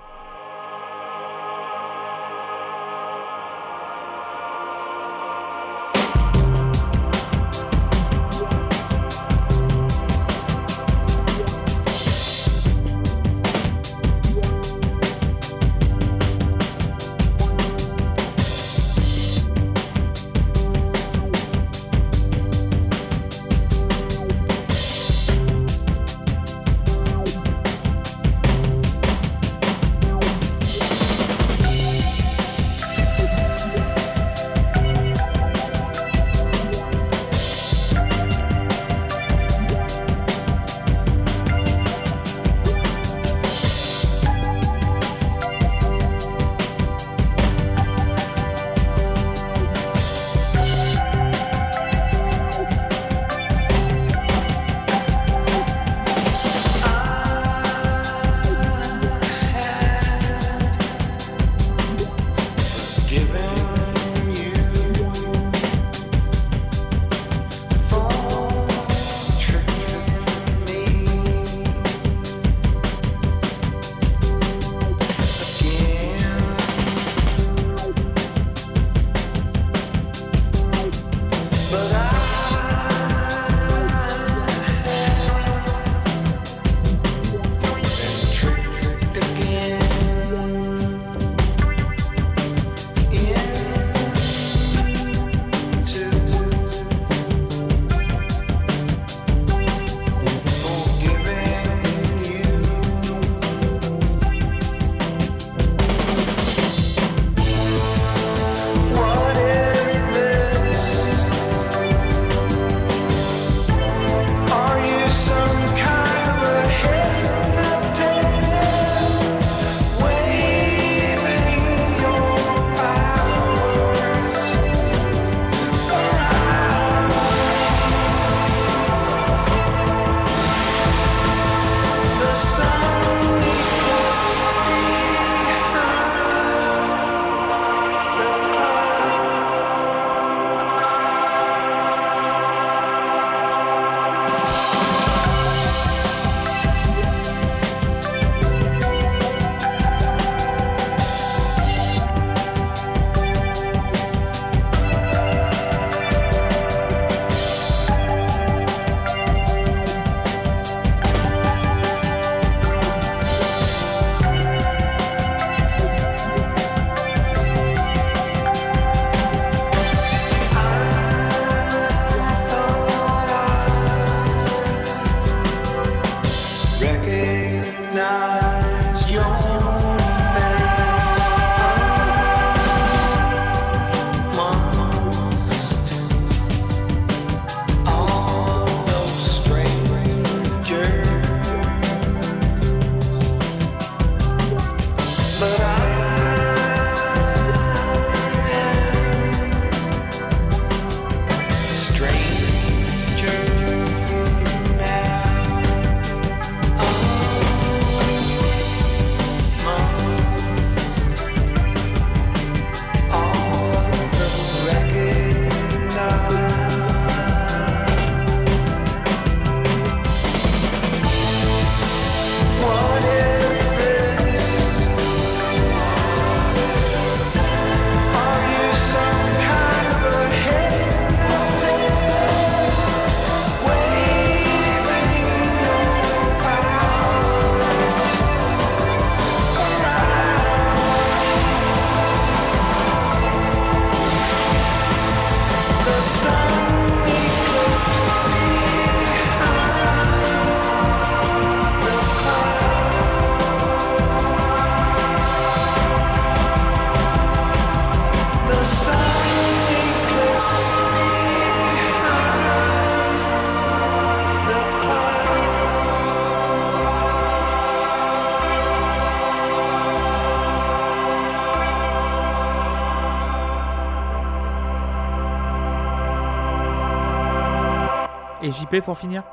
Et 278.52 278.54
JP 278.54 278.82
pour 278.84 278.98
finir? 278.98 279.24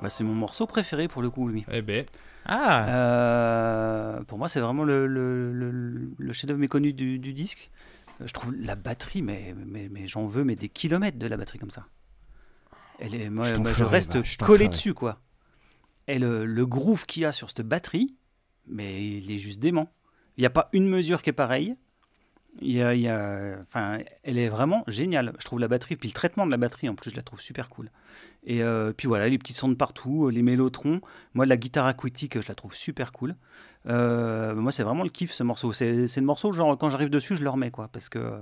Bah, 0.00 0.08
c'est 0.08 0.22
mon 0.22 0.32
morceau 0.34 0.66
préféré 0.68 1.08
pour 1.08 1.20
le 1.20 1.30
coup, 1.30 1.48
lui. 1.48 1.64
Eh 1.68 1.82
ben, 1.82 2.06
Ah 2.44 2.86
Euh, 2.88 4.22
pour 4.22 4.38
moi, 4.38 4.46
c'est 4.48 4.60
vraiment 4.60 4.84
le, 4.84 5.08
le, 5.08 5.52
le- 5.52 6.10
le 6.16 6.32
chef-d'œuvre 6.32 6.60
méconnu 6.60 6.92
du, 6.92 7.18
du 7.18 7.32
disque. 7.32 7.72
Euh, 8.20 8.26
Je 8.28 8.32
trouve 8.32 8.54
la 8.54 8.76
batterie, 8.76 9.22
mais, 9.22 9.52
mais, 9.66 9.88
mais 9.90 10.06
j'en 10.06 10.26
veux 10.26 10.44
mais 10.44 10.54
des 10.54 10.68
kilomètres 10.68 11.18
de 11.18 11.26
la 11.26 11.36
batterie 11.36 11.58
comme 11.58 11.72
ça. 11.72 11.86
Elle 13.00 13.16
est, 13.16 13.30
moi, 13.30 13.46
Je 13.46 13.54
ferai, 13.64 13.90
reste 13.90 14.16
bah, 14.16 14.22
je 14.22 14.36
collé 14.38 14.58
ferai. 14.58 14.68
dessus, 14.68 14.94
quoi. 14.94 15.18
Et 16.06 16.20
le, 16.20 16.46
le 16.46 16.66
groove 16.66 17.04
qu'il 17.04 17.22
y 17.22 17.24
a 17.24 17.32
sur 17.32 17.48
cette 17.50 17.62
batterie, 17.62 18.14
mais 18.68 19.04
il 19.04 19.28
est 19.32 19.38
juste 19.38 19.58
dément. 19.58 19.92
Il 20.36 20.42
n'y 20.42 20.46
a 20.46 20.50
pas 20.50 20.68
une 20.72 20.88
mesure 20.88 21.20
qui 21.20 21.30
est 21.30 21.32
pareille. 21.32 21.74
Elle 22.62 24.38
est 24.38 24.48
vraiment 24.48 24.84
géniale. 24.86 25.32
Je 25.38 25.44
trouve 25.44 25.60
la 25.60 25.68
batterie, 25.68 25.96
puis 25.96 26.08
le 26.08 26.14
traitement 26.14 26.46
de 26.46 26.50
la 26.50 26.56
batterie 26.56 26.88
en 26.88 26.94
plus, 26.94 27.10
je 27.10 27.16
la 27.16 27.22
trouve 27.22 27.40
super 27.40 27.68
cool. 27.68 27.90
Et 28.44 28.62
euh, 28.62 28.92
puis 28.96 29.08
voilà, 29.08 29.28
les 29.28 29.38
petits 29.38 29.52
sons 29.52 29.68
de 29.68 29.74
partout, 29.74 30.28
les 30.30 30.42
mélotrons. 30.42 31.00
Moi, 31.34 31.46
la 31.46 31.56
guitare 31.56 31.86
acoustique, 31.86 32.40
je 32.40 32.48
la 32.48 32.54
trouve 32.54 32.74
super 32.74 33.12
cool. 33.12 33.36
Euh, 33.86 34.54
moi, 34.54 34.72
c'est 34.72 34.82
vraiment 34.82 35.02
le 35.02 35.10
kiff 35.10 35.32
ce 35.32 35.42
morceau. 35.42 35.72
C'est 35.72 36.06
le 36.16 36.22
morceau, 36.22 36.52
genre, 36.52 36.76
quand 36.78 36.90
j'arrive 36.90 37.10
dessus, 37.10 37.36
je 37.36 37.42
le 37.42 37.50
remets, 37.50 37.70
quoi. 37.70 37.88
Parce 37.88 38.08
que, 38.08 38.40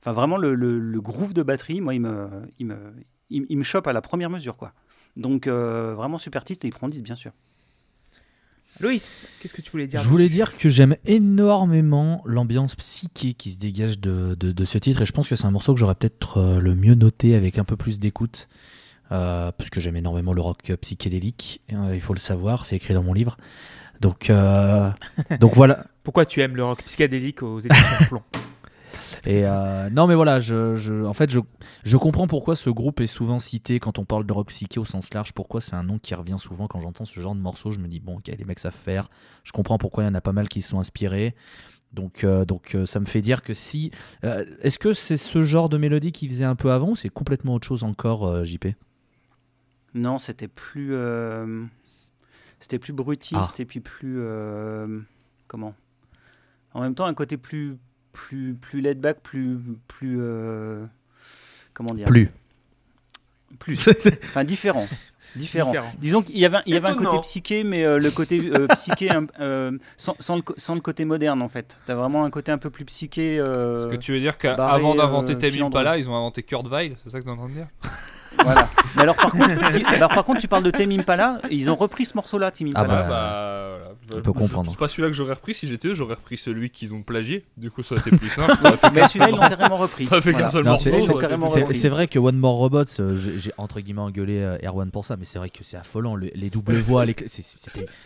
enfin, 0.00 0.12
vraiment, 0.12 0.36
le, 0.36 1.00
groove 1.00 1.34
de 1.34 1.42
batterie, 1.42 1.80
moi, 1.80 1.94
il 1.94 2.00
me, 2.00 2.28
il 2.58 2.66
me, 2.66 2.76
il 3.30 3.56
me 3.56 3.62
chope 3.62 3.86
à 3.86 3.92
la 3.92 4.00
première 4.00 4.30
mesure, 4.30 4.56
quoi. 4.56 4.72
Donc, 5.16 5.46
euh, 5.46 5.94
vraiment 5.94 6.18
super 6.18 6.44
titre 6.44 6.64
et 6.64 6.68
il 6.68 6.72
prend 6.72 6.88
10, 6.88 7.02
bien 7.02 7.14
sûr. 7.14 7.32
Loïs, 8.80 9.30
qu'est-ce 9.40 9.54
que 9.54 9.62
tu 9.62 9.70
voulais 9.70 9.86
dire 9.86 10.02
Je 10.02 10.08
voulais 10.08 10.28
dire 10.28 10.56
que 10.56 10.68
j'aime 10.68 10.96
énormément 11.06 12.22
l'ambiance 12.26 12.74
psyché 12.74 13.34
qui 13.34 13.52
se 13.52 13.58
dégage 13.58 13.98
de, 14.00 14.34
de- 14.34 14.52
de 14.52 14.64
ce 14.64 14.78
titre 14.78 15.02
et 15.02 15.06
je 15.06 15.12
pense 15.12 15.28
que 15.28 15.36
c'est 15.36 15.46
un 15.46 15.50
morceau 15.52 15.74
que 15.74 15.80
j'aurais 15.80 15.94
peut-être 15.94 16.38
euh, 16.38 16.58
le 16.60 16.74
mieux 16.74 16.94
noté 16.94 17.34
avec 17.36 17.58
un 17.58 17.64
peu 17.64 17.76
plus 17.76 18.00
d'écoute 18.00 18.48
euh, 19.12 19.52
parce 19.52 19.70
que 19.70 19.80
j'aime 19.80 19.96
énormément 19.96 20.32
le 20.32 20.40
rock 20.40 20.72
psychédélique, 20.80 21.60
euh, 21.72 21.92
il 21.94 22.00
faut 22.00 22.14
le 22.14 22.18
savoir, 22.18 22.66
c'est 22.66 22.76
écrit 22.76 22.94
dans 22.94 23.02
mon 23.04 23.12
livre. 23.12 23.36
Donc, 24.00 24.28
euh, 24.28 24.90
donc 25.40 25.54
voilà. 25.54 25.84
Pourquoi 26.02 26.26
tu 26.26 26.40
aimes 26.42 26.56
le 26.56 26.64
rock 26.64 26.82
psychédélique 26.84 27.42
aux 27.42 27.60
éditions 27.60 28.06
Plomb? 28.08 28.22
Et 29.26 29.46
euh, 29.46 29.88
non, 29.90 30.06
mais 30.06 30.14
voilà, 30.14 30.38
je, 30.38 30.76
je- 30.76 31.04
en 31.04 31.14
fait, 31.14 31.30
je, 31.30 31.40
je 31.82 31.96
comprends 31.96 32.26
pourquoi 32.26 32.56
ce 32.56 32.68
groupe 32.68 33.00
est 33.00 33.06
souvent 33.06 33.38
cité 33.38 33.80
quand 33.80 33.98
on 33.98 34.04
parle 34.04 34.26
de 34.26 34.32
rock 34.34 34.48
psyché 34.48 34.78
au 34.78 34.84
sens 34.84 35.14
large. 35.14 35.32
Pourquoi 35.32 35.60
c'est 35.62 35.74
un 35.74 35.82
nom 35.82 35.98
qui 35.98 36.14
revient 36.14 36.36
souvent 36.38 36.66
quand 36.66 36.80
j'entends 36.80 37.06
ce 37.06 37.18
genre 37.20 37.34
de 37.34 37.40
morceau. 37.40 37.70
Je 37.70 37.78
me 37.78 37.88
dis, 37.88 38.00
bon, 38.00 38.16
ok, 38.18 38.26
les 38.26 38.44
mecs 38.44 38.58
savent 38.58 38.74
faire. 38.74 39.08
Je 39.42 39.52
comprends 39.52 39.78
pourquoi 39.78 40.04
il 40.04 40.06
y 40.06 40.10
en 40.10 40.14
a 40.14 40.20
pas 40.20 40.32
mal 40.32 40.48
qui 40.48 40.60
se 40.60 40.68
sont 40.70 40.78
inspirés. 40.78 41.34
Donc, 41.94 42.22
euh, 42.24 42.44
donc 42.44 42.74
euh, 42.74 42.84
ça 42.86 43.00
me 43.00 43.04
fait 43.06 43.22
dire 43.22 43.42
que 43.42 43.54
si. 43.54 43.92
euh, 44.24 44.44
Est-ce 44.60 44.78
que 44.78 44.92
c'est 44.92 45.16
ce 45.16 45.42
genre 45.42 45.68
de 45.70 45.78
mélodie 45.78 46.12
qu'ils 46.12 46.28
faisaient 46.28 46.44
un 46.44 46.56
peu 46.56 46.70
avant 46.72 46.90
ou 46.90 46.96
c'est 46.96 47.08
complètement 47.08 47.54
autre 47.54 47.66
chose 47.66 47.82
encore, 47.84 48.44
JP 48.44 48.66
Non, 49.94 50.18
c'était 50.18 50.48
plus. 50.48 50.92
C'était 52.60 52.78
plus 52.78 52.92
brutiste 52.92 53.34
Ah. 53.36 53.54
et 53.58 53.64
puis 53.64 53.80
plus. 53.80 54.20
Comment? 55.46 55.74
En 56.74 56.80
même 56.80 56.94
temps, 56.94 57.04
un 57.06 57.14
côté 57.14 57.36
plus. 57.36 57.76
Plus, 58.14 58.54
plus 58.54 58.80
laid 58.80 58.94
back, 58.98 59.18
plus. 59.22 59.58
plus 59.88 60.16
euh, 60.20 60.84
Comment 61.74 61.92
dire 61.94 62.06
Plus. 62.06 62.30
Plus. 63.58 63.88
enfin, 64.24 64.44
différent. 64.44 64.86
Différent. 65.36 65.70
Différent. 65.70 65.92
Disons 65.98 66.22
qu'il 66.22 66.38
y 66.38 66.44
avait, 66.44 66.58
un- 66.58 66.62
il 66.66 66.74
y 66.74 66.76
avait 66.76 66.88
un 66.90 66.94
côté 66.94 67.20
psyché, 67.22 67.64
mais 67.64 67.84
euh, 67.84 67.98
le 67.98 68.10
côté 68.12 68.40
euh, 68.52 68.68
psyché 68.68 69.10
un- 69.10 69.26
euh, 69.40 69.76
sans, 69.96 70.14
sans 70.20 70.36
le, 70.36 70.42
co- 70.42 70.54
sans 70.56 70.74
le 70.76 70.80
côté 70.80 71.04
moderne 71.04 71.42
en 71.42 71.48
fait. 71.48 71.76
T'as 71.86 71.94
vraiment 71.94 72.24
un 72.24 72.30
côté 72.30 72.52
un 72.52 72.58
peu 72.58 72.70
plus 72.70 72.84
psyché. 72.84 73.38
euh, 73.40 73.84
ce 73.84 73.88
que 73.90 73.96
tu 73.96 74.12
veux 74.12 74.20
dire 74.20 74.38
qu'avant 74.38 74.94
d'inventer 74.94 75.32
euh, 75.34 75.36
Tame. 75.36 75.62
Impala, 75.62 75.98
ils 75.98 76.08
ont 76.08 76.14
inventé 76.14 76.44
Kurt 76.44 76.68
Weill, 76.68 76.96
c'est 77.02 77.10
ça 77.10 77.18
que 77.18 77.24
tu 77.24 77.30
es 77.30 77.32
en 77.32 77.36
train 77.36 77.48
de 77.48 77.54
dire? 77.54 77.66
Voilà. 78.42 78.68
Mais 78.96 79.02
alors 79.02 79.16
par, 79.16 79.30
contre, 79.30 79.70
tu, 79.70 79.84
alors 79.86 80.08
par 80.14 80.24
contre, 80.24 80.40
tu 80.40 80.48
parles 80.48 80.62
de 80.62 80.70
Tame 80.70 80.90
Impala, 80.92 81.40
ils 81.50 81.70
ont 81.70 81.74
repris 81.76 82.04
ce 82.04 82.14
morceau-là, 82.16 82.50
Tame 82.50 82.70
Ah 82.74 82.80
Impala. 82.82 83.02
bah, 83.02 83.78
voilà. 84.08 84.20
on 84.20 84.22
peut 84.22 84.32
comprendre. 84.32 84.70
C'est 84.70 84.78
pas 84.78 84.88
celui-là 84.88 85.08
que 85.08 85.14
j'aurais 85.14 85.32
repris 85.34 85.54
si 85.54 85.66
j'étais 85.66 85.88
eux, 85.88 85.94
j'aurais 85.94 86.14
repris 86.14 86.36
celui 86.36 86.70
qu'ils 86.70 86.94
ont 86.94 87.02
plagié. 87.02 87.44
Du 87.56 87.70
coup, 87.70 87.82
ça 87.82 87.94
aurait 87.94 88.02
été 88.06 88.16
plus 88.16 88.28
simple. 88.30 88.52
Mais 88.94 89.06
celui-là, 89.08 89.28
ils 89.30 89.36
l'ont 89.36 89.48
carrément 89.48 89.76
repris. 89.78 90.04
Ça 90.04 90.20
fait 90.20 90.32
qu'un 90.34 90.48
seul 90.48 90.64
Non, 90.64 90.72
morceau. 90.72 90.90
c'est- 91.72 91.88
vrai 91.88 92.06
que 92.08 92.18
One 92.18 92.36
More 92.36 92.56
Robots, 92.56 92.84
euh, 93.00 93.14
j'ai 93.16 93.52
entre 93.56 93.80
guillemets 93.80 94.00
engueulé 94.00 94.38
euh, 94.40 94.58
Erwan 94.64 94.90
pour 94.90 95.04
ça, 95.04 95.16
mais 95.16 95.24
c'est 95.26 95.38
vrai 95.38 95.50
que 95.50 95.62
c'est 95.62 95.76
affolant. 95.76 96.16
le- 96.16 96.30
les 96.34 96.50
doubles 96.50 96.76
voix, 96.80 97.04
les 97.04 97.14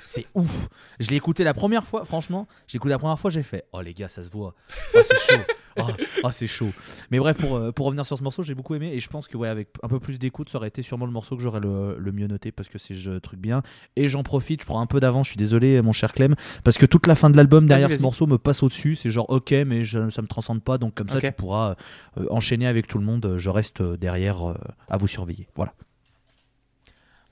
c'est 0.05 0.27
ouf. 0.35 0.69
Je 1.01 1.09
l'ai 1.11 1.17
écouté 1.17 1.45
la 1.45 1.55
première 1.55 1.87
fois, 1.87 2.05
franchement, 2.05 2.47
j'ai 2.67 2.77
écouté 2.77 2.91
la 2.91 2.99
première 2.99 3.19
fois, 3.19 3.31
j'ai 3.31 3.43
fait 3.43 3.65
Oh 3.73 3.81
les 3.81 3.95
gars, 3.95 4.09
ça 4.09 4.23
se 4.23 4.31
voit. 4.31 4.55
Oh, 4.95 4.99
c'est 5.03 5.19
chaud. 5.19 5.41
Oh, 5.79 5.83
oh, 6.25 6.31
c'est 6.33 6.47
chaud. 6.47 6.71
Mais 7.11 7.19
bref, 7.19 7.37
pour, 7.37 7.57
euh, 7.57 7.73
pour 7.73 7.87
revenir 7.87 8.05
sur 8.05 8.19
ce 8.19 8.23
morceau, 8.23 8.43
j'ai 8.43 8.55
beaucoup 8.55 8.75
aimé 8.75 8.91
et 8.93 9.01
je 9.01 9.09
pense 9.09 9.29
que 9.29 9.37
ouais, 9.37 9.49
avec 9.49 9.69
un 9.83 9.89
peu 9.89 10.01
plus 10.01 10.19
d'écoute, 10.19 10.49
ça 10.49 10.59
aurait 10.59 10.69
été 10.69 10.83
sûrement 10.83 11.07
le 11.07 11.13
morceau 11.13 11.37
que 11.37 11.43
j'aurais 11.43 11.61
le, 11.61 11.97
le 11.99 12.13
mieux 12.13 12.27
noté 12.27 12.53
parce 12.53 12.69
que 12.69 12.79
c'est 12.79 12.95
ce 12.95 13.19
truc 13.19 13.41
bien. 13.41 13.63
Et 13.97 14.09
j'en 14.09 14.23
profite, 14.23 14.63
je 14.63 14.67
prends 14.67 14.81
un 14.81 14.87
peu 14.87 15.01
d'avance, 15.01 15.27
je 15.27 15.31
suis 15.33 15.39
désolé, 15.39 15.81
mon 15.83 15.93
cher 15.93 16.13
Clem, 16.13 16.35
parce 16.65 16.79
que 16.79 16.87
toute 16.87 17.07
la 17.07 17.15
fin 17.15 17.31
de 17.31 17.37
l'album 17.37 17.67
derrière 17.67 17.93
ce 17.93 18.03
morceau 18.03 18.27
me 18.27 18.39
passe 18.39 18.63
au-dessus. 18.63 18.97
C'est 18.97 19.11
genre 19.11 19.29
ok, 19.31 19.53
mais 19.67 19.85
je, 19.85 20.11
ça 20.11 20.23
me 20.23 20.27
transcende 20.27 20.63
pas, 20.63 20.79
donc 20.79 20.95
comme 20.95 21.09
ça 21.09 21.21
tu 21.21 21.33
pourras 21.33 21.77
euh, 22.19 22.27
enchaîner 22.31 22.67
avec 22.67 22.87
tout 22.87 22.99
le 22.99 23.05
monde. 23.05 23.37
Je 23.39 23.51
reste 23.51 23.81
euh, 23.81 23.97
derrière 23.97 24.49
euh, 24.49 24.55
à 24.89 24.97
vous 24.97 25.07
surveiller. 25.07 25.49
Voilà. 25.55 25.75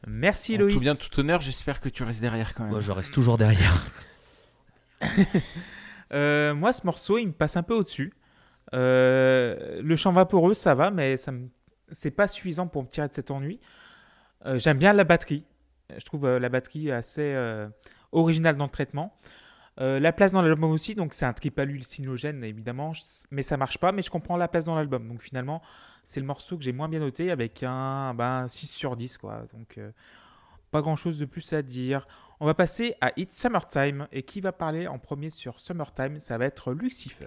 Merci 0.07 0.57
Loïs. 0.57 0.75
Tout 0.75 0.81
bien, 0.81 0.95
tout 0.95 1.21
honneur, 1.21 1.41
j'espère 1.41 1.81
que 1.81 1.89
tu 1.89 2.05
restes 2.05 2.21
derrière 2.21 2.55
quand 2.55 2.63
même. 2.65 2.73
Moi, 2.73 2.81
je 2.81 2.93
reste 2.93 3.13
toujours 3.13 3.39
derrière. 3.39 3.85
Euh, 6.13 6.55
moi, 6.55 6.73
ce 6.73 6.83
morceau, 6.85 7.19
il 7.19 7.27
me 7.27 7.33
passe 7.33 7.57
un 7.57 7.65
peu 7.65 7.75
au-dessus. 7.75 8.13
Euh, 8.75 9.81
le 9.83 9.97
chant 9.97 10.12
vaporeux, 10.12 10.55
ça 10.55 10.75
va, 10.75 10.91
mais 10.91 11.17
c'est 11.91 12.11
pas 12.11 12.29
suffisant 12.29 12.67
pour 12.67 12.83
me 12.83 12.89
tirer 12.89 13.09
de 13.09 13.14
cet 13.14 13.31
ennui. 13.31 13.61
Euh, 14.45 14.59
J'aime 14.59 14.79
bien 14.79 14.93
la 14.93 15.05
batterie. 15.05 15.45
Je 15.97 16.05
trouve 16.05 16.27
euh, 16.27 16.39
la 16.39 16.49
batterie 16.49 16.91
assez 16.91 17.37
originale 18.12 18.57
dans 18.57 18.64
le 18.64 18.71
traitement. 18.71 19.17
La 19.79 20.12
place 20.12 20.33
dans 20.33 20.41
l'album 20.41 20.71
aussi, 20.71 20.95
donc 20.95 21.12
c'est 21.12 21.27
un 21.27 21.35
triple 21.35 21.61
hallucinogène 21.61 22.43
évidemment, 22.43 22.93
mais 23.31 23.43
ça 23.43 23.59
marche 23.59 23.77
pas, 23.77 23.93
mais 23.93 24.01
je 24.01 24.09
comprends 24.09 24.39
la 24.39 24.49
place 24.49 24.64
dans 24.64 24.75
l'album. 24.75 25.07
Donc 25.07 25.21
finalement, 25.21 25.61
c'est 26.03 26.19
le 26.19 26.25
morceau 26.25 26.57
que 26.57 26.64
j'ai 26.64 26.73
moins 26.73 26.89
bien 26.89 27.01
noté 27.01 27.31
avec 27.31 27.62
un 27.62 28.14
ben, 28.14 28.49
6 28.49 28.69
sur 28.69 28.97
10. 28.97 29.19
Quoi. 29.19 29.45
Donc 29.53 29.79
pas 30.71 30.81
grand 30.81 30.97
chose 30.97 31.19
de 31.19 31.27
plus 31.27 31.53
à 31.53 31.61
dire. 31.61 32.07
On 32.41 32.47
va 32.47 32.55
passer 32.55 32.95
à 33.01 33.12
It's 33.17 33.37
Summertime. 33.37 34.09
Et 34.12 34.23
qui 34.23 34.41
va 34.41 34.53
parler 34.53 34.87
en 34.87 34.99
premier 34.99 35.31
sur 35.31 35.61
Summertime? 35.61 36.21
Ça 36.21 36.39
va 36.39 36.47
être 36.47 36.73
Lucifer. 36.73 37.27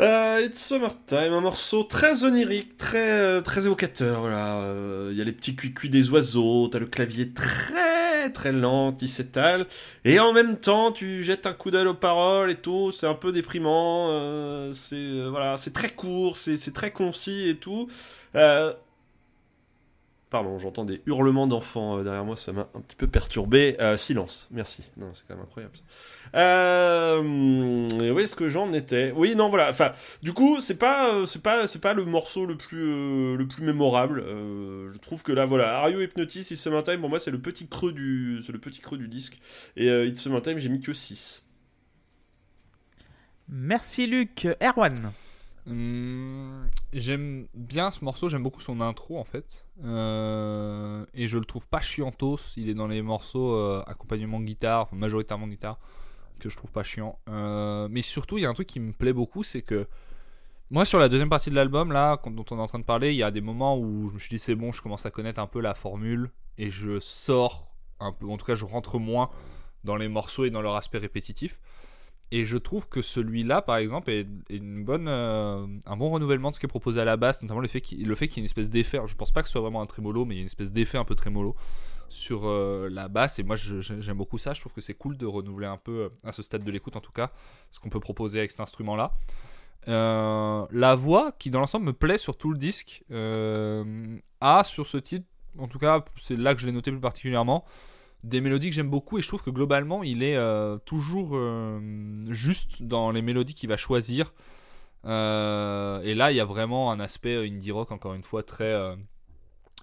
Euh, 0.00 0.40
It's 0.44 0.58
Summertime, 0.58 1.34
un 1.34 1.40
morceau 1.40 1.84
très 1.84 2.24
onirique, 2.24 2.76
très, 2.78 3.10
euh, 3.10 3.40
très 3.42 3.66
évocateur. 3.66 4.20
Voilà, 4.20 4.56
Euh, 4.62 5.08
il 5.12 5.18
y 5.18 5.20
a 5.20 5.24
les 5.24 5.32
petits 5.32 5.54
cuicuis 5.54 5.90
des 5.90 6.10
oiseaux, 6.10 6.68
t'as 6.68 6.78
le 6.78 6.86
clavier 6.86 7.32
très 7.32 8.30
très 8.32 8.52
lent 8.52 8.92
qui 8.92 9.08
s'étale, 9.08 9.66
et 10.04 10.18
en 10.20 10.32
même 10.32 10.56
temps 10.56 10.92
tu 10.92 11.22
jettes 11.24 11.44
un 11.46 11.52
coup 11.52 11.70
d'œil 11.70 11.86
aux 11.86 11.94
paroles 11.94 12.50
et 12.50 12.54
tout. 12.56 12.90
C'est 12.92 13.06
un 13.06 13.14
peu 13.14 13.32
déprimant. 13.32 14.08
euh, 14.10 14.72
c'est 14.72 14.94
euh, 14.96 15.28
voilà, 15.28 15.56
c'est 15.56 15.72
très 15.72 15.90
court, 15.90 16.36
c'est 16.36 16.72
très 16.72 16.90
concis 16.92 17.48
et 17.50 17.56
tout. 17.56 17.88
Pardon, 20.32 20.58
j'entends 20.58 20.86
des 20.86 21.02
hurlements 21.04 21.46
d'enfants 21.46 21.98
euh, 21.98 22.04
derrière 22.04 22.24
moi, 22.24 22.38
ça 22.38 22.54
m'a 22.54 22.66
un 22.74 22.80
petit 22.80 22.96
peu 22.96 23.06
perturbé. 23.06 23.76
Euh, 23.80 23.98
silence, 23.98 24.48
merci. 24.50 24.82
Non, 24.96 25.08
c'est 25.12 25.24
quand 25.28 25.34
même 25.34 25.44
incroyable. 25.44 25.74
ça. 25.76 25.82
Euh, 26.38 27.20
où 27.20 28.18
est-ce 28.18 28.34
que 28.34 28.48
j'en 28.48 28.72
étais? 28.72 29.12
Oui, 29.14 29.36
non, 29.36 29.50
voilà. 29.50 29.68
Enfin, 29.68 29.92
du 30.22 30.32
coup, 30.32 30.62
c'est 30.62 30.78
pas, 30.78 31.12
euh, 31.12 31.26
c'est 31.26 31.42
pas, 31.42 31.66
c'est 31.66 31.80
pas 31.80 31.92
le 31.92 32.06
morceau 32.06 32.46
le 32.46 32.56
plus, 32.56 33.36
le 33.36 33.46
plus 33.46 33.62
mémorable. 33.62 34.24
Je 34.26 34.96
trouve 34.96 35.22
que 35.22 35.32
là, 35.32 35.44
voilà, 35.44 35.80
Are 35.80 35.90
You 35.90 36.00
Hypnotis, 36.00 36.46
It's 36.50 36.62
Summertime, 36.62 37.00
pour 37.00 37.10
moi, 37.10 37.20
c'est 37.20 37.30
le 37.30 37.38
petit 37.38 37.68
creux 37.68 37.92
du, 37.92 38.40
c'est 38.42 38.52
le 38.52 38.58
petit 38.58 38.80
creux 38.80 38.96
du 38.96 39.08
disque. 39.08 39.38
Et 39.76 39.86
It's 40.06 40.22
Summertime, 40.22 40.56
j'ai 40.56 40.70
mis 40.70 40.80
que 40.80 40.94
6 40.94 41.44
Merci 43.50 44.06
Luc. 44.06 44.48
Erwan. 44.62 45.12
Hum, 45.66 46.68
j'aime 46.92 47.46
bien 47.54 47.92
ce 47.92 48.04
morceau, 48.04 48.28
j'aime 48.28 48.42
beaucoup 48.42 48.60
son 48.60 48.80
intro 48.80 49.18
en 49.18 49.24
fait. 49.24 49.64
Euh, 49.84 51.06
et 51.14 51.28
je 51.28 51.38
le 51.38 51.44
trouve 51.44 51.68
pas 51.68 51.80
chiantos. 51.80 52.40
Il 52.56 52.68
est 52.68 52.74
dans 52.74 52.88
les 52.88 53.00
morceaux 53.02 53.54
euh, 53.54 53.82
accompagnement 53.86 54.40
guitare, 54.40 54.82
enfin, 54.82 54.96
majoritairement 54.96 55.46
guitare, 55.46 55.78
que 56.40 56.50
je 56.50 56.56
trouve 56.56 56.72
pas 56.72 56.84
chiant. 56.84 57.18
Euh, 57.28 57.88
mais 57.90 58.02
surtout, 58.02 58.38
il 58.38 58.42
y 58.42 58.46
a 58.46 58.50
un 58.50 58.54
truc 58.54 58.68
qui 58.68 58.80
me 58.80 58.92
plaît 58.92 59.12
beaucoup, 59.12 59.44
c'est 59.44 59.62
que 59.62 59.88
moi 60.70 60.84
sur 60.84 60.98
la 61.00 61.08
deuxième 61.08 61.30
partie 61.30 61.50
de 61.50 61.56
l'album, 61.56 61.92
là, 61.92 62.18
quand- 62.18 62.30
dont 62.32 62.44
on 62.50 62.58
est 62.58 62.62
en 62.62 62.68
train 62.68 62.78
de 62.80 62.84
parler, 62.84 63.10
il 63.12 63.16
y 63.16 63.22
a 63.22 63.30
des 63.30 63.40
moments 63.42 63.78
où 63.78 64.08
je 64.10 64.14
me 64.14 64.18
suis 64.20 64.30
dit 64.30 64.38
c'est 64.40 64.54
bon, 64.56 64.72
je 64.72 64.82
commence 64.82 65.06
à 65.06 65.10
connaître 65.10 65.40
un 65.40 65.46
peu 65.48 65.60
la 65.60 65.74
formule 65.74 66.30
et 66.58 66.70
je 66.70 67.00
sors 67.00 67.68
un 68.00 68.12
peu, 68.12 68.26
en 68.28 68.36
tout 68.38 68.46
cas, 68.46 68.54
je 68.56 68.64
rentre 68.64 68.98
moins 68.98 69.30
dans 69.84 69.96
les 69.96 70.08
morceaux 70.08 70.44
et 70.44 70.50
dans 70.50 70.62
leur 70.62 70.76
aspect 70.76 70.98
répétitif. 70.98 71.58
Et 72.34 72.46
je 72.46 72.56
trouve 72.56 72.88
que 72.88 73.02
celui-là, 73.02 73.60
par 73.60 73.76
exemple, 73.76 74.10
est, 74.10 74.26
une 74.48 74.84
bonne, 74.84 75.06
euh, 75.06 75.66
un 75.84 75.96
bon 75.98 76.08
renouvellement 76.08 76.48
de 76.48 76.54
ce 76.54 76.60
qui 76.60 76.64
est 76.64 76.68
proposé 76.68 76.98
à 76.98 77.04
la 77.04 77.18
basse, 77.18 77.42
notamment 77.42 77.60
le 77.60 77.68
fait 77.68 77.82
qu'il 77.82 77.98
y 77.98 78.10
ait 78.10 78.36
une 78.38 78.44
espèce 78.46 78.70
d'effet. 78.70 78.98
Je 79.06 79.14
pense 79.14 79.32
pas 79.32 79.42
que 79.42 79.48
ce 79.48 79.52
soit 79.52 79.60
vraiment 79.60 79.82
un 79.82 79.86
trémolo, 79.86 80.24
mais 80.24 80.36
il 80.36 80.38
y 80.38 80.40
a 80.40 80.42
une 80.42 80.46
espèce 80.46 80.72
d'effet 80.72 80.96
un 80.96 81.04
peu 81.04 81.14
trémolo 81.14 81.54
sur 82.08 82.48
euh, 82.48 82.88
la 82.90 83.08
basse. 83.08 83.38
Et 83.38 83.42
moi, 83.42 83.56
j'aime 83.56 84.16
beaucoup 84.16 84.38
ça. 84.38 84.54
Je 84.54 84.60
trouve 84.60 84.72
que 84.72 84.80
c'est 84.80 84.94
cool 84.94 85.18
de 85.18 85.26
renouveler 85.26 85.66
un 85.66 85.76
peu, 85.76 85.92
euh, 85.92 86.08
à 86.24 86.32
ce 86.32 86.42
stade 86.42 86.64
de 86.64 86.70
l'écoute 86.70 86.96
en 86.96 87.00
tout 87.00 87.12
cas, 87.12 87.32
ce 87.70 87.78
qu'on 87.80 87.90
peut 87.90 88.00
proposer 88.00 88.38
avec 88.38 88.50
cet 88.50 88.60
instrument-là. 88.60 89.12
La 89.86 90.94
voix, 90.94 91.32
qui 91.38 91.50
dans 91.50 91.60
l'ensemble 91.60 91.84
me 91.84 91.92
plaît 91.92 92.16
sur 92.16 92.38
tout 92.38 92.50
le 92.50 92.56
disque, 92.56 93.04
a 93.10 94.64
sur 94.64 94.86
ce 94.86 94.96
titre, 94.96 95.26
en 95.58 95.68
tout 95.68 95.78
cas, 95.78 96.02
c'est 96.16 96.36
là 96.36 96.54
que 96.54 96.62
je 96.62 96.66
l'ai 96.66 96.72
noté 96.72 96.90
plus 96.90 97.00
particulièrement, 97.00 97.66
des 98.24 98.40
mélodies 98.40 98.70
que 98.70 98.74
j'aime 98.76 98.90
beaucoup 98.90 99.18
et 99.18 99.20
je 99.22 99.28
trouve 99.28 99.42
que 99.42 99.50
globalement 99.50 100.02
il 100.02 100.22
est 100.22 100.36
euh, 100.36 100.78
toujours 100.78 101.30
euh, 101.34 101.80
juste 102.30 102.82
dans 102.82 103.10
les 103.10 103.22
mélodies 103.22 103.54
qu'il 103.54 103.68
va 103.68 103.76
choisir. 103.76 104.32
Euh, 105.04 106.00
et 106.02 106.14
là 106.14 106.30
il 106.30 106.36
y 106.36 106.40
a 106.40 106.44
vraiment 106.44 106.92
un 106.92 107.00
aspect 107.00 107.46
indie 107.48 107.72
rock 107.72 107.90
encore 107.90 108.14
une 108.14 108.22
fois 108.22 108.42
très 108.44 108.96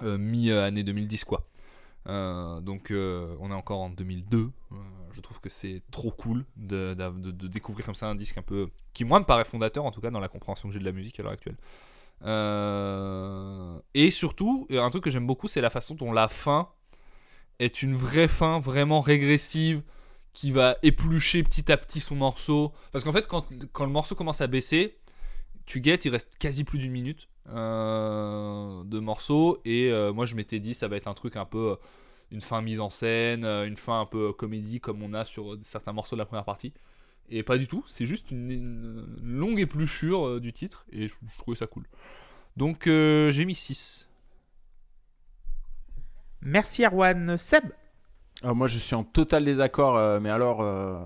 mi-année 0.02 0.84
2010 0.84 1.26
quoi. 1.26 1.46
Donc 2.06 2.92
on 2.92 3.52
est 3.52 3.54
encore 3.54 3.82
en 3.82 3.90
2002. 3.90 4.38
Euh, 4.72 4.76
je 5.12 5.22
trouve 5.22 5.40
que 5.42 5.50
c'est 5.50 5.82
trop 5.92 6.12
cool 6.12 6.46
de, 6.56 6.94
de- 6.94 7.32
de 7.32 7.48
découvrir 7.48 7.86
comme 7.86 7.96
ça 7.96 8.08
un 8.08 8.16
disque 8.16 8.38
un 8.38 8.42
peu 8.44 8.70
qui 8.94 9.04
moi 9.06 9.20
me 9.20 9.26
paraît 9.26 9.44
fondateur 9.46 9.84
en 9.86 9.92
tout 9.92 10.00
cas 10.02 10.12
dans 10.12 10.20
la 10.22 10.30
compréhension 10.30 10.70
que 10.70 10.74
j'ai 10.74 10.80
de 10.80 10.86
la 10.86 10.92
musique 10.94 11.20
à 11.20 11.24
l'heure 11.24 11.34
actuelle. 11.34 11.58
Et 13.94 14.12
surtout 14.12 14.68
un 14.72 14.90
truc 14.90 15.04
que 15.04 15.10
j'aime 15.12 15.28
beaucoup 15.28 15.48
c'est 15.48 15.62
la 15.62 15.70
façon 15.70 15.96
dont 15.96 16.12
la 16.14 16.28
fin 16.30 16.70
est 17.60 17.84
une 17.84 17.96
vraie 17.96 18.28
fin 18.28 18.60
vraiment 18.60 19.02
régressive 19.02 19.82
qui 20.34 20.52
va 20.52 20.78
éplucher 20.84 21.44
petit 21.44 21.72
à 21.72 21.78
petit 21.78 22.00
son 22.00 22.16
morceau. 22.16 22.74
Parce 22.92 23.04
qu'en 23.04 23.12
fait, 23.12 23.28
quand, 23.28 23.48
quand 23.74 23.86
le 23.86 23.92
morceau 23.92 24.16
commence 24.16 24.42
à 24.42 24.48
baisser, 24.48 24.98
tu 25.66 25.82
guettes, 25.82 26.06
il 26.06 26.10
reste 26.10 26.30
quasi 26.40 26.64
plus 26.64 26.80
d'une 26.80 26.92
minute 26.92 27.28
euh, 27.50 28.84
de 28.84 29.00
morceau. 29.00 29.60
Et 29.66 29.92
euh, 29.92 30.14
moi, 30.14 30.26
je 30.26 30.36
m'étais 30.36 30.60
dit, 30.60 30.74
ça 30.74 30.88
va 30.88 30.98
être 30.98 31.08
un 31.08 31.14
truc 31.14 31.36
un 31.36 31.46
peu. 31.46 31.72
euh, 31.72 31.76
une 32.32 32.42
fin 32.42 32.62
mise 32.62 32.80
en 32.80 32.92
scène, 32.92 33.44
une 33.44 33.76
fin 33.76 34.02
un 34.02 34.06
peu 34.06 34.32
comédie 34.34 34.80
comme 34.80 35.02
on 35.02 35.16
a 35.16 35.26
sur 35.26 35.58
certains 35.64 35.94
morceaux 35.94 36.16
de 36.16 36.20
la 36.20 36.28
première 36.28 36.46
partie. 36.46 36.74
Et 37.30 37.42
pas 37.42 37.58
du 37.58 37.66
tout, 37.68 37.84
c'est 37.88 38.06
juste 38.06 38.30
une, 38.30 39.04
longue 39.24 39.60
épluchure 39.60 40.40
du 40.40 40.54
titre. 40.54 40.86
Et 40.92 41.08
je, 41.08 41.14
je 41.28 41.38
trouvais 41.40 41.58
ça 41.58 41.66
cool. 41.66 41.88
Donc 42.56 42.84
j'ai 42.86 43.46
mis 43.46 43.56
6. 43.56 44.09
Merci 46.42 46.84
Erwan. 46.84 47.38
Seb. 47.38 47.64
Ah, 48.44 48.54
moi, 48.54 48.68
je 48.68 48.78
suis 48.78 48.96
en 48.96 49.04
total 49.04 49.44
désaccord, 49.44 49.98
euh, 49.98 50.20
mais 50.22 50.30
alors, 50.30 50.62
euh, 50.62 50.98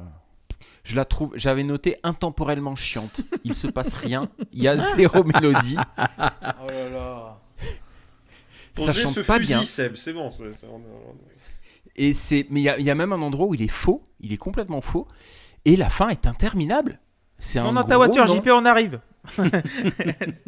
je 0.84 0.96
la 0.96 1.06
trouve. 1.06 1.34
J'avais 1.36 1.64
noté 1.64 1.98
intemporellement 2.04 2.76
chiante. 2.76 3.22
Il 3.44 3.56
se 3.56 3.68
passe 3.68 3.94
rien. 3.96 4.30
Il 4.52 4.62
y 4.62 4.68
a 4.68 4.78
zéro 4.96 5.24
mélodie. 5.24 5.78
Oh 5.78 6.68
là 6.68 6.90
là. 6.90 7.40
Ça 8.76 8.88
Posez 8.88 9.02
chante 9.04 9.14
ce 9.14 9.20
pas 9.22 9.38
fusil, 9.38 9.54
bien. 9.54 9.66
Seb, 9.66 9.96
c'est 9.96 10.14
bon. 10.14 10.32
c'est- 10.32 10.54
c'est- 10.54 10.68
on- 10.68 10.76
on- 10.78 11.18
Et 11.96 12.14
c'est, 12.16 12.48
mais 12.50 12.62
il 12.62 12.64
y, 12.64 12.70
a- 12.70 12.80
il 12.80 12.86
y 12.86 12.90
a 12.90 12.96
même 12.96 13.14
un 13.14 13.22
endroit 13.22 13.46
où 13.48 13.54
il 13.54 13.62
est 13.62 13.68
faux. 13.68 14.04
Il 14.20 14.34
est 14.34 14.38
complètement 14.38 14.82
faux. 14.82 15.08
Et 15.66 15.76
la 15.76 15.90
fin 15.90 16.10
est 16.10 16.26
interminable. 16.28 17.00
C'est 17.38 17.60
un 17.60 17.64
Non, 17.66 17.74
dans 17.74 17.84
ta 17.84 17.98
voiture, 17.98 18.26
nom. 18.26 18.36
JP, 18.36 18.48
on 18.52 18.66
arrive. 18.66 19.00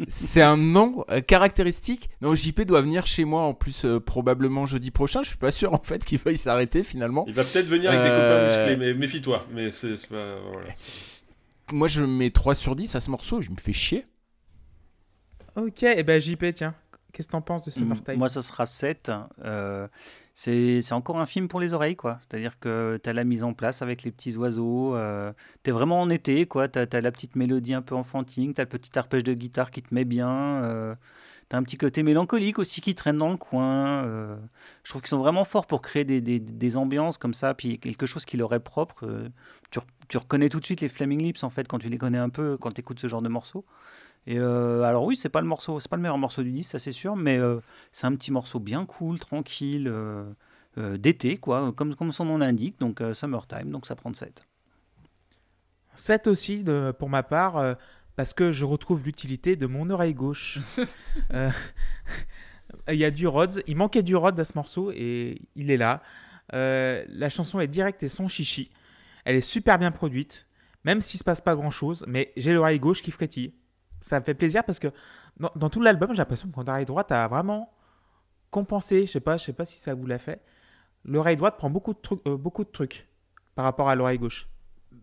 C'est 0.08 0.42
un 0.42 0.56
nom 0.56 1.04
euh, 1.10 1.20
caractéristique. 1.20 2.10
Non, 2.20 2.34
JP 2.34 2.62
doit 2.62 2.82
venir 2.82 3.06
chez 3.06 3.24
moi 3.24 3.42
en 3.42 3.54
plus 3.54 3.84
euh, 3.84 4.00
probablement 4.00 4.66
jeudi 4.66 4.90
prochain. 4.90 5.22
Je 5.22 5.28
suis 5.28 5.38
pas 5.38 5.50
sûr 5.50 5.72
en 5.74 5.82
fait 5.82 6.04
qu'il 6.04 6.18
veuille 6.18 6.36
s'arrêter 6.36 6.82
finalement. 6.82 7.24
Il 7.26 7.34
va 7.34 7.42
peut-être 7.42 7.66
venir 7.66 7.90
avec 7.90 8.02
des 8.02 8.10
Euh, 8.10 8.48
copains 8.50 8.66
musclés, 8.68 8.76
mais 8.76 8.94
méfie-toi. 8.98 9.46
Mais 9.52 9.70
c'est 9.70 9.94
pas. 10.08 10.36
Voilà. 10.52 10.68
Moi, 11.72 11.88
je 11.88 12.02
mets 12.02 12.30
3 12.30 12.54
sur 12.54 12.76
10 12.76 12.94
à 12.94 13.00
ce 13.00 13.10
morceau. 13.10 13.40
Je 13.40 13.50
me 13.50 13.56
fais 13.56 13.72
chier. 13.72 14.06
Ok, 15.56 15.82
et 15.82 16.02
ben 16.02 16.20
JP, 16.20 16.52
tiens. 16.54 16.74
Qu'est-ce 17.12 17.28
que 17.28 17.32
t'en 17.32 17.40
penses 17.40 17.64
de 17.64 17.70
Summertime 17.70 18.18
Moi, 18.18 18.28
ça 18.28 18.42
sera 18.42 18.66
7. 18.66 19.10
Euh, 19.42 19.88
c'est 20.38 20.92
encore 20.92 21.18
un 21.18 21.24
film 21.24 21.48
pour 21.48 21.60
les 21.60 21.72
oreilles, 21.72 21.96
quoi. 21.96 22.18
C'est-à-dire 22.20 22.58
que 22.58 23.00
tu 23.02 23.08
as 23.08 23.14
la 23.14 23.24
mise 23.24 23.42
en 23.42 23.54
place 23.54 23.80
avec 23.80 24.02
les 24.02 24.12
petits 24.12 24.36
oiseaux. 24.36 24.94
Euh, 24.94 25.32
tu 25.64 25.70
es 25.70 25.72
vraiment 25.72 25.98
en 26.02 26.10
été, 26.10 26.46
quoi. 26.46 26.68
Tu 26.68 26.78
as, 26.78 27.00
la 27.00 27.10
petite 27.10 27.36
mélodie 27.36 27.72
un 27.72 27.80
peu 27.80 27.94
enfantine. 27.94 28.52
Tu 28.52 28.60
as 28.60 28.64
le 28.64 28.68
petit 28.68 28.98
arpège 28.98 29.24
de 29.24 29.32
guitare 29.32 29.70
qui 29.70 29.80
te 29.82 29.94
met 29.94 30.04
bien. 30.04 30.28
Euh, 30.62 30.94
tu 31.48 31.56
as 31.56 31.58
un 31.58 31.62
petit 31.62 31.78
côté 31.78 32.02
mélancolique 32.02 32.58
aussi 32.58 32.82
qui 32.82 32.94
traîne 32.94 33.16
dans 33.16 33.30
le 33.30 33.38
coin. 33.38 34.04
Euh, 34.04 34.36
je 34.84 34.90
trouve 34.90 35.00
qu'ils 35.00 35.08
sont 35.08 35.18
vraiment 35.18 35.44
forts 35.44 35.66
pour 35.66 35.80
créer 35.80 36.04
des, 36.04 36.20
des- 36.20 36.38
des 36.40 36.76
ambiances 36.76 37.16
comme 37.16 37.34
ça. 37.34 37.54
Puis 37.54 37.78
quelque 37.80 38.04
chose 38.04 38.26
qui 38.26 38.36
leur 38.36 38.52
est 38.52 38.60
propre. 38.60 39.06
Euh, 39.06 39.28
tu, 39.70 39.78
tu 40.08 40.18
reconnais 40.18 40.50
tout 40.50 40.60
de 40.60 40.66
suite 40.66 40.82
les 40.82 40.90
Flaming 40.90 41.22
Lips, 41.22 41.44
en 41.44 41.50
fait, 41.50 41.66
quand 41.66 41.78
tu 41.78 41.88
les 41.88 41.98
connais 41.98 42.18
un 42.18 42.28
peu, 42.28 42.58
quand 42.58 42.72
tu 42.72 42.80
écoutes 42.82 43.00
ce 43.00 43.06
genre 43.08 43.22
de 43.22 43.28
morceaux. 43.30 43.64
Et 44.26 44.38
euh, 44.38 44.82
alors 44.82 45.04
oui, 45.04 45.16
c'est 45.16 45.28
pas 45.28 45.40
le 45.40 45.46
morceau, 45.46 45.78
c'est 45.78 45.88
pas 45.88 45.96
le 45.96 46.02
meilleur 46.02 46.18
morceau 46.18 46.42
du 46.42 46.50
disque, 46.50 46.72
ça 46.72 46.78
c'est 46.80 46.92
sûr, 46.92 47.14
mais 47.14 47.38
euh, 47.38 47.60
c'est 47.92 48.06
un 48.06 48.14
petit 48.16 48.32
morceau 48.32 48.58
bien 48.58 48.84
cool, 48.84 49.20
tranquille, 49.20 49.86
euh, 49.88 50.24
d'été 50.98 51.36
quoi, 51.36 51.72
comme, 51.72 51.94
comme 51.94 52.10
son 52.12 52.24
nom 52.24 52.38
l'indique, 52.38 52.78
donc 52.80 53.00
summertime, 53.12 53.70
donc 53.70 53.86
ça 53.86 53.94
prend 53.94 54.12
7. 54.12 54.44
7 55.94 56.26
aussi 56.26 56.64
de- 56.64 56.92
pour 56.98 57.08
ma 57.08 57.22
part, 57.22 57.76
parce 58.16 58.34
que 58.34 58.52
je 58.52 58.64
retrouve 58.64 59.02
l'utilité 59.04 59.56
de 59.56 59.66
mon 59.66 59.88
oreille 59.90 60.14
gauche. 60.14 60.58
Il 62.88 62.96
y 62.96 63.04
a 63.04 63.10
du 63.10 63.26
Rhodes, 63.26 63.62
il 63.66 63.76
manquait 63.76 64.02
du 64.02 64.16
Rhodes 64.16 64.38
à 64.38 64.44
ce 64.44 64.52
morceau 64.54 64.90
et 64.92 65.40
il 65.54 65.70
est 65.70 65.76
là. 65.76 66.02
La 66.52 67.28
chanson 67.28 67.60
est 67.60 67.68
directe 67.68 68.02
et 68.02 68.08
sans 68.08 68.28
chichi. 68.28 68.70
Elle 69.24 69.36
est 69.36 69.40
super 69.40 69.78
bien 69.78 69.90
produite, 69.92 70.46
même 70.84 71.00
s'il 71.00 71.18
se 71.18 71.24
passe 71.24 71.40
pas 71.40 71.54
grand 71.54 71.70
chose, 71.70 72.04
mais 72.06 72.32
j'ai 72.36 72.52
l'oreille 72.52 72.80
gauche 72.80 73.02
qui 73.02 73.10
frétille. 73.12 73.54
Ça 74.00 74.20
me 74.20 74.24
fait 74.24 74.34
plaisir 74.34 74.64
parce 74.64 74.78
que 74.78 74.88
dans, 75.38 75.50
dans 75.56 75.68
tout 75.70 75.80
l'album, 75.80 76.10
j'ai 76.12 76.18
l'impression 76.18 76.48
que 76.48 76.56
mon 76.56 76.66
oreille 76.68 76.84
droite 76.84 77.10
a 77.12 77.26
vraiment 77.28 77.72
compensé. 78.50 79.06
Je 79.06 79.10
sais 79.12 79.20
pas, 79.20 79.36
je 79.36 79.44
sais 79.44 79.52
pas 79.52 79.64
si 79.64 79.78
ça 79.78 79.94
vous 79.94 80.06
l'a 80.06 80.18
fait. 80.18 80.40
L'oreille 81.04 81.36
droite 81.36 81.56
prend 81.58 81.70
beaucoup 81.70 81.94
de 81.94 81.98
trucs, 82.00 82.20
euh, 82.26 82.36
beaucoup 82.36 82.64
de 82.64 82.70
trucs 82.70 83.06
par 83.54 83.64
rapport 83.64 83.88
à 83.88 83.94
l'oreille 83.94 84.18
gauche. 84.18 84.48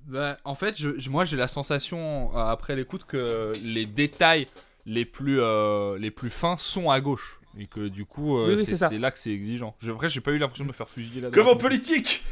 Bah, 0.07 0.37
en 0.43 0.55
fait, 0.55 0.77
je- 0.79 1.09
moi 1.09 1.23
j'ai 1.25 1.37
la 1.37 1.47
sensation 1.47 2.31
euh, 2.35 2.39
après 2.45 2.75
l'écoute 2.75 3.05
que 3.05 3.51
les 3.63 3.85
détails 3.85 4.47
les 4.85 5.05
plus, 5.05 5.39
euh, 5.39 5.97
les 5.97 6.11
plus 6.11 6.29
fins 6.29 6.57
sont 6.57 6.89
à 6.89 6.99
gauche. 6.99 7.39
Et 7.57 7.67
que 7.67 7.87
du 7.87 8.03
coup, 8.05 8.37
euh, 8.37 8.47
Oui, 8.47 8.55
oui, 8.67 8.75
c'est 8.77 8.97
là 8.97 9.11
que 9.11 9.19
c'est 9.19 9.29
exigeant. 9.31 9.75
Après, 9.87 10.09
j'ai 10.09 10.21
pas 10.21 10.31
eu 10.31 10.39
l'impression 10.39 10.63
de 10.65 10.69
me 10.69 10.73
faire 10.73 10.89
fusiller 10.89 11.21
là 11.21 11.29
Comme 11.29 11.47
en 11.47 11.55
politique 11.55 12.23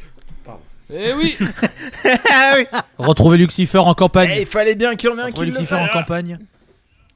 Eh 0.94 1.14
oui 1.14 1.38
Retrouver 2.98 3.38
Lucifer 3.38 3.78
en 3.80 3.94
campagne. 3.94 4.32
Eh, 4.36 4.42
il 4.42 4.46
fallait 4.48 4.76
bien 4.76 4.96
qu'il 4.96 5.10
y 5.10 5.14
en 5.14 5.18
ait 5.18 5.22
un 5.22 5.26
qui 5.26 5.40
Retrouver 5.40 5.48
le 5.52 5.54
Lucifer 5.54 5.76
en 5.76 5.86
fasse. 5.86 5.94
campagne. 5.94 6.38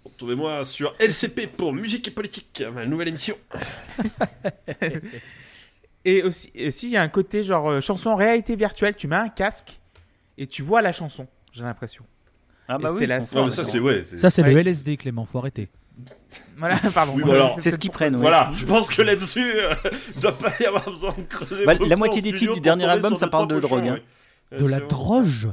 Retrouvez-moi 0.06 0.64
sur 0.64 0.96
LCP 1.00 1.48
pour 1.48 1.74
musique 1.74 2.08
et 2.08 2.12
politique, 2.12 2.64
ma 2.74 2.86
nouvelle 2.86 3.10
émission. 3.10 3.36
Et 6.08 6.22
aussi, 6.22 6.52
aussi, 6.68 6.86
il 6.88 6.92
y 6.92 6.98
a 6.98 7.02
un 7.02 7.08
côté 7.08 7.44
genre 7.44 7.68
euh, 7.72 7.82
chanson 7.82 8.12
en 8.12 8.16
réalité 8.16 8.56
virtuelle. 8.56 8.96
Tu 8.96 9.08
mets 9.08 9.16
un 9.16 9.28
casque 9.30 9.80
et 10.38 10.46
tu 10.46 10.62
vois 10.62 10.84
la 10.84 10.92
chanson, 10.92 11.26
j'ai 11.52 11.64
l'impression. 11.64 12.06
Ah 12.68 12.78
bah 12.78 12.90
Et 12.90 12.92
oui, 12.92 12.98
c'est 13.00 13.04
ils 13.06 13.08
la 13.10 13.22
sont 13.24 13.36
Non, 13.40 13.46
mais 13.46 13.50
ça, 13.52 13.64
c'est 13.64 13.80
sont- 13.80 13.84
ouais. 13.84 14.04
c'est- 14.04 14.18
Ça, 14.18 14.30
c'est 14.30 14.44
le 14.44 14.54
Ouais. 14.54 14.62
LSD, 14.62 14.98
Clément, 14.98 15.26
faut 15.26 15.40
arrêter. 15.40 15.68
Voilà, 16.58 16.78
pardon. 16.94 17.14
Oui, 17.16 17.24
bah 17.26 17.34
alors, 17.34 17.58
C'est 17.62 17.72
ce 17.72 17.78
qu'ils 17.78 17.92
prennent. 17.92 18.16
Voilà, 18.18 18.52
je 18.54 18.66
pense 18.66 18.88
que 18.90 19.02
là-dessus, 19.02 19.54
euh, 19.56 19.74
il 20.16 20.22
doit 20.22 20.38
pas 20.38 20.52
y 20.60 20.66
avoir 20.66 20.90
besoin 20.90 21.14
de 21.18 21.24
creuser. 21.28 21.66
Bah, 21.66 21.74
la 21.74 21.96
moitié 21.96 22.22
des 22.22 22.34
titres 22.34 22.54
du 22.54 22.60
dernier 22.62 22.86
album, 22.86 23.16
ça 23.16 23.28
parle 23.28 23.48
de 23.48 23.60
drogue, 23.60 23.88
hein. 23.88 24.00
ouais. 24.52 24.60
De 24.60 24.66
la 24.68 24.80
droge 24.80 25.50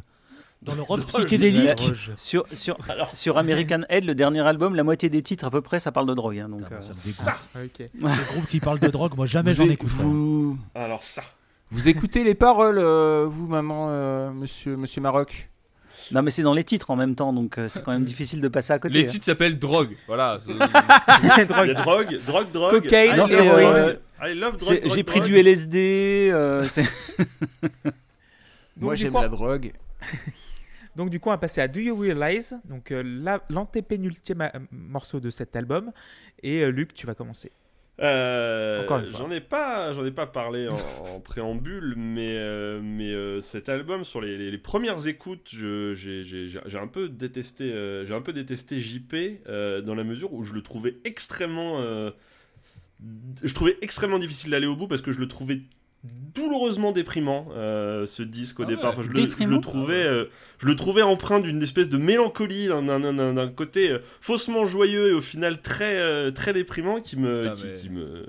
Dans 0.62 0.74
le 0.74 0.82
rock 0.82 1.04
psychédélique. 1.06 1.92
Sur, 2.16 2.44
sur, 2.52 2.76
Alors, 2.88 3.16
sur 3.16 3.36
American 3.38 3.80
Head, 3.88 4.04
le 4.04 4.14
dernier 4.14 4.40
album, 4.46 4.74
la 4.76 4.84
moitié 4.84 5.08
des 5.10 5.22
titres 5.22 5.44
à 5.46 5.50
peu 5.50 5.60
près, 5.60 5.80
ça 5.80 5.90
parle 5.90 6.06
de 6.06 6.14
drogue. 6.14 6.38
hein, 6.38 6.48
donc, 6.48 6.62
Putain, 6.62 6.76
euh, 6.76 7.10
Ça 7.10 7.36
me. 7.56 8.08
Les 8.08 8.24
groupes 8.28 8.46
qui 8.46 8.60
parlent 8.60 8.78
de 8.78 8.88
drogue, 8.88 9.12
moi 9.16 9.26
jamais 9.26 9.52
j'en 9.52 9.68
écoute. 9.68 9.88
vous, 9.88 10.56
alors 10.74 11.02
ça. 11.02 11.22
vous 11.70 11.88
écoutez 11.88 12.22
les 12.22 12.34
paroles, 12.36 12.78
euh, 12.78 13.26
vous, 13.28 13.48
maman, 13.48 13.86
euh, 13.90 14.30
monsieur, 14.30 14.76
monsieur 14.76 15.00
Maroc? 15.00 15.48
Non, 16.10 16.22
mais 16.22 16.30
c'est 16.30 16.42
dans 16.42 16.54
les 16.54 16.64
titres 16.64 16.90
en 16.90 16.96
même 16.96 17.14
temps, 17.14 17.32
donc 17.32 17.58
euh, 17.58 17.68
c'est 17.68 17.82
quand 17.82 17.92
même 17.92 18.04
difficile 18.04 18.40
de 18.40 18.48
passer 18.48 18.72
à 18.72 18.78
côté. 18.78 18.94
Les 18.94 19.04
hein. 19.04 19.06
titres 19.06 19.26
s'appellent 19.26 19.58
Drogue. 19.58 19.96
Voilà. 20.06 20.38
c'est- 20.46 20.52
Il 20.52 21.28
y 21.28 21.30
a 21.30 21.44
Drogue. 21.44 21.72
drogue, 21.74 22.20
drogue, 22.26 22.50
drogue. 22.52 22.82
Cocaine, 22.82 23.14
I 23.14 23.18
Non, 23.18 23.24
drogue. 23.24 23.38
euh, 23.40 23.96
J'ai 24.94 25.02
pris 25.04 25.20
drogue. 25.20 25.24
du 25.30 25.36
LSD. 25.38 26.30
euh, 26.32 26.66
Moi, 28.76 28.94
j'aime 28.94 29.12
coup, 29.12 29.20
la 29.20 29.28
drogue. 29.28 29.72
Donc 30.96 31.08
du 31.08 31.20
coup, 31.20 31.30
on 31.30 31.32
va 31.32 31.38
passer 31.38 31.60
à 31.62 31.68
Do 31.68 31.80
You 31.80 31.96
Realize, 31.96 32.60
donc 32.68 32.90
euh, 32.92 33.02
la- 33.02 33.40
l'antépénultième 33.48 34.42
euh, 34.42 34.48
morceau 34.70 35.20
de 35.20 35.30
cet 35.30 35.56
album. 35.56 35.90
Et 36.42 36.60
euh, 36.62 36.68
Luc, 36.70 36.92
tu 36.92 37.06
vas 37.06 37.14
commencer. 37.14 37.50
Euh. 38.02 38.80
J'en 39.18 39.30
ai 39.30 39.40
pas, 39.40 39.92
j'en 39.92 40.04
ai 40.04 40.10
pas 40.10 40.26
parlé 40.26 40.68
en, 40.68 40.74
en 41.14 41.20
préambule, 41.20 41.94
mais 41.96 42.34
euh, 42.36 42.80
mais 42.82 43.12
euh, 43.12 43.40
cet 43.40 43.68
album 43.68 44.04
sur 44.04 44.20
les, 44.20 44.36
les- 44.36 44.50
les 44.50 44.58
premières 44.58 45.06
écoutes, 45.06 45.48
j'ai 45.50 46.78
un 46.80 46.86
peu 46.88 47.08
détesté, 47.08 47.72
j'ai 48.06 48.14
un 48.14 48.20
peu 48.22 48.32
détesté 48.32 48.80
JP 48.80 49.14
dans 49.84 49.94
la 49.94 50.04
mesure 50.04 50.32
où 50.32 50.42
je 50.44 50.52
le 50.54 50.62
trouvais 50.62 50.96
extrêmement, 51.04 51.80
je 53.42 53.54
trouvais 53.54 53.76
extrêmement 53.82 54.18
difficile 54.18 54.50
d'aller 54.50 54.66
au 54.66 54.76
bout 54.76 54.88
parce 54.88 55.00
que 55.02 55.12
je 55.12 55.18
le 55.20 55.28
trouvais 55.28 55.60
douloureusement 56.04 56.92
déprimant 56.92 57.48
euh, 57.54 58.06
ce 58.06 58.22
disque 58.22 58.60
au 58.60 58.64
Ah 58.64 58.66
départ. 58.66 58.84
ouais, 58.98 59.00
Enfin, 59.00 59.02
je, 59.02 59.08
le, 59.08 59.16
je 59.20 59.26
déprimant 59.26 59.56
le 59.56 59.60
trouvais, 59.60 60.02
euh, 60.04 60.24
je 60.58 60.66
le 60.66 60.74
trouvais 60.74 61.02
empreint 61.02 61.40
d'une 61.40 61.62
espèce 61.62 61.88
de 61.88 61.96
mélancolie, 61.98 62.66
d'un- 62.68 62.82
côté 63.48 63.90
euh, 63.90 63.98
faussement 64.20 64.64
joyeux 64.64 65.10
et 65.10 65.12
au 65.12 65.20
final 65.20 65.60
très 65.60 65.96
très 66.32 66.52
déprimant 66.52 67.00
qui 67.00 67.16
me 67.18 67.42
Putain, 67.42 67.54
qui, 67.54 67.66
mais- 67.66 67.74
qui 67.74 67.90
me 67.90 68.26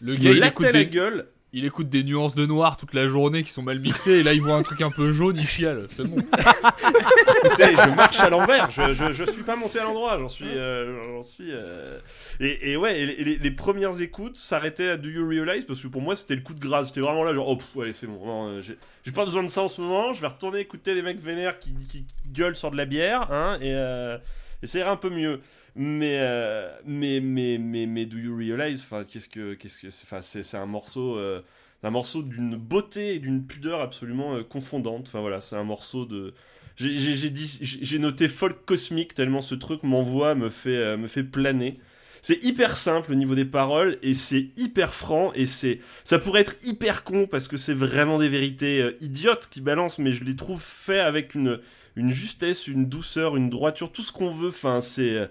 Le 0.00 0.14
qui 0.14 0.20
gars, 0.20 0.30
me 0.30 0.34
il 0.36 0.40
lattait 0.40 0.50
écoute, 0.52 0.66
la 0.66 0.72
des, 0.72 0.86
gueule. 0.86 1.26
Il 1.56 1.64
écoute 1.64 1.88
des 1.88 2.04
nuances 2.04 2.34
de 2.34 2.44
noir 2.44 2.76
toute 2.76 2.92
la 2.92 3.08
journée 3.08 3.42
qui 3.42 3.50
sont 3.50 3.62
mal 3.62 3.80
mixées, 3.80 4.18
et 4.18 4.22
là, 4.22 4.34
il 4.34 4.42
voit 4.42 4.56
un 4.56 4.62
truc 4.62 4.82
un 4.82 4.90
peu 4.90 5.12
jaune, 5.12 5.36
il 5.38 5.46
chiale. 5.46 5.86
C'est 5.88 6.06
bon. 6.06 6.16
Écoutez, 7.44 7.70
je 7.76 7.94
marche 7.94 8.20
à 8.20 8.28
l'envers. 8.30 8.70
Je, 8.70 8.92
je, 8.92 9.12
je 9.12 9.24
suis 9.24 9.42
pas 9.42 9.56
monté 9.56 9.78
à 9.78 9.84
l'endroit. 9.84 10.18
J'en 10.18 10.28
suis. 10.28 10.46
euh, 10.48 11.22
suis. 11.22 11.48
euh, 11.52 11.98
Et, 12.40 12.72
et 12.72 12.76
ouais, 12.76 13.06
les, 13.06 13.36
les- 13.38 13.50
premières 13.50 13.98
écoutes 14.00 14.36
s'arrêtaient 14.36 14.88
à 14.90 14.96
Do 14.96 15.08
You 15.08 15.26
Realize 15.28 15.64
parce 15.64 15.80
que 15.80 15.88
pour 15.88 16.02
moi 16.02 16.14
c'était 16.14 16.34
le 16.34 16.42
coup 16.42 16.54
de 16.54 16.60
grâce. 16.60 16.88
J'étais 16.88 17.00
vraiment 17.00 17.24
là, 17.24 17.34
genre, 17.34 17.48
oh, 17.48 17.56
pff, 17.56 17.82
allez, 17.82 17.92
c'est 17.94 18.06
bon. 18.06 18.48
Euh, 18.48 18.60
j'ai 19.04 19.12
pas 19.12 19.24
besoin 19.24 19.42
de 19.42 19.48
ça 19.48 19.62
en 19.62 19.68
ce 19.68 19.80
moment. 19.80 20.12
Je 20.12 20.20
vais 20.20 20.26
retourner 20.26 20.60
écouter 20.60 20.94
des 20.94 21.02
mecs 21.02 21.20
vénères 21.22 21.58
qui, 21.58 21.70
qui, 21.90 22.04
qui 22.04 22.28
gueulent 22.32 22.56
sur 22.56 22.70
de 22.70 22.76
la 22.76 22.84
bière, 22.84 23.32
hein, 23.32 23.56
et, 23.60 23.72
euh, 23.72 24.18
et 24.62 24.66
ça 24.66 24.78
ira 24.78 24.90
un 24.90 24.96
peu 24.96 25.10
mieux. 25.10 25.40
Mais, 25.78 26.18
euh, 26.20 26.70
mais, 26.86 27.20
mais, 27.20 27.58
mais, 27.58 27.86
mais 27.86 28.06
Do 28.06 28.16
You 28.16 28.34
Realize, 28.36 28.80
enfin, 28.82 29.04
qu'est-ce 29.04 29.28
que, 29.28 29.52
qu'est-ce 29.54 29.82
que, 29.82 29.88
enfin, 29.88 30.22
c'est, 30.22 30.42
c'est 30.42 30.56
un 30.56 30.64
morceau, 30.66 31.18
euh, 31.18 31.42
un 31.82 31.90
morceau 31.90 32.22
d'une 32.22 32.56
beauté 32.56 33.16
et 33.16 33.18
d'une 33.18 33.46
pudeur 33.46 33.82
absolument 33.82 34.36
euh, 34.36 34.42
confondante. 34.42 35.06
Enfin 35.08 35.20
voilà, 35.20 35.40
c'est 35.42 35.56
un 35.56 35.64
morceau 35.64 36.06
de, 36.06 36.32
j'ai- 36.76 36.96
j'ai 36.98 37.98
noté 37.98 38.26
folk 38.28 38.64
cosmique 38.64 39.12
tellement 39.14 39.42
ce 39.42 39.54
truc 39.54 39.82
m'envoie, 39.82 40.34
me 40.34 40.48
fait, 40.50 40.76
euh, 40.76 40.96
me 40.96 41.06
fait 41.08 41.24
planer. 41.24 41.78
C'est 42.22 42.42
hyper 42.42 42.76
simple 42.76 43.12
au 43.12 43.14
niveau 43.14 43.34
des 43.34 43.44
paroles 43.44 43.98
et 44.02 44.14
c'est 44.14 44.48
hyper 44.56 44.92
franc 44.94 45.32
et 45.34 45.46
c'est 45.46 45.80
ça 46.04 46.18
pourrait 46.18 46.40
être 46.40 46.56
hyper 46.66 47.04
con 47.04 47.26
parce 47.30 47.46
que 47.48 47.56
c'est 47.58 47.74
vraiment 47.74 48.18
des 48.18 48.28
vérités 48.30 48.80
euh, 48.82 48.96
idiotes 49.00 49.48
qui 49.50 49.60
balancent 49.60 49.98
mais 49.98 50.10
je 50.10 50.24
les 50.24 50.34
trouve 50.34 50.60
fait 50.62 50.98
avec 51.00 51.34
une 51.34 51.60
une 51.94 52.10
justesse, 52.10 52.66
une 52.68 52.86
douceur, 52.86 53.36
une 53.36 53.48
droiture, 53.48 53.90
tout 53.92 54.02
ce 54.02 54.12
qu'on 54.12 54.30
veut. 54.30 54.48
Enfin, 54.48 54.80
c'est 54.82 55.10
euh, 55.14 55.26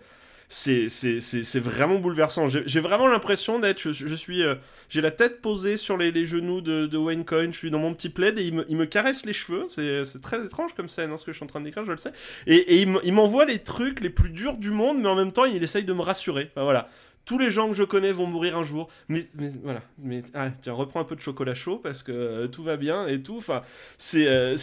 c'est 0.47 1.59
vraiment 1.59 1.99
bouleversant. 1.99 2.47
J'ai 2.47 2.79
vraiment 2.79 3.07
l'impression 3.07 3.59
d'être 3.59 3.91
je, 3.91 4.15
suis 4.15 4.43
euh, 4.43 4.55
j'ai 4.89 5.01
la 5.01 5.11
tête 5.11 5.41
posée 5.41 5.77
sur 5.77 5.97
les, 5.97 6.11
les 6.11 6.25
genoux 6.25 6.61
de, 6.61 6.85
de 6.85 6.97
Wayne 6.97 7.25
Coyne, 7.25 7.51
je 7.51 7.57
suis 7.57 7.71
dans 7.71 7.79
mon 7.79 7.93
petit 7.93 8.09
plaid 8.09 8.39
et 8.39 8.43
il 8.43 8.53
me, 8.53 8.65
il 8.69 8.77
me 8.77 8.85
caresse 8.85 9.25
les 9.25 9.33
cheveux. 9.33 9.65
C'est 9.67 10.21
très 10.21 10.43
étrange 10.45 10.73
comme 10.73 10.87
scène, 10.87 11.11
hein, 11.11 11.17
ce 11.17 11.25
que 11.25 11.31
je 11.31 11.37
suis 11.37 11.43
en 11.43 11.47
train 11.47 11.61
décrire, 11.65 11.85
je 11.85 11.91
le 11.91 11.97
sais. 11.97 12.13
Et, 12.47 12.55
et 12.55 12.81
il 12.81 13.13
m'envoie 13.13 13.45
les 13.45 13.59
trucs 13.59 13.99
les 13.99 14.09
plus 14.09 14.29
durs 14.29 14.57
du 14.57 14.71
monde, 14.71 14.99
mais 14.99 15.07
en 15.07 15.15
même 15.15 15.31
temps, 15.31 15.45
il 15.45 15.61
essaye 15.61 15.83
de 15.83 15.93
me 15.93 16.01
rassurer. 16.01 16.49
Enfin, 16.51 16.63
voilà. 16.63 16.89
Tous 17.25 17.39
les 17.39 17.49
gens 17.49 17.67
que 17.69 17.73
je 17.73 17.83
connais 17.83 18.11
vont 18.11 18.27
mourir 18.27 18.55
un 18.55 18.63
jour. 18.63 18.87
Mais, 19.07 19.25
mais 19.33 19.51
voilà. 19.63 19.81
Mais 19.97 20.23
ah, 20.35 20.51
tiens, 20.61 20.73
reprends 20.73 20.99
un 20.99 21.05
peu 21.05 21.15
de 21.15 21.21
chocolat 21.21 21.55
chaud 21.55 21.77
parce 21.77 22.03
que 22.03 22.11
euh, 22.11 22.47
tout 22.47 22.61
va 22.61 22.77
bien 22.77 23.07
et 23.07 23.21
tout. 23.21 23.37
Enfin, 23.37 23.63
c'est 23.97 24.27
euh, 24.27 24.55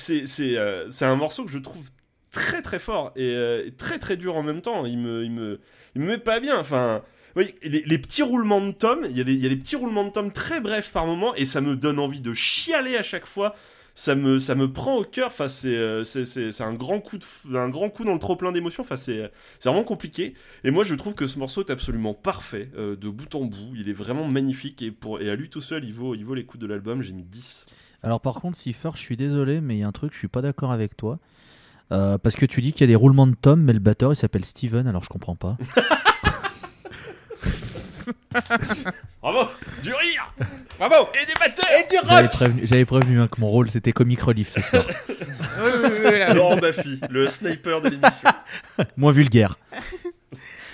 un 1.00 1.16
morceau 1.16 1.44
que 1.44 1.50
je 1.50 1.58
trouve 1.58 1.90
très 2.32 2.62
très 2.62 2.80
fort 2.80 3.12
et, 3.14 3.30
euh, 3.30 3.66
et 3.66 3.70
très 3.70 3.98
très 3.98 4.16
dur 4.16 4.34
en 4.36 4.42
même 4.42 4.60
temps. 4.60 4.84
Il 4.86 4.98
me 4.98 5.22
il 5.22 5.30
me 5.30 5.60
il 5.94 6.02
me 6.02 6.08
met 6.08 6.18
pas 6.18 6.40
bien. 6.40 6.58
Enfin. 6.58 7.02
Oui, 7.34 7.54
les, 7.62 7.82
les 7.86 7.98
petits 7.98 8.22
roulements 8.22 8.60
de 8.60 8.72
tomes, 8.72 9.06
il 9.08 9.16
y, 9.16 9.20
a 9.22 9.24
des, 9.24 9.34
y 9.34 9.46
a 9.46 9.48
des 9.48 9.56
petits 9.56 9.76
roulements 9.76 10.04
de 10.04 10.10
tomes 10.10 10.32
très 10.32 10.60
brefs 10.60 10.92
par 10.92 11.06
moment, 11.06 11.34
et 11.34 11.46
ça 11.46 11.62
me 11.62 11.76
donne 11.76 11.98
envie 11.98 12.20
de 12.20 12.34
chialer 12.34 12.94
à 12.98 13.02
chaque 13.02 13.24
fois. 13.24 13.54
Ça 13.94 14.14
me, 14.14 14.38
ça 14.38 14.54
me 14.54 14.70
prend 14.70 14.96
au 14.96 15.04
cœur. 15.04 15.28
Enfin, 15.28 15.48
c'est, 15.48 15.74
euh, 15.74 16.04
c'est, 16.04 16.60
un 16.60 16.74
grand 16.74 17.00
coup 17.00 17.16
de, 17.18 17.56
un 17.56 17.68
grand 17.68 17.88
coup 17.88 18.04
dans 18.04 18.12
le 18.12 18.18
trop 18.18 18.36
plein 18.36 18.52
d'émotions. 18.52 18.82
Enfin, 18.82 18.96
c'est, 18.96 19.30
c'est 19.58 19.68
vraiment 19.68 19.84
compliqué. 19.84 20.34
Et 20.64 20.70
moi, 20.70 20.84
je 20.84 20.94
trouve 20.94 21.14
que 21.14 21.26
ce 21.26 21.38
morceau 21.38 21.62
est 21.62 21.70
absolument 21.70 22.14
parfait 22.14 22.70
euh, 22.76 22.96
de 22.96 23.08
bout 23.08 23.34
en 23.34 23.44
bout. 23.44 23.74
Il 23.76 23.88
est 23.88 23.94
vraiment 23.94 24.26
magnifique 24.28 24.82
et 24.82 24.90
pour, 24.90 25.20
et 25.20 25.30
à 25.30 25.34
lui 25.34 25.48
tout 25.48 25.60
seul, 25.60 25.84
il 25.84 25.92
vaut, 25.92 26.14
il 26.14 26.24
vaut 26.24 26.34
l'écoute 26.34 26.60
de 26.60 26.66
l'album. 26.66 27.02
J'ai 27.02 27.12
mis 27.12 27.24
10. 27.24 27.66
Alors 28.02 28.20
par 28.20 28.40
contre, 28.40 28.58
Cipher, 28.58 28.90
je 28.94 29.00
suis 29.00 29.16
désolé, 29.16 29.60
mais 29.60 29.76
il 29.76 29.80
y 29.80 29.82
a 29.84 29.88
un 29.88 29.92
truc, 29.92 30.12
je 30.12 30.18
suis 30.18 30.28
pas 30.28 30.42
d'accord 30.42 30.72
avec 30.72 30.96
toi. 30.96 31.18
Euh, 31.92 32.16
parce 32.18 32.36
que 32.36 32.46
tu 32.46 32.60
dis 32.62 32.72
qu'il 32.72 32.80
y 32.80 32.84
a 32.84 32.86
des 32.86 32.96
roulements 32.96 33.26
de 33.26 33.34
tomes, 33.34 33.62
mais 33.62 33.74
le 33.74 33.78
batteur 33.78 34.12
il 34.12 34.16
s'appelle 34.16 34.44
Steven, 34.44 34.86
alors 34.86 35.04
je 35.04 35.08
comprends 35.08 35.36
pas. 35.36 35.56
Bravo, 39.22 39.48
du 39.82 39.92
rire, 39.92 40.34
bravo, 40.78 41.08
et 41.14 41.26
des 41.26 41.34
batteurs, 41.38 41.68
et 41.70 41.88
du 41.88 41.96
J'avais 42.08 42.28
prévenu, 42.28 42.62
j'avais 42.64 42.84
prévenu 42.84 43.20
hein, 43.20 43.28
que 43.28 43.40
mon 43.40 43.48
rôle 43.48 43.70
c'était 43.70 43.92
comic 43.92 44.20
relief 44.20 44.48
ce 44.50 44.60
soir. 44.60 44.84
Oui, 45.62 45.70
oui, 45.84 45.90
oui, 46.06 46.18
là. 46.18 46.32
Laurent 46.32 46.56
Baffy, 46.56 46.98
le 47.10 47.28
sniper 47.28 47.82
de 47.82 47.90
l'émission. 47.90 48.30
Moins 48.96 49.12
vulgaire. 49.12 49.58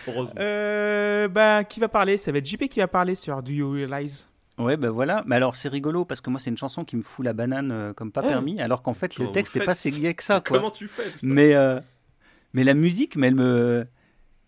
Heureusement. 0.06 0.34
Euh, 0.38 1.26
bah, 1.28 1.64
qui 1.64 1.80
va 1.80 1.88
parler? 1.88 2.16
Ça 2.16 2.30
va 2.30 2.38
être 2.38 2.46
JP 2.46 2.68
qui 2.68 2.78
va 2.78 2.86
parler 2.86 3.16
sur 3.16 3.42
Do 3.42 3.52
You 3.52 3.70
Realize? 3.70 4.28
Ouais, 4.58 4.76
ben 4.76 4.90
voilà. 4.90 5.22
Mais 5.26 5.36
alors, 5.36 5.56
c'est 5.56 5.68
rigolo 5.68 6.04
parce 6.04 6.20
que 6.20 6.30
moi, 6.30 6.40
c'est 6.40 6.50
une 6.50 6.58
chanson 6.58 6.84
qui 6.84 6.96
me 6.96 7.02
fout 7.02 7.24
la 7.24 7.32
banane 7.32 7.70
euh, 7.72 7.92
comme 7.92 8.12
pas 8.12 8.22
Oh. 8.24 8.28
permis, 8.28 8.60
alors 8.60 8.82
qu'en 8.82 8.94
fait, 8.94 9.14
Comment 9.14 9.28
le 9.28 9.32
texte 9.34 9.54
n'est 9.56 9.64
pas 9.64 9.74
si 9.74 9.90
gai 9.92 10.14
que 10.14 10.22
ça, 10.24 10.40
quoi. 10.40 10.58
Comment 10.58 10.70
tu 10.70 10.88
fais 10.88 11.04
Mais, 11.22 11.54
euh, 11.54 11.80
mais 12.52 12.64
la 12.64 12.74
musique, 12.74 13.14
mais 13.16 13.28
elle 13.28 13.34
me, 13.36 13.86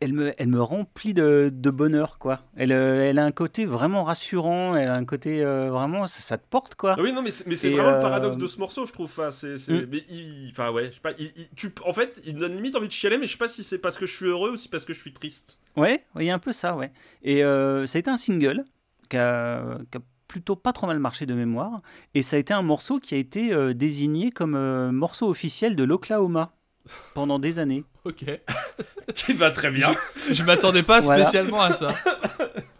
elle 0.01 0.13
me, 0.15 0.33
elle 0.39 0.49
me 0.49 0.61
remplit 0.63 1.13
de, 1.15 1.51
de 1.53 1.71
bonheur, 1.71 2.19
quoi. 2.19 2.41
Elle, 2.57 2.73
euh, 2.73 3.09
elle 3.09 3.19
a 3.19 3.25
un 3.25 3.33
côté 3.33 3.67
vraiment 3.67 4.03
rassurant, 4.03 4.75
elle 4.75 4.89
a 4.89 4.95
un 4.95 5.05
côté 5.05 5.45
euh, 5.45 5.69
vraiment, 5.71 6.07
ça, 6.07 6.21
ça 6.21 6.39
te 6.39 6.47
porte, 6.49 6.75
quoi. 6.75 6.95
Ah 6.99 7.03
oui, 7.03 7.13
non, 7.13 7.21
mais 7.23 7.31
c'est, 7.31 7.47
mais 7.47 7.55
c'est 7.55 7.69
Et, 7.71 7.75
vraiment 7.75 7.93
le 7.97 8.01
paradoxe 8.01 8.37
de 8.39 8.47
ce 8.47 8.59
morceau, 8.59 8.87
je 8.87 8.93
trouve. 8.95 9.05
Enfin, 9.07 9.31
c'est, 9.31 9.59
c'est- 9.59 9.73
Mm. 9.73 9.87
mais 9.93 10.03
il- 10.09 10.49
enfin, 10.53 10.71
ouais, 10.73 10.87
je 10.89 10.95
sais 10.95 11.01
pas. 11.01 11.13
il- 11.19 11.31
il- 11.37 11.49
tu, 11.55 11.71
en 11.87 11.93
fait, 11.93 12.19
il 12.27 12.35
me 12.35 12.41
donne 12.41 12.57
limite 12.57 12.75
envie 12.77 12.89
de 12.89 12.93
chialer, 12.93 13.19
mais 13.19 13.27
je 13.27 13.33
sais 13.33 13.39
pas 13.39 13.49
si 13.49 13.63
c'est 13.63 13.79
parce 13.79 13.99
que 13.99 14.07
je 14.07 14.15
suis 14.17 14.27
heureux 14.27 14.53
ou 14.53 14.57
si 14.57 14.69
parce 14.69 14.87
que 14.87 14.95
je 14.95 14.99
suis 15.01 15.13
triste. 15.13 15.59
Ouais, 15.77 16.03
il 16.19 16.25
y 16.25 16.31
a 16.31 16.35
un 16.35 16.39
peu 16.39 16.53
ça, 16.53 16.75
ouais. 16.75 16.91
Et 17.23 17.43
ça 17.43 17.97
a 17.97 17.99
été 17.99 18.11
un 18.11 18.17
single 18.17 18.65
qui 19.11 19.17
a, 19.19 19.79
qui 19.91 19.99
a 19.99 20.01
plutôt 20.29 20.57
pas 20.57 20.73
trop 20.73 20.87
mal 20.87 20.99
marché 20.99 21.27
de 21.27 21.35
mémoire. 21.35 21.83
Et 22.15 22.23
ça 22.23 22.37
a 22.37 22.39
été 22.39 22.55
un 22.55 22.63
morceau 22.63 22.99
qui 23.01 23.15
a 23.15 23.19
été 23.19 23.53
euh, 23.53 23.75
désigné 23.75 24.31
comme 24.31 24.55
euh, 24.55 24.91
morceau 24.93 25.29
officiel 25.29 25.75
de 25.77 25.85
l'Oklahoma 25.85 26.53
pendant 27.15 27.39
des 27.39 27.59
années. 27.59 27.85
Ok. 28.05 28.25
Tu 29.15 29.33
vas 29.35 29.51
très 29.51 29.73
bien. 29.73 29.93
Je 30.31 30.45
m'attendais 30.45 30.85
pas 30.85 31.01
Voilà. 31.01 31.25
spécialement 31.25 31.61
à 31.61 31.75
ça. 31.75 31.89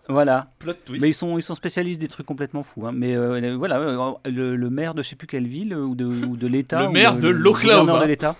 Voilà. 0.09 0.51
Plot 0.59 0.73
twist. 0.85 1.01
Mais 1.03 1.09
ils 1.11 1.15
sont, 1.15 1.39
ils 1.39 1.43
sont 1.43 1.55
spécialistes 1.55 2.01
des 2.01 2.09
trucs 2.09 2.27
complètement 2.27 2.65
fous. 2.65 2.85
hein. 2.87 2.91
Mais 2.93 3.15
euh, 3.17 3.55
voilà, 3.57 3.79
le, 4.25 4.57
le 4.57 4.71
maire 4.71 4.93
de 4.95 5.03
je 5.05 5.09
sais 5.11 5.15
plus 5.17 5.29
quelle 5.29 5.47
ville 5.47 5.73
ou 5.75 5.95
de, 5.95 6.05
ou 6.05 6.37
de 6.37 6.47
l'État. 6.49 6.81
Le 6.83 6.89
ou 6.89 6.91
maire 6.91 7.17
de 7.17 7.29
l'Oklahoma. 7.29 7.81
gouverneur 7.83 8.03
de 8.03 8.09
l'État. 8.09 8.37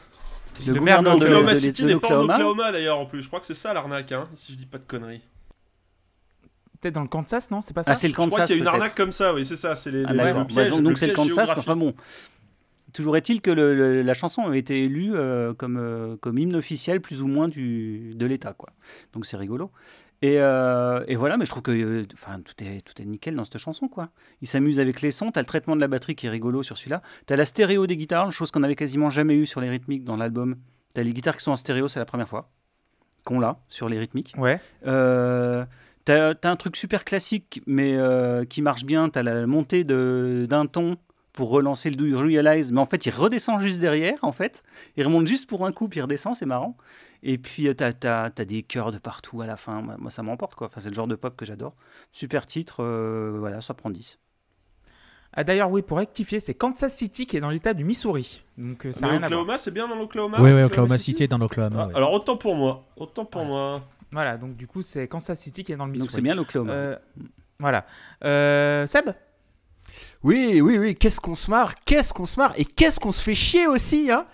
Le 0.67 0.73
maire 0.81 0.99
de 1.03 1.11
gouverneur 1.11 1.19
de, 1.19 1.25
Oklahoma 1.27 1.53
de- 1.53 1.59
City 1.59 1.85
n'est 1.85 1.95
pas 1.97 2.09
en 2.09 2.11
l'Oklahoma. 2.23 2.35
Oklahoma 2.35 2.73
d'ailleurs 2.73 2.99
en 2.99 3.07
plus. 3.07 3.23
Je 3.23 3.29
crois 3.29 3.39
que 3.39 3.47
c'est 3.47 3.55
ça 3.55 3.73
l'arnaque, 3.73 4.11
hein, 4.11 4.25
si 4.35 4.53
je 4.53 4.59
dis 4.59 4.67
pas 4.67 4.79
de 4.79 4.85
conneries. 4.85 5.23
Peut-être 6.81 6.95
dans 6.95 7.03
le 7.03 7.09
Kansas, 7.09 7.51
non? 7.51 7.61
C'est 7.61 7.75
pas 7.75 7.83
ça? 7.83 7.93
Ah, 7.93 7.95
c'est 7.95 8.07
le 8.09 8.13
Je 8.13 8.17
crois 8.17 8.29
Kansas. 8.31 8.47
qu'il 8.47 8.57
y 8.57 8.59
a 8.59 8.63
une 8.63 8.69
arnaque 8.69 8.95
comme 8.95 9.13
ça, 9.13 9.35
oui, 9.35 9.45
c'est 9.45 9.57
ça. 9.57 9.75
C'est 9.75 9.91
les, 9.91 10.05
Ah, 10.07 10.13
les- 10.13 10.19
d'accord. 10.19 10.41
le 10.41 10.47
piège. 10.47 10.71
Bah, 10.71 10.77
donc 10.77 10.91
le 10.91 10.97
c'est 10.97 11.07
le 11.09 11.13
Kansas. 11.15 11.51
Enfin 11.57 11.77
bon. 11.77 11.95
Toujours 12.93 13.17
est-il 13.17 13.41
que 13.41 13.51
le- 13.53 13.75
le- 13.75 14.03
la 14.03 14.15
chanson 14.15 14.43
avait 14.43 14.59
été 14.59 14.83
élue 14.85 15.13
euh, 15.15 15.55
comme, 15.55 15.77
euh, 15.79 16.17
comme 16.17 16.39
hymne 16.39 16.57
officiel 16.57 17.01
plus 17.01 17.23
ou 17.23 17.29
moins 17.29 17.47
du, 17.49 18.15
de 18.17 18.27
l'État. 18.27 18.53
quoi. 18.53 18.71
Donc 19.13 19.27
c'est 19.27 19.37
rigolo. 19.37 19.71
Et, 20.23 20.39
euh, 20.41 21.03
et 21.07 21.15
voilà, 21.17 21.37
mais 21.37 21.45
je 21.47 21.51
trouve 21.51 21.63
que 21.63 21.71
euh, 21.71 22.03
enfin, 22.15 22.41
tout, 22.41 22.53
est, 22.65 22.81
tout 22.85 23.01
est 23.01 23.05
nickel 23.05 23.37
dans 23.37 23.45
cette 23.45 23.59
chanson. 23.59 23.87
quoi. 23.89 24.09
Il 24.43 24.49
s'amuse 24.49 24.81
avec 24.81 25.03
les 25.03 25.13
sons. 25.13 25.31
T'as 25.31 25.41
le 25.41 25.47
traitement 25.47 25.77
de 25.77 25.81
la 25.81 25.87
batterie 25.89 26.15
qui 26.17 26.27
est 26.27 26.31
rigolo 26.31 26.63
sur 26.63 26.77
celui-là. 26.77 27.01
T'as 27.27 27.37
la 27.37 27.45
stéréo 27.45 27.87
des 27.87 27.97
guitares, 27.97 28.33
chose 28.33 28.51
qu'on 28.51 28.63
avait 28.65 28.75
quasiment 28.77 29.09
jamais 29.09 29.35
eu 29.35 29.47
sur 29.47 29.61
les 29.61 29.69
rythmiques 29.71 30.05
dans 30.05 30.17
l'album. 30.17 30.57
T'as 30.93 31.03
les 31.05 31.13
guitares 31.13 31.37
qui 31.37 31.45
sont 31.45 31.53
en 31.53 31.57
stéréo, 31.57 31.87
c'est 31.89 32.01
la 32.01 32.05
première 32.07 32.29
fois 32.29 32.51
qu'on 33.25 33.39
l'a 33.39 33.61
sur 33.69 33.89
les 33.89 33.99
rythmiques. 33.99 34.35
Ouais. 34.37 34.61
Euh, 34.87 35.65
T'as 36.41 36.51
un 36.51 36.57
truc 36.57 36.77
super 36.77 37.05
classique, 37.05 37.63
mais 37.67 37.95
euh, 37.97 38.45
qui 38.45 38.63
marche 38.63 38.85
bien. 38.85 39.09
T'as 39.09 39.23
la 39.23 39.47
montée 39.47 39.85
de- 39.85 40.47
d'un 40.49 40.67
ton 40.67 40.97
pour 41.33 41.51
relancer 41.51 41.91
le 41.91 41.97
Do 41.97 42.05
You 42.07 42.19
Realize, 42.19 42.73
mais 42.73 42.81
en 42.81 42.87
fait, 42.87 43.07
il 43.07 43.11
redescend 43.11 43.61
juste 43.63 43.79
derrière, 43.79 44.19
en 44.23 44.33
fait. 44.33 44.63
Il 44.97 45.05
remonte 45.05 45.27
juste 45.27 45.49
pour 45.49 45.65
un 45.65 45.73
coup, 45.73 45.89
puis 45.89 45.99
il 46.01 46.03
redescend, 46.03 46.35
c'est 46.35 46.45
marrant. 46.47 46.77
Et 47.23 47.39
puis, 47.39 47.69
euh, 47.69 47.75
t'as 47.75 47.93
as, 48.27 48.45
des 48.45 48.63
chœurs 48.63 48.91
de 48.93 48.99
partout 48.99 49.41
à 49.41 49.47
la 49.47 49.57
fin. 49.57 49.81
Moi, 49.99 50.11
ça 50.11 50.23
m'emporte, 50.23 50.55
quoi. 50.57 50.67
Enfin, 50.67 50.81
c'est 50.81 50.89
le 50.89 50.95
genre 50.95 51.07
de 51.07 51.15
pop 51.15 51.37
que 51.37 51.45
j'adore. 51.45 51.75
Super 52.13 52.47
titre, 52.47 52.83
euh, 52.83 53.37
voilà, 53.39 53.61
ça 53.61 53.75
prend 53.75 53.91
10. 53.91 54.19
Ah, 55.33 55.45
D'ailleurs, 55.45 55.71
oui, 55.71 55.83
pour 55.83 55.99
rectifier, 55.99 56.41
c'est 56.41 56.55
Kansas 56.55 56.93
City 56.93 57.27
qui 57.27 57.37
est 57.37 57.41
dans 57.41 57.51
l'état 57.51 57.73
du 57.73 57.85
Missouri. 57.85 58.43
Donc 58.59 58.85
euh, 58.85 58.93
ça 58.93 59.03
n'a 59.03 59.07
Mais 59.07 59.13
rien 59.13 59.23
à 59.23 59.29
voir. 59.29 59.41
Oklahoma, 59.41 59.59
c'est 59.59 59.71
bien 59.71 59.87
dans 59.87 59.95
l'Oklahoma 59.95 60.39
Oui, 60.41 60.51
oui, 60.51 60.63
Oklahoma 60.63 60.99
City 60.99 61.23
est 61.23 61.29
dans 61.29 61.39
l'Oklahoma. 61.39 61.77
Ah, 61.83 61.87
ouais. 61.87 61.95
Alors 61.95 62.13
autant 62.13 62.37
pour 62.37 62.57
moi, 62.57 62.85
autant 62.97 63.25
pour 63.25 63.45
moi. 63.45 63.83
Voilà, 64.13 64.37
donc 64.37 64.57
du 64.57 64.67
coup, 64.67 64.83
c'est 64.83 65.07
Kansas 65.09 65.39
City 65.39 65.65
qui 65.65 65.73
est 65.73 65.77
dans 65.77 65.87
le 65.87 65.93
Missouri. 65.93 66.09
Donc, 66.09 66.15
c'est 66.15 66.21
bien 66.23 66.35
l'Oklahoma. 66.35 66.73
Euh, 66.73 66.97
voilà. 67.59 67.87
Euh, 68.25 68.87
Seb? 68.87 69.11
Oui, 70.23 70.61
oui, 70.61 70.79
oui, 70.79 70.95
qu'est-ce 70.97 71.21
qu'on 71.21 71.37
se 71.37 71.51
marre, 71.51 71.75
qu'est-ce 71.85 72.13
qu'on 72.13 72.27
se 72.27 72.39
marre, 72.39 72.53
et 72.57 72.65
qu'est-ce 72.65 73.01
qu'on 73.01 73.13
se 73.13 73.23
fait 73.23 73.35
chier 73.35 73.67
aussi, 73.67 74.11
hein? 74.11 74.27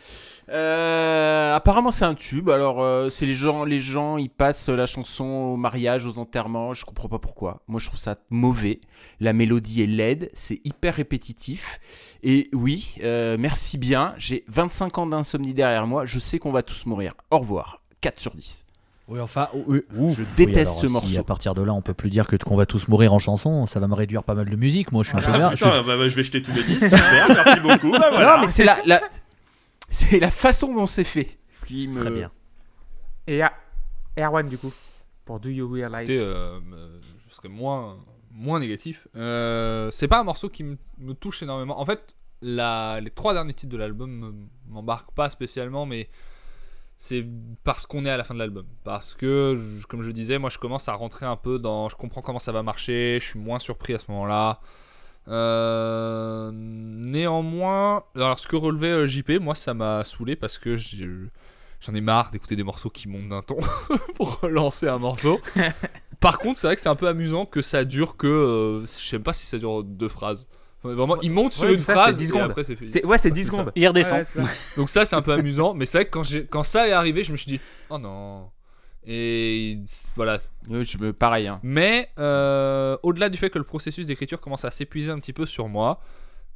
Euh, 0.48 1.56
apparemment 1.56 1.90
c'est 1.90 2.04
un 2.04 2.14
tube, 2.14 2.50
alors 2.50 2.80
euh, 2.80 3.10
c'est 3.10 3.26
les 3.26 3.34
gens, 3.34 3.64
les 3.64 3.80
gens 3.80 4.16
ils 4.16 4.30
passent 4.30 4.68
la 4.68 4.86
chanson 4.86 5.24
au 5.24 5.56
mariage, 5.56 6.06
aux 6.06 6.18
enterrements, 6.18 6.72
je 6.72 6.84
comprends 6.84 7.08
pas 7.08 7.18
pourquoi. 7.18 7.62
Moi 7.66 7.80
je 7.80 7.86
trouve 7.86 7.98
ça 7.98 8.14
mauvais, 8.30 8.80
la 9.18 9.32
mélodie 9.32 9.82
est 9.82 9.86
laide, 9.86 10.30
c'est 10.34 10.60
hyper 10.64 10.94
répétitif, 10.94 11.80
et 12.22 12.48
oui, 12.52 12.94
euh, 13.02 13.36
merci 13.38 13.76
bien, 13.76 14.14
j'ai 14.18 14.44
25 14.46 14.98
ans 14.98 15.06
d'insomnie 15.06 15.52
derrière 15.52 15.88
moi, 15.88 16.04
je 16.04 16.20
sais 16.20 16.38
qu'on 16.38 16.52
va 16.52 16.62
tous 16.62 16.86
mourir. 16.86 17.14
Au 17.32 17.38
revoir, 17.38 17.82
4 18.00 18.20
sur 18.20 18.36
10. 18.36 18.65
Oui, 19.08 19.20
enfin, 19.20 19.48
oui. 19.66 19.82
Je 19.92 20.22
déteste 20.36 20.70
alors, 20.72 20.80
ce 20.80 20.86
si 20.88 20.92
morceau. 20.92 21.20
à 21.20 21.22
partir 21.24 21.54
de 21.54 21.62
là, 21.62 21.72
on 21.72 21.80
peut 21.82 21.94
plus 21.94 22.10
dire 22.10 22.26
que 22.26 22.34
qu'on 22.36 22.56
va 22.56 22.66
tous 22.66 22.88
mourir 22.88 23.14
en 23.14 23.18
chanson. 23.20 23.66
Ça 23.68 23.78
va 23.78 23.86
me 23.86 23.94
réduire 23.94 24.24
pas 24.24 24.34
mal 24.34 24.50
de 24.50 24.56
musique. 24.56 24.90
Moi, 24.90 25.04
je 25.04 25.10
suis 25.10 25.18
un 25.18 25.20
peu 25.20 25.28
Ah, 25.32 25.38
mer- 25.38 25.50
je 25.52 25.56
suis- 25.56 25.64
putain, 25.64 25.82
bah, 25.82 25.96
bah, 25.96 26.08
je 26.08 26.14
vais 26.16 26.24
jeter 26.24 26.42
tous 26.42 26.52
les 26.52 26.64
disques, 26.64 26.90
super, 26.90 27.28
merci 27.28 27.60
beaucoup. 27.60 27.92
Bah, 27.92 28.08
voilà. 28.10 28.36
Non 28.38 28.42
mais 28.42 28.50
c'est 28.50 28.64
la, 28.64 28.78
la- 28.84 29.00
c'est 29.88 30.18
la 30.18 30.30
façon 30.32 30.74
dont 30.74 30.86
c'est 30.88 31.04
fait 31.04 31.38
qui 31.66 31.86
me... 31.86 32.00
Très 32.00 32.10
bien. 32.10 32.30
et 33.28 33.42
à 33.42 33.52
Erwan, 34.18 34.48
du 34.48 34.58
coup, 34.58 34.72
pour 35.24 35.38
Do 35.40 35.48
You 35.50 35.68
Realize? 35.70 36.08
Euh, 36.10 36.58
euh, 36.72 36.98
je 37.28 37.34
serais 37.34 37.48
moins, 37.48 37.98
moins 38.32 38.58
négatif. 38.58 39.06
Euh, 39.14 39.88
c'est 39.92 40.08
pas 40.08 40.18
un 40.18 40.24
morceau 40.24 40.48
qui 40.48 40.64
me, 40.64 40.76
me 40.98 41.12
touche 41.14 41.42
énormément. 41.44 41.78
En 41.80 41.84
fait, 41.86 42.16
la, 42.42 43.00
les 43.00 43.10
trois 43.10 43.34
derniers 43.34 43.54
titres 43.54 43.72
de 43.72 43.78
l'album 43.78 44.10
me- 44.10 44.34
m'embarquent 44.72 45.12
pas 45.14 45.30
spécialement, 45.30 45.86
mais 45.86 46.08
c'est 46.96 47.26
parce 47.64 47.86
qu'on 47.86 48.04
est 48.06 48.10
à 48.10 48.16
la 48.16 48.24
fin 48.24 48.34
de 48.34 48.38
l'album. 48.38 48.66
Parce 48.84 49.14
que, 49.14 49.58
comme 49.88 50.02
je 50.02 50.10
disais, 50.10 50.38
moi 50.38 50.50
je 50.50 50.58
commence 50.58 50.88
à 50.88 50.94
rentrer 50.94 51.26
un 51.26 51.36
peu 51.36 51.58
dans. 51.58 51.88
Je 51.88 51.96
comprends 51.96 52.22
comment 52.22 52.38
ça 52.38 52.52
va 52.52 52.62
marcher, 52.62 53.18
je 53.20 53.26
suis 53.26 53.38
moins 53.38 53.58
surpris 53.58 53.94
à 53.94 53.98
ce 53.98 54.10
moment-là. 54.10 54.60
Euh, 55.28 56.50
néanmoins, 56.52 58.04
alors 58.14 58.38
ce 58.38 58.46
que 58.46 58.56
relevait 58.56 58.90
euh, 58.90 59.06
JP, 59.06 59.40
moi 59.40 59.54
ça 59.56 59.74
m'a 59.74 60.04
saoulé 60.04 60.36
parce 60.36 60.56
que 60.56 60.76
j'en 60.76 61.94
ai 61.94 62.00
marre 62.00 62.30
d'écouter 62.30 62.54
des 62.54 62.62
morceaux 62.62 62.90
qui 62.90 63.08
montent 63.08 63.28
d'un 63.28 63.42
ton 63.42 63.58
pour 64.14 64.40
relancer 64.40 64.88
un 64.88 64.98
morceau. 64.98 65.40
Par 66.20 66.38
contre, 66.38 66.60
c'est 66.60 66.68
vrai 66.68 66.76
que 66.76 66.80
c'est 66.80 66.88
un 66.88 66.96
peu 66.96 67.08
amusant 67.08 67.44
que 67.44 67.60
ça 67.60 67.84
dure 67.84 68.16
que. 68.16 68.26
euh, 68.26 68.80
je 68.82 68.86
sais 68.86 69.16
même 69.16 69.22
pas 69.24 69.34
si 69.34 69.46
ça 69.46 69.58
dure 69.58 69.84
deux 69.84 70.08
phrases. 70.08 70.48
Enfin, 70.82 70.94
vraiment, 70.94 71.20
il 71.22 71.30
monte 71.30 71.52
sur 71.54 71.64
Ouais, 71.64 71.74
une 71.74 71.78
ça, 71.78 71.94
phrase 71.94 72.12
c'est 72.14 72.18
10 72.18 72.24
et 72.24 72.28
secondes. 72.28 72.50
après 72.50 72.64
c'est 72.64 72.76
fini. 72.76 72.90
C'est- 72.90 73.04
Ouais, 73.04 73.18
c'est 73.18 73.30
10 73.30 73.40
c'est 73.40 73.46
ça. 73.50 73.52
secondes. 73.52 73.72
Il 73.74 73.88
redescend. 73.88 74.18
Ouais, 74.18 74.24
c'est 74.24 74.42
ça. 74.42 74.48
Donc 74.76 74.90
ça, 74.90 75.04
c'est 75.06 75.16
un 75.16 75.22
peu 75.22 75.32
amusant. 75.32 75.74
Mais 75.74 75.86
c'est 75.86 75.98
vrai 75.98 76.04
que 76.04 76.10
quand, 76.10 76.22
j'ai- 76.22 76.44
quand 76.46 76.62
ça 76.62 76.86
est 76.88 76.92
arrivé, 76.92 77.24
je 77.24 77.32
me 77.32 77.36
suis 77.36 77.46
dit, 77.50 77.60
oh 77.90 77.98
non. 77.98 78.50
Et 79.06 79.78
voilà. 80.16 80.38
Je 80.68 80.98
me 80.98 81.12
pareil 81.12 81.46
hein. 81.46 81.60
Mais 81.62 82.08
euh, 82.18 82.96
au-delà 83.04 83.28
du 83.28 83.36
fait 83.36 83.50
que 83.50 83.58
le 83.58 83.64
processus 83.64 84.04
d'écriture 84.06 84.40
commence 84.40 84.64
à 84.64 84.70
s'épuiser 84.70 85.10
un 85.12 85.18
petit 85.20 85.32
peu 85.32 85.46
sur 85.46 85.68
moi, 85.68 86.00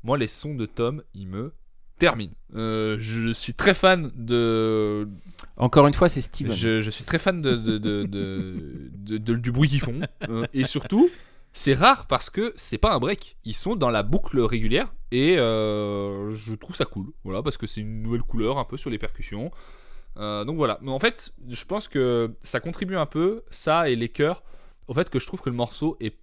moi, 0.02 0.18
les 0.18 0.26
sons 0.26 0.54
de 0.54 0.66
Tom, 0.66 1.02
ils 1.14 1.28
me 1.28 1.52
terminent. 1.98 2.32
Euh, 2.56 2.96
je 2.98 3.32
suis 3.32 3.54
très 3.54 3.74
fan 3.74 4.10
de, 4.16 5.06
Encore 5.58 5.86
une 5.86 5.92
fois 5.94 6.08
c'est 6.08 6.22
Steven. 6.22 6.56
je, 6.56 6.80
je 6.82 6.90
suis 6.90 7.04
très 7.04 7.18
fan 7.18 7.40
de, 7.42 7.54
de- 7.54 7.78
de- 7.78 8.04
de- 8.04 8.90
de- 8.96 9.18
de- 9.18 9.34
du 9.34 9.52
bruit 9.52 9.68
qu'ils 9.68 9.80
font. 9.82 10.00
Euh, 10.28 10.46
et 10.54 10.64
surtout, 10.64 11.08
c'est 11.52 11.74
rare 11.74 12.06
parce 12.06 12.30
que 12.30 12.52
c'est 12.56 12.78
pas 12.78 12.92
un 12.92 12.98
break. 12.98 13.36
Ils 13.44 13.54
sont 13.54 13.76
dans 13.76 13.90
la 13.90 14.02
boucle 14.02 14.40
régulière 14.40 14.92
et 15.10 15.36
euh, 15.38 16.30
je 16.32 16.54
trouve 16.54 16.76
ça 16.76 16.84
cool. 16.84 17.12
Voilà, 17.24 17.42
parce 17.42 17.56
que 17.56 17.66
c'est 17.66 17.80
une 17.80 18.02
nouvelle 18.02 18.22
couleur 18.22 18.58
un 18.58 18.64
peu 18.64 18.76
sur 18.76 18.90
les 18.90 18.98
percussions. 18.98 19.50
Euh, 20.16 20.44
donc 20.44 20.56
voilà. 20.56 20.78
Mais 20.82 20.90
en 20.92 21.00
fait, 21.00 21.32
je 21.48 21.64
pense 21.64 21.88
que 21.88 22.34
ça 22.42 22.60
contribue 22.60 22.96
un 22.96 23.06
peu, 23.06 23.42
ça 23.50 23.90
et 23.90 23.96
les 23.96 24.08
chœurs, 24.08 24.42
au 24.88 24.94
fait 24.94 25.10
que 25.10 25.18
je 25.18 25.26
trouve 25.26 25.40
que 25.40 25.50
le 25.50 25.56
morceau 25.56 25.96
est 26.00 26.16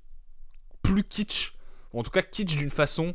plus 0.82 1.04
kitsch. 1.04 1.54
En 1.94 2.04
tout 2.04 2.12
cas, 2.12 2.22
kitsch 2.22 2.56
d'une 2.56 2.70
façon 2.70 3.14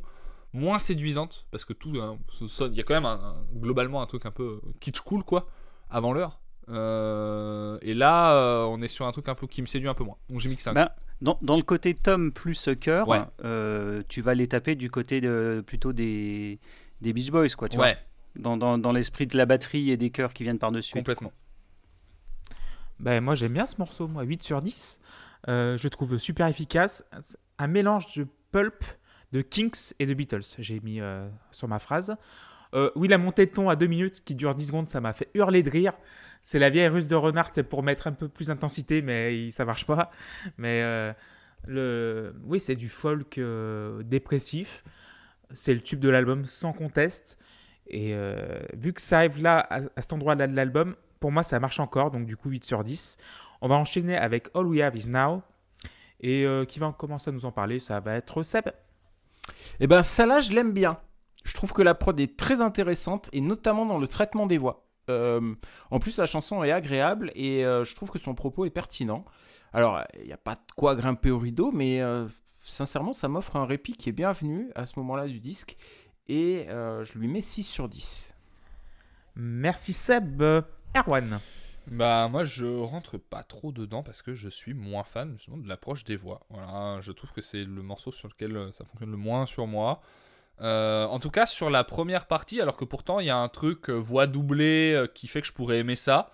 moins 0.53 0.79
séduisante. 0.79 1.47
Parce 1.51 1.65
que 1.65 1.73
tout. 1.73 1.93
hein, 2.01 2.19
Il 2.41 2.75
y 2.77 2.81
a 2.81 2.83
quand 2.85 3.01
même 3.01 3.19
globalement 3.55 4.03
un 4.03 4.07
truc 4.07 4.27
un 4.27 4.31
peu 4.31 4.61
kitsch 4.81 5.01
cool, 5.01 5.25
quoi, 5.25 5.47
avant 5.89 6.13
l'heure. 6.13 6.41
Euh, 6.69 7.79
et 7.83 7.95
là, 7.95 8.67
on 8.69 8.83
est 8.83 8.89
sur 8.89 9.07
un 9.07 9.13
truc 9.13 9.29
un 9.29 9.35
peu 9.35 9.47
qui 9.47 9.63
me 9.63 9.67
séduit 9.67 9.89
un 9.89 9.95
peu 9.95 10.05
moins. 10.05 10.17
Donc 10.29 10.41
j'ai 10.41 10.49
mis 10.49 10.57
que 10.57 10.63
5. 10.63 10.75
Dans, 11.23 11.39
dans 11.41 11.57
le 11.57 11.63
côté 11.63 11.95
Tom 11.95 12.33
plus 12.33 12.69
cœur, 12.79 13.09
Ouais. 13.09 13.21
euh, 13.45 14.03
tu 14.09 14.21
vas 14.21 14.35
les 14.35 14.49
taper 14.49 14.75
du 14.75 14.91
côté 14.91 15.21
de, 15.23 15.63
plutôt 15.67 15.93
des, 15.95 16.59
des 17.01 17.13
Beach 17.15 17.31
Boys, 17.31 17.49
quoi. 17.57 17.69
Tu 17.71 17.77
vois 17.77 17.87
ouais, 17.87 17.99
dans, 18.37 18.57
dans, 18.57 18.77
dans 18.77 18.93
l'esprit 18.93 19.27
de 19.27 19.37
la 19.39 19.47
batterie 19.47 19.91
et 19.91 19.97
des 19.97 20.11
chœurs 20.11 20.35
qui 20.35 20.43
viennent 20.43 20.59
par-dessus. 20.59 20.93
complètement. 20.95 21.33
Ben, 22.99 23.21
moi 23.23 23.35
j'aime 23.35 23.53
bien 23.53 23.67
ce 23.67 23.77
morceau, 23.79 24.07
moi 24.09 24.23
8 24.23 24.43
sur 24.43 24.63
10. 24.63 25.01
Euh, 25.49 25.77
je 25.79 25.85
le 25.85 25.91
trouve 25.91 26.19
super 26.19 26.47
efficace. 26.47 27.05
Un 27.59 27.67
mélange 27.67 28.15
de 28.17 28.27
pulp, 28.53 28.85
de 29.33 29.43
Kinks 29.43 29.95
et 29.99 30.07
de 30.07 30.15
Beatles, 30.15 30.43
j'ai 30.59 30.81
mis 30.81 31.01
euh, 31.01 31.29
sur 31.51 31.67
ma 31.69 31.79
phrase. 31.79 32.17
Euh, 32.75 32.91
oui, 32.95 33.09
la 33.09 33.19
montée 33.19 33.47
de 33.47 33.51
ton 33.51 33.69
à 33.69 33.77
2 33.77 33.87
minutes 33.87 34.25
qui 34.25 34.35
dure 34.35 34.55
10 34.55 34.67
secondes, 34.67 34.89
ça 34.89 35.01
m'a 35.01 35.13
fait 35.13 35.29
hurler 35.35 35.63
de 35.63 35.71
rire. 35.71 35.93
C'est 36.41 36.59
la 36.59 36.71
vieille 36.71 36.89
russe 36.89 37.09
de 37.09 37.15
Renard, 37.15 37.49
c'est 37.53 37.63
pour 37.63 37.83
mettre 37.83 38.07
un 38.07 38.13
peu 38.13 38.29
plus 38.29 38.49
d'intensité, 38.49 39.03
mais 39.03 39.51
ça 39.51 39.65
marche 39.65 39.87
pas. 39.87 40.11
Mais 40.57 40.81
euh, 40.83 41.13
le... 41.67 42.35
oui, 42.45 42.59
c'est 42.59 42.75
du 42.75 42.89
folk 42.89 43.39
euh, 43.39 44.03
dépressif. 44.03 44.85
C'est 45.53 45.75
le 45.75 45.81
tube 45.81 46.01
de 46.01 46.09
l'album 46.09 46.47
sans 46.47 46.73
conteste. 46.73 47.39
Et 47.89 48.15
vu 48.75 48.95
que 48.95 49.03
ça 49.03 49.19
arrive 49.19 49.43
là, 49.43 49.67
à, 49.69 50.01
cet 50.01 50.15
endroit-là 50.15 50.47
de 50.47 50.57
l'album, 50.57 50.97
pour 51.21 51.31
moi, 51.31 51.43
ça 51.43 51.61
marche 51.61 51.79
encore. 51.79 52.11
Donc, 52.11 52.25
du 52.25 52.39
coup, 52.39 52.49
8 52.49 52.65
sur 52.65 52.85
10. 52.85 53.19
On 53.61 53.69
va 53.69 53.75
enchaîner 53.75 54.17
avec 54.17 54.49
All 54.55 54.67
We 54.67 54.81
Have 54.81 54.97
Is 54.97 55.11
Now. 55.11 55.43
Et 56.21 56.47
qui 56.69 56.79
va 56.79 56.93
commencer 56.93 57.29
à 57.29 57.33
nous 57.35 57.45
en 57.45 57.53
parler? 57.53 57.81
Ça 57.81 58.01
va 58.01 58.15
être 58.15 58.43
Seb. 58.43 58.71
Et 59.79 59.87
ben 59.87 60.03
ça 60.03 60.25
là, 60.25 60.41
je 60.41 60.53
l'aime 60.53 60.73
bien. 60.73 60.99
Je 61.45 61.55
trouve 61.55 61.73
que 61.73 61.83
la 61.83 61.95
prod 61.95 62.19
est 62.19 62.37
très 62.37 62.63
intéressante 62.63 63.29
et 63.33 63.41
notamment 63.41 63.87
dans 63.87 63.99
le 63.99 64.07
traitement 64.07 64.47
des 64.47 64.59
voix. 64.59 64.87
Euh, 65.11 65.55
en 65.91 65.99
plus, 65.99 66.17
la 66.19 66.27
chanson 66.27 66.63
est 66.63 66.71
agréable 66.71 67.33
et 67.35 67.65
euh, 67.65 67.85
je 67.85 67.95
trouve 67.95 68.11
que 68.11 68.19
son 68.19 68.35
propos 68.35 68.65
est 68.65 68.71
pertinent. 68.71 69.25
Alors, 69.73 70.03
il 70.19 70.27
n'y 70.27 70.33
a 70.33 70.39
pas 70.39 70.55
de 70.55 70.73
quoi 70.77 70.95
grimper 70.95 71.31
au 71.31 71.39
rideau, 71.39 71.73
mais 71.73 72.01
euh, 72.01 72.27
sincèrement, 72.57 73.13
ça 73.13 73.29
m'offre 73.29 73.57
un 73.57 73.67
répit 73.67 73.93
qui 73.93 74.09
est 74.09 74.13
bienvenu 74.13 74.71
à 74.75 74.87
ce 74.87 74.99
moment-là 74.99 75.27
du 75.27 75.41
disque 75.41 75.77
et 76.29 76.67
euh, 76.69 77.05
je 77.05 77.19
lui 77.19 77.29
mets 77.29 77.41
6 77.41 77.65
sur 77.65 77.89
10. 77.89 78.35
Merci 79.37 79.93
Seb. 79.93 80.43
Erwan. 80.97 81.41
Bah 81.89 82.29
moi 82.29 82.45
je 82.45 82.65
rentre 82.65 83.19
pas 83.19 83.43
trop 83.43 83.73
dedans 83.73 84.05
parce 84.05 84.23
que 84.23 84.35
je 84.35 84.49
suis 84.49 84.73
moins 84.73 85.03
fan 85.03 85.33
justement 85.33 85.57
de 85.57 85.67
l'approche 85.67 86.05
des 86.05 86.15
voix. 86.15 86.47
Voilà, 86.49 87.01
je 87.01 87.11
trouve 87.11 87.33
que 87.33 87.41
c'est 87.41 87.65
le 87.65 87.83
morceau 87.83 88.13
sur 88.13 88.29
lequel 88.29 88.73
ça 88.73 88.85
fonctionne 88.85 89.11
le 89.11 89.17
moins 89.17 89.47
sur 89.47 89.67
moi. 89.67 90.01
Euh, 90.63 91.07
en 91.07 91.19
tout 91.19 91.31
cas 91.31 91.47
sur 91.47 91.71
la 91.71 91.83
première 91.85 92.27
partie, 92.27 92.61
alors 92.61 92.77
que 92.77 92.85
pourtant 92.85 93.19
il 93.21 93.27
y 93.27 93.31
a 93.31 93.37
un 93.37 93.49
truc 93.49 93.91
euh, 93.91 93.95
voix 93.95 94.27
doublée 94.29 94.93
euh, 94.95 95.07
qui 95.09 95.27
fait 95.27 95.41
que 95.41 95.47
je 95.49 95.53
pourrais 95.53 95.79
aimer 95.79 95.97
ça. 95.97 96.31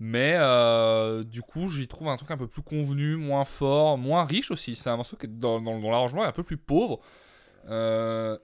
Mais 0.00 0.34
euh, 0.36 1.24
du 1.24 1.42
coup 1.42 1.68
j'y 1.70 1.88
trouve 1.88 2.08
un 2.08 2.16
truc 2.16 2.30
un 2.30 2.36
peu 2.36 2.48
plus 2.48 2.62
convenu, 2.62 3.16
moins 3.16 3.44
fort, 3.44 3.96
moins 3.98 4.24
riche 4.26 4.50
aussi. 4.50 4.76
C'est 4.76 4.90
un 4.90 4.96
morceau 4.96 5.16
qui 5.16 5.28
dans, 5.28 5.60
dans, 5.60 5.78
dans 5.80 5.90
l'arrangement 5.90 6.24
est 6.24 6.28
un 6.28 6.32
peu 6.32 6.42
plus 6.42 6.58
pauvre. 6.58 7.00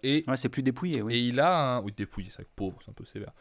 Et 0.03 0.25
Ouais, 0.27 0.37
c'est 0.37 0.49
plus 0.49 0.63
dépouillé, 0.63 1.03
oui. 1.03 1.15
et 1.15 1.19
il 1.19 1.41
a 1.41 1.77
un. 1.77 1.81
Oui, 1.83 1.93
dépouillé, 1.95 2.29
c'est 2.31 2.37
vrai 2.37 2.45
que 2.45 2.57
pauvre, 2.57 2.79
c'est 2.83 2.91
un 2.91 2.95
peu 2.95 3.05
sévère. 3.05 3.33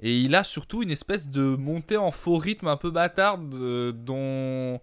Et 0.00 0.18
il 0.18 0.34
a 0.34 0.42
surtout 0.44 0.82
une 0.82 0.90
espèce 0.90 1.28
de 1.28 1.42
montée 1.42 1.96
en 1.96 2.10
faux 2.10 2.36
rythme 2.38 2.66
un 2.68 2.76
peu 2.76 2.90
bâtarde 2.90 3.48
dont. 3.92 4.80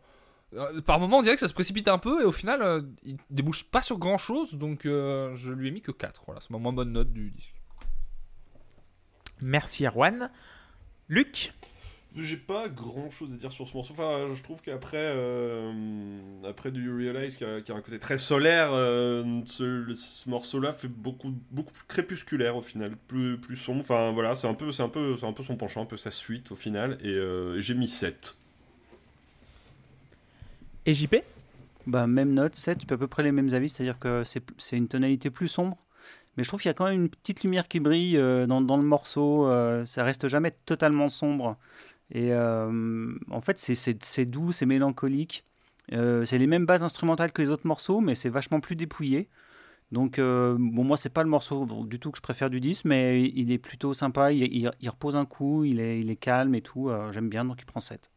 Euh, 0.53 0.81
Par 0.81 0.99
moments, 0.99 1.19
on 1.19 1.21
dirait 1.23 1.35
que 1.35 1.39
ça 1.39 1.47
se 1.47 1.53
précipite 1.53 1.87
un 1.87 1.97
peu 1.97 2.21
et 2.21 2.25
au 2.25 2.31
final, 2.31 2.61
euh, 2.61 2.81
il 3.03 3.17
débouche 3.29 3.63
pas 3.63 3.81
sur 3.81 3.97
grand 3.97 4.17
chose. 4.17 4.53
Donc, 4.55 4.85
euh, 4.85 5.35
je 5.35 5.51
lui 5.51 5.67
ai 5.67 5.71
mis 5.71 5.81
que 5.81 5.91
4. 5.91 6.23
Voilà, 6.25 6.41
c'est 6.41 6.51
ma 6.51 6.57
moins 6.57 6.73
bonne 6.73 6.91
note 6.91 7.11
du 7.11 7.31
disque. 7.31 7.53
Merci 9.41 9.85
Erwan. 9.85 10.31
Luc? 11.09 11.53
J'ai 12.15 12.37
pas 12.37 12.67
grand 12.67 13.11
chose 13.11 13.31
à 13.33 13.37
dire 13.37 13.51
sur 13.51 13.67
ce 13.67 13.75
morceau. 13.75 13.93
Enfin, 13.93 14.33
je 14.33 14.41
trouve 14.41 14.61
qu'après 14.61 15.13
euh, 15.15 15.71
après 16.43 16.71
Do 16.71 16.79
You 16.79 16.97
Realize, 16.97 17.35
qui 17.35 17.45
a, 17.45 17.61
qui 17.61 17.71
a 17.71 17.75
un 17.75 17.81
côté 17.81 17.99
très 17.99 18.17
solaire, 18.17 18.71
euh, 18.73 19.41
ce, 19.45 20.27
morceau-là 20.27 20.73
fait 20.73 20.87
beaucoup, 20.87 21.35
beaucoup 21.51 21.73
plus 21.73 21.83
crépusculaire 21.87 22.55
au 22.55 22.63
final, 22.63 22.95
plus, 23.07 23.37
plus 23.39 23.55
sombre. 23.55 23.81
Enfin, 23.81 24.13
voilà, 24.13 24.33
c'est 24.33 24.47
un, 24.47 24.55
peu, 24.55 24.71
c'est 24.71 24.81
un, 24.81 24.89
peu, 24.89 25.15
c'est 25.15 25.27
un 25.27 25.33
peu 25.33 25.43
son 25.43 25.57
penchant, 25.57 25.83
un 25.83 25.85
peu 25.85 25.97
sa 25.97 26.09
suite 26.09 26.51
au 26.51 26.55
final. 26.55 26.97
Et 27.03 27.09
euh, 27.09 27.59
j'ai 27.59 27.75
mis 27.75 27.87
7. 27.87 28.35
Et 30.87 30.93
JP 30.93 31.17
Bah, 31.85 32.07
même 32.07 32.33
note, 32.33 32.55
7, 32.55 32.77
tu 32.79 32.85
peux 32.87 32.95
à 32.95 32.97
peu 32.97 33.07
près 33.07 33.21
les 33.21 33.33
mêmes 33.33 33.53
avis, 33.53 33.67
c'est-à-dire 33.67 33.99
que 33.99 34.23
c'est 34.23 34.77
une 34.77 34.87
tonalité 34.87 35.29
plus 35.29 35.49
sombre. 35.49 35.77
Mais 36.37 36.43
je 36.43 36.47
trouve 36.47 36.61
qu'il 36.61 36.69
y 36.69 36.71
a 36.71 36.73
quand 36.73 36.85
même 36.85 37.01
une 37.01 37.09
petite 37.09 37.43
lumière 37.43 37.67
qui 37.67 37.81
brille 37.81 38.15
euh, 38.17 38.45
dans, 38.47 38.61
dans 38.61 38.77
le 38.77 38.83
morceau. 38.83 39.47
euh, 39.47 39.83
ça 39.85 40.05
reste 40.05 40.29
jamais 40.29 40.51
totalement 40.65 41.09
sombre. 41.09 41.57
Et 42.11 42.31
euh, 42.31 43.13
en 43.29 43.41
fait, 43.41 43.59
c'est- 43.59 44.25
doux, 44.25 44.53
c'est 44.53 44.65
mélancolique. 44.65 45.43
C'est 45.91 46.37
les 46.37 46.47
mêmes 46.47 46.65
bases 46.65 46.83
instrumentales 46.83 47.33
que 47.33 47.41
les 47.41 47.49
autres 47.49 47.67
morceaux, 47.67 47.99
mais 47.99 48.15
c'est 48.15 48.29
vachement 48.29 48.61
plus 48.61 48.77
dépouillé. 48.77 49.27
Donc, 49.91 50.19
bon, 50.19 50.83
moi, 50.83 50.97
c'est 50.97 51.09
pas 51.09 51.23
le 51.23 51.29
morceau 51.29 51.65
du 51.85 51.99
tout 51.99 52.11
que 52.11 52.17
je 52.17 52.21
préfère 52.21 52.49
du 52.49 52.61
disque, 52.61 52.85
mais 52.85 53.23
il 53.23 53.51
est 53.51 53.57
plutôt 53.57 53.93
sympa. 53.93 54.31
Il, 54.31 54.69
repose 54.89 55.17
un 55.17 55.25
coup, 55.25 55.63
il 55.65 55.79
est, 55.81 55.99
il 55.99 56.09
est 56.09 56.15
calme 56.17 56.55
et 56.55 56.61
tout. 56.61 56.89
J'aime 57.11 57.29
bien, 57.29 57.45
donc 57.45 57.57
il 57.61 57.65
prend 57.65 57.81
7. 57.81 58.09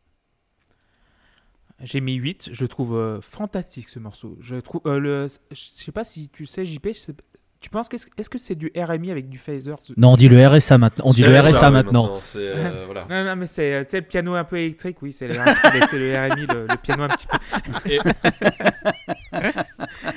J'ai 1.83 2.01
mis 2.01 2.15
8. 2.15 2.51
Je 2.53 2.63
le 2.63 2.69
trouve 2.69 2.95
euh, 2.97 3.21
fantastique 3.21 3.89
ce 3.89 3.99
morceau. 3.99 4.37
Je 4.41 4.57
trouve 4.57 4.83
euh, 4.87 4.99
le. 4.99 5.27
Je 5.51 5.57
sais 5.61 5.93
pas 5.93 6.05
si 6.05 6.29
tu 6.29 6.47
sais, 6.47 6.65
JP. 6.67 6.89
sais- 6.93 7.15
Tu 7.61 7.69
penses 7.71 7.89
qu'est-ce 7.89 8.07
est-ce 8.19 8.31
que 8.31 8.39
c'est 8.39 8.55
du 8.55 8.71
RMI 8.77 9.11
avec 9.11 9.29
du 9.29 9.37
phaser 9.39 9.75
Non, 9.97 10.13
on 10.13 10.17
dit 10.17 10.29
le 10.29 10.47
RSA 10.47 10.79
maintenant. 10.79 11.05
On 11.07 11.13
dit 11.13 11.23
le 11.23 11.39
RSA 11.39 11.71
maintenant. 11.71 12.19
C'est, 12.23 12.39
euh, 12.39 12.85
voilà. 12.87 13.07
Non, 13.11 13.25
non, 13.31 13.37
mais 13.37 13.47
c'est 13.47 13.85
le 13.93 14.01
piano 14.03 14.35
un 14.35 14.45
peu 14.45 14.57
électrique, 14.59 14.97
oui, 15.03 15.13
c'est 15.13 15.29
le, 15.29 15.35
le 15.35 16.33
RMI, 16.33 16.47
le, 16.47 16.67
le 16.67 16.77
piano 16.77 17.03
un 17.05 17.09
petit 17.09 17.27
peu. 17.27 17.39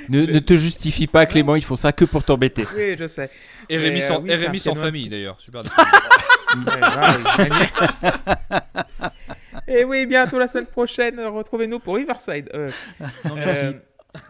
Ne, 0.08 0.26
ne 0.26 0.38
te 0.38 0.54
justifie 0.54 1.06
pas, 1.06 1.24
Clément, 1.26 1.54
ils 1.56 1.64
font 1.64 1.76
ça 1.76 1.92
que 1.92 2.04
pour 2.04 2.24
t'embêter. 2.24 2.64
Oui, 2.76 2.94
je 2.98 3.06
sais. 3.06 3.30
Euh, 3.70 4.00
sans, 4.00 4.20
oui, 4.20 4.34
Rémi 4.34 4.58
sans 4.58 4.74
famille 4.74 5.02
petit- 5.02 5.08
d'ailleurs. 5.10 5.36
Super. 5.40 5.62
Ouais, 6.54 6.62
Daniel. 7.36 7.68
Et 9.66 9.84
oui, 9.84 10.06
bientôt 10.06 10.38
la 10.38 10.46
semaine 10.46 10.66
prochaine, 10.66 11.18
retrouvez-nous 11.20 11.78
pour 11.80 11.96
Riverside. 11.96 12.50
Euh, 12.54 12.70
euh, 13.26 13.72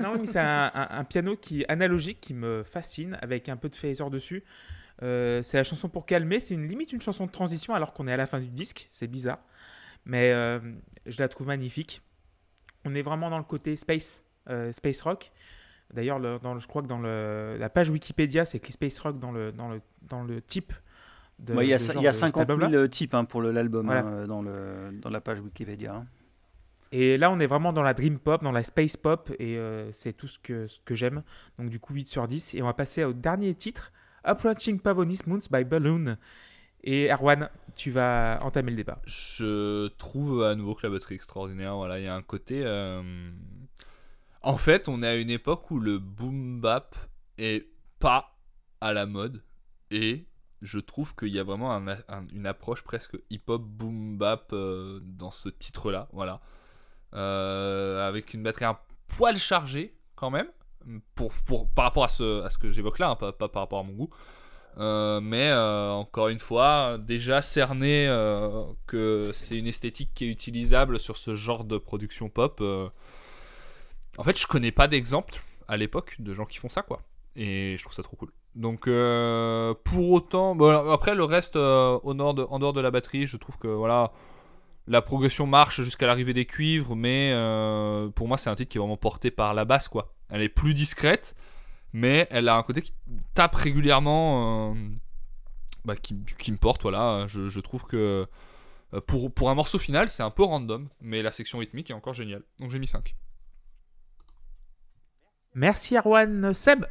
non, 0.00 0.16
mais 0.18 0.26
c'est 0.26 0.38
un, 0.38 0.70
un- 0.74 0.88
un 0.98 1.04
piano 1.04 1.36
qui 1.36 1.64
analogique 1.68 2.20
qui 2.20 2.34
me 2.34 2.62
fascine 2.62 3.18
avec 3.20 3.48
un 3.48 3.56
peu 3.56 3.68
de 3.68 3.74
phaser 3.74 4.08
dessus. 4.10 4.44
Euh, 5.02 5.42
c'est 5.42 5.56
la 5.56 5.64
chanson 5.64 5.88
pour 5.88 6.06
calmer. 6.06 6.38
C'est 6.38 6.54
une 6.54 6.68
limite 6.68 6.92
une 6.92 7.00
chanson 7.00 7.26
de 7.26 7.30
transition 7.32 7.74
alors 7.74 7.92
qu'on 7.92 8.06
est 8.06 8.12
à 8.12 8.16
la 8.16 8.26
fin 8.26 8.38
du 8.40 8.48
disque. 8.48 8.86
C'est 8.90 9.08
bizarre, 9.08 9.40
mais 10.04 10.32
euh, 10.32 10.60
je 11.06 11.18
la 11.18 11.28
trouve 11.28 11.48
magnifique. 11.48 12.00
On 12.84 12.94
est 12.94 13.02
vraiment 13.02 13.28
dans 13.30 13.38
le 13.38 13.44
côté 13.44 13.74
space, 13.76 14.22
euh, 14.50 14.70
space 14.72 15.00
rock. 15.02 15.32
D'ailleurs, 15.92 16.20
je 16.22 16.66
crois 16.66 16.82
que 16.82 16.86
dans 16.86 16.98
le- 17.00 17.56
la 17.58 17.68
page 17.68 17.90
Wikipédia, 17.90 18.44
c'est 18.44 18.58
écrit 18.58 18.72
space 18.72 18.98
rock 19.00 19.18
dans 19.18 19.32
le, 19.32 19.52
dans 19.52 19.68
le, 19.68 19.80
dans 20.02 20.22
le 20.22 20.40
type. 20.40 20.72
Ouais, 21.50 21.66
il 21.66 21.70
y 21.70 21.74
a, 21.74 21.76
y 21.76 22.06
a 22.06 22.10
de 22.10 22.10
cet 22.12 22.20
50 22.20 22.40
album-là. 22.42 22.70
000 22.70 22.88
types 22.88 23.14
hein, 23.14 23.24
pour 23.24 23.42
l'album 23.42 23.86
Voilà. 23.86 24.02
hein, 24.06 24.26
dans, 24.26 24.42
le, 24.42 24.90
dans 25.00 25.10
la 25.10 25.20
page 25.20 25.40
Wikipédia. 25.40 25.94
hein. 25.94 26.06
Et 26.92 27.18
là, 27.18 27.30
on 27.32 27.40
est 27.40 27.46
vraiment 27.46 27.72
dans 27.72 27.82
la 27.82 27.92
dream 27.92 28.18
pop, 28.20 28.42
dans 28.44 28.52
la 28.52 28.62
space 28.62 28.96
pop, 28.96 29.30
et 29.40 29.58
euh, 29.58 29.90
c'est 29.90 30.12
tout 30.12 30.28
ce 30.28 30.38
que, 30.38 30.68
ce 30.68 30.78
que 30.84 30.94
j'aime. 30.94 31.24
Donc, 31.58 31.68
du 31.70 31.80
coup, 31.80 31.92
8 31.94 32.06
sur 32.06 32.28
10. 32.28 32.54
Et 32.54 32.62
on 32.62 32.66
va 32.66 32.72
passer 32.74 33.02
au 33.02 33.12
dernier 33.12 33.52
titre 33.54 33.92
Approaching 34.22 34.78
Pavonis 34.78 35.18
Moons 35.26 35.40
by 35.50 35.64
Balloon. 35.64 36.16
Et 36.84 37.10
Erwan, 37.10 37.48
tu 37.74 37.90
vas 37.90 38.38
entamer 38.42 38.70
le 38.70 38.76
débat. 38.76 39.00
Je 39.06 39.88
trouve 39.96 40.44
à 40.44 40.54
nouveau 40.54 40.74
que 40.74 40.86
la 40.86 40.90
batterie 40.92 41.14
est 41.14 41.16
extraordinaire. 41.16 41.74
Voilà, 41.74 41.98
il 41.98 42.04
y 42.04 42.08
a 42.08 42.14
un 42.14 42.22
côté. 42.22 42.62
euh, 42.64 43.02
En 44.42 44.56
fait, 44.56 44.88
on 44.88 45.02
est 45.02 45.08
à 45.08 45.16
une 45.16 45.30
époque 45.30 45.70
où 45.72 45.80
le 45.80 45.98
boom 45.98 46.60
bap 46.60 46.94
est 47.38 47.66
pas 47.98 48.36
à 48.80 48.92
la 48.92 49.06
mode 49.06 49.42
et 49.90 50.26
je 50.64 50.78
trouve 50.80 51.14
qu'il 51.14 51.28
y 51.28 51.38
a 51.38 51.44
vraiment 51.44 51.72
un- 51.72 51.86
un- 52.08 52.26
une 52.34 52.46
approche 52.46 52.82
presque 52.82 53.16
hip-hop 53.30 53.62
boom 53.62 54.18
bap 54.18 54.48
euh, 54.52 54.98
dans 55.02 55.30
ce 55.30 55.48
titre-là. 55.48 56.08
Voilà, 56.12 56.40
Euh, 57.14 58.08
avec 58.08 58.34
une 58.34 58.42
batterie 58.42 58.64
un 58.64 58.76
poil 59.06 59.38
chargée 59.38 59.94
quand 60.16 60.30
même. 60.30 60.48
Pour, 61.14 61.32
par 61.74 61.84
rapport 61.86 62.04
à 62.04 62.08
ce, 62.08 62.42
à 62.42 62.50
ce 62.50 62.58
que 62.58 62.70
j'évoque 62.70 62.98
là, 62.98 63.10
hein, 63.10 63.16
pas, 63.16 63.32
par 63.32 63.62
rapport 63.62 63.78
à 63.78 63.82
mon 63.84 63.92
goût. 63.94 64.10
Euh, 64.78 65.20
mais 65.20 65.50
encore 65.54 66.28
une 66.28 66.40
fois, 66.40 66.98
déjà 66.98 67.40
cerné 67.40 68.06
que 68.86 69.30
c'est 69.32 69.56
une 69.56 69.66
esthétique 69.68 70.10
qui 70.14 70.24
est 70.24 70.28
utilisable 70.28 70.98
sur 70.98 71.16
ce 71.16 71.34
genre 71.36 71.64
de 71.64 71.78
production 71.78 72.28
pop. 72.28 72.60
En 74.18 74.22
fait, 74.24 74.38
je 74.38 74.46
connais 74.46 74.72
pas 74.72 74.88
d'exemple 74.88 75.34
à 75.68 75.76
l'époque 75.76 76.16
de 76.18 76.34
gens 76.34 76.44
qui 76.44 76.58
font 76.58 76.68
ça, 76.68 76.82
quoi. 76.82 77.00
Et 77.36 77.76
je 77.78 77.82
trouve 77.82 77.94
ça 77.94 78.02
trop 78.02 78.16
cool. 78.16 78.30
Donc, 78.54 78.86
euh, 78.86 79.74
pour 79.84 80.10
autant, 80.10 80.54
bon, 80.54 80.90
après 80.90 81.14
le 81.14 81.24
reste, 81.24 81.56
euh, 81.56 81.98
au 82.04 82.14
nord 82.14 82.46
en 82.52 82.58
dehors 82.58 82.72
de 82.72 82.80
la 82.80 82.90
batterie, 82.90 83.26
je 83.26 83.36
trouve 83.36 83.58
que 83.58 83.66
voilà, 83.66 84.12
la 84.86 85.02
progression 85.02 85.46
marche 85.46 85.82
jusqu'à 85.82 86.06
l'arrivée 86.06 86.34
des 86.34 86.46
cuivres, 86.46 86.94
mais 86.94 87.32
euh, 87.32 88.08
pour 88.10 88.28
moi, 88.28 88.36
c'est 88.36 88.50
un 88.50 88.54
titre 88.54 88.70
qui 88.70 88.78
est 88.78 88.80
vraiment 88.80 88.96
porté 88.96 89.32
par 89.32 89.54
la 89.54 89.64
basse, 89.64 89.88
quoi. 89.88 90.14
Elle 90.28 90.40
est 90.40 90.48
plus 90.48 90.72
discrète, 90.72 91.34
mais 91.92 92.28
elle 92.30 92.48
a 92.48 92.56
un 92.56 92.62
côté 92.62 92.82
qui 92.82 92.94
tape 93.34 93.56
régulièrement, 93.56 94.76
bah, 95.84 95.96
qui, 95.96 96.52
me 96.52 96.56
porte, 96.56 96.82
voilà. 96.82 97.26
Je, 97.26 97.60
trouve 97.60 97.86
que 97.86 98.26
pour, 99.08 99.32
pour 99.32 99.50
un 99.50 99.54
morceau 99.54 99.80
final, 99.80 100.08
c'est 100.08 100.22
un 100.22 100.30
peu 100.30 100.44
random, 100.44 100.88
mais 101.00 101.22
la 101.22 101.32
section 101.32 101.58
rythmique 101.58 101.90
est 101.90 101.94
encore 101.94 102.14
géniale. 102.14 102.42
Donc 102.60 102.70
j'ai 102.70 102.78
mis 102.78 102.86
5. 102.86 103.16
Merci 105.54 105.96
Erwan. 105.96 106.54
Seb? 106.54 106.84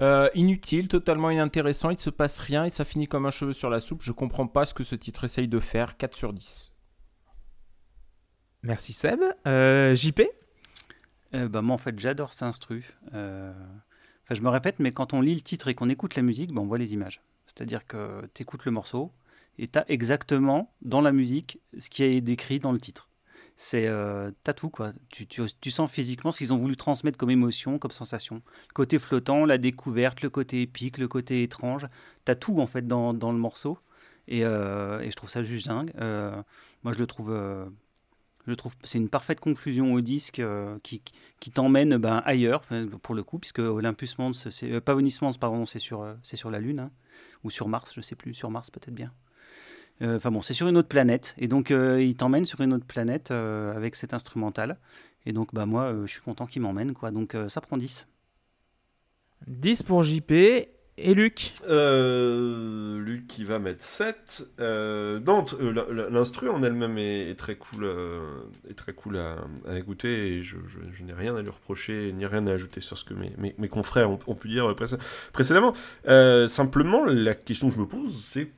Euh, 0.00 0.28
inutile, 0.34 0.88
totalement 0.88 1.30
inintéressant, 1.30 1.90
il 1.90 1.98
se 1.98 2.10
passe 2.10 2.38
rien 2.38 2.64
et 2.64 2.70
ça 2.70 2.84
finit 2.84 3.06
comme 3.06 3.26
un 3.26 3.30
cheveu 3.30 3.52
sur 3.52 3.68
la 3.70 3.80
soupe. 3.80 4.02
Je 4.02 4.12
comprends 4.12 4.46
pas 4.46 4.64
ce 4.64 4.72
que 4.72 4.82
ce 4.82 4.94
titre 4.94 5.24
essaye 5.24 5.48
de 5.48 5.60
faire. 5.60 5.96
4 5.96 6.16
sur 6.16 6.32
10. 6.32 6.72
Merci 8.62 8.92
Seb. 8.92 9.20
Euh, 9.46 9.94
JP 9.94 10.22
Euh, 11.34 11.48
bah, 11.48 11.62
moi, 11.62 11.74
en 11.74 11.78
fait, 11.78 11.98
j'adore 11.98 12.32
cet 12.32 12.42
instru. 12.42 12.90
Euh, 13.14 13.52
Enfin, 14.30 14.36
je 14.36 14.42
me 14.44 14.48
répète, 14.48 14.78
mais 14.78 14.92
quand 14.92 15.12
on 15.12 15.20
lit 15.20 15.34
le 15.34 15.40
titre 15.40 15.66
et 15.66 15.74
qu'on 15.74 15.88
écoute 15.88 16.14
la 16.14 16.22
musique, 16.22 16.52
bah, 16.52 16.60
on 16.60 16.66
voit 16.66 16.78
les 16.78 16.94
images. 16.94 17.20
C'est-à-dire 17.46 17.84
que 17.84 18.22
tu 18.32 18.42
écoutes 18.42 18.64
le 18.64 18.70
morceau 18.70 19.12
et 19.58 19.66
tu 19.66 19.76
as 19.76 19.84
exactement 19.90 20.72
dans 20.82 21.00
la 21.00 21.10
musique 21.10 21.58
ce 21.76 21.90
qui 21.90 22.04
est 22.04 22.20
décrit 22.20 22.60
dans 22.60 22.70
le 22.70 22.78
titre. 22.78 23.09
C'est 23.62 23.86
euh, 23.86 24.30
t'as 24.42 24.54
tout 24.54 24.70
quoi. 24.70 24.94
Tu, 25.10 25.70
sens 25.70 25.90
physiquement 25.90 26.30
ce 26.30 26.38
qu'ils 26.38 26.54
ont 26.54 26.56
voulu 26.56 26.78
transmettre 26.78 27.18
comme 27.18 27.28
émotion, 27.28 27.78
comme 27.78 27.90
sensation. 27.90 28.36
Le 28.36 28.72
côté 28.72 28.98
flottant, 28.98 29.44
la 29.44 29.58
découverte, 29.58 30.22
le 30.22 30.30
côté 30.30 30.62
épique, 30.62 30.96
le 30.96 31.08
côté 31.08 31.42
étrange. 31.42 31.86
T'as 32.24 32.36
tout 32.36 32.58
en 32.58 32.66
fait 32.66 32.86
dans, 32.86 33.12
dans 33.12 33.32
le 33.32 33.38
morceau. 33.38 33.78
Et, 34.28 34.46
euh, 34.46 35.00
et 35.00 35.10
je 35.10 35.16
trouve 35.16 35.28
ça 35.28 35.42
juste 35.42 35.66
dingue. 35.66 35.92
Euh, 36.00 36.42
moi 36.84 36.94
je 36.94 36.98
le 37.00 37.06
trouve, 37.06 37.32
euh, 37.32 37.66
trouve, 38.56 38.74
c'est 38.82 38.96
une 38.96 39.10
parfaite 39.10 39.40
conclusion 39.40 39.92
au 39.92 40.00
disque 40.00 40.40
qui, 40.82 41.02
qui 41.38 41.50
t'emmène 41.50 41.98
ben, 41.98 42.22
ailleurs 42.24 42.62
pour 43.02 43.14
le 43.14 43.22
coup, 43.22 43.38
puisque 43.38 43.58
Olympus 43.58 44.16
Mons, 44.16 44.48
c'est 44.48 44.80
Pavonis 44.80 45.18
Mons, 45.20 45.36
pardon, 45.36 45.66
c'est 45.66 45.80
sur, 45.80 46.16
sur 46.22 46.50
la 46.50 46.60
Lune 46.60 46.80
hein, 46.80 46.90
ou 47.44 47.50
sur 47.50 47.68
Mars, 47.68 47.92
je 47.94 48.00
sais 48.00 48.16
plus, 48.16 48.32
sur 48.32 48.50
Mars 48.50 48.70
peut-être 48.70 48.94
bien. 48.94 49.12
Euh, 50.02 50.16
Enfin 50.16 50.30
bon, 50.30 50.40
c'est 50.42 50.54
sur 50.54 50.66
une 50.68 50.76
autre 50.76 50.88
planète. 50.88 51.34
Et 51.38 51.48
donc, 51.48 51.70
euh, 51.70 52.02
il 52.02 52.16
t'emmène 52.16 52.44
sur 52.44 52.60
une 52.60 52.72
autre 52.72 52.86
planète 52.86 53.30
euh, 53.30 53.74
avec 53.76 53.96
cet 53.96 54.14
instrumental. 54.14 54.78
Et 55.26 55.32
donc, 55.32 55.52
bah, 55.54 55.66
moi, 55.66 55.92
euh, 55.92 56.06
je 56.06 56.12
suis 56.12 56.22
content 56.22 56.46
qu'il 56.46 56.62
m'emmène. 56.62 56.94
quoi. 56.94 57.10
Donc, 57.10 57.34
euh, 57.34 57.48
ça 57.48 57.60
prend 57.60 57.76
10. 57.76 58.06
10 59.46 59.82
pour 59.82 60.02
JP. 60.02 60.32
Et 61.02 61.14
Luc 61.14 61.52
Euh, 61.70 62.98
Luc 62.98 63.26
qui 63.26 63.44
va 63.44 63.58
mettre 63.58 63.80
7. 63.82 64.46
Euh, 64.60 65.18
euh, 65.26 65.72
la- 65.72 66.10
l'instru 66.10 66.50
en 66.50 66.62
elle-même 66.62 66.98
est, 66.98 67.30
est 67.30 67.36
très 67.38 67.54
cool, 67.56 67.84
euh, 67.84 68.20
est 68.68 68.74
très 68.74 68.92
cool 68.92 69.16
à, 69.16 69.36
à 69.66 69.78
écouter 69.78 70.34
et 70.34 70.42
je, 70.42 70.56
je- 70.66 70.78
je 70.92 71.02
n'ai 71.04 71.14
rien 71.14 71.34
à 71.36 71.40
lui 71.40 71.48
reprocher 71.48 72.12
ni 72.12 72.26
rien 72.26 72.46
à 72.48 72.52
ajouter 72.52 72.80
sur 72.80 72.98
ce 72.98 73.04
que 73.04 73.14
mes, 73.14 73.32
mes, 73.38 73.54
mes 73.56 73.68
confrères 73.68 74.10
ont, 74.10 74.18
ont 74.26 74.34
pu 74.34 74.48
dire 74.48 74.74
pré- 74.76 74.86
précédemment. 75.32 75.72
Euh, 76.06 76.46
simplement, 76.46 77.06
la 77.06 77.34
question 77.34 77.70
que 77.70 77.74
je 77.76 77.80
me 77.80 77.86
pose, 77.86 78.22
c'est 78.22 78.50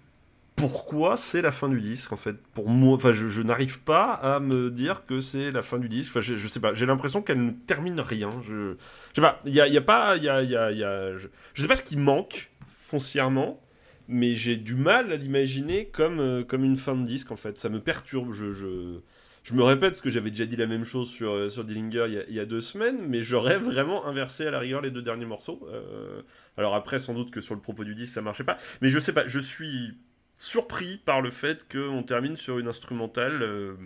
pourquoi 0.68 1.16
c'est 1.16 1.42
la 1.42 1.50
fin 1.50 1.68
du 1.68 1.80
disque 1.80 2.12
en 2.12 2.16
fait? 2.16 2.36
Pour 2.54 2.68
moi, 2.68 2.94
enfin, 2.94 3.12
je, 3.12 3.42
n'arrive 3.42 3.80
pas 3.80 4.12
à 4.12 4.38
me 4.38 4.70
dire 4.70 5.04
que 5.06 5.18
c'est 5.18 5.50
la 5.50 5.60
fin 5.60 5.78
du 5.78 5.88
disque. 5.88 6.10
Enfin, 6.10 6.20
je, 6.20 6.36
sais 6.48 6.60
pas. 6.60 6.72
J'ai 6.72 6.86
l'impression 6.86 7.20
qu'elle 7.20 7.44
ne 7.44 7.50
termine 7.50 7.98
rien. 8.00 8.30
Je, 8.46 8.76
je 9.10 9.14
sais 9.16 9.20
pas. 9.20 9.40
Il 9.44 9.52
y 9.52 9.56
y 9.56 9.76
a 9.76 9.80
pas, 9.80 10.16
il 10.16 10.22
y 10.22 10.28
a, 10.28 10.42
y 10.42 10.50
y 10.50 10.84
a- 10.84 11.16
je, 11.18 11.26
sais 11.56 11.66
pas 11.66 11.74
ce 11.74 11.82
qui 11.82 11.96
manque 11.96 12.50
foncièrement, 12.66 13.60
mais 14.06 14.36
j'ai 14.36 14.56
du 14.56 14.76
mal 14.76 15.12
à 15.12 15.16
l'imaginer 15.16 15.86
comme, 15.86 16.20
euh, 16.20 16.44
comme 16.44 16.62
une 16.62 16.76
fin 16.76 16.94
de 16.94 17.04
disque 17.04 17.32
en 17.32 17.36
fait. 17.36 17.58
Ça 17.58 17.68
me 17.68 17.80
perturbe. 17.80 18.32
Je, 18.32 18.50
je, 18.50 19.54
me 19.54 19.62
répète 19.64 19.90
parce 19.90 20.00
que 20.00 20.10
j'avais 20.10 20.30
déjà 20.30 20.46
dit 20.46 20.56
la 20.56 20.68
même 20.68 20.84
chose 20.84 21.10
sur, 21.10 21.32
euh, 21.32 21.48
sur 21.48 21.64
Dillinger 21.64 22.04
il 22.06 22.14
y, 22.14 22.18
a, 22.18 22.22
il 22.28 22.34
y 22.34 22.40
a 22.40 22.46
deux 22.46 22.60
semaines, 22.60 22.98
mais 23.08 23.24
j'aurais 23.24 23.58
vraiment 23.58 24.06
inversé 24.06 24.46
à 24.46 24.52
la 24.52 24.60
rigueur 24.60 24.80
les 24.80 24.92
deux 24.92 25.02
derniers 25.02 25.26
morceaux. 25.26 25.66
Euh, 25.72 26.22
alors 26.56 26.76
après, 26.76 27.00
sans 27.00 27.14
doute 27.14 27.32
que 27.32 27.40
sur 27.40 27.56
le 27.56 27.60
propos 27.60 27.82
du 27.82 27.96
disque 27.96 28.14
ça 28.14 28.22
marchait 28.22 28.44
pas, 28.44 28.58
mais 28.80 28.88
je 28.88 29.00
sais 29.00 29.12
pas. 29.12 29.26
Je 29.26 29.40
suis 29.40 29.98
surpris 30.42 30.96
par 30.98 31.20
le 31.20 31.30
fait 31.30 31.66
qu'on 31.70 32.02
termine 32.02 32.36
sur 32.36 32.58
une 32.58 32.68
instrumentale 32.68 33.42
euh, 33.42 33.76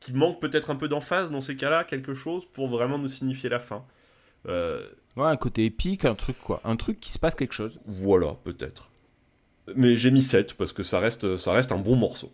qui 0.00 0.12
manque 0.12 0.40
peut-être 0.40 0.70
un 0.70 0.76
peu 0.76 0.88
d'emphase 0.88 1.30
dans 1.30 1.40
ces 1.40 1.56
cas-là, 1.56 1.84
quelque 1.84 2.14
chose 2.14 2.46
pour 2.52 2.68
vraiment 2.68 2.98
nous 2.98 3.08
signifier 3.08 3.48
la 3.50 3.60
fin. 3.60 3.84
Euh, 4.48 4.88
Ouais, 5.16 5.26
un 5.26 5.36
côté 5.36 5.64
épique, 5.66 6.04
un 6.04 6.16
truc 6.16 6.36
quoi. 6.40 6.60
Un 6.64 6.74
truc 6.76 6.98
qui 7.00 7.12
se 7.12 7.18
passe 7.20 7.34
quelque 7.36 7.52
chose. 7.54 7.80
voilà, 7.84 8.34
peut-être. 8.44 8.90
Mais 9.76 9.96
j'ai 9.96 10.10
mis 10.10 10.22
7 10.22 10.54
parce 10.54 10.72
que 10.72 10.82
ça 10.82 11.00
reste, 11.00 11.36
ça 11.38 11.52
reste 11.52 11.72
un 11.72 11.78
bon 11.78 11.96
morceau. 11.96 12.32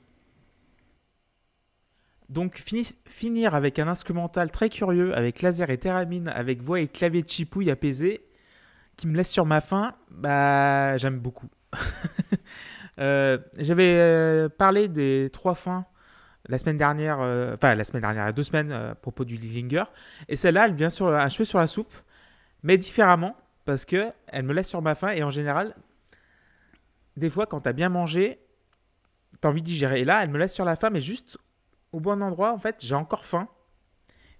Donc 2.28 2.56
fini- 2.58 2.96
finir 3.06 3.54
avec 3.54 3.78
un 3.78 3.86
instrumental 3.88 4.50
très 4.50 4.68
curieux, 4.68 5.16
avec 5.16 5.42
laser 5.42 5.70
et 5.70 5.78
théramine, 5.78 6.28
avec 6.28 6.60
voix 6.60 6.80
et 6.80 6.88
clavier 6.88 7.22
de 7.22 7.28
chipouille 7.28 7.70
apaisé, 7.70 8.24
qui 8.96 9.08
me 9.08 9.16
laisse 9.16 9.30
sur 9.30 9.46
ma 9.46 9.60
faim, 9.62 9.94
bah 10.10 10.96
j'aime 10.98 11.18
beaucoup. 11.20 11.48
Euh, 12.98 13.38
J'avais 13.58 13.98
euh, 13.98 14.48
parlé 14.48 14.88
des 14.88 15.30
trois 15.32 15.54
fins 15.54 15.86
la 16.48 16.58
semaine 16.58 16.76
dernière, 16.76 17.20
euh, 17.20 17.54
enfin 17.54 17.74
la 17.74 17.84
semaine 17.84 18.02
dernière, 18.02 18.28
il 18.28 18.32
deux 18.32 18.44
semaines 18.44 18.70
à 18.70 18.94
propos 18.94 19.24
du 19.24 19.36
Linger, 19.36 19.84
et 20.28 20.36
celle-là 20.36 20.66
elle 20.66 20.74
vient 20.74 20.90
sur 20.90 21.08
un 21.08 21.28
cheveu 21.28 21.44
sur 21.44 21.58
la 21.58 21.66
soupe, 21.66 21.92
mais 22.62 22.78
différemment 22.78 23.36
parce 23.64 23.84
que 23.84 24.12
elle 24.28 24.44
me 24.44 24.54
laisse 24.54 24.68
sur 24.68 24.80
ma 24.80 24.94
faim 24.94 25.10
et 25.10 25.24
en 25.24 25.30
général, 25.30 25.74
des 27.16 27.30
fois 27.30 27.46
quand 27.46 27.60
t'as 27.60 27.72
bien 27.72 27.88
mangé, 27.88 28.38
t'as 29.40 29.48
envie 29.48 29.60
de 29.60 29.66
digérer. 29.66 30.00
Et 30.00 30.04
là, 30.04 30.22
elle 30.22 30.30
me 30.30 30.38
laisse 30.38 30.54
sur 30.54 30.64
la 30.64 30.76
faim, 30.76 30.90
mais 30.90 31.00
juste 31.00 31.36
au 31.92 32.00
bon 32.00 32.22
endroit, 32.22 32.52
en 32.52 32.58
fait, 32.58 32.76
j'ai 32.78 32.94
encore 32.94 33.24
faim. 33.24 33.48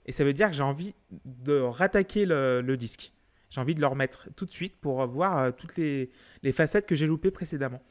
Et 0.06 0.12
ça 0.12 0.22
veut 0.22 0.32
dire 0.32 0.48
que 0.48 0.54
j'ai 0.54 0.62
envie 0.62 0.94
de 1.24 1.58
rattaquer 1.58 2.24
le, 2.24 2.76
disque. 2.76 3.12
J'ai 3.50 3.60
envie 3.60 3.74
de 3.74 3.80
le 3.80 3.86
remettre 3.88 4.28
tout 4.36 4.46
de 4.46 4.52
suite 4.52 4.76
pour 4.76 5.04
voir 5.06 5.54
toutes 5.56 5.76
les 5.76 6.10
facettes 6.52 6.86
que 6.86 6.94
j'ai 6.94 7.06
loupées 7.06 7.32
précédemment. 7.32 7.82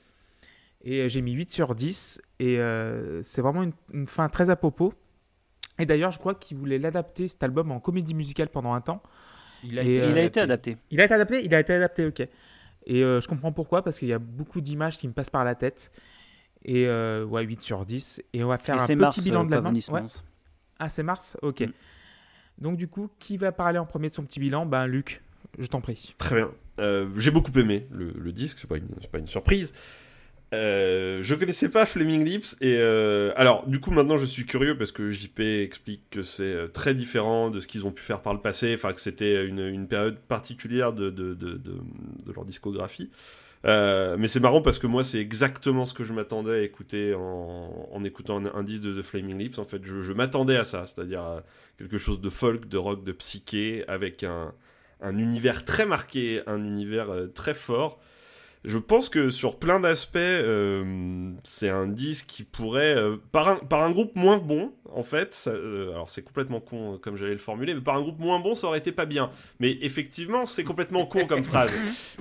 Et 0.86 1.02
euh, 1.02 1.10
j'ai 1.10 1.22
mis 1.22 1.34
8 1.34 1.50
sur 1.52 1.76
10. 1.76 2.22
Et 2.40 2.60
euh, 2.60 3.22
c'est 3.24 3.42
vraiment 3.42 3.64
une, 3.64 3.74
une 3.92 4.08
fin 4.08 4.30
très 4.30 4.50
à 4.50 4.56
propos. 4.56 4.94
Et 5.80 5.86
d'ailleurs, 5.86 6.12
je 6.12 6.20
crois 6.20 6.36
qu'il 6.36 6.58
voulait 6.58 6.78
l'adapter, 6.80 7.28
cet 7.28 7.44
album, 7.44 7.72
en 7.72 7.80
comédie 7.80 8.14
musicale 8.14 8.48
pendant 8.50 8.74
un 8.74 8.82
temps. 8.82 9.04
Il 9.64 9.78
a, 9.80 9.84
Et, 9.84 9.96
été, 9.96 10.02
euh, 10.06 10.10
il 10.12 10.18
a 10.18 10.24
été 10.24 10.40
adapté. 10.40 10.78
Il 10.92 11.02
a 11.02 11.06
été 11.06 11.14
adapté 11.16 11.44
Il 11.46 11.54
a 11.56 11.60
été 11.60 11.74
adapté, 11.74 12.06
ok. 12.06 12.20
Et 12.88 13.04
euh, 13.04 13.20
je 13.20 13.28
comprends 13.28 13.52
pourquoi, 13.52 13.82
parce 13.84 13.98
qu'il 14.00 14.08
y 14.08 14.14
a 14.14 14.20
beaucoup 14.20 14.62
d'images 14.62 14.98
qui 14.98 15.08
me 15.08 15.14
passent 15.14 15.32
par 15.32 15.44
la 15.44 15.56
tête. 15.56 15.92
Et 16.64 16.88
euh, 16.88 17.26
ouais, 17.26 17.44
8 17.44 17.62
sur 17.62 17.86
10. 17.86 18.22
Et 18.34 18.44
on 18.44 18.48
va 18.48 18.58
faire 18.58 18.76
Et 18.78 18.80
un 18.82 18.86
c'est 18.86 18.96
petit 18.96 19.02
Mars, 19.02 19.24
bilan 19.24 19.44
de 19.44 19.52
l'album. 19.52 19.74
Pavonis 19.74 19.88
Ouais. 19.92 20.02
Ah, 20.80 20.90
c'est 20.90 21.04
Mars 21.04 21.36
Ok. 21.42 21.62
Mm. 21.62 21.72
Donc, 22.60 22.78
du 22.78 22.88
coup, 22.88 23.10
qui 23.20 23.38
va 23.38 23.52
parler 23.52 23.80
en 23.80 23.86
premier 23.86 24.10
de 24.10 24.14
son 24.14 24.24
petit 24.24 24.40
bilan? 24.40 24.66
Ben, 24.66 24.88
Luc, 24.88 25.22
je 25.60 25.66
t'en 25.68 25.82
prie. 25.82 26.16
Très 26.18 26.36
bien. 26.36 26.52
Euh, 26.80 27.10
j'ai 27.18 27.32
beaucoup 27.32 27.52
aimé 27.58 27.86
le, 27.92 28.12
le 28.12 28.32
disque, 28.32 28.60
c'est 28.60 28.68
pas, 28.68 28.78
une- 28.78 28.88
pas 29.12 29.18
une 29.20 29.28
surprise. 29.28 29.74
Euh, 30.54 31.20
je 31.24 31.34
connaissais 31.34 31.70
pas 31.70 31.86
Flaming 31.86 32.24
Lips 32.24 32.56
et 32.62 32.78
euh, 32.78 33.34
alors 33.36 33.66
du 33.68 33.80
coup 33.80 33.90
maintenant 33.90 34.16
je 34.16 34.26
suis 34.26 34.46
curieux 34.46 34.78
parce 34.78 34.92
que 34.92 35.10
JP 35.10 35.40
explique 35.40 36.04
que 36.12 36.22
c'est 36.22 36.44
euh, 36.44 36.68
très 36.68 36.94
différent 36.94 37.50
de 37.50 37.60
ce 37.60 37.66
qu'ils 37.66 37.88
ont 37.88 37.92
pu 37.92 38.04
faire 38.04 38.22
par 38.22 38.34
le 38.34 38.40
passé, 38.40 38.74
enfin 38.76 38.94
que 38.94 39.02
c'était 39.02 39.44
une, 39.46 39.88
période 39.88 40.20
particulière 40.20 40.94
de, 40.94 41.14
leur 42.34 42.46
discographie. 42.46 43.10
Mais 43.64 44.28
c'est 44.28 44.40
marrant 44.40 44.62
parce 44.62 44.78
que 44.78 44.86
moi 44.86 45.04
c'est 45.04 45.20
exactement 45.20 45.84
ce 45.84 45.96
que 45.96 46.06
je 46.06 46.14
m'attendais 46.14 46.60
à 46.60 46.62
écouter 46.62 47.16
en, 47.16 48.04
écoutant 48.04 48.44
un, 48.46 48.64
disque 48.64 48.84
de 48.84 49.02
The 49.02 49.04
Flaming 49.04 49.40
Lips. 49.40 49.58
En 49.58 49.64
fait 49.64 49.84
je, 49.84 50.14
m'attendais 50.14 50.58
à 50.58 50.64
ça, 50.64 50.86
c'est-à-dire 50.86 51.42
quelque 51.80 51.98
chose 51.98 52.22
de 52.22 52.30
folk, 52.30 52.70
de 52.70 52.78
rock, 52.78 53.04
de 53.04 53.12
psyché 53.14 53.84
avec 53.88 54.24
un, 54.24 54.54
un 55.02 55.18
univers 55.18 55.66
très 55.66 55.88
marqué, 55.88 56.44
un 56.46 56.64
univers 56.64 57.10
très 57.34 57.56
fort. 57.56 58.00
Je 58.68 58.78
pense 58.78 59.10
que 59.10 59.30
sur 59.30 59.58
plein 59.60 59.80
d'aspects, 59.80 60.16
euh, 60.18 61.32
c'est 61.44 61.70
un 61.70 61.88
disque 61.88 62.26
qui 62.28 62.44
pourrait, 62.44 62.96
euh, 62.96 63.18
par, 63.32 63.48
un, 63.48 63.56
par 63.58 63.82
un 63.84 63.92
groupe 63.92 64.16
moins 64.16 64.38
bon, 64.38 64.72
en 64.94 65.04
fait, 65.04 65.34
ça- 65.34 65.52
euh, 65.52 65.92
alors 65.92 66.10
c'est 66.10 66.22
complètement 66.24 66.60
con 66.62 66.94
euh, 66.94 66.98
comme 66.98 67.16
j'allais 67.18 67.34
le 67.34 67.38
formuler, 67.38 67.74
mais 67.74 67.82
par 67.82 67.96
un 67.96 68.02
groupe 68.02 68.20
moins 68.20 68.40
bon, 68.40 68.56
ça 68.56 68.68
aurait 68.68 68.78
été 68.80 68.92
pas 68.92 69.06
bien. 69.06 69.30
Mais 69.60 69.78
effectivement, 69.82 70.46
c'est 70.46 70.64
complètement 70.64 71.06
con 71.06 71.26
comme 71.28 71.44
phrase. 71.44 71.72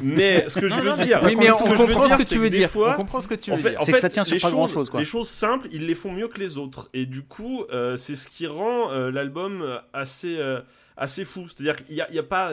Mais 0.03 0.49
ce 0.49 0.59
que 0.61 0.69
je 0.69 0.81
veux 0.81 1.05
dire, 1.05 1.21
Oui, 1.25 1.37
mais 1.37 1.51
on, 1.51 1.57
ce 1.57 1.65
on 1.65 1.69
que 1.71 1.77
je 1.77 1.83
veux 1.83 1.87
comprend 1.95 2.07
dire, 2.09 2.19
ce 2.21 2.25
que 2.25 2.29
tu 2.29 2.39
veux 2.39 2.51
des 2.51 2.59
dire. 2.59 2.71
fois, 2.71 2.93
on 2.95 2.97
comprend 2.97 3.21
ce 3.21 3.29
que 3.29 3.35
tu 3.35 3.51
en 3.53 3.57
veux 3.57 3.63
fait, 3.63 3.71
dire. 3.71 3.81
en 3.81 3.85
C'est 3.85 3.93
que 3.93 3.97
fait, 3.97 4.03
ça 4.03 4.09
tient 4.11 4.25
sur 4.25 4.35
les 4.35 4.41
pas 4.41 4.49
choses- 4.49 4.55
grand-chose, 4.57 4.91
quoi. 4.91 5.01
Les 5.01 5.07
choses 5.07 5.29
simples, 5.29 5.69
ils 5.71 5.87
les 5.87 5.95
font 5.95 6.13
mieux 6.13 6.29
que 6.29 6.41
les 6.41 6.57
autres. 6.59 6.89
Et 6.95 7.07
du 7.07 7.23
coup, 7.23 7.65
euh, 7.73 7.97
c'est 7.97 8.17
ce 8.17 8.29
qui 8.29 8.47
rend 8.47 8.91
euh, 8.91 9.11
l'album 9.11 9.63
euh, 9.63 9.79
assez, 9.93 10.37
euh, 10.39 10.61
assez 10.97 11.25
fou. 11.25 11.47
C'est-à-dire 11.49 11.77
qu'il 11.77 11.95
n'y 11.95 12.01
a, 12.01 12.07
il 12.11 12.17
y 12.17 12.19
a 12.19 12.23
pas. 12.23 12.53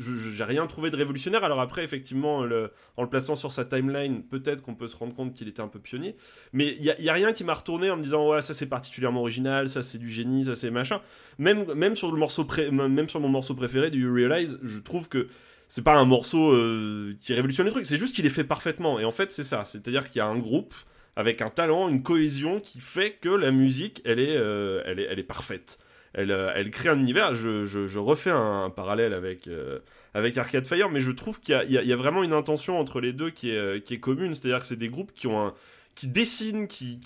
J'ai 0.00 0.44
rien 0.44 0.66
trouvé 0.66 0.90
de 0.90 0.96
révolutionnaire. 0.96 1.44
Alors 1.44 1.60
après, 1.60 1.84
effectivement, 1.84 2.42
le- 2.44 2.70
en 2.96 3.02
le 3.02 3.08
plaçant 3.08 3.36
sur 3.36 3.52
sa 3.52 3.64
timeline, 3.64 4.22
peut-être 4.22 4.62
qu'on 4.62 4.74
peut 4.74 4.88
se 4.88 4.96
rendre 4.96 5.14
compte 5.14 5.34
qu'il 5.34 5.46
était 5.46 5.60
un 5.60 5.68
peu 5.68 5.78
pionnier. 5.78 6.16
Mais 6.52 6.74
il 6.78 6.94
n'y 7.00 7.08
a, 7.08 7.12
rien 7.12 7.32
qui 7.32 7.44
m'a 7.44 7.54
retourné 7.54 7.90
en 7.90 7.96
me 7.96 8.02
disant, 8.02 8.26
ouais, 8.28 8.40
ça 8.40 8.54
c'est 8.54 8.66
particulièrement 8.66 9.20
original, 9.20 9.68
ça 9.68 9.82
c'est 9.82 9.98
du 9.98 10.08
génie, 10.10 10.46
ça 10.46 10.54
c'est 10.54 10.70
machin. 10.70 11.00
Même, 11.38 11.72
même, 11.74 11.96
sur 11.96 12.10
le 12.10 12.18
morceau 12.18 12.44
pré- 12.44 12.70
même 12.70 13.08
sur 13.08 13.20
mon 13.20 13.28
morceau 13.28 13.54
préféré 13.54 13.90
du 13.90 14.02
You 14.02 14.14
Realize, 14.14 14.58
je 14.62 14.78
trouve 14.78 15.08
que 15.08 15.28
c'est 15.68 15.84
pas 15.84 15.96
un 15.96 16.04
morceau 16.06 16.52
euh, 16.52 17.12
qui 17.20 17.34
révolutionne 17.34 17.66
les 17.66 17.72
trucs, 17.72 17.86
c'est 17.86 17.96
juste 17.98 18.16
qu'il 18.16 18.26
est 18.26 18.30
fait 18.30 18.44
parfaitement. 18.44 18.98
Et 18.98 19.04
en 19.04 19.10
fait, 19.12 19.30
c'est 19.30 19.44
ça. 19.44 19.64
C'est-à-dire 19.64 20.08
qu'il 20.08 20.16
y 20.18 20.20
a 20.22 20.26
un 20.26 20.38
groupe 20.38 20.74
avec 21.14 21.42
un 21.42 21.50
talent, 21.50 21.88
une 21.88 22.02
cohésion 22.02 22.58
qui 22.60 22.80
fait 22.80 23.18
que 23.20 23.28
la 23.28 23.50
musique, 23.50 24.00
elle 24.04 24.18
est, 24.18 24.36
euh, 24.36 24.82
elle 24.86 24.98
est, 24.98 25.04
elle 25.10 25.18
est 25.18 25.24
parfaite. 25.24 25.78
Elle, 26.12 26.32
euh, 26.32 26.52
elle 26.54 26.70
crée 26.70 26.88
un 26.88 26.98
univers. 26.98 27.34
Je, 27.34 27.98
refais 27.98 28.30
un, 28.30 28.70
parallèle 28.70 29.14
avec, 29.14 29.46
euh, 29.46 29.78
avec 30.14 30.36
Arcade 30.36 30.66
Fire, 30.66 30.90
mais 30.90 31.00
je 31.00 31.12
trouve 31.12 31.40
qu'il 31.40 31.54
y 31.68 31.92
a, 31.92 31.96
vraiment 31.96 32.22
une 32.22 32.32
intention 32.32 32.78
entre 32.78 33.00
les 33.00 33.12
deux 33.12 33.30
qui 33.30 33.50
est, 33.50 33.58
euh, 33.58 33.98
commune. 34.00 34.34
C'est-à-dire 34.34 34.60
que 34.60 34.66
c'est 34.66 34.76
des 34.76 34.88
groupes 34.88 35.12
qui 35.12 36.08
dessinent, 36.08 36.66
qui, 36.66 37.00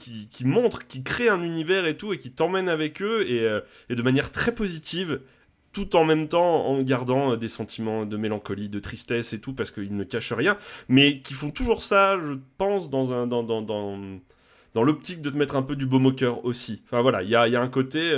montrent, 0.45 0.87
qui 0.87 1.03
créent 1.03 1.29
un 1.29 1.43
univers 1.43 1.87
et 1.87 1.97
tout, 1.97 2.13
et 2.13 2.19
qui 2.19 2.31
t'emmènent 2.31 2.69
avec 2.69 3.03
eux, 3.03 3.27
et, 3.29 3.95
de 3.95 4.03
manière 4.03 4.31
très 4.31 4.55
positive, 4.55 5.21
tout 5.73 5.97
en 5.97 6.05
même 6.05 6.29
temps 6.29 6.67
en 6.67 6.81
gardant 6.83 7.37
des 7.37 7.49
sentiments 7.49 8.07
de 8.07 8.17
mélancolie, 8.17 8.69
de 8.69 8.79
tristesse 8.79 9.33
et 9.33 9.41
tout, 9.41 9.53
parce 9.53 9.73
qu'ils 9.73 9.97
ne 9.97 10.05
cachent 10.05 10.33
rien, 10.33 10.57
mais 10.89 11.21
qui 11.21 11.35
font 11.35 11.51
toujours 11.51 11.83
ça, 11.83 12.17
je 12.23 12.35
pense, 12.57 12.89
dans 12.89 13.03
l'optique 14.75 15.21
de 15.21 15.31
te 15.31 15.37
mettre 15.37 15.57
un 15.57 15.63
peu 15.63 15.75
du 15.75 15.87
baume 15.87 16.07
au 16.07 16.13
cœur 16.13 16.45
aussi. 16.45 16.81
Enfin 16.85 17.03
voilà, 17.03 17.23
il 17.23 17.29
y 17.29 17.35
a, 17.35 17.61
un 17.61 17.69
côté... 17.69 18.13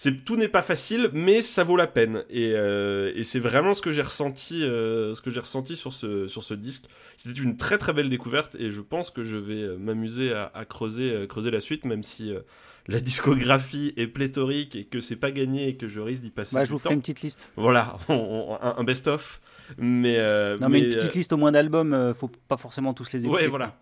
c'est 0.00 0.24
tout 0.24 0.36
n'est 0.36 0.46
pas 0.46 0.62
facile, 0.62 1.10
mais 1.12 1.42
ça 1.42 1.64
vaut 1.64 1.76
la 1.76 1.88
peine. 1.88 2.22
Et, 2.30 2.52
euh, 2.54 3.10
et 3.16 3.24
c'est 3.24 3.40
vraiment 3.40 3.74
ce 3.74 3.82
que 3.82 3.90
j'ai 3.90 4.02
ressenti, 4.02 4.62
euh, 4.62 5.12
ce 5.12 5.20
que 5.20 5.30
j'ai 5.30 5.40
ressenti 5.40 5.74
sur 5.74 5.92
ce 5.92 6.28
sur 6.28 6.44
ce 6.44 6.54
disque. 6.54 6.84
C'était 7.16 7.40
une 7.40 7.56
très 7.56 7.78
très 7.78 7.92
belle 7.92 8.08
découverte, 8.08 8.54
et 8.60 8.70
je 8.70 8.80
pense 8.80 9.10
que 9.10 9.24
je 9.24 9.36
vais 9.36 9.62
euh, 9.62 9.76
m'amuser 9.76 10.32
à, 10.32 10.52
à 10.54 10.64
creuser 10.64 11.26
creuser 11.28 11.50
la 11.50 11.58
suite, 11.58 11.84
même 11.84 12.04
si 12.04 12.32
euh, 12.32 12.40
la 12.86 13.00
discographie 13.00 13.92
est 13.96 14.06
pléthorique 14.06 14.76
et 14.76 14.84
que 14.84 15.00
c'est 15.00 15.16
pas 15.16 15.32
gagné 15.32 15.66
et 15.66 15.76
que 15.76 15.88
je 15.88 15.98
risque 16.00 16.22
d'y 16.22 16.30
passer 16.30 16.54
Bah, 16.54 16.64
je 16.64 16.70
vous 16.70 16.76
temps. 16.78 16.84
ferai 16.84 16.94
une 16.94 17.00
petite 17.00 17.22
liste. 17.22 17.48
Voilà, 17.56 17.96
on- 18.08 18.14
on- 18.14 18.58
un, 18.64 18.76
un 18.78 18.84
best-of. 18.84 19.40
Mais, 19.78 20.16
Non, 20.60 20.68
mais, 20.68 20.78
une 20.80 20.94
petite 20.94 21.14
liste 21.16 21.32
au 21.32 21.36
moins 21.36 21.50
d'albums, 21.50 22.14
faut 22.14 22.30
pas 22.46 22.56
forcément 22.56 22.94
tous 22.94 23.12
les 23.12 23.24
écouter. 23.26 23.42
ouais, 23.42 23.48
voilà. 23.48 23.76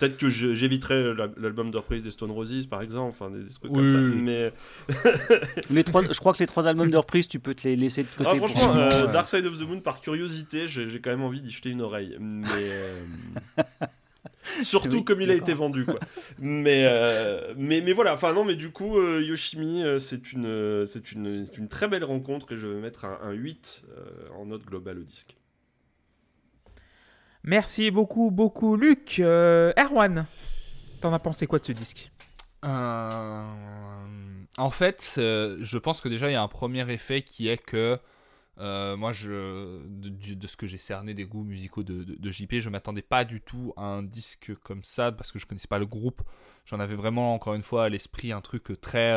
Peut-être 0.00 0.16
que 0.16 0.28
j'éviterai 0.30 1.14
la- 1.14 1.28
l'album 1.36 1.70
de 1.70 1.76
reprise 1.76 2.02
des 2.02 2.10
Stone 2.10 2.30
Roses, 2.30 2.66
par 2.66 2.80
exemple, 2.82 3.10
enfin 3.10 3.30
des, 3.30 3.44
des 3.44 3.50
trucs 3.54 3.70
Oui, 3.70 3.78
comme 3.78 3.90
ça. 3.90 3.98
Mais 3.98 4.52
Les 5.70 5.84
trois, 5.84 6.02
je 6.10 6.18
crois 6.18 6.32
que 6.32 6.38
les 6.38 6.46
trois 6.46 6.66
albums 6.66 6.90
de 6.90 6.96
reprise, 6.96 7.28
tu 7.28 7.38
peux 7.38 7.54
te 7.54 7.68
les 7.68 7.76
laisser 7.76 8.02
de 8.02 8.08
côté. 8.16 8.30
Ah, 8.32 8.36
franchement, 8.36 8.74
euh, 8.76 9.06
Dark 9.12 9.28
Side 9.28 9.44
of 9.46 9.58
the 9.58 9.68
Moon, 9.68 9.80
par 9.80 10.00
curiosité, 10.00 10.66
j'ai 10.68 11.00
quand 11.00 11.10
même 11.10 11.22
envie 11.22 11.42
d'y 11.42 11.50
jeter 11.52 11.68
une 11.70 11.82
oreille. 11.82 12.16
Mais 12.18 12.46
euh, 12.56 13.02
surtout 14.62 14.96
Oui, 14.98 15.04
comme 15.04 15.20
il 15.20 15.30
a 15.30 15.34
été 15.34 15.52
vendu, 15.54 15.84
quoi. 15.84 16.00
Mais, 16.38 16.86
euh, 16.90 17.52
mais 17.56 17.80
mais 17.80 17.92
voilà. 17.92 18.14
Enfin 18.14 18.32
non, 18.32 18.44
mais 18.44 18.56
du 18.56 18.70
coup, 18.70 18.98
euh, 18.98 19.22
Yoshimi, 19.22 19.82
euh, 19.82 19.98
c'est 19.98 20.32
une 20.32 20.46
euh, 20.46 20.86
c'est 20.86 21.12
une 21.12 21.44
c'est 21.46 21.58
une 21.58 21.68
très 21.68 21.88
belle 21.88 22.04
rencontre 22.04 22.52
et 22.52 22.58
je 22.58 22.66
vais 22.66 22.80
mettre 22.80 23.04
un, 23.04 23.18
un 23.22 23.32
8 23.32 23.84
euh, 23.96 24.00
en 24.38 24.46
note 24.46 24.64
globale 24.64 24.98
au 24.98 25.02
disque. 25.02 25.36
Merci 27.42 27.90
beaucoup, 27.90 28.30
beaucoup, 28.30 28.76
Luc. 28.76 29.18
Euh, 29.18 29.72
Erwan, 29.78 30.26
t'en 31.00 31.12
as 31.12 31.18
pensé 31.18 31.46
quoi 31.46 31.58
de 31.58 31.64
ce 31.64 31.72
disque? 31.72 32.10
Euh, 32.64 33.46
En 34.58 34.70
fait, 34.70 35.14
je 35.16 35.78
pense 35.78 36.00
que 36.00 36.08
déjà 36.08 36.28
il 36.28 36.32
y 36.32 36.36
a 36.36 36.42
un 36.42 36.48
premier 36.48 36.90
effet 36.92 37.22
qui 37.22 37.48
est 37.48 37.56
que 37.56 37.98
euh, 38.58 38.94
moi, 38.96 39.12
je, 39.12 39.86
de, 39.86 40.34
de 40.34 40.46
ce 40.46 40.56
que 40.56 40.66
j'ai 40.66 40.76
cerné 40.76 41.14
des 41.14 41.24
goûts 41.24 41.44
musicaux 41.44 41.82
de, 41.82 42.30
JP, 42.30 42.60
je 42.60 42.68
m'attendais 42.68 43.00
pas 43.00 43.24
du 43.24 43.40
tout 43.40 43.72
à 43.78 43.82
un 43.84 44.02
disque 44.02 44.52
comme 44.62 44.84
ça 44.84 45.12
parce 45.12 45.32
que 45.32 45.38
je 45.38 45.46
connaissais 45.46 45.68
pas 45.68 45.78
le 45.78 45.86
groupe. 45.86 46.20
J'en 46.66 46.78
avais 46.78 46.94
vraiment, 46.94 47.32
encore 47.34 47.54
une 47.54 47.62
fois, 47.62 47.84
à 47.84 47.88
l'esprit 47.88 48.32
un 48.32 48.42
truc 48.42 48.78
très. 48.82 49.12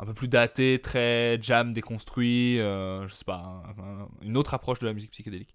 un 0.00 0.06
peu 0.06 0.14
plus 0.14 0.26
daté, 0.28 0.80
très 0.82 1.38
jam 1.40 1.72
déconstruit, 1.72 2.58
euh, 2.60 3.06
je 3.06 3.14
sais 3.14 3.24
pas, 3.24 3.62
un- 3.78 3.82
un- 4.02 4.08
une 4.22 4.36
autre 4.36 4.52
approche 4.54 4.80
de 4.80 4.86
la 4.86 4.92
musique 4.92 5.12
psychédélique. 5.12 5.54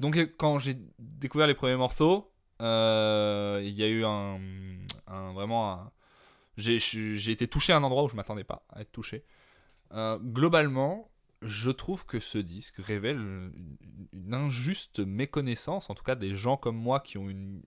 Donc, 0.00 0.16
euh, 0.16 0.26
quand 0.36 0.58
j'ai 0.58 0.78
découvert 0.98 1.46
les 1.46 1.54
premiers 1.54 1.76
morceaux, 1.76 2.30
euh, 2.62 3.60
il 3.64 3.72
y 3.72 3.82
a 3.82 3.88
eu 3.88 4.04
un, 4.04 4.40
vraiment 5.32 5.72
un, 5.72 5.92
j'ai 6.56 7.30
été 7.30 7.46
touché 7.48 7.72
à 7.72 7.76
un 7.76 7.82
endroit 7.82 8.04
où 8.04 8.08
je 8.08 8.16
m'attendais 8.16 8.44
pas 8.44 8.64
à 8.70 8.80
être 8.80 8.92
touché. 8.92 9.24
Euh, 9.92 10.18
globalement, 10.18 11.10
je 11.42 11.70
trouve 11.70 12.04
que 12.04 12.18
ce 12.18 12.38
disque 12.38 12.76
révèle 12.78 13.18
une, 13.18 14.34
injuste 14.34 15.00
méconnaissance, 15.00 15.88
en 15.88 15.94
tout 15.94 16.02
cas 16.02 16.14
des 16.14 16.34
gens 16.34 16.56
comme 16.56 16.76
moi 16.76 17.00
qui 17.00 17.16
ont 17.16 17.30
une, 17.30 17.62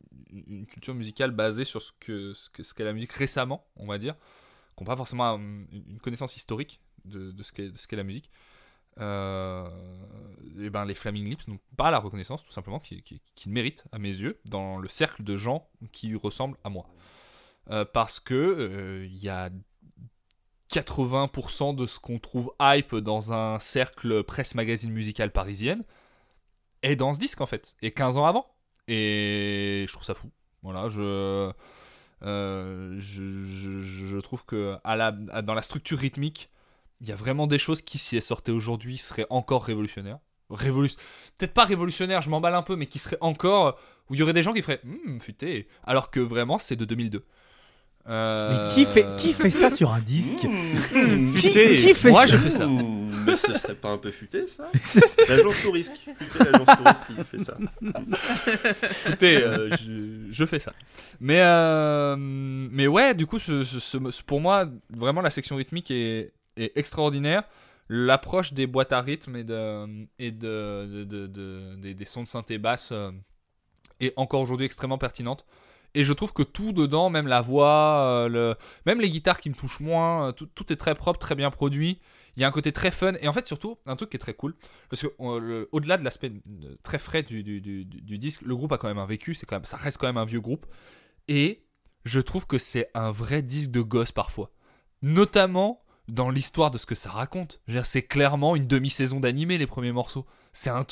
culture 0.68 0.94
musicale 0.94 1.32
basée 1.32 1.66
sur 1.66 1.82
ce 1.82 1.91
que 1.99 2.34
qu'est 2.74 2.84
la 2.84 2.94
musique 2.94 3.12
récemment, 3.12 3.66
on 3.76 3.86
va 3.86 3.98
dire, 3.98 4.16
qui 4.78 4.84
n'ont 4.84 4.86
pas 4.86 4.95
forcément 4.95 5.38
une 5.38 5.99
connaissance 6.02 6.38
historique 6.38 6.80
de 7.06 7.44
ce 7.44 7.52
qu'est 7.52 7.95
la 7.95 8.03
musique. 8.03 8.30
Euh, 8.99 9.69
et 10.59 10.69
ben 10.69 10.85
les 10.85 10.95
Flaming 10.95 11.27
Lips 11.27 11.47
n'ont 11.47 11.59
pas 11.77 11.91
la 11.91 11.99
reconnaissance 11.99 12.43
tout 12.43 12.51
simplement 12.51 12.80
qu'ils 12.80 13.01
qui, 13.03 13.22
qu'ils 13.35 13.51
méritent 13.51 13.85
à 13.91 13.99
mes 13.99 14.09
yeux 14.09 14.39
dans 14.45 14.77
le 14.77 14.89
cercle 14.89 15.23
de 15.23 15.38
gens 15.38 15.68
qui 15.91 16.15
ressemblent 16.15 16.57
à 16.63 16.69
moi. 16.69 16.88
Euh, 17.69 17.85
parce 17.85 18.19
que 18.19 18.34
euh, 18.34 19.05
il 19.05 19.18
y 19.18 19.30
a 19.30 19.49
80% 20.72 21.76
de 21.76 21.85
ce 21.85 21.99
qu'on 21.99 22.19
trouve 22.19 22.51
hype 22.59 22.95
dans 22.95 23.34
un 23.34 23.59
cercle 23.59 24.23
presse 24.23 24.55
magazine 24.55 24.91
musicale 24.91 25.31
parisienne 25.31 25.84
est 26.81 26.95
dans 26.95 27.13
ce 27.13 27.19
disque 27.19 27.41
en 27.41 27.45
fait, 27.45 27.76
et 27.81 27.91
15 27.91 28.18
ans 28.18 28.26
avant. 28.26 28.47
Et 28.88 29.85
je 29.88 29.93
trouve 29.93 30.03
ça 30.03 30.15
fou. 30.15 30.31
Voilà, 30.63 30.89
je, 30.89 31.51
euh, 32.23 32.95
je, 32.99 34.19
trouve 34.19 34.45
que 34.45 34.77
à 34.84 34.95
la, 34.95 35.11
dans 35.11 35.53
la 35.53 35.61
structure 35.61 35.97
rythmique, 35.97 36.51
il 37.02 37.07
y 37.07 37.11
a 37.11 37.15
vraiment 37.15 37.48
des 37.48 37.60
choses 37.60 37.82
qui, 37.82 37.98
si 37.98 38.15
elles 38.15 38.22
sortaient 38.22 38.52
aujourd'hui, 38.52 38.98
seraient 38.98 39.28
encore 39.30 39.65
révolutionnaires. 39.65 40.19
Révolu- 40.52 40.95
Peut-être 41.38 41.53
pas 41.53 41.65
révolutionnaires, 41.65 42.22
je 42.22 42.30
m'emballe 42.30 42.56
un 42.56 42.61
peu, 42.61 42.76
mais 42.76 42.86
qui 42.86 42.99
seraient 42.99 43.18
encore. 43.22 43.80
Où 44.10 44.14
il 44.15 44.19
y 44.19 44.23
aurait 44.23 44.34
des 44.34 44.44
gens 44.44 44.53
qui 44.53 44.61
feraient 44.61 44.82
Hum, 44.86 45.19
futé. 45.22 45.68
Alors 45.84 46.11
que 46.11 46.19
vraiment, 46.19 46.57
c'est 46.57 46.76
de 46.76 46.86
2002. 46.86 47.23
Euh, 48.10 48.65
Mais 48.65 48.73
qui 48.73 48.86
fait, 48.86 49.06
qui 49.18 49.32
fait 49.32 49.52
ça 49.52 49.69
sur 49.69 49.91
un 49.91 49.99
disque? 49.99 50.44
Mmh, 50.45 51.34
qui, 51.36 51.48
futé. 51.49 51.76
qui 51.76 51.94
fait 51.94 52.10
Moi, 52.10 52.22
ça 52.22 52.28
je 52.34 52.38
fais 52.38 52.49
ça. 52.52 52.65
Mmh, 52.65 53.23
mais 53.28 53.36
ce 53.36 53.53
serait 53.60 53.76
pas 53.76 53.90
un 53.90 53.98
peu 53.99 54.10
futé 54.11 54.48
ça? 54.48 54.72
L'agence 55.30 55.61
touriste. 55.61 55.95
Futé, 55.98 56.40
l'agence 56.40 56.78
touriste 56.78 57.03
qui 57.07 57.23
fait 57.23 57.44
ça. 57.44 57.57
Écoutez, 59.07 59.38
euh, 59.44 59.69
je, 59.78 60.32
je 60.32 60.45
fais 60.45 60.60
ça. 60.60 60.73
Mais, 61.19 61.40
euh, 61.41 62.15
mais 62.18 62.88
ouais, 62.88 63.14
du 63.14 63.26
coup, 63.28 63.40
ce- 63.40 63.64
ce- 63.64 63.80
ce- 63.80 64.23
pour 64.23 64.41
moi, 64.41 64.65
vraiment, 64.90 65.22
la 65.22 65.30
section 65.30 65.56
rythmique 65.56 65.91
est, 65.91 66.34
est 66.57 66.76
extraordinaire. 66.78 67.44
L'approche 67.90 68.53
des 68.53 68.68
boîtes 68.68 68.94
à 68.94 69.02
rythme 69.02 69.36
et, 69.36 69.44
de, 69.44 70.06
et 70.18 70.32
de, 70.32 71.03
de- 71.03 71.03
de- 71.03 71.76
de- 71.76 71.94
des, 71.94 72.06
sons 72.06 72.23
de 72.23 72.28
synthé 72.28 72.57
basse 72.57 72.91
euh, 72.91 73.11
est 73.99 74.14
encore 74.15 74.41
aujourd'hui 74.41 74.65
extrêmement 74.65 74.98
pertinente. 74.98 75.45
Et 75.94 76.06
je 76.06 76.14
trouve 76.14 76.32
que 76.32 76.44
tout 76.44 76.72
dedans, 76.72 77.10
même 77.10 77.28
la 77.28 77.41
voix, 77.41 78.06
euh, 78.06 78.30
le, 78.30 78.56
même 78.86 79.02
les 79.02 79.10
guitares 79.10 79.41
qui 79.41 79.49
me 79.49 79.56
touchent 79.56 79.82
moins, 79.82 80.30
euh, 80.30 80.32
tout, 80.32 80.45
tout 80.45 80.72
est 80.72 80.78
très 80.78 80.95
propre, 80.95 81.19
très 81.19 81.36
bien 81.36 81.52
produit. 81.52 81.99
Il 82.38 82.41
y 82.41 82.45
a 82.45 82.48
un 82.48 82.52
côté 82.52 82.72
très 82.72 82.91
fun. 82.91 83.11
Et 83.19 83.28
en 83.28 83.34
fait, 83.34 83.45
surtout, 83.45 83.78
un 83.86 83.98
truc 83.98 84.10
qui 84.10 84.15
est 84.15 84.19
très 84.19 84.34
cool, 84.34 84.56
parce 84.90 85.02
que 85.02 85.07
le- 85.19 85.68
au-delà 85.73 85.98
de 85.98 86.06
l'aspect 86.06 86.32
très 86.84 86.98
frais 86.98 87.23
du, 87.23 87.44
du- 87.44 87.60
du- 87.60 88.18
disque, 88.18 88.41
le 88.41 88.56
groupe 88.56 88.72
a 88.72 88.78
quand 88.78 88.88
même 88.88 88.99
un 88.99 89.06
vécu, 89.06 89.36
quand 89.45 89.57
même, 89.57 89.65
ça 89.65 89.76
reste 89.76 89.98
quand 89.98 90.07
même 90.07 90.15
un 90.15 90.23
vieux 90.23 90.40
groupe. 90.40 90.65
Et 91.28 91.65
je 92.06 92.22
trouve 92.22 92.48
que 92.48 92.57
c'est 92.57 92.90
un 92.94 93.11
vrai 93.11 93.41
disque 93.41 93.72
de 93.72 93.82
gosse 93.82 94.14
parfois. 94.14 94.49
Notamment 95.02 95.84
dans 96.12 96.30
l'histoire 96.30 96.72
de 96.72 96.78
ce 96.78 96.86
que 96.86 96.94
ça 96.96 97.10
raconte. 97.10 97.62
C'est 97.86 98.04
clairement 98.04 98.56
une 98.56 98.68
demi-saison 98.68 99.20
d'animé, 99.20 99.58
les 99.58 99.68
premiers 99.68 99.94
morceaux. 99.94 100.26
C'est 100.52 100.70
un, 100.70 100.86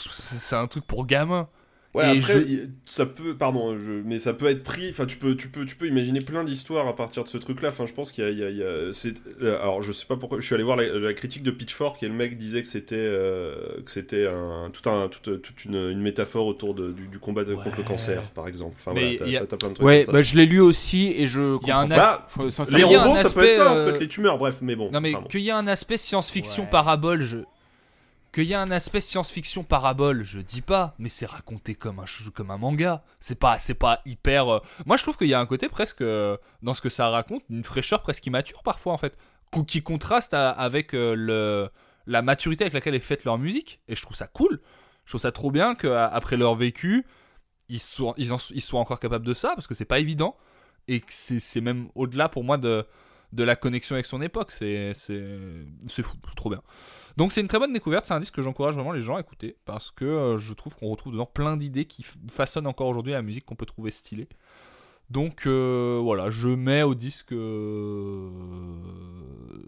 un 0.54 0.68
truc 0.68 0.86
pour 0.86 1.06
gamins. 1.06 1.50
Ouais, 1.95 2.06
Et 2.16 2.20
après, 2.20 2.41
je- 2.41 2.68
ça 2.86 3.07
peut, 3.07 3.36
pardon, 3.36 3.76
je, 3.76 3.91
mais 4.06 4.20
ça 4.20 4.36
peut 4.36 4.45
être 4.45 4.64
pris. 4.64 4.90
Enfin, 4.91 5.07
tu 5.07 5.18
peux, 5.18 5.36
tu 5.36 5.48
peux, 5.49 5.66
tu 5.66 5.76
peux 5.76 5.88
imaginer 5.88 6.22
plein 6.22 6.44
d'histoires 6.44 6.88
à 6.88 6.95
partir 6.95 7.24
de 7.24 7.30
ce 7.30 7.38
truc-là. 7.40 7.70
Enfin, 7.70 7.88
je 7.88 7.94
pense 7.94 8.11
qu'il 8.11 8.24
y 8.24 8.28
a, 8.28 8.30
il 8.30 8.38
y 8.38 8.44
a- 8.44 8.49
il 8.52 8.57
y 8.57 8.64
a- 8.64 8.94
c'est, 8.94 9.16
euh, 9.41 9.60
alors, 9.60 9.82
je 9.82 9.91
sais 9.91 10.06
pas 10.06 10.16
pourquoi. 10.16 10.40
Je 10.40 10.45
suis 10.45 10.53
allé 10.53 10.64
voir 10.64 10.78
la, 10.78 10.86
la 10.99 11.14
critique 11.16 11.41
de 11.41 11.49
Pitchfork 11.49 12.03
et 12.03 12.07
le 12.07 12.14
mec 12.14 12.38
disait 12.38 12.61
que 12.61 12.70
c'était, 12.70 12.94
euh, 12.95 13.56
que 13.84 13.90
c'était 13.90 14.28
un, 14.28 14.70
tout 14.72 14.88
un, 14.88 15.07
toute, 15.07 15.41
toute 15.41 15.66
une, 15.66 15.74
une 15.90 15.99
métaphore 16.02 16.45
autour 16.45 16.76
de- 16.76 16.91
du, 16.91 17.07
du 17.07 17.18
combat 17.18 17.44
de- 17.44 17.56
contre 17.56 17.78
le 17.78 17.84
cancer, 17.84 18.22
par 18.36 18.48
exemple. 18.48 18.76
Enfin, 18.78 18.91
Mais 18.94 19.02
voilà, 19.02 19.18
t'as, 19.18 19.26
il 19.26 19.32
y 19.32 19.38
a- 19.38 19.40
t'as- 19.40 19.45
t'as 19.48 19.57
plein 19.57 19.70
de 19.70 19.74
trucs. 19.74 19.88
Ouais, 19.88 19.98
comme 20.02 20.06
ça. 20.06 20.11
bah, 20.11 20.22
je 20.22 20.36
l'ai 20.36 20.45
lu 20.45 20.60
aussi 20.60 21.07
et 21.18 21.26
je. 21.26 21.57
Il 21.64 21.68
y 21.68 21.72
a 21.72 21.78
un 21.80 21.90
as- 21.90 21.95
pas. 21.95 22.28
Bah, 22.38 22.44
les 22.70 22.84
robots, 22.84 23.16
ça 23.16 23.32
peut 23.32 23.41
être 23.41 23.49
aspect, 23.49 23.53
ça, 23.56 23.66
ça 23.66 23.74
peut 23.74 23.80
euh, 23.90 23.94
être 23.95 23.99
les 23.99 24.07
tumeurs. 24.07 24.38
Bref, 24.38 24.60
mais 24.61 24.76
bon. 24.76 24.91
Non 24.91 25.02
mais 25.02 25.14
qu'il 25.28 25.41
y 25.41 25.49
a 25.49 25.57
un 25.57 25.66
aspect 25.66 25.98
science-fiction 25.98 26.66
Ouais. 26.66 26.70
parabole, 26.70 27.24
je... 27.24 27.38
Qu'il 28.31 28.43
y 28.43 28.53
a 28.53 28.61
un 28.61 28.69
aspect 28.69 29.01
science-fiction 29.01 29.64
parabole, 29.64 30.23
je 30.23 30.39
dis 30.39 30.61
pas, 30.61 30.93
mais 30.99 31.10
c'est 31.10 31.26
raconté 31.26 31.73
comme 31.73 31.99
un, 31.99 32.06
comme 32.34 32.51
un 32.51 32.57
manga. 32.60 33.03
C'est 33.19 33.34
pas, 33.39 33.60
c'est 33.60 33.73
pas 33.73 34.01
hyper. 34.06 34.47
euh, 34.53 34.60
Moi, 34.85 34.97
je 34.97 35.03
trouve 35.03 35.18
qu'il 35.18 35.27
y 35.30 35.34
a 35.34 35.39
un 35.39 35.45
côté 35.47 35.68
presque 35.68 36.01
euh, 36.01 36.38
dans 36.61 36.76
ce 36.76 36.81
que 36.81 36.89
ça 36.89 37.10
raconte, 37.10 37.41
une 37.49 37.64
fraîcheur 37.64 38.01
presque 38.03 38.26
immature 38.27 38.61
parfois 38.61 38.93
en 38.93 38.97
fait, 38.99 39.18
qui 39.68 39.81
contraste 39.81 40.34
avec 40.35 40.93
euh, 40.93 41.15
le 41.15 41.69
la 42.06 42.22
maturité 42.23 42.64
avec 42.64 42.73
laquelle 42.73 42.95
est 42.95 42.99
faite 42.99 43.23
leur 43.23 43.38
musique. 43.38 43.81
Et 43.88 43.95
je 43.95 44.01
trouve 44.01 44.15
ça 44.15 44.27
cool. 44.27 44.60
Je 45.06 45.11
trouve 45.11 45.22
ça 45.22 45.31
trop 45.31 45.49
bien 45.51 45.73
qu'après 45.76 46.38
leur 46.38 46.56
vécu, 46.56 47.06
ils 47.68 47.80
soient, 47.80 48.14
ils, 48.18 48.31
en- 48.34 48.38
ils 48.51 48.61
soient 48.61 48.80
encore 48.80 48.99
capables 48.99 49.26
de 49.26 49.34
ça 49.34 49.53
parce 49.56 49.65
que 49.68 49.73
c'est 49.76 49.85
pas 49.85 49.99
évident 49.99 50.35
et 50.88 51.01
que 51.01 51.11
c'est 51.11 51.61
même 51.61 51.89
au-delà 51.95 52.27
pour 52.30 52.43
moi 52.43 52.57
de 52.57 52.85
de 53.31 53.43
la 53.43 53.56
connexion 53.56 53.95
avec 53.95 54.06
son 54.06 54.22
époque. 54.22 54.51
C'est 54.51 54.93
c'est 54.93 55.23
c'est 55.88 56.03
fou, 56.03 56.15
c'est 56.27 56.35
trop 56.35 56.49
bien. 56.49 56.61
Donc 57.18 57.31
c'est 57.31 57.41
une 57.41 57.47
très 57.47 57.60
bonne 57.60 57.73
découverte, 57.73 58.06
c'est 58.06 58.14
un 58.14 58.19
disque 58.19 58.35
que 58.35 58.41
j'encourage 58.41 58.76
vraiment 58.76 58.91
les 58.91 59.01
gens 59.01 59.15
à 59.15 59.19
écouter 59.19 59.57
parce 59.65 59.91
que 59.91 60.06
euh, 60.06 60.38
je 60.38 60.53
trouve 60.53 60.76
qu'on 60.76 60.88
retrouve 60.88 61.14
dedans 61.14 61.26
plein 61.26 61.57
d'idées 61.57 61.85
qui 61.85 62.06
façonnent 62.30 62.68
encore 62.68 62.88
aujourd'hui 62.88 63.14
la 63.14 63.22
musique 63.22 63.45
qu'on 63.45 63.56
peut 63.56 63.65
trouver 63.65 63.91
stylée. 63.91 64.27
Donc 65.10 65.47
euh, 65.47 65.99
voilà, 66.01 66.30
je 66.30 66.49
mets 66.49 66.84
au 66.84 66.93
disque 66.93 67.31
euh, 67.31 68.30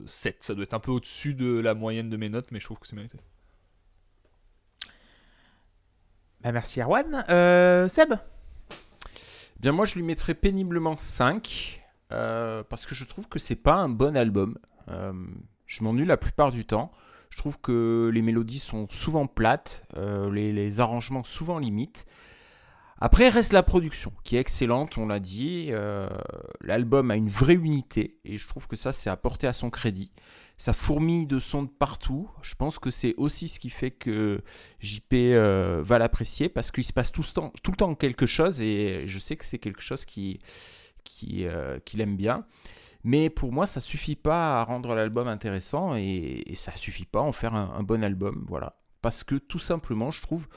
7. 0.06 0.38
Ça 0.44 0.54
doit 0.54 0.64
être 0.64 0.76
un 0.76 0.80
peu 0.80 0.92
au-dessus 0.92 1.34
de 1.34 1.60
la 1.60 1.74
moyenne 1.74 2.10
de 2.10 2.18
mes 2.18 2.30
notes, 2.30 2.48
mais 2.52 2.60
je 2.60 2.66
trouve 2.66 2.80
que 2.80 2.88
c'est 2.88 2.96
mérité. 2.96 3.18
Bah, 6.42 6.52
merci 6.52 6.82
Erwan. 6.82 7.24
Euh, 7.30 7.88
Seb? 7.88 8.14
Bien, 9.60 9.72
moi, 9.72 9.86
je 9.86 9.96
lui 9.96 10.04
mettrais 10.04 10.34
péniblement 10.34 10.98
5 10.98 11.81
euh, 12.12 12.64
parce 12.68 12.86
que 12.86 12.96
je 12.96 13.06
trouve 13.06 13.28
que 13.28 13.40
c'est 13.40 13.56
pas 13.56 13.76
un 13.76 13.90
bon 13.90 14.18
album. 14.18 14.58
Euh, 14.90 15.14
je 15.66 15.84
m'ennuie 15.84 16.06
la 16.06 16.18
plupart 16.18 16.52
du 16.52 16.66
temps. 16.66 16.92
Je 17.30 17.38
trouve 17.38 17.60
que 17.62 18.12
les 18.14 18.22
mélodies 18.22 18.60
sont 18.60 18.88
souvent 18.90 19.26
plates, 19.26 19.86
euh, 19.96 20.30
les, 20.32 20.80
arrangements 20.80 21.24
souvent 21.24 21.60
limites. 21.60 22.06
Après, 23.00 23.30
reste 23.30 23.54
la 23.54 23.64
production 23.64 24.12
qui 24.24 24.36
est 24.36 24.40
excellente, 24.40 24.98
on 24.98 25.08
l'a 25.08 25.20
dit. 25.20 25.72
L'album 26.62 27.10
a 27.10 27.16
une 27.16 27.30
vraie 27.30 27.56
unité 27.56 28.20
et 28.26 28.38
je 28.38 28.48
trouve 28.48 28.68
que 28.68 28.76
ça, 28.76 28.92
c'est 28.92 29.10
apporté 29.10 29.48
à 29.48 29.54
son 29.54 29.72
crédit. 29.72 30.12
Ça 30.58 30.74
fourmille 30.74 31.26
de 31.26 31.40
sons 31.40 31.64
de 31.64 31.70
partout. 31.70 32.30
Je 32.44 32.54
pense 32.54 32.78
que 32.78 32.92
c'est 32.92 33.16
aussi 33.18 33.48
ce 33.48 33.60
qui 33.60 33.72
fait 33.72 33.90
que 33.90 34.44
JP 34.82 35.16
va 35.82 35.98
l'apprécier 35.98 36.48
parce 36.48 36.70
qu'il 36.70 36.84
se 36.84 36.94
passe 36.94 37.12
tout 37.12 37.24
le 37.24 37.76
temps 37.76 37.96
quelque 37.96 38.28
chose 38.28 38.62
et 38.62 39.08
je 39.08 39.18
sais 39.18 39.36
que 39.36 39.46
c'est 39.46 39.58
quelque 39.58 39.82
chose 39.82 40.06
qui, 40.06 40.40
qui, 41.04 41.46
euh, 41.46 41.80
qu'il 41.80 42.02
aime 42.02 42.16
bien. 42.16 42.46
Mais 43.04 43.30
pour 43.30 43.52
moi, 43.52 43.66
ça 43.66 43.80
suffit 43.80 44.16
pas 44.16 44.60
à 44.60 44.64
rendre 44.64 44.94
l'album 44.94 45.28
intéressant 45.28 45.96
et, 45.96 46.44
ça 46.54 46.74
suffit 46.76 47.06
pas 47.06 47.20
à 47.20 47.24
en 47.24 47.32
faire 47.32 47.56
un, 47.56 47.84
bon 47.84 48.04
album. 48.04 48.46
Voilà. 48.48 48.78
Parce 49.02 49.24
que 49.24 49.36
tout 49.36 49.60
simplement, 49.60 50.12
je 50.12 50.22
trouve 50.22 50.48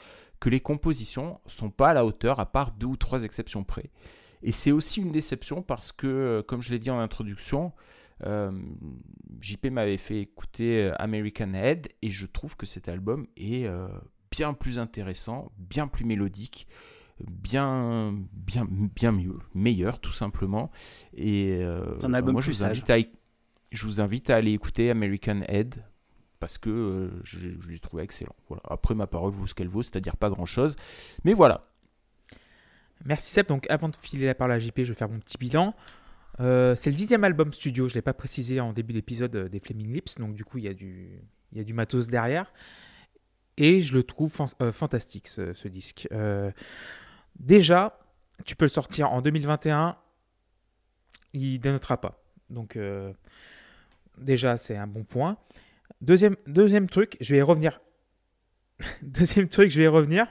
que 0.41 0.51
les 0.51 0.61
compositions 0.61 1.41
sont 1.47 1.71
pas 1.71 1.91
à 1.91 1.95
la 1.95 2.05
hauteur, 2.05 2.41
à 2.41 2.47
part 2.47 2.75
deux 2.75 2.87
ou 2.87 2.97
trois 2.97 3.25
exceptions 3.25 3.65
près. 3.65 3.91
Et 4.43 4.53
c'est 4.53 4.73
aussi 4.73 5.01
une 5.01 5.11
déception 5.11 5.63
parce 5.63 5.91
que, 5.91 6.07
euh, 6.07 6.43
comme 6.43 6.61
je 6.61 6.71
l'ai 6.71 6.79
dit 6.79 6.91
en 6.91 6.99
introduction, 6.99 7.73
euh, 8.27 8.53
JP 9.41 9.67
m'avait 9.71 9.97
fait 9.97 10.19
écouter 10.19 10.85
euh, 10.85 10.95
American 10.99 11.55
Head 11.55 11.89
et 12.03 12.11
je 12.11 12.27
trouve 12.27 12.57
que 12.57 12.67
cet 12.67 12.89
album 12.91 13.27
est 13.39 13.67
bien 14.31 14.53
plus 14.53 14.79
intéressant, 14.79 15.51
bien 15.57 15.87
plus 15.87 16.05
mélodique, 16.05 16.69
bien, 17.21 18.15
bien, 18.33 18.67
bien 18.71 19.13
mieux, 19.13 19.39
meilleur 19.55 20.01
tout 20.01 20.13
simplement. 20.13 20.71
Et 21.15 21.59
euh, 21.63 21.85
C'est 22.01 22.07
un 22.07 22.15
album 22.15 22.33
moi, 22.33 22.41
je 22.41 22.51
vous, 22.51 22.65
invite 22.65 22.91
à, 22.91 22.97
je 23.73 23.85
vous 23.85 24.01
invite 24.01 24.31
à 24.31 24.37
aller 24.37 24.53
écouter 24.53 24.91
American 24.91 25.43
Head 25.49 25.77
parce 26.41 26.59
que 26.59 26.71
euh, 26.71 27.11
je, 27.25 27.39
je 27.61 27.71
l'ai 27.71 27.79
trouvé 27.79 28.03
excellent. 28.03 28.35
Voilà. 28.49 28.63
Après, 28.69 28.95
ma 28.95 29.07
parole 29.07 29.33
vaut 29.33 29.47
ce 29.47 29.55
qu'elle 29.55 29.69
vaut, 29.69 29.83
c'est-à-dire 29.83 30.17
pas 30.17 30.29
grand-chose. 30.31 30.77
Mais 31.25 31.33
voilà. 31.33 31.69
Merci 33.05 33.31
Seb. 33.31 33.47
Donc 33.47 33.67
avant 33.71 33.89
de 33.89 33.97
filer 33.97 34.27
la 34.27 34.35
parole 34.35 34.53
à 34.53 34.59
JP, 34.59 34.79
je 34.79 34.93
vais 34.93 34.95
faire 34.95 35.09
mon 35.09 35.19
petit 35.19 35.39
bilan. 35.39 35.75
Euh, 36.41 36.75
c'est 36.75 36.91
le 36.91 36.97
dixième 36.97 37.23
album 37.23 37.53
studio, 37.53 37.89
je 37.89 37.93
ne 37.95 37.99
l'ai 37.99 38.03
pas 38.03 38.13
précisé 38.15 38.61
en 38.61 38.73
début 38.73 38.93
d'épisode 38.93 39.37
des 39.49 39.61
Flaming 39.61 39.93
Lips, 39.93 40.17
donc 40.19 40.35
du 40.35 40.45
coup 40.45 40.59
il 40.59 40.65
y, 40.65 40.69
a 40.69 40.75
du, 40.75 41.09
il 41.53 41.59
y 41.59 41.61
a 41.61 41.65
du 41.65 41.75
matos 41.75 42.09
derrière. 42.09 42.53
Et 43.57 43.83
je 43.83 43.95
le 43.95 44.03
trouve 44.03 44.33
fan- 44.33 44.49
euh, 44.61 44.73
fantastique 44.73 45.29
ce, 45.29 45.53
ce 45.53 45.69
disque. 45.69 46.09
Euh, 46.11 46.51
déjà, 47.39 47.99
tu 48.45 48.57
peux 48.57 48.65
le 48.65 48.71
sortir 48.71 49.13
en 49.13 49.21
2021, 49.21 49.97
il 51.33 51.59
dénotera 51.59 52.01
pas. 52.01 52.23
Donc 52.51 52.77
euh, 52.77 53.13
déjà 54.19 54.57
c'est 54.57 54.77
un 54.77 54.87
bon 54.87 55.05
point. 55.05 55.39
Deuxième, 56.01 56.37
truc, 56.87 57.17
je 57.21 57.33
vais 57.33 57.39
y 57.39 57.43
revenir. 57.43 57.81
deuxième 59.03 59.49
truc, 59.49 59.71
je 59.71 59.79
vais 59.79 59.85
y 59.85 59.89
revenir. 59.89 60.27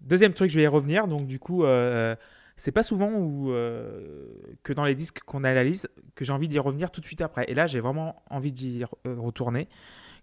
Deuxième 0.00 0.34
truc, 0.34 0.50
je 0.50 0.56
vais 0.56 0.64
y 0.64 0.68
revenir. 0.68 1.06
Donc, 1.06 1.26
du 1.26 1.38
coup, 1.38 1.64
euh, 1.64 2.14
c'est 2.56 2.72
pas 2.72 2.82
souvent 2.82 3.10
euh, 3.12 4.28
que 4.62 4.72
dans 4.72 4.84
les 4.84 4.94
disques 4.94 5.20
qu'on 5.24 5.44
analyse 5.44 5.88
que 6.14 6.24
j'ai 6.24 6.32
envie 6.32 6.48
d'y 6.48 6.58
revenir 6.58 6.90
tout 6.90 7.00
de 7.00 7.06
suite 7.06 7.20
après. 7.20 7.44
Et 7.48 7.54
là, 7.54 7.66
j'ai 7.66 7.80
vraiment 7.80 8.22
envie 8.30 8.52
d'y 8.52 8.84
re- 8.84 9.16
retourner 9.16 9.68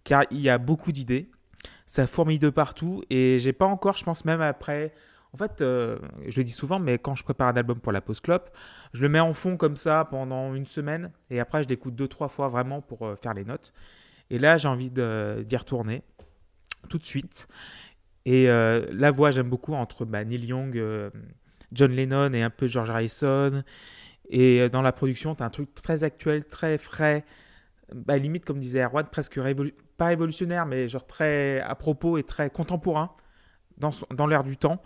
car 0.03 0.23
il 0.31 0.39
y 0.39 0.49
a 0.49 0.57
beaucoup 0.57 0.91
d'idées. 0.91 1.29
Ça 1.85 2.07
fourmille 2.07 2.39
de 2.39 2.49
partout 2.49 3.03
et 3.09 3.39
j'ai 3.39 3.53
pas 3.53 3.65
encore, 3.65 3.97
je 3.97 4.03
pense 4.03 4.25
même 4.25 4.41
après, 4.41 4.93
En 5.31 5.37
fait, 5.37 5.61
euh, 5.61 5.99
je 6.27 6.39
le 6.39 6.43
dis 6.43 6.51
souvent, 6.51 6.79
mais 6.79 6.97
quand 6.97 7.15
je 7.15 7.23
prépare 7.23 7.49
un 7.49 7.55
album 7.55 7.79
pour 7.79 7.91
la 7.91 8.01
Post 8.01 8.21
Club, 8.21 8.41
je 8.93 9.01
le 9.03 9.09
mets 9.09 9.19
en 9.19 9.33
fond 9.33 9.57
comme 9.57 9.75
ça 9.75 10.05
pendant 10.05 10.55
une 10.55 10.65
semaine 10.65 11.11
et 11.29 11.39
après 11.39 11.61
je 11.63 11.69
l'écoute 11.69 11.95
deux, 11.95 12.07
trois 12.07 12.29
fois 12.29 12.47
vraiment 12.47 12.81
pour 12.81 13.05
euh, 13.05 13.15
faire 13.15 13.33
les 13.35 13.45
notes. 13.45 13.71
Et 14.31 14.39
là, 14.39 14.57
j'ai 14.57 14.67
envie 14.67 14.91
d'y 14.91 15.55
retourner 15.55 16.03
tout 16.89 16.97
de 16.97 17.05
suite. 17.05 17.47
Et 18.25 18.49
euh, 18.49 18.85
la 18.91 19.11
voix, 19.11 19.31
j'aime 19.31 19.49
beaucoup 19.49 19.73
entre 19.73 20.05
bah, 20.05 20.23
Neil 20.23 20.45
Young, 20.45 20.79
John 21.71 21.91
Lennon 21.91 22.33
et 22.33 22.41
un 22.43 22.49
peu 22.49 22.67
George 22.67 22.89
Harrison. 22.89 23.63
Et 24.29 24.69
dans 24.69 24.83
la 24.83 24.91
production, 24.91 25.35
tu 25.35 25.43
as 25.43 25.47
un 25.47 25.49
truc 25.49 25.73
très 25.73 26.03
actuel, 26.03 26.45
très 26.45 26.77
frais, 26.77 27.25
bah, 27.93 28.17
limite, 28.17 28.45
comme 28.45 28.59
disait 28.59 28.83
Erwan, 28.83 29.07
presque 29.11 29.37
révolu- 29.37 29.73
pas 29.99 30.07
révolutionnaire, 30.07 30.65
mais 30.65 30.87
genre 30.89 31.05
très 31.05 31.59
à 31.61 31.75
propos 31.75 32.17
et 32.17 32.23
très 32.23 32.49
contemporain 32.49 33.11
dans, 33.77 33.91
son- 33.91 34.07
dans 34.15 34.25
l'air 34.25 34.43
du 34.43 34.57
temps. 34.57 34.81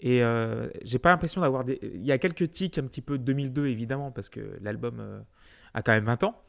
Et 0.00 0.22
euh, 0.22 0.68
j'ai 0.84 0.98
pas 0.98 1.10
l'impression 1.10 1.40
d'avoir 1.42 1.62
des. 1.64 1.78
Il 1.82 2.04
y 2.04 2.10
a 2.12 2.18
quelques 2.18 2.50
tics 2.50 2.76
un 2.78 2.82
petit 2.84 3.00
peu 3.02 3.16
de 3.18 3.22
2002, 3.24 3.66
évidemment, 3.68 4.10
parce 4.10 4.28
que 4.28 4.40
l'album 4.60 4.96
euh, 5.00 5.20
a 5.74 5.82
quand 5.82 5.92
même 5.92 6.04
20 6.06 6.24
ans. 6.24 6.42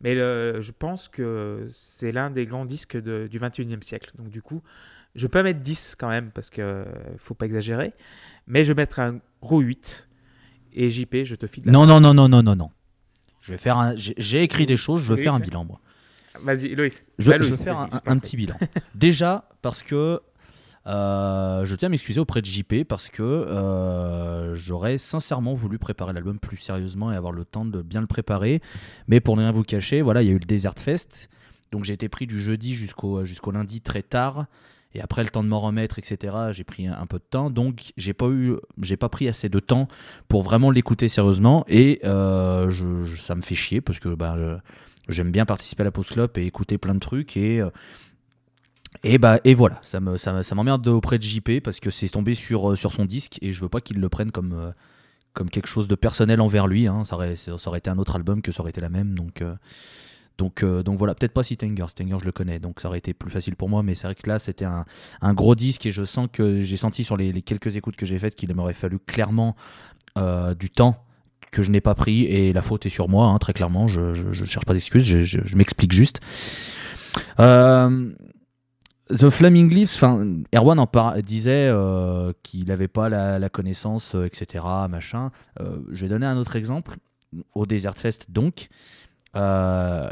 Mais 0.00 0.14
le- 0.14 0.60
je 0.60 0.70
pense 0.72 1.08
que 1.08 1.66
c'est 1.72 2.12
l'un 2.12 2.30
des 2.30 2.44
grands 2.44 2.64
disques 2.64 2.96
de- 2.96 3.26
du 3.26 3.38
21e 3.38 3.82
siècle. 3.82 4.12
Donc, 4.16 4.28
du 4.30 4.40
coup, 4.42 4.62
je 5.16 5.26
peux 5.26 5.42
mettre 5.42 5.60
10 5.60 5.96
quand 5.98 6.08
même, 6.08 6.30
parce 6.30 6.50
que 6.50 6.62
euh, 6.62 6.84
faut 7.18 7.34
pas 7.34 7.46
exagérer. 7.46 7.92
Mais 8.46 8.64
je 8.64 8.72
vais 8.72 8.80
mettre 8.82 9.00
un 9.00 9.18
gros 9.42 9.60
8. 9.60 10.08
Et 10.72 10.90
JP, 10.90 11.24
je 11.24 11.34
te 11.34 11.46
file 11.46 11.64
la 11.66 11.72
Non, 11.72 11.84
non, 11.86 12.00
non, 12.00 12.14
non, 12.14 12.28
non, 12.28 12.42
non, 12.42 12.54
non. 12.54 12.70
Je 13.40 13.52
vais 13.52 13.58
faire 13.58 13.76
un. 13.78 13.94
J'ai 13.96 14.42
écrit 14.42 14.66
des 14.66 14.76
choses, 14.76 15.00
je 15.02 15.08
veux 15.08 15.16
Oui, 15.16 15.22
faire 15.24 15.34
un 15.34 15.40
bilan, 15.40 15.64
moi. 15.64 15.80
Vas-y, 16.44 16.74
Loïs. 16.74 17.02
Je, 17.18 17.30
Bah, 17.30 17.38
vais 17.38 17.52
faire 17.52 17.74
vas-y, 17.74 18.00
un, 18.06 18.18
petit 18.18 18.36
bilan. 18.36 18.54
Déjà, 18.94 19.48
parce 19.62 19.82
que 19.82 20.20
euh, 20.86 21.64
je 21.66 21.74
tiens 21.74 21.86
à 21.86 21.90
m'excuser 21.90 22.18
auprès 22.20 22.40
de 22.40 22.46
JP 22.46 22.84
parce 22.88 23.08
que 23.08 23.22
euh, 23.22 24.54
j'aurais 24.56 24.96
sincèrement 24.98 25.52
voulu 25.54 25.78
préparer 25.78 26.12
l'album 26.12 26.38
plus 26.38 26.56
sérieusement 26.56 27.12
et 27.12 27.16
avoir 27.16 27.32
le 27.32 27.44
temps 27.44 27.64
de 27.64 27.82
bien 27.82 28.00
le 28.00 28.06
préparer. 28.06 28.62
Mais 29.06 29.20
pour 29.20 29.36
ne 29.36 29.42
rien 29.42 29.52
vous 29.52 29.64
cacher, 29.64 30.00
voilà, 30.02 30.22
il 30.22 30.26
y 30.26 30.30
a 30.30 30.32
eu 30.34 30.38
le 30.38 30.46
Desert 30.46 30.74
Fest. 30.78 31.28
Donc 31.72 31.84
j'ai 31.84 31.92
été 31.92 32.08
pris 32.08 32.26
du 32.26 32.40
jeudi 32.40 32.74
jusqu'au 32.74 33.24
jusqu'au 33.26 33.50
lundi 33.50 33.80
très 33.82 34.02
tard. 34.02 34.46
Et 34.94 35.02
après 35.02 35.22
le 35.22 35.28
temps 35.28 35.42
de 35.44 35.48
m'en 35.48 35.60
remettre, 35.60 35.98
etc., 35.98 36.34
j'ai 36.52 36.64
pris 36.64 36.86
un, 36.86 36.94
un 36.98 37.04
peu 37.06 37.18
de 37.18 37.24
temps. 37.28 37.50
Donc 37.50 37.92
j'ai 37.98 38.14
pas 38.14 38.28
eu, 38.28 38.54
j'ai 38.80 38.96
pas 38.96 39.10
pris 39.10 39.28
assez 39.28 39.50
de 39.50 39.60
temps 39.60 39.86
pour 40.28 40.42
vraiment 40.42 40.70
l'écouter 40.70 41.10
sérieusement. 41.10 41.66
Et 41.68 42.00
euh, 42.04 42.70
je- 42.70 43.04
je- 43.04 43.20
ça 43.20 43.34
me 43.34 43.42
fait 43.42 43.54
chier 43.54 43.82
parce 43.82 43.98
que 43.98 44.08
bah, 44.14 44.36
je- 44.38 44.56
j'aime 45.08 45.30
bien 45.30 45.44
participer 45.46 45.82
à 45.82 45.84
la 45.84 45.90
Post 45.90 46.12
Club 46.12 46.30
et 46.36 46.46
écouter 46.46 46.78
plein 46.78 46.94
de 46.94 47.00
trucs. 47.00 47.36
Et, 47.36 47.60
euh, 47.60 47.70
et, 49.04 49.18
bah, 49.18 49.38
et 49.44 49.54
voilà, 49.54 49.80
ça 49.84 50.00
me- 50.00 50.16
ça 50.18 50.42
ça 50.42 50.54
m'emmerde 50.54 50.86
auprès 50.88 51.18
de 51.18 51.22
JP 51.22 51.60
parce 51.62 51.78
que 51.80 51.90
c'est 51.90 52.08
tombé 52.08 52.34
sur, 52.34 52.70
euh, 52.72 52.76
sur 52.76 52.92
son 52.92 53.04
disque 53.04 53.38
et 53.42 53.52
je 53.52 53.60
veux 53.60 53.68
pas 53.68 53.80
qu'il 53.80 54.00
le 54.00 54.08
prenne 54.08 54.30
comme, 54.32 54.52
euh, 54.54 54.70
comme 55.34 55.50
quelque 55.50 55.68
chose 55.68 55.88
de 55.88 55.94
personnel 55.94 56.40
envers 56.40 56.66
lui. 56.66 56.86
hein. 56.88 57.04
Ça, 57.04 57.16
aurait, 57.16 57.36
ça 57.36 57.52
aurait 57.66 57.78
été 57.78 57.90
un 57.90 57.98
autre 57.98 58.16
album 58.16 58.42
que 58.42 58.52
ça 58.52 58.60
aurait 58.62 58.70
été 58.70 58.80
la 58.80 58.88
même. 58.88 59.14
Donc. 59.14 59.42
donc, 60.38 60.64
donc 60.64 60.98
voilà, 60.98 61.14
peut-être 61.16 61.32
pas 61.32 61.42
Sitanger, 61.44 61.86
Sitanger 61.88 62.18
je 62.20 62.24
le 62.26 62.32
connais, 62.32 62.60
donc 62.60 62.80
ça 62.80 62.88
aurait 62.88 62.98
été 62.98 63.12
plus 63.14 63.30
facile 63.30 63.56
pour 63.56 63.68
moi, 63.68 63.82
mais 63.82 63.94
c'est 63.96 64.06
vrai 64.06 64.14
que 64.14 64.28
là 64.28 64.38
c'était 64.38 64.64
un, 64.64 64.84
un 65.20 65.34
gros 65.34 65.56
disque 65.56 65.84
et 65.86 65.90
je 65.90 66.04
sens 66.04 66.28
que 66.32 66.60
j'ai 66.62 66.76
senti 66.76 67.02
sur 67.04 67.16
les, 67.16 67.42
quelques 67.42 67.74
écoutes 67.76 67.96
que 67.96 68.06
j'ai 68.06 68.18
faites 68.20 68.36
qu'il 68.36 68.54
m'aurait 68.54 68.74
fallu 68.74 68.98
clairement 69.00 69.56
du 70.58 70.70
temps 70.70 71.04
que 71.50 71.62
je 71.62 71.70
n'ai 71.70 71.80
pas 71.80 71.94
pris 71.94 72.24
et 72.24 72.52
la 72.52 72.62
faute 72.62 72.86
est 72.86 72.90
sur 72.90 73.08
moi, 73.08 73.26
hein, 73.26 73.38
très 73.38 73.52
clairement, 73.52 73.88
je, 73.88 74.14
je 74.14 74.44
cherche 74.44 74.64
pas 74.64 74.74
d'excuses, 74.74 75.04
je, 75.04 75.56
m'explique 75.56 75.92
juste. 75.92 76.20
Euh, 77.40 78.10
The 79.10 79.30
Flaming 79.30 79.70
Lips, 79.70 80.02
Erwan 80.54 80.78
en 80.78 81.20
disait 81.22 81.68
euh, 81.70 82.32
qu'il 82.42 82.66
n'avait 82.66 82.88
pas 82.88 83.08
la, 83.08 83.38
la 83.38 83.48
connaissance, 83.48 84.14
euh, 84.14 84.26
etc., 84.26 84.64
machin. 84.88 85.30
Je 85.58 86.02
vais 86.02 86.08
donner 86.08 86.26
un 86.26 86.36
autre 86.36 86.56
exemple, 86.56 86.96
au 87.54 87.66
Desert 87.66 87.96
Fest 87.96 88.26
donc. 88.28 88.68
Il 89.34 89.40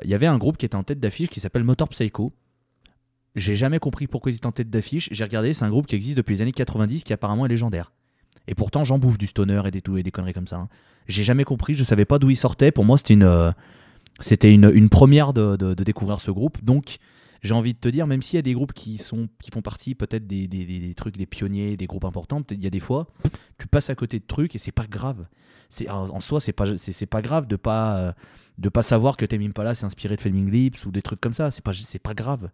y 0.08 0.14
avait 0.14 0.26
un 0.26 0.38
groupe 0.38 0.56
qui 0.56 0.66
était 0.66 0.76
en 0.76 0.84
tête 0.84 1.00
d'affiche 1.00 1.28
qui 1.28 1.40
s'appelle 1.40 1.64
Motor 1.64 1.88
Psycho. 1.88 2.32
J'ai 3.34 3.54
jamais 3.54 3.78
compris 3.78 4.06
pourquoi 4.06 4.32
ils 4.32 4.36
étaient 4.36 4.46
en 4.46 4.52
tête 4.52 4.70
d'affiche. 4.70 5.10
J'ai 5.12 5.24
regardé, 5.24 5.52
c'est 5.52 5.64
un 5.64 5.68
groupe 5.68 5.86
qui 5.86 5.94
existe 5.94 6.16
depuis 6.16 6.36
les 6.36 6.42
années 6.42 6.52
90 6.52 7.04
qui 7.04 7.12
apparemment 7.12 7.44
est 7.44 7.50
légendaire. 7.50 7.92
Et 8.48 8.54
pourtant, 8.54 8.84
j'en 8.84 8.98
bouffe 8.98 9.18
du 9.18 9.26
stoner 9.26 9.62
et 9.66 9.70
des, 9.70 9.82
tout, 9.82 9.96
et 9.96 10.02
conneries 10.04 10.32
comme 10.32 10.46
ça. 10.46 10.56
hein. 10.56 10.68
J'ai 11.08 11.22
jamais 11.22 11.44
compris, 11.44 11.74
je 11.74 11.84
savais 11.84 12.04
pas 12.04 12.18
d'où 12.18 12.30
ils 12.30 12.36
sortaient. 12.36 12.72
Pour 12.72 12.84
moi, 12.84 12.98
c'était 12.98 13.14
une, 13.14 13.24
euh, 13.24 14.88
première 14.90 15.32
de, 15.32 15.74
découvrir 15.74 16.20
ce 16.20 16.30
groupe. 16.30 16.62
Donc, 16.64 16.98
j'ai 17.42 17.54
envie 17.54 17.74
de 17.74 17.78
te 17.78 17.88
dire, 17.88 18.06
même 18.06 18.22
s'il 18.22 18.36
y 18.36 18.38
a 18.38 18.42
des 18.42 18.54
groupes 18.54 18.72
qui, 18.72 18.98
sont, 18.98 19.28
qui 19.40 19.50
font 19.50 19.62
partie 19.62 19.94
peut-être 19.94 20.26
des, 20.26 20.94
trucs, 20.96 21.16
des 21.16 21.26
pionniers, 21.26 21.76
des 21.76 21.86
groupes 21.86 22.04
importants, 22.04 22.42
il 22.50 22.62
y 22.62 22.66
a 22.66 22.70
des 22.70 22.80
fois, 22.80 23.06
tu 23.58 23.68
passes 23.68 23.90
à 23.90 23.94
côté 23.94 24.18
de 24.18 24.24
trucs 24.26 24.54
et 24.54 24.58
c'est 24.58 24.72
pas 24.72 24.86
grave. 24.86 25.26
C'est, 25.70 25.88
en 25.88 26.20
soi, 26.20 26.40
c'est 26.40 26.52
pas, 26.52 26.66
pas 27.10 27.22
grave 27.22 27.46
de 27.46 27.56
pas, 27.56 27.98
euh, 27.98 28.12
de 28.58 28.68
pas 28.68 28.82
savoir 28.82 29.16
que 29.16 29.26
Tame 29.26 29.42
Impala 29.42 29.74
s'est 29.74 29.84
inspiré 29.84 30.16
de 30.16 30.20
Flaming 30.20 30.50
Lips 30.50 30.86
ou 30.86 30.90
des 30.90 31.02
trucs 31.02 31.20
comme 31.20 31.34
ça. 31.34 31.50
C'est 31.50 31.62
pas, 31.62 31.72
c'est 31.72 31.98
pas 31.98 32.14
grave. 32.14 32.50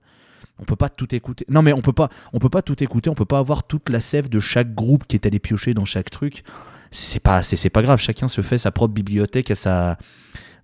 On 0.58 0.64
peut 0.64 0.76
pas 0.76 0.88
tout 0.88 1.14
écouter. 1.14 1.44
Non, 1.48 1.62
mais 1.62 1.72
on 1.72 1.80
peut 1.80 1.92
pas, 1.92 2.08
on 2.32 2.38
peut 2.38 2.48
pas 2.48 2.62
tout 2.62 2.82
écouter. 2.82 3.10
On 3.10 3.14
peut 3.14 3.24
pas 3.24 3.38
avoir 3.38 3.64
toute 3.64 3.88
la 3.88 4.00
sève 4.00 4.28
de 4.28 4.40
chaque 4.40 4.74
groupe 4.74 5.06
qui 5.06 5.16
est 5.16 5.26
allé 5.26 5.38
piocher 5.38 5.74
dans 5.74 5.84
chaque 5.84 6.10
truc. 6.10 6.44
C'est 6.90 7.20
pas, 7.20 7.42
c'est, 7.42 7.70
pas 7.70 7.82
grave. 7.82 7.98
Chacun 7.98 8.28
se 8.28 8.42
fait 8.42 8.58
sa 8.58 8.70
propre 8.70 8.94
bibliothèque 8.94 9.50
à 9.50 9.56
sa, 9.56 9.98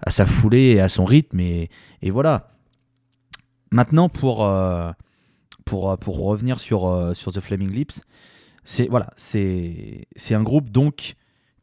à 0.05 0.11
sa 0.11 0.27
foulée 0.27 0.75
et 0.77 0.81
à 0.81 0.89
son 0.89 1.05
rythme. 1.05 1.41
Et, 1.41 1.71
et 2.03 2.11
voilà. 2.11 2.49
Maintenant, 3.73 4.09
pour, 4.09 4.45
euh, 4.45 4.91
pour, 5.65 5.91
euh, 5.91 5.97
pour 5.97 6.19
revenir 6.19 6.61
sur, 6.61 6.87
euh, 6.87 7.15
sur 7.15 7.33
The 7.33 7.41
Flaming 7.41 7.71
Lips, 7.71 8.03
c'est 8.65 8.87
voilà, 8.89 9.09
c'est 9.17 10.07
c'est 10.15 10.35
un 10.35 10.43
groupe 10.43 10.69
donc 10.69 11.15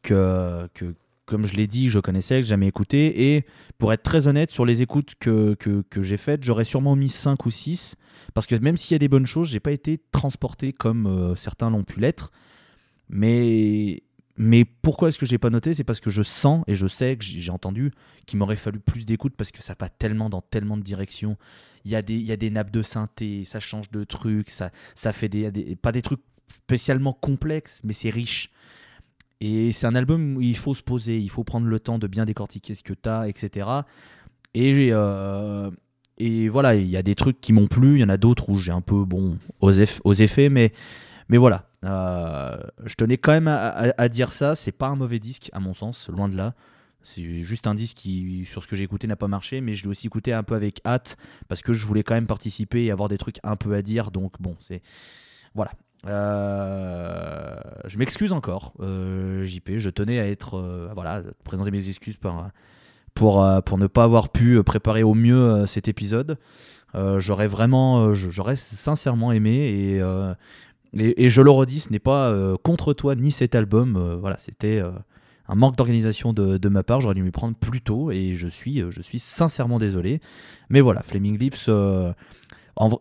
que, 0.02 0.68
que 0.74 0.96
comme 1.26 1.44
je 1.46 1.54
l'ai 1.56 1.66
dit, 1.66 1.90
je 1.90 1.98
connaissais, 1.98 2.40
que 2.40 2.46
jamais 2.46 2.66
écouté. 2.68 3.34
Et 3.36 3.44
pour 3.78 3.92
être 3.92 4.02
très 4.02 4.28
honnête, 4.28 4.50
sur 4.50 4.64
les 4.64 4.80
écoutes 4.82 5.14
que, 5.20 5.54
que, 5.54 5.82
que 5.90 6.02
j'ai 6.02 6.16
faites, 6.16 6.42
j'aurais 6.44 6.64
sûrement 6.64 6.96
mis 6.96 7.08
5 7.10 7.44
ou 7.46 7.50
6. 7.50 7.96
Parce 8.32 8.46
que 8.46 8.54
même 8.54 8.76
s'il 8.76 8.94
y 8.94 8.96
a 8.96 8.98
des 8.98 9.08
bonnes 9.08 9.26
choses, 9.26 9.48
j'ai 9.48 9.60
pas 9.60 9.72
été 9.72 10.00
transporté 10.12 10.72
comme 10.72 11.06
euh, 11.06 11.34
certains 11.34 11.68
l'ont 11.70 11.84
pu 11.84 12.00
l'être. 12.00 12.30
Mais, 13.08 14.02
mais 14.36 14.64
pourquoi 14.64 15.08
est-ce 15.08 15.18
que 15.18 15.26
j'ai 15.26 15.38
pas 15.38 15.50
noté? 15.50 15.74
C'est 15.74 15.84
parce 15.84 16.00
que 16.00 16.10
je 16.10 16.22
sens 16.22 16.64
et 16.66 16.74
je 16.74 16.86
sais 16.86 17.16
que 17.16 17.24
j'ai 17.24 17.50
entendu 17.50 17.92
qu'il 18.26 18.38
m'aurait 18.38 18.56
fallu 18.56 18.80
plus 18.80 19.06
d'écoute 19.06 19.34
parce 19.36 19.52
que 19.52 19.62
ça 19.62 19.74
va 19.78 19.88
tellement 19.88 20.28
dans 20.28 20.40
tellement 20.42 20.76
de 20.76 20.82
directions. 20.82 21.36
Il 21.84 21.90
y 21.90 21.96
a 21.96 22.02
des, 22.02 22.16
y 22.18 22.32
a 22.32 22.36
des 22.36 22.50
nappes 22.50 22.72
de 22.72 22.82
synthé, 22.82 23.44
ça 23.44 23.60
change 23.60 23.90
de 23.90 24.02
trucs, 24.04 24.50
ça, 24.50 24.70
ça 24.94 25.12
fait 25.12 25.28
des, 25.28 25.50
des- 25.52 25.76
pas 25.76 25.92
des 25.92 26.02
trucs 26.02 26.20
spécialement 26.64 27.12
complexes, 27.12 27.80
mais 27.84 27.92
c'est 27.92 28.10
riche. 28.10 28.50
Et 29.40 29.72
c'est 29.72 29.86
un 29.86 29.94
album 29.94 30.36
où 30.38 30.40
il 30.40 30.56
faut 30.56 30.74
se 30.74 30.82
poser, 30.82 31.18
il 31.18 31.28
faut 31.28 31.44
prendre 31.44 31.66
le 31.66 31.78
temps 31.78 31.98
de 31.98 32.06
bien 32.06 32.24
décortiquer 32.24 32.74
ce 32.74 32.82
que 32.82 32.94
tu 32.94 33.08
as, 33.08 33.28
etc. 33.28 33.68
Et, 34.54 36.48
voilà, 36.48 36.74
il 36.74 36.86
y 36.86 36.96
a 36.96 37.02
des 37.02 37.14
trucs 37.14 37.40
qui 37.40 37.52
m'ont 37.52 37.66
plu, 37.66 37.96
il 37.96 38.00
y 38.00 38.04
en 38.04 38.08
a 38.08 38.16
d'autres 38.16 38.48
où 38.48 38.58
j'ai 38.58 38.72
un 38.72 38.80
peu, 38.80 39.04
bon, 39.04 39.38
aux, 39.60 39.72
eff- 39.72 40.00
aux 40.04 40.14
effets, 40.14 40.48
mais, 40.48 40.72
voilà. 41.28 41.68
Euh, 41.84 42.56
je 42.84 42.94
tenais 42.94 43.18
quand 43.18 43.32
même 43.32 43.48
à- 43.48 43.92
à 43.98 44.08
dire 44.08 44.32
ça, 44.32 44.54
c'est 44.56 44.72
pas 44.72 44.88
un 44.88 44.96
mauvais 44.96 45.18
disque, 45.18 45.50
à 45.52 45.60
mon 45.60 45.74
sens, 45.74 46.08
loin 46.08 46.28
de 46.28 46.36
là. 46.36 46.54
C'est 47.02 47.22
juste 47.44 47.66
un 47.68 47.74
disque 47.74 47.98
qui, 47.98 48.44
sur 48.50 48.62
ce 48.62 48.66
que 48.66 48.74
j'ai 48.74 48.82
écouté, 48.84 49.06
n'a 49.06 49.14
pas 49.16 49.28
marché, 49.28 49.60
mais 49.60 49.74
je 49.74 49.84
l'ai 49.84 49.90
aussi 49.90 50.06
écouté 50.08 50.32
un 50.32 50.42
peu 50.42 50.54
avec 50.54 50.80
hâte, 50.86 51.16
parce 51.48 51.60
que 51.62 51.72
je 51.74 51.86
voulais 51.86 52.02
quand 52.02 52.14
même 52.14 52.26
participer 52.26 52.84
et 52.86 52.90
avoir 52.90 53.08
des 53.08 53.18
trucs 53.18 53.38
un 53.44 53.54
peu 53.56 53.74
à 53.74 53.82
dire, 53.82 54.10
donc 54.10 54.32
bon, 54.40 54.56
c'est. 54.58 54.82
Voilà. 55.54 55.72
Euh, 56.06 57.56
je 57.86 57.98
m'excuse 57.98 58.32
encore, 58.32 58.72
euh, 58.80 59.44
JP. 59.44 59.78
Je 59.78 59.90
tenais 59.90 60.18
à 60.18 60.26
être, 60.26 60.54
euh, 60.54 60.88
voilà, 60.94 61.12
à 61.14 61.22
te 61.22 61.42
présenter 61.44 61.70
mes 61.70 61.88
excuses 61.88 62.16
par, 62.16 62.50
pour, 63.14 63.42
euh, 63.42 63.60
pour 63.60 63.78
ne 63.78 63.86
pas 63.86 64.04
avoir 64.04 64.30
pu 64.30 64.62
préparer 64.62 65.02
au 65.02 65.14
mieux 65.14 65.66
cet 65.66 65.88
épisode. 65.88 66.38
J'aurais 67.18 67.46
vraiment, 67.46 68.14
j'aurais 68.14 68.56
sincèrement 68.56 69.30
aimé 69.30 70.00
et, 70.94 71.22
et, 71.24 71.28
je 71.28 71.42
le 71.42 71.50
redis, 71.50 71.80
ce 71.80 71.92
n'est 71.92 71.98
pas 71.98 72.34
contre 72.62 72.94
toi 72.94 73.14
ni 73.14 73.30
cet 73.30 73.54
album. 73.54 74.16
voilà, 74.18 74.38
c'était 74.38 74.80
un 75.46 75.54
manque 75.54 75.76
d'organisation 75.76 76.32
de, 76.32 76.56
de 76.56 76.68
ma 76.70 76.82
part. 76.82 77.02
J'aurais 77.02 77.14
dû 77.14 77.22
m'y 77.22 77.32
prendre 77.32 77.54
plus 77.54 77.82
tôt 77.82 78.10
et 78.10 78.34
je 78.34 78.48
suis, 78.48 78.82
je 78.88 79.02
suis 79.02 79.18
sincèrement 79.18 79.78
désolé. 79.78 80.22
Mais 80.70 80.80
voilà, 80.80 81.02
Flaming 81.02 81.36
Lips. 81.38 81.68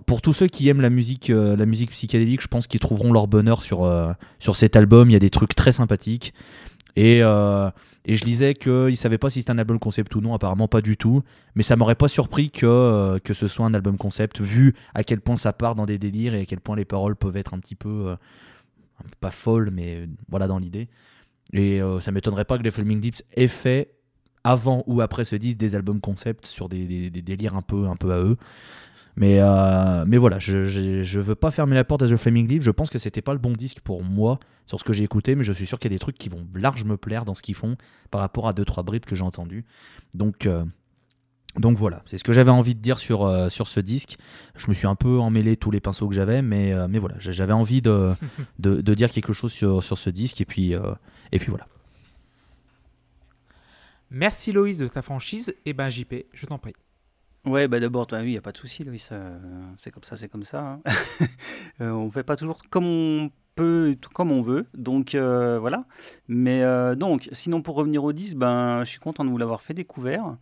Pour 0.05 0.21
tous 0.21 0.33
ceux 0.33 0.47
qui 0.47 0.69
aiment 0.69 0.81
la 0.81 0.89
musique, 0.89 1.29
euh, 1.29 1.55
la 1.55 1.65
musique 1.65 1.91
psychédélique, 1.91 2.41
je 2.41 2.47
pense 2.47 2.65
qu'ils 2.67 2.79
trouveront 2.79 3.11
leur 3.11 3.27
bonheur 3.27 3.61
sur, 3.61 3.83
euh, 3.83 4.11
sur 4.39 4.55
cet 4.55 4.75
album. 4.75 5.09
Il 5.09 5.13
y 5.13 5.17
a 5.17 5.19
des 5.19 5.29
trucs 5.29 5.53
très 5.55 5.73
sympathiques. 5.73 6.33
Et, 6.95 7.19
euh, 7.21 7.69
et 8.05 8.15
je 8.15 8.23
lisais 8.23 8.53
qu'ils 8.53 8.71
ne 8.71 8.95
savaient 8.95 9.17
pas 9.17 9.29
si 9.29 9.39
c'était 9.39 9.51
un 9.51 9.57
album 9.57 9.77
concept 9.79 10.15
ou 10.15 10.21
non, 10.21 10.33
apparemment 10.33 10.69
pas 10.69 10.79
du 10.81 10.95
tout. 10.95 11.23
Mais 11.55 11.63
ça 11.63 11.75
m'aurait 11.75 11.95
pas 11.95 12.07
surpris 12.07 12.51
que, 12.51 13.19
que 13.23 13.33
ce 13.33 13.47
soit 13.49 13.65
un 13.65 13.73
album 13.73 13.97
concept, 13.97 14.39
vu 14.39 14.75
à 14.93 15.03
quel 15.03 15.19
point 15.19 15.35
ça 15.35 15.51
part 15.51 15.75
dans 15.75 15.85
des 15.85 15.97
délires 15.97 16.35
et 16.35 16.41
à 16.41 16.45
quel 16.45 16.61
point 16.61 16.77
les 16.77 16.85
paroles 16.85 17.17
peuvent 17.17 17.35
être 17.35 17.53
un 17.53 17.59
petit 17.59 17.75
peu, 17.75 18.15
pas 19.19 19.31
folles, 19.31 19.71
mais 19.73 20.07
voilà 20.29 20.47
dans 20.47 20.59
l'idée. 20.59 20.87
Et 21.51 21.81
ça 21.99 22.11
m'étonnerait 22.11 22.45
pas 22.45 22.57
que 22.57 22.63
les 22.63 22.71
Flaming 22.71 23.01
Dips 23.01 23.23
aient 23.35 23.49
fait, 23.49 23.91
avant 24.45 24.83
ou 24.87 25.01
après 25.01 25.25
ce 25.25 25.35
disque, 25.35 25.57
des 25.57 25.75
albums 25.75 25.99
concept 25.99 26.45
sur 26.45 26.69
des, 26.69 26.85
des- 26.85 27.09
des 27.09 27.21
délires 27.21 27.55
un 27.55 27.61
peu, 27.61 27.87
un 27.87 27.95
peu 27.97 28.13
à 28.13 28.19
eux. 28.19 28.37
Mais, 29.17 29.39
euh, 29.39 30.03
mais 30.05 30.17
voilà, 30.17 30.39
je, 30.39 30.65
je, 30.65 31.03
je 31.03 31.19
veux 31.19 31.35
pas 31.35 31.51
fermer 31.51 31.75
la 31.75 31.83
porte 31.83 32.01
à 32.01 32.07
The 32.07 32.17
Flaming 32.17 32.47
Lips. 32.47 32.63
Je 32.63 32.71
pense 32.71 32.89
que 32.89 32.99
c'était 32.99 33.21
pas 33.21 33.33
le 33.33 33.39
bon 33.39 33.53
disque 33.53 33.79
pour 33.79 34.03
moi 34.03 34.39
sur 34.65 34.79
ce 34.79 34.83
que 34.83 34.93
j'ai 34.93 35.03
écouté, 35.03 35.35
mais 35.35 35.43
je 35.43 35.53
suis 35.53 35.65
sûr 35.65 35.79
qu'il 35.79 35.91
y 35.91 35.93
a 35.93 35.95
des 35.95 35.99
trucs 35.99 36.17
qui 36.17 36.29
vont 36.29 36.45
large 36.53 36.83
me 36.83 36.97
plaire 36.97 37.23
dans 37.23 37.33
ce 37.33 37.41
qu'ils 37.41 37.55
font 37.55 37.77
par 38.11 38.21
rapport 38.21 38.47
à 38.47 38.53
deux 38.53 38.65
trois 38.65 38.83
bribes 38.83 39.05
que 39.05 39.15
j'ai 39.15 39.23
entendues. 39.23 39.63
Donc, 40.13 40.45
euh, 40.45 40.65
donc 41.57 41.77
voilà, 41.77 42.03
c'est 42.05 42.17
ce 42.17 42.25
que 42.25 42.33
j'avais 42.33 42.51
envie 42.51 42.75
de 42.75 42.81
dire 42.81 42.99
sur, 42.99 43.25
euh, 43.25 43.49
sur 43.49 43.69
ce 43.69 43.79
disque. 43.79 44.17
Je 44.55 44.67
me 44.67 44.73
suis 44.73 44.87
un 44.87 44.95
peu 44.95 45.17
emmêlé 45.19 45.55
tous 45.55 45.71
les 45.71 45.79
pinceaux 45.79 46.09
que 46.09 46.15
j'avais, 46.15 46.41
mais, 46.41 46.73
mais 46.89 46.99
voilà, 46.99 47.15
j'avais 47.19 47.53
envie 47.53 47.81
de, 47.81 48.11
de, 48.59 48.81
de 48.81 48.93
dire 48.93 49.09
quelque 49.11 49.31
chose 49.31 49.53
sur, 49.53 49.81
sur 49.81 49.97
ce 49.97 50.09
disque, 50.09 50.41
et 50.41 50.45
puis, 50.45 50.73
et 51.31 51.39
puis 51.39 51.49
voilà. 51.49 51.67
Merci 54.11 54.51
Loïs 54.51 54.77
de 54.77 54.87
ta 54.87 55.01
franchise. 55.01 55.55
Et 55.65 55.73
ben 55.73 55.89
JP, 55.89 56.13
je 56.33 56.45
t'en 56.45 56.57
prie. 56.57 56.73
Ouais, 57.45 57.67
bah 57.67 57.79
d'abord, 57.79 58.07
oui, 58.11 58.19
il 58.23 58.31
n'y 58.31 58.37
a 58.37 58.41
pas 58.41 58.51
de 58.51 58.57
souci, 58.57 58.83
Loïs. 58.83 59.09
euh, 59.11 59.37
c'est 59.77 59.91
comme 59.91 60.03
ça, 60.03 60.15
c'est 60.17 60.27
comme 60.29 60.43
ça. 60.43 60.61
hein. 60.61 60.77
Euh, 61.81 61.91
on 61.91 62.09
fait 62.09 62.23
pas 62.23 62.37
toujours 62.37 62.61
comme 62.69 62.85
on 62.85 63.31
peut, 63.55 63.97
comme 64.13 64.31
on 64.31 64.41
veut. 64.41 64.65
Donc 64.73 65.13
euh, 65.13 65.59
voilà. 65.59 65.85
Mais 66.29 66.63
euh, 66.63 66.95
donc, 66.95 67.27
sinon, 67.33 67.61
pour 67.61 67.75
revenir 67.75 68.03
au 68.03 68.13
10, 68.13 68.35
ben, 68.35 68.79
je 68.85 68.89
suis 68.91 68.99
content 68.99 69.25
de 69.25 69.29
vous 69.29 69.37
l'avoir 69.37 69.61
fait 69.61 69.73
découvert. 69.73 70.37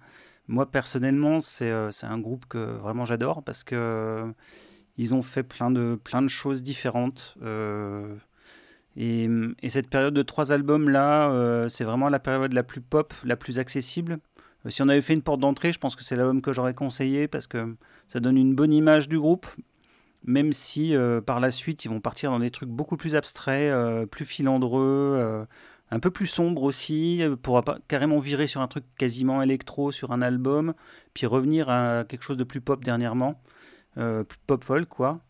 Moi, 0.48 0.70
personnellement, 0.70 1.42
c'est 1.42 1.72
un 1.72 2.20
groupe 2.20 2.46
que 2.48 2.58
vraiment 2.60 3.06
j'adore 3.06 3.44
parce 3.44 3.64
que 3.64 4.24
ils 4.98 5.16
ont 5.16 5.22
fait 5.24 5.44
plein 5.44 5.72
de, 5.72 5.96
plein 6.04 6.22
de 6.22 6.28
choses 6.30 6.62
différentes. 6.64 7.36
et, 8.96 9.28
et 9.64 9.70
cette 9.70 9.90
période 9.90 10.14
de 10.14 10.22
trois 10.22 10.52
albums 10.52 10.90
là, 10.90 11.66
c'est 11.70 11.84
vraiment 11.84 12.10
la 12.10 12.20
période 12.20 12.54
la 12.54 12.64
plus 12.64 12.82
pop, 12.82 13.14
la 13.24 13.36
plus 13.36 13.60
accessible. 13.60 14.20
Euh, 14.66 14.70
Si 14.70 14.82
on 14.82 14.90
avait 14.90 15.02
fait 15.02 15.14
une 15.14 15.22
porte 15.22 15.40
d'entrée, 15.40 15.72
je 15.74 15.80
pense 15.80 15.96
que 15.96 16.04
c'est 16.04 16.16
l'album 16.16 16.42
que 16.42 16.54
j'aurais 16.54 16.74
conseillé 16.74 17.28
parce 17.28 17.48
que 17.48 17.76
ça 18.08 18.20
donne 18.20 18.38
une 18.38 18.56
bonne 18.56 18.74
image 18.74 19.08
du 19.10 19.20
groupe, 19.20 19.48
même 20.24 20.54
si 20.54 20.96
euh, 20.96 21.22
par 21.22 21.40
la 21.40 21.52
suite 21.52 21.86
ils 21.86 21.90
vont 21.90 22.00
partir 22.00 22.32
dans 22.32 22.40
des 22.40 22.52
trucs 22.52 22.70
beaucoup 22.70 22.98
plus 22.98 23.16
abstraits, 23.16 23.72
euh, 23.72 24.06
plus 24.06 24.26
filandreux, 24.26 25.46
un 25.92 26.00
peu 26.00 26.12
plus 26.12 26.28
sombres 26.28 26.64
aussi, 26.64 27.24
pour 27.44 27.64
carrément 27.88 28.20
virer 28.20 28.48
sur 28.48 28.62
un 28.62 28.68
truc 28.68 28.86
quasiment 28.98 29.42
électro 29.42 29.92
sur 29.92 30.12
un 30.12 30.22
album, 30.22 30.74
puis 31.14 31.28
revenir 31.28 31.70
à 31.70 32.04
quelque 32.08 32.24
chose 32.24 32.38
de 32.38 32.44
plus 32.44 32.62
pop 32.62 32.84
dernièrement, 32.84 33.42
plus 33.96 34.40
pop 34.48 34.64
folk 34.64 34.90
quoi. 34.90 35.22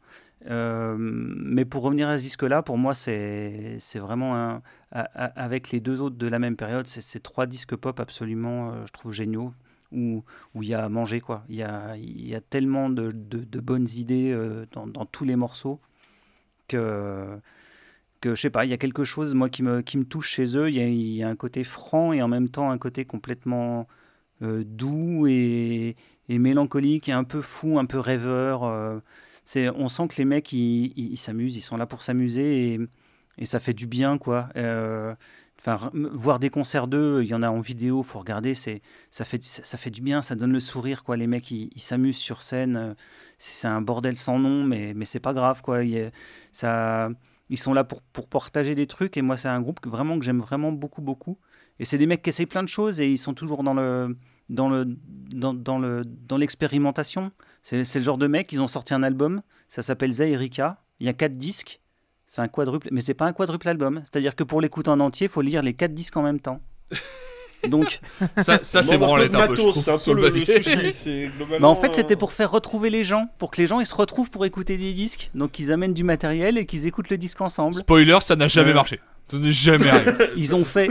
Mais 0.49 1.65
pour 1.65 1.83
revenir 1.83 2.07
à 2.07 2.17
ce 2.17 2.23
disque-là, 2.23 2.61
pour 2.63 2.77
moi, 2.77 2.93
c'est 2.93 3.79
vraiment 3.95 4.37
un, 4.37 4.61
avec 4.93 5.71
les 5.71 5.79
deux 5.79 6.01
autres 6.01 6.17
de 6.17 6.27
la 6.27 6.39
même 6.39 6.55
période, 6.55 6.87
c'est 6.87 7.01
ces 7.01 7.19
trois 7.19 7.47
disques 7.47 7.75
pop 7.75 7.99
absolument, 7.99 8.71
euh, 8.73 8.85
je 8.85 8.91
trouve 8.93 9.13
géniaux, 9.13 9.53
où 10.55 10.63
il 10.63 10.69
y 10.69 10.73
a 10.73 10.83
à 10.85 10.89
manger 10.89 11.19
quoi. 11.21 11.43
Il 11.49 11.55
y 11.55 11.63
a 11.63 11.95
y 11.97 12.35
a 12.35 12.41
tellement 12.41 12.89
de, 12.89 13.11
de- 13.11 13.43
bonnes 13.59 13.87
idées 13.95 14.31
euh, 14.31 14.65
dans, 14.73 14.87
tous 15.05 15.25
les 15.25 15.35
morceaux 15.35 15.79
que 16.67 17.39
que 18.21 18.35
je 18.35 18.41
sais 18.41 18.49
pas, 18.49 18.65
il 18.65 18.69
y 18.71 18.73
a 18.73 18.77
quelque 18.77 19.03
chose 19.05 19.33
moi 19.33 19.49
qui 19.49 19.63
me 19.63 19.81
qui 19.81 19.97
me 19.97 20.05
touche 20.05 20.29
chez 20.29 20.57
eux. 20.57 20.69
Il 20.69 20.75
y 20.75 20.81
y 21.17 21.23
a 21.23 21.29
un 21.29 21.35
côté 21.35 21.63
franc 21.63 22.13
et 22.13 22.21
en 22.21 22.27
même 22.29 22.49
temps 22.49 22.71
un 22.71 22.77
côté 22.77 23.05
complètement 23.05 23.87
euh, 24.43 24.63
doux 24.65 25.27
et, 25.27 25.95
et 26.29 26.39
mélancolique 26.39 27.09
et 27.09 27.13
un 27.13 27.23
peu 27.25 27.41
fou, 27.41 27.79
un 27.79 27.85
peu 27.85 27.99
rêveur. 27.99 28.63
c'est, 29.45 29.69
on 29.69 29.89
sent 29.89 30.07
que 30.09 30.15
les 30.17 30.25
mecs, 30.25 30.53
ils, 30.53 30.87
ils- 30.97 31.13
ils 31.13 31.17
s'amusent, 31.17 31.57
ils 31.57 31.61
sont 31.61 31.77
là 31.77 31.85
pour 31.87 32.01
s'amuser 32.01 32.73
et, 32.75 32.79
et 33.37 33.45
ça 33.45 33.59
fait 33.59 33.73
du 33.73 33.87
bien, 33.87 34.17
quoi. 34.17 34.49
Euh, 34.55 35.15
Enfin, 35.65 35.91
voir 35.93 36.39
des 36.39 36.49
concerts 36.49 36.87
d'eux, 36.87 37.21
il 37.23 37.29
y 37.29 37.33
en 37.33 37.41
a 37.41 37.49
en 37.49 37.61
vidéo, 37.61 38.03
faut 38.03 38.19
regarder, 38.19 38.53
c'est, 38.53 38.81
ça 39.11 39.23
fait, 39.23 39.41
ça, 39.41 39.77
fait 39.77 39.91
du 39.91 40.01
bien, 40.01 40.21
ça 40.21 40.35
donne 40.35 40.51
le 40.51 40.59
sourire, 40.59 41.05
quoi. 41.05 41.15
Les 41.15 41.25
mecs, 41.25 41.49
ils, 41.51 41.71
s'amusent 41.79 42.17
sur 42.17 42.41
scène. 42.41 42.75
euh, 42.75 42.93
C'est, 43.37 43.67
un 43.67 43.81
bordel 43.81 44.17
sans 44.17 44.39
nom, 44.39 44.65
mais, 44.65 44.93
mais 44.93 45.05
c'est 45.05 45.21
pas 45.21 45.33
grave, 45.33 45.61
quoi. 45.61 45.81
Ils 45.83 46.11
sont 47.57 47.73
là 47.73 47.83
pour, 47.83 48.01
pour 48.01 48.27
partager 48.27 48.75
des 48.75 48.87
trucs 48.87 49.15
et 49.15 49.21
moi, 49.21 49.37
c'est 49.37 49.47
un 49.47 49.61
groupe 49.61 49.79
que, 49.79 49.89
vraiment 49.89 50.19
que 50.19 50.25
j'aime 50.25 50.39
vraiment 50.39 50.71
beaucoup, 50.73 51.01
beaucoup. 51.01 51.37
Et 51.79 51.85
c'est 51.85 51.97
des 51.97 52.07
mecs 52.07 52.21
qui 52.23 52.29
essayent 52.29 52.45
plein 52.45 52.63
de 52.63 52.69
choses 52.69 52.99
et 52.99 53.09
ils 53.09 53.17
sont 53.17 53.33
toujours 53.33 53.63
dans 53.63 53.73
le, 53.73 54.17
dans 54.49 54.69
le, 54.69 54.85
dans, 54.85 55.79
le, 55.79 56.03
dans 56.05 56.37
l'expérimentation. 56.37 57.31
C'est 57.61 57.85
c'est 57.85 57.99
le 57.99 58.05
genre 58.05 58.17
de 58.17 58.27
mec, 58.27 58.51
ils 58.51 58.61
ont 58.61 58.67
sorti 58.67 58.93
un 58.93 59.03
album, 59.03 59.41
ça 59.69 59.81
s'appelle 59.81 60.11
Zairika, 60.11 60.83
il 60.99 61.05
y 61.05 61.09
a 61.09 61.13
quatre 61.13 61.37
disques, 61.37 61.81
c'est 62.33 62.41
un 62.41 62.47
quadruple, 62.47 62.87
mais 62.91 63.01
c'est 63.01 63.13
pas 63.13 63.25
un 63.25 63.33
quadruple 63.33 63.69
album, 63.69 64.01
c'est-à-dire 64.05 64.35
que 64.35 64.43
pour 64.43 64.59
l'écouter 64.59 64.89
en 64.89 64.99
entier, 64.99 65.27
il 65.27 65.29
faut 65.29 65.41
lire 65.41 65.61
les 65.61 65.75
quatre 65.75 65.93
disques 65.93 66.17
en 66.17 66.23
même 66.23 66.39
temps. 66.39 66.61
Donc, 67.69 67.99
Ça, 68.37 68.59
ça 68.63 68.81
c'est 68.81 68.95
Demande 68.97 69.21
un 69.21 69.27
peu 69.27 69.27
branlette 69.27 69.31
de 69.31 69.37
un 69.37 69.39
peu. 69.39 69.45
je 69.45 69.49
matos, 69.51 69.71
trouve, 69.71 69.83
c'est 69.83 69.91
un 69.91 69.97
peu 69.99 70.13
le 70.19 70.29
le, 70.29 70.45
souci. 70.45 70.93
c'est 70.93 71.31
globalement, 71.37 71.59
bah 71.59 71.67
en 71.67 71.75
fait, 71.79 71.93
c'était 71.93 72.15
euh, 72.15 72.17
pour 72.17 72.33
faire 72.33 72.49
retrouver 72.49 72.89
les 72.89 73.03
gens, 73.03 73.27
pour 73.37 73.51
que 73.51 73.61
les 73.61 73.67
gens 73.67 73.79
ils 73.81 73.85
se 73.85 73.93
retrouvent 73.93 74.31
pour 74.31 74.45
écouter 74.47 74.77
des 74.79 74.93
disques, 74.93 75.29
donc 75.35 75.59
ils 75.59 75.71
amènent 75.71 75.93
du 75.93 76.03
matériel 76.03 76.57
et 76.57 76.65
qu'ils 76.65 76.87
écoutent 76.87 77.11
le 77.11 77.17
disque 77.19 77.39
ensemble. 77.39 77.75
Spoiler, 77.75 78.17
ça 78.21 78.35
n'a 78.35 78.47
jamais 78.47 78.71
Euh. 78.71 78.73
marché. 78.73 78.99
Ça 79.29 79.37
n'est 79.37 79.53
jamais 79.53 79.89
arrivé. 79.89 80.11
Ils 80.35 80.55
ont 80.55 80.65
fait. 80.65 80.89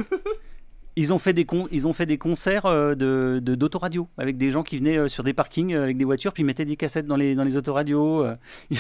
Ils 0.97 1.13
ont 1.13 1.19
fait 1.19 1.33
des, 1.33 1.45
con- 1.47 1.69
ils 1.73 1.89
ont 1.89 1.93
fait 1.95 2.05
des 2.07 2.19
concerts 2.19 2.67
euh, 2.67 2.95
de, 2.95 3.41
de- 3.43 3.55
d'autoradio 3.55 4.09
avec 4.19 4.37
des 4.37 4.51
gens 4.51 4.63
qui 4.63 4.77
venaient 4.79 4.99
euh, 4.99 5.09
sur 5.09 5.25
des 5.25 5.33
parkings 5.33 5.73
euh, 5.73 5.85
avec 5.85 5.97
des 5.97 6.05
voitures 6.05 6.33
puis 6.35 6.43
ils 6.43 6.47
mettaient 6.47 6.67
des 6.67 6.77
cassettes 6.77 7.07
dans 7.07 7.17
les, 7.17 7.35
dans 7.35 7.45
les 7.45 7.57
autoradios. 7.57 8.27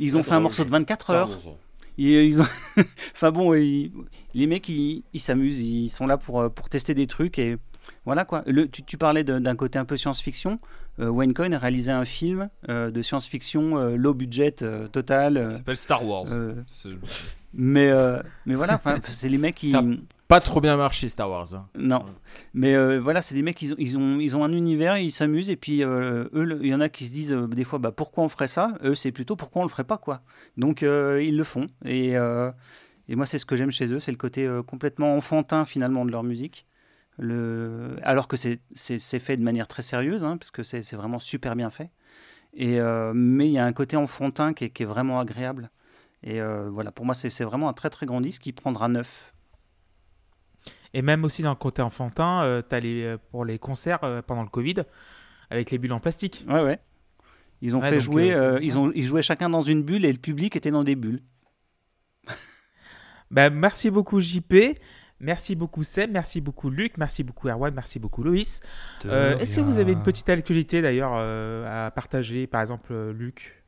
ils 0.00 0.16
ont 0.16 0.22
fait 0.22 0.32
un 0.32 0.40
morceau 0.40 0.64
de 0.64 0.70
24 0.70 1.10
heures. 1.10 1.28
parlons-en. 1.28 1.56
Et 1.98 2.24
ils 2.26 2.40
ont... 2.40 2.46
enfin 3.14 3.30
bon, 3.30 3.54
ils- 3.54 3.92
les 4.34 4.46
mecs, 4.46 4.68
ils 4.68 5.04
ils 5.12 5.20
s'amusent, 5.20 5.60
ils 5.60 5.90
sont 5.90 6.06
là 6.06 6.16
pour, 6.16 6.50
pour 6.50 6.68
tester 6.68 6.94
des 6.94 7.06
trucs 7.06 7.38
et 7.38 7.56
voilà 8.04 8.24
quoi. 8.24 8.42
Le, 8.46 8.66
tu, 8.68 8.82
tu 8.82 8.96
parlais 8.96 9.22
d'un 9.24 9.56
côté 9.56 9.78
un 9.78 9.84
peu 9.84 9.96
science-fiction. 9.96 10.58
Euh, 11.00 11.08
Wayne 11.08 11.34
Coyne 11.34 11.54
a 11.54 11.58
réalisé 11.58 11.90
un 11.90 12.04
film 12.04 12.48
euh, 12.68 12.90
de 12.90 13.00
science-fiction 13.02 13.78
euh, 13.78 13.96
low 13.96 14.12
budget 14.14 14.56
euh, 14.62 14.88
total. 14.88 15.36
euh, 15.36 15.50
Ça 15.50 15.56
s'appelle 15.58 15.76
Star 15.76 16.04
Wars. 16.06 16.26
euh, 16.32 16.54
mais, 17.54 17.90
euh, 17.90 18.20
mais 18.46 18.54
voilà, 18.54 18.80
c'est 19.08 19.28
les 19.28 19.38
mecs 19.38 19.54
qui. 19.54 19.70
Ça- 19.70 19.82
Pas 20.32 20.40
trop 20.40 20.62
bien 20.62 20.78
marché 20.78 21.08
Star 21.08 21.28
Wars. 21.28 21.54
hein. 21.54 21.68
Non, 21.74 22.06
mais 22.54 22.74
euh, 22.74 22.98
voilà, 22.98 23.20
c'est 23.20 23.34
des 23.34 23.42
mecs, 23.42 23.60
ils 23.60 23.74
ont, 23.74 23.76
ils 23.78 23.98
ont, 23.98 24.18
ils 24.18 24.34
ont 24.34 24.42
un 24.44 24.52
univers, 24.54 24.96
ils 24.96 25.10
s'amusent, 25.10 25.50
et 25.50 25.56
puis 25.56 25.84
euh, 25.84 26.24
eux, 26.32 26.58
il 26.62 26.68
y 26.68 26.74
en 26.74 26.80
a 26.80 26.88
qui 26.88 27.04
se 27.04 27.12
disent 27.12 27.34
euh, 27.34 27.46
des 27.46 27.64
fois, 27.64 27.78
bah, 27.78 27.92
pourquoi 27.92 28.24
on 28.24 28.28
ferait 28.28 28.46
ça? 28.46 28.72
Eux, 28.82 28.94
c'est 28.94 29.12
plutôt 29.12 29.36
pourquoi 29.36 29.60
on 29.60 29.66
le 29.66 29.68
ferait 29.68 29.84
pas, 29.84 29.98
quoi? 29.98 30.22
Donc, 30.56 30.80
ils 30.80 31.36
le 31.36 31.44
font, 31.44 31.66
et, 31.84 32.12
et 32.12 33.14
moi, 33.14 33.26
c'est 33.26 33.36
ce 33.36 33.44
que 33.44 33.56
j'aime 33.56 33.70
chez 33.70 33.92
eux, 33.92 34.00
c'est 34.00 34.10
le 34.10 34.16
côté 34.16 34.48
complètement 34.66 35.14
enfantin, 35.14 35.66
finalement, 35.66 36.06
de 36.06 36.10
leur 36.10 36.22
musique. 36.22 36.66
Le... 37.18 37.96
Alors 38.02 38.26
que 38.26 38.38
c'est 38.38 39.18
fait 39.18 39.36
de 39.36 39.42
manière 39.42 39.68
très 39.68 39.82
sérieuse, 39.82 40.24
hein, 40.24 40.38
parce 40.38 40.50
que 40.50 40.62
c'est 40.62 40.96
vraiment 40.96 41.18
super 41.18 41.56
bien 41.56 41.68
fait. 41.68 41.90
Et, 42.54 42.80
mais 43.12 43.48
il 43.48 43.52
y 43.52 43.58
a 43.58 43.66
un 43.66 43.72
côté 43.74 43.98
enfantin 43.98 44.54
qui 44.54 44.64
est, 44.64 44.70
qui 44.70 44.82
est 44.82 44.86
vraiment 44.86 45.20
agréable. 45.20 45.68
Et 46.22 46.40
voilà, 46.70 46.90
pour 46.90 47.04
moi, 47.04 47.14
c'est 47.14 47.44
vraiment 47.44 47.68
un 47.68 47.74
très 47.74 47.90
très 47.90 48.06
grand 48.06 48.22
disque 48.22 48.40
qui 48.40 48.52
prendra 48.52 48.88
neuf. 48.88 49.34
Et 50.94 51.02
même 51.02 51.24
aussi 51.24 51.42
dans 51.42 51.50
le 51.50 51.56
côté 51.56 51.80
enfantin, 51.82 52.42
euh, 52.42 52.62
t'as 52.62 52.80
les, 52.80 53.02
euh, 53.04 53.18
pour 53.30 53.44
les 53.44 53.58
concerts 53.58 54.00
euh, 54.04 54.20
pendant 54.22 54.42
le 54.42 54.48
Covid, 54.48 54.74
avec 55.50 55.70
les 55.70 55.78
bulles 55.78 55.92
en 55.92 56.00
plastique. 56.00 56.44
Ouais, 56.48 56.62
ouais. 56.62 56.78
Ils 57.62 57.76
ont 57.76 57.80
Ouais, 57.80 57.90
fait 57.90 58.00
jouer, 58.00 58.34
euh, 58.34 58.54
euh, 58.56 58.58
ils, 58.60 58.76
ont, 58.78 58.90
ils 58.94 59.04
jouaient 59.04 59.22
chacun 59.22 59.48
dans 59.48 59.62
une 59.62 59.82
bulle 59.82 60.04
et 60.04 60.12
le 60.12 60.18
public 60.18 60.56
était 60.56 60.70
dans 60.70 60.84
des 60.84 60.96
bulles. 60.96 61.22
Bah, 63.30 63.48
merci 63.48 63.90
beaucoup 63.90 64.20
JP, 64.20 64.54
merci 65.18 65.56
beaucoup 65.56 65.84
Seb, 65.84 66.10
merci 66.12 66.42
beaucoup 66.42 66.68
Luc, 66.68 66.98
merci 66.98 67.24
beaucoup 67.24 67.48
Erwan, 67.48 67.72
merci 67.74 67.98
beaucoup 67.98 68.22
Loïs. 68.22 68.60
Euh, 69.06 69.38
Est-ce 69.38 69.56
que 69.56 69.62
vous 69.62 69.78
avez 69.78 69.92
une 69.92 70.02
petite 70.02 70.28
actualité 70.28 70.82
d'ailleurs 70.82 71.14
euh, 71.16 71.86
à 71.86 71.90
partager, 71.90 72.46
par 72.46 72.60
exemple 72.60 72.92
Luc? 73.12 73.61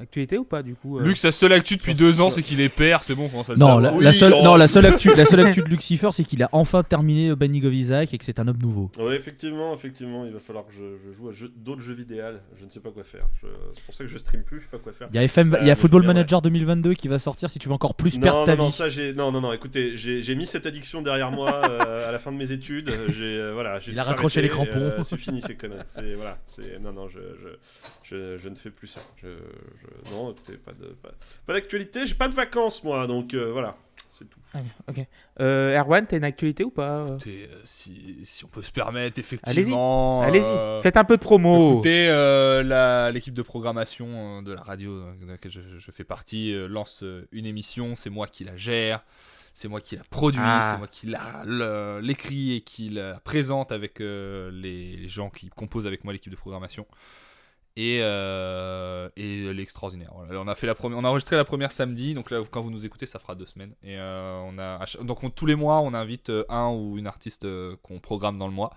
Actualité 0.00 0.38
ou 0.38 0.44
pas 0.44 0.62
du 0.62 0.74
coup 0.74 0.98
euh 0.98 1.02
Luc, 1.04 1.16
sa 1.16 1.30
seule 1.32 1.52
actu 1.52 1.76
depuis 1.76 1.94
deux 1.94 2.20
ans, 2.20 2.28
c'est 2.28 2.42
qu'il 2.42 2.60
est 2.60 2.68
père. 2.68 3.04
C'est 3.04 3.14
bon, 3.14 3.28
ça 3.44 3.52
le 3.52 3.58
Non, 3.58 3.78
la, 3.78 3.92
Oui, 3.92 4.02
la 4.04 4.12
seule, 4.12 4.32
oh. 4.34 4.42
non, 4.42 4.56
la 4.56 4.68
seule 4.68 4.86
actu, 4.86 5.14
la 5.14 5.24
seule 5.26 5.40
actu 5.40 5.62
de 5.62 5.68
Lucifer, 5.70 6.08
c'est 6.12 6.24
qu'il 6.24 6.42
a 6.42 6.48
enfin 6.52 6.82
terminé 6.82 7.34
Binding 7.36 7.64
of 7.66 7.72
Isaac 7.74 8.14
et 8.14 8.18
que 8.18 8.24
c'est 8.24 8.38
un 8.40 8.48
homme 8.48 8.58
nouveau. 8.60 8.90
Ouais, 8.98 9.16
effectivement, 9.16 9.74
effectivement, 9.74 10.24
il 10.24 10.32
va 10.32 10.40
falloir 10.40 10.66
que 10.66 10.72
je, 10.72 10.96
je 11.06 11.12
joue 11.12 11.28
à 11.28 11.32
jeu- 11.32 11.52
d'autres 11.56 11.82
jeux 11.82 11.94
vidéo. 11.94 12.16
Je 12.58 12.64
ne 12.64 12.70
sais 12.70 12.80
pas 12.80 12.90
quoi 12.90 13.04
faire. 13.04 13.26
Je- 13.42 13.48
C'est 13.74 13.84
pour 13.84 13.94
ça 13.94 14.04
que 14.04 14.10
je 14.10 14.18
stream 14.18 14.42
plus, 14.42 14.58
je 14.60 14.64
sais 14.64 14.70
pas 14.70 14.78
quoi 14.78 14.92
faire. 14.92 15.08
Il 15.12 15.16
y 15.16 15.18
a, 15.18 15.22
FM, 15.24 15.54
Euh, 15.54 15.58
il 15.60 15.66
y 15.66 15.70
a 15.70 15.74
mais 15.74 15.80
Football. 15.80 16.06
Manager 16.06 16.40
2022 16.42 16.94
qui 16.94 17.08
va 17.08 17.18
sortir 17.18 17.50
si 17.50 17.58
tu 17.58 17.68
veux 17.68 17.74
encore 17.74 17.94
plus 17.94 18.18
perdre 18.18 18.40
Non, 18.40 18.44
ta 18.46 18.52
non, 18.56 18.62
non, 18.64 18.68
vie. 18.68 18.74
ça 18.74 18.88
j'ai. 18.88 19.12
Non, 19.12 19.32
non, 19.32 19.40
non, 19.40 19.52
écoutez, 19.52 19.96
j'ai 19.96 20.22
j'ai 20.22 20.34
mis 20.34 20.46
cette 20.46 20.66
addiction 20.66 21.02
derrière 21.02 21.30
moi 21.30 21.60
euh, 21.70 22.08
à 22.08 22.12
la 22.12 22.18
fin 22.18 22.32
de 22.32 22.36
mes 22.38 22.52
études. 22.52 22.90
J'ai 23.08 23.24
euh, 23.24 23.52
voilà, 23.52 23.78
j'ai 23.80 23.92
Il 23.92 23.98
a 23.98 24.04
raccroché 24.04 24.40
arrêté, 24.40 24.54
les 24.54 24.64
crampons. 24.64 24.80
euh, 24.80 25.02
c'est 25.02 25.16
fini 25.16 25.42
ces 25.42 25.54
conneries. 25.56 25.80
C'est 25.88 26.14
voilà, 26.14 26.38
c'est 26.46 26.80
non, 26.80 26.92
non, 26.92 27.08
je, 27.08 27.18
je, 27.18 27.48
je, 28.02 28.36
je 28.38 28.48
ne 28.48 28.54
fais 28.54 28.70
plus 28.70 28.86
ça. 28.86 29.00
Je, 29.22 29.25
je- 29.28 30.12
non, 30.14 30.30
écoutez, 30.32 30.56
pas 30.56 30.72
de 30.72 30.86
pas, 31.02 31.10
pas 31.46 31.52
d'actualité. 31.54 32.06
J'ai 32.06 32.14
pas 32.14 32.28
de 32.28 32.34
vacances 32.34 32.82
moi, 32.84 33.06
donc 33.06 33.34
euh, 33.34 33.50
voilà, 33.52 33.76
c'est 34.08 34.28
tout. 34.28 34.38
Ok. 34.88 35.04
Euh, 35.40 35.78
Erwan, 35.78 36.06
t'as 36.06 36.16
une 36.16 36.24
actualité 36.24 36.64
ou 36.64 36.70
pas 36.70 37.00
euh 37.02 37.16
Écoutez, 37.16 37.48
euh, 37.52 37.56
si, 37.64 38.16
si 38.24 38.44
on 38.44 38.48
peut 38.48 38.62
se 38.62 38.70
permettre, 38.72 39.18
effectivement. 39.18 40.22
Allez-y, 40.22 40.44
euh, 40.50 40.80
faites 40.80 40.96
un 40.96 41.04
peu 41.04 41.16
de 41.16 41.22
promo. 41.22 41.72
Écoutez, 41.74 42.08
euh, 42.08 43.10
l'équipe 43.10 43.34
de 43.34 43.42
programmation 43.42 44.42
de 44.42 44.52
la 44.52 44.62
radio 44.62 45.02
de 45.20 45.26
laquelle 45.26 45.52
je, 45.52 45.60
je 45.78 45.90
fais 45.90 46.04
partie 46.04 46.52
lance 46.68 47.04
une 47.32 47.46
émission. 47.46 47.94
C'est 47.96 48.10
moi 48.10 48.26
qui 48.26 48.44
la 48.44 48.56
gère, 48.56 49.02
c'est 49.54 49.68
moi 49.68 49.80
qui 49.80 49.96
la 49.96 50.04
produis, 50.04 50.40
Ah. 50.42 50.70
c'est 50.72 50.78
moi 50.78 50.88
qui 50.88 51.06
l'écris 52.02 52.54
et 52.56 52.60
qui 52.62 52.88
la 52.90 53.20
présente 53.20 53.72
avec 53.72 54.00
euh, 54.00 54.50
les, 54.52 54.96
les 54.96 55.08
gens 55.08 55.30
qui 55.30 55.48
composent 55.50 55.86
avec 55.86 56.04
moi 56.04 56.12
l'équipe 56.12 56.30
de 56.32 56.36
programmation. 56.36 56.86
Et, 57.78 57.98
euh, 58.00 59.10
et 59.16 59.44
elle 59.44 59.60
est 59.60 59.62
extraordinaire. 59.62 60.10
On 60.30 60.48
a 60.48 60.54
fait 60.54 60.66
la 60.66 60.74
première, 60.74 60.98
on 60.98 61.04
a 61.04 61.08
enregistré 61.08 61.36
la 61.36 61.44
première 61.44 61.72
samedi, 61.72 62.14
donc 62.14 62.30
là 62.30 62.40
quand 62.50 62.62
vous 62.62 62.70
nous 62.70 62.86
écoutez, 62.86 63.04
ça 63.04 63.18
fera 63.18 63.34
deux 63.34 63.44
semaines. 63.44 63.74
Et 63.82 63.98
euh, 63.98 64.40
on 64.46 64.58
a, 64.58 64.82
donc 65.02 65.22
on- 65.22 65.28
tous 65.28 65.44
les 65.44 65.56
mois, 65.56 65.80
on 65.80 65.92
invite 65.92 66.30
euh, 66.30 66.44
un 66.48 66.70
ou 66.70 66.96
une 66.96 67.06
artiste 67.06 67.44
euh, 67.44 67.76
qu'on 67.82 67.98
programme 68.00 68.38
dans 68.38 68.48
le 68.48 68.54
mois. 68.54 68.70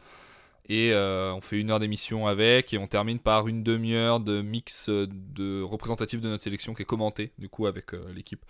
Et 0.72 0.94
on 0.94 1.42
fait 1.42 1.60
une 1.60 1.72
heure 1.72 1.80
d'émission 1.80 2.28
avec, 2.28 2.76
et 2.76 2.78
on 2.78 2.86
termine 2.86 3.18
par 3.18 3.48
une 3.48 3.64
demi-heure 3.64 4.20
de 4.20 4.44
mix 4.44 4.88
de 4.88 5.64
représentatif 5.64 6.22
de 6.22 6.30
notre 6.30 6.44
sélection 6.44 6.76
qui 6.76 6.84
est 6.84 6.86
commenté 6.86 7.32
du 7.40 7.50
coup 7.50 7.66
avec 7.66 7.94
l'équipe. 8.14 8.46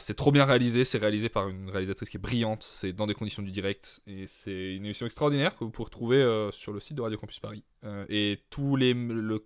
C'est 0.00 0.16
trop 0.16 0.32
bien 0.32 0.44
réalisé, 0.44 0.84
c'est 0.84 0.98
réalisé 0.98 1.28
par 1.28 1.48
une 1.48 1.70
réalisatrice 1.70 2.10
qui 2.10 2.16
est 2.16 2.20
brillante, 2.20 2.64
c'est 2.64 2.92
dans 2.92 3.06
des 3.06 3.14
conditions 3.14 3.44
du 3.44 3.52
direct, 3.52 4.00
et 4.08 4.26
c'est 4.26 4.74
une 4.74 4.84
émission 4.86 5.06
extraordinaire 5.06 5.54
que 5.54 5.62
vous 5.62 5.70
pouvez 5.70 5.84
retrouver 5.84 6.48
sur 6.50 6.72
le 6.72 6.80
site 6.80 6.96
de 6.96 7.02
Radio 7.02 7.16
Campus 7.16 7.38
Paris. 7.38 7.62
Et 8.08 8.40
tous 8.50 8.74
les 8.74 8.92
le 8.92 9.44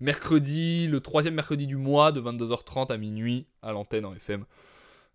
mercredi, 0.00 0.86
le 0.88 1.00
troisième 1.00 1.34
mercredi 1.34 1.66
du 1.66 1.76
mois, 1.76 2.12
de 2.12 2.20
22h30 2.20 2.92
à 2.92 2.96
minuit, 2.96 3.46
à 3.62 3.72
l'antenne 3.72 4.04
en 4.04 4.14
FM. 4.14 4.44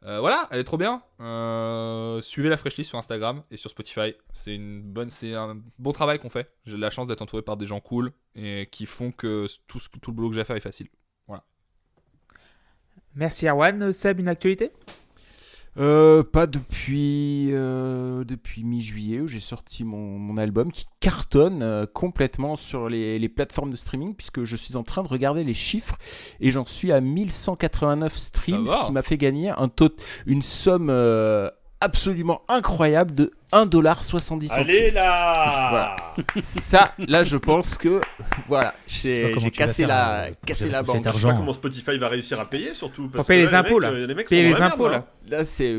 Euh, 0.05 0.19
voilà, 0.19 0.47
elle 0.51 0.60
est 0.60 0.65
trop 0.65 0.77
bien. 0.77 1.01
Euh, 1.22 2.19
suivez 2.19 2.49
la 2.49 2.57
Fresh 2.57 2.76
List 2.76 2.89
sur 2.89 2.97
Instagram 2.97 3.43
et 3.51 3.57
sur 3.57 3.69
Spotify. 3.69 4.15
C'est 4.34 4.53
une 4.53 4.81
bonne, 4.81 5.10
c'est 5.10 5.34
un 5.34 5.61
bon 5.80 5.93
travail 5.93 6.19
qu'on 6.19 6.30
fait. 6.30 6.51
J'ai 6.65 6.77
la 6.77 6.89
chance 6.89 7.07
d'être 7.07 7.22
entouré 7.22 7.41
par 7.41 7.55
des 7.55 7.65
gens 7.65 7.80
cool 7.80 8.11
et 8.35 8.68
qui 8.69 8.85
font 8.85 9.11
que 9.11 9.45
tout, 9.68 9.80
le 10.07 10.11
boulot 10.11 10.30
que 10.30 10.35
j'ai 10.35 10.41
à 10.41 10.45
faire 10.45 10.57
est 10.57 10.61
facile. 10.61 10.88
Merci 13.15 13.47
Erwan. 13.47 13.93
Seb, 13.93 14.19
une 14.19 14.27
actualité? 14.27 14.72
Euh, 15.79 16.21
pas 16.23 16.45
depuis, 16.45 17.47
euh, 17.51 18.23
depuis 18.23 18.63
mi-juillet 18.63 19.21
où 19.21 19.27
j'ai 19.27 19.39
sorti 19.39 19.83
mon, 19.83 20.19
mon 20.19 20.37
album 20.37 20.71
qui 20.71 20.85
cartonne 20.99 21.63
euh, 21.63 21.87
complètement 21.91 22.55
sur 22.55 22.89
les, 22.89 23.17
les 23.17 23.29
plateformes 23.29 23.71
de 23.71 23.75
streaming 23.75 24.13
puisque 24.13 24.43
je 24.43 24.55
suis 24.55 24.75
en 24.75 24.83
train 24.83 25.01
de 25.01 25.07
regarder 25.07 25.43
les 25.43 25.55
chiffres 25.55 25.97
et 26.39 26.51
j'en 26.51 26.65
suis 26.65 26.91
à 26.91 27.01
1189 27.01 28.15
streams, 28.15 28.67
ce 28.67 28.85
qui 28.85 28.91
m'a 28.91 29.01
fait 29.01 29.17
gagner 29.17 29.49
un 29.49 29.67
tot- 29.67 29.97
une 30.27 30.43
somme 30.43 30.89
euh, 30.91 31.49
absolument 31.84 32.41
incroyable 32.47 33.14
de 33.14 33.31
1,70$. 33.51 34.51
Allez 34.53 34.91
là 34.91 35.68
Voilà. 35.69 35.95
Ça, 36.41 36.93
là, 36.97 37.23
je 37.23 37.38
pense 37.38 37.77
que 37.77 37.99
voilà, 38.47 38.73
j'ai 38.88 39.34
cassé 39.53 39.85
la, 39.85 40.27
cassé 40.45 40.69
la 40.69 40.81
banque. 40.84 41.05
Je 41.14 41.19
sais 41.19 41.27
pas 41.27 41.34
comment 41.34 41.53
Spotify 41.53 41.97
va 41.97 42.07
réussir 42.10 42.39
à 42.39 42.45
payer 42.49 42.73
surtout. 42.73 43.10
Parce 43.10 43.27
payer 43.27 43.45
les 43.45 43.51
là, 43.51 43.60
impôts, 43.60 43.80
mecs, 43.80 43.81
là. 43.81 43.89
euh, 43.89 44.07
Les 44.07 44.15
mecs 44.15 44.27
Payer 44.30 44.43
les 44.49 44.61
impôts, 44.61 44.88
là. 44.89 45.05
Là, 45.30 45.43
c'est 45.45 45.77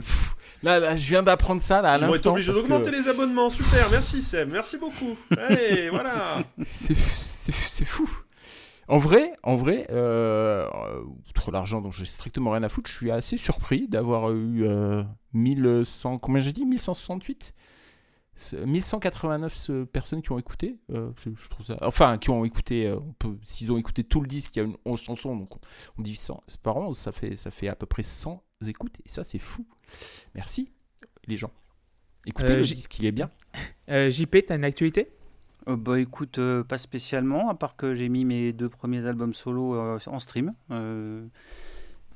là, 0.62 0.78
là, 0.81 0.97
je 0.97 1.09
viens 1.09 1.22
d'apprendre 1.22 1.60
ça 1.62 1.82
là 1.82 1.93
à 1.93 1.97
Ils 1.97 2.01
vont 2.01 2.06
être 2.09 2.12
l'instant. 2.14 2.32
obligés 2.32 2.52
parce 2.52 2.62
que- 2.64 2.68
d'augmenter 2.68 2.90
les 2.90 3.09
abonnements. 3.09 3.51
Super, 3.51 3.89
merci 3.90 4.22
Seb, 4.22 4.51
merci 4.52 4.76
beaucoup. 4.78 5.16
Allez, 5.36 5.90
voilà. 5.90 6.14
C'est 6.62 6.94
fou. 7.85 8.09
En 8.89 8.98
vrai, 8.98 9.32
en 9.43 9.56
vrai, 9.56 9.86
euh, 9.90 10.69
euh, 10.69 11.02
outre 11.28 11.51
l'argent 11.51 11.81
dont 11.81 11.90
j'ai 11.90 12.05
strictement 12.05 12.51
rien 12.51 12.62
à 12.62 12.69
foutre, 12.69 12.90
je 12.90 12.94
suis 12.97 13.11
assez 13.11 13.36
surpris 13.36 13.89
d'avoir 13.89 14.31
eu 14.32 14.65
euh, 14.66 15.02
1100, 15.32 16.19
combien 16.19 16.40
j'ai 16.40 16.52
dit? 16.52 16.65
1168 16.66 17.55
C'est 18.36 18.66
1189 18.66 19.55
ce- 19.55 19.85
personnes 19.85 20.20
qui 20.20 20.32
ont 20.32 20.39
écouté. 20.39 20.77
euh, 20.90 21.12
je 21.24 21.48
trouve 21.48 21.65
ça, 21.65 21.78
enfin, 21.82 22.19
qui 22.19 22.31
ont 22.31 22.44
écouté, 22.44 22.86
euh, 22.89 22.98
on 22.98 23.12
peut- 23.12 23.39
s'ils 23.43 23.70
ont 23.73 23.78
écouté 23.78 24.05
tout 24.05 24.20
le 24.20 24.27
disque, 24.27 24.56
il 24.56 24.59
y 24.59 24.62
a 24.62 24.65
une 24.66 24.77
11 24.85 25.01
chansons, 25.02 25.36
donc 25.36 25.55
on, 25.56 25.61
on 25.98 26.02
divise 26.02 26.20
100 26.20 26.43
c'est 26.48 26.61
par 26.61 26.77
11, 26.77 26.97
ça 26.98 27.12
fait, 27.12 27.36
ça 27.36 27.51
fait 27.51 27.69
à 27.69 27.77
peu 27.77 27.86
près 27.86 28.02
100 28.02 28.43
écoutes, 28.66 28.97
et 29.05 29.09
ça 29.09 29.24
c'est 29.24 29.39
fou. 29.39 29.66
Merci 30.35 30.73
les 31.27 31.36
gens. 31.36 31.51
Écoutez 32.27 32.52
Euh, 32.52 32.56
le 32.56 32.62
disque, 32.62 32.98
il 32.98 33.06
est 33.06 33.12
bien. 33.12 33.31
JP, 33.89 34.36
t'as 34.47 34.56
une 34.56 34.65
actualité? 34.65 35.11
Euh, 35.69 35.77
bah 35.77 35.99
écoute, 35.99 36.39
euh, 36.39 36.62
pas 36.62 36.78
spécialement, 36.78 37.49
à 37.49 37.55
part 37.55 37.77
que 37.77 37.95
j'ai 37.95 38.09
mis 38.09 38.24
mes 38.24 38.53
deux 38.53 38.69
premiers 38.69 39.07
albums 39.07 39.35
solo 39.35 39.74
euh, 39.77 39.99
en 40.07 40.19
stream. 40.19 40.53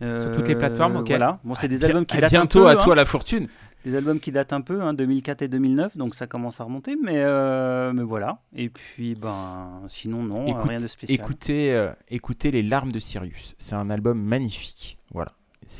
Sur 0.01 0.33
toutes 0.33 0.49
les 0.49 0.55
plateformes, 0.55 0.97
ok. 0.97 1.09
Voilà. 1.09 1.41
Bon, 1.45 1.55
c'est 1.55 1.69
des 1.69 1.79
Bien- 1.79 1.89
albums 1.89 2.07
qui 2.07 2.16
à 2.16 2.20
datent 2.20 2.31
bientôt 2.31 2.61
un 2.61 2.62
peu, 2.62 2.69
à 2.69 2.73
hein. 2.81 2.85
toi 2.85 2.95
la 2.95 3.05
fortune. 3.05 3.49
Des 3.85 3.95
albums 3.97 4.20
qui 4.20 4.33
datent 4.33 4.53
un 4.53 4.61
peu, 4.61 4.83
hein, 4.83 4.93
2004 4.93 5.43
et 5.43 5.49
2009, 5.49 5.97
donc 5.97 6.15
ça 6.15 6.27
commence 6.27 6.61
à 6.61 6.65
remonter, 6.65 6.97
mais, 7.03 7.25
mais 7.93 8.03
voilà. 8.03 8.41
Et 8.55 8.69
puis, 8.69 9.15
ben, 9.15 9.83
sinon, 9.89 10.23
non, 10.23 10.47
Écoute- 10.47 10.69
rien 10.69 10.79
de 10.81 10.87
spécial. 10.89 11.19
Écoutez, 11.19 11.89
écoutez 12.11 12.51
Les 12.51 12.62
larmes 12.62 12.93
de 12.93 12.99
Sirius. 12.99 13.55
C'est 13.59 13.75
un 13.77 13.89
album 13.91 14.20
magnifique. 14.20 14.99
Voilà. 15.12 15.31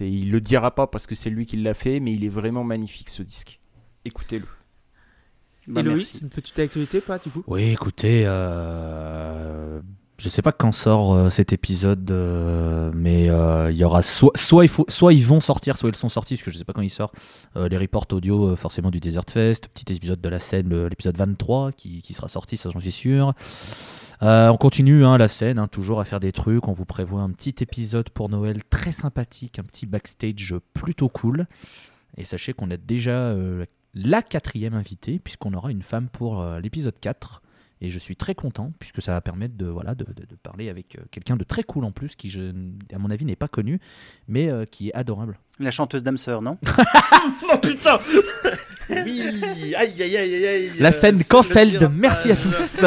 Il 0.01 0.31
le 0.31 0.41
dira 0.41 0.75
pas 0.75 0.87
parce 0.87 1.07
que 1.07 1.15
c'est 1.15 1.31
lui 1.31 1.47
qui 1.47 1.57
l'a 1.57 1.75
fait, 1.75 1.99
mais 2.01 2.13
il 2.13 2.25
est 2.25 2.29
vraiment 2.29 2.63
magnifique 2.65 3.09
ce 3.11 3.23
disque. 3.23 3.59
Écoutez-le. 4.05 4.47
Et 5.77 5.83
Loïs, 5.83 5.97
merci. 5.97 6.21
une 6.23 6.31
petite 6.31 6.59
actualité, 6.59 7.01
pas 7.01 7.19
du 7.19 7.31
coup? 7.31 7.45
Oui, 7.47 7.65
écoutez, 7.71 8.23
euh, 8.27 9.81
je 10.19 10.29
sais 10.29 10.43
pas 10.43 10.53
quand 10.53 10.73
sort 10.73 11.15
euh, 11.15 11.31
cet 11.31 11.53
épisode, 11.53 12.11
euh, 12.11 12.91
mais 12.95 13.29
euh, 13.31 13.71
il 13.71 13.77
y 13.77 13.85
aura 13.85 14.03
soit, 14.03 14.33
soit, 14.37 14.65
il 14.65 14.69
faut, 14.69 14.85
soit 14.89 15.13
ils 15.13 15.25
vont 15.25 15.41
sortir, 15.41 15.77
soit 15.77 15.91
ils 15.91 15.95
sont 15.95 16.09
sortis, 16.09 16.35
parce 16.35 16.45
que 16.45 16.51
je 16.51 16.59
sais 16.59 16.65
pas 16.65 16.73
quand 16.73 16.83
ils 16.83 16.91
sortent, 16.91 17.15
euh, 17.57 17.69
les 17.69 17.77
reports 17.77 18.07
audio 18.13 18.49
euh, 18.49 18.57
forcément 18.57 18.91
du 18.91 19.01
Desert 19.01 19.25
Fest, 19.31 19.69
petit 19.69 19.93
épisode 19.93 20.21
de 20.21 20.29
la 20.29 20.39
scène, 20.39 20.87
l'épisode 20.87 21.17
23 21.17 21.73
qui, 21.73 22.03
qui 22.03 22.15
sera 22.15 22.29
sorti, 22.29 22.57
ça 22.57 22.71
j'en 22.73 22.81
suis 22.81 22.93
sûr. 22.93 23.35
Euh, 24.23 24.49
on 24.49 24.57
continue 24.57 25.05
hein, 25.05 25.17
la 25.17 25.29
scène, 25.29 25.59
hein, 25.59 25.69
toujours 25.69 26.01
à 26.01 26.05
faire 26.05 26.19
des 26.21 26.33
trucs. 26.33 26.67
On 26.67 26.73
vous 26.73 26.85
prévoit 26.85 27.21
un 27.21 27.31
petit 27.31 27.55
épisode 27.61 28.11
pour 28.11 28.29
Noël 28.29 28.65
très 28.65 28.91
sympathique, 28.93 29.59
un 29.59 29.63
petit 29.63 29.87
backstage 29.87 30.57
plutôt 30.75 31.09
cool. 31.09 31.47
Et 32.17 32.25
sachez 32.25 32.53
qu'on 32.53 32.71
a 32.71 32.77
déjà 32.77 33.13
euh, 33.13 33.65
la 33.95 34.23
quatrième 34.23 34.75
invitée, 34.75 35.19
puisqu'on 35.19 35.53
aura 35.55 35.71
une 35.71 35.83
femme 35.83 36.09
pour 36.09 36.41
euh, 36.41 36.61
l'épisode 36.61 36.99
4. 37.01 37.43
Et 37.81 37.91
je 37.91 37.99
suis 38.01 38.17
très 38.17 38.35
content, 38.35 38.73
puisque 38.81 39.01
ça 39.01 39.13
va 39.13 39.21
permettre 39.21 39.57
de, 39.57 39.67
voilà, 39.67 39.95
de, 39.95 40.05
de- 40.05 40.27
de 40.27 40.35
parler 40.43 40.69
avec 40.69 40.97
euh, 40.97 41.03
quelqu'un 41.13 41.37
de 41.37 41.45
très 41.45 41.63
cool 41.63 41.85
en 41.85 41.93
plus, 41.93 42.17
qui, 42.17 42.29
je- 42.29 42.51
à 42.93 42.99
mon 42.99 43.09
avis, 43.09 43.25
n'est 43.25 43.37
pas 43.37 43.47
connu, 43.47 43.79
mais 44.27 44.51
euh, 44.51 44.65
qui 44.65 44.89
est 44.89 44.95
adorable. 44.95 45.39
La 45.61 45.71
chanteuse 45.71 46.03
d'âme 46.03 46.19
sœur, 46.19 46.43
non? 46.43 46.59
Oh 47.55 47.57
putain 47.63 48.01
Oui 48.91 49.23
Aïe 49.77 50.03
aïe 50.03 50.17
aïe 50.17 50.17
aïe 50.17 50.47
aïe 50.47 50.71
La 50.81 50.91
scène 50.93 51.17
C'est 51.17 51.29
cancelled, 51.29 51.81
le 51.81 51.89
merci 51.89 52.33
à 52.33 52.37
pirate. 52.37 52.53
tous 52.53 52.85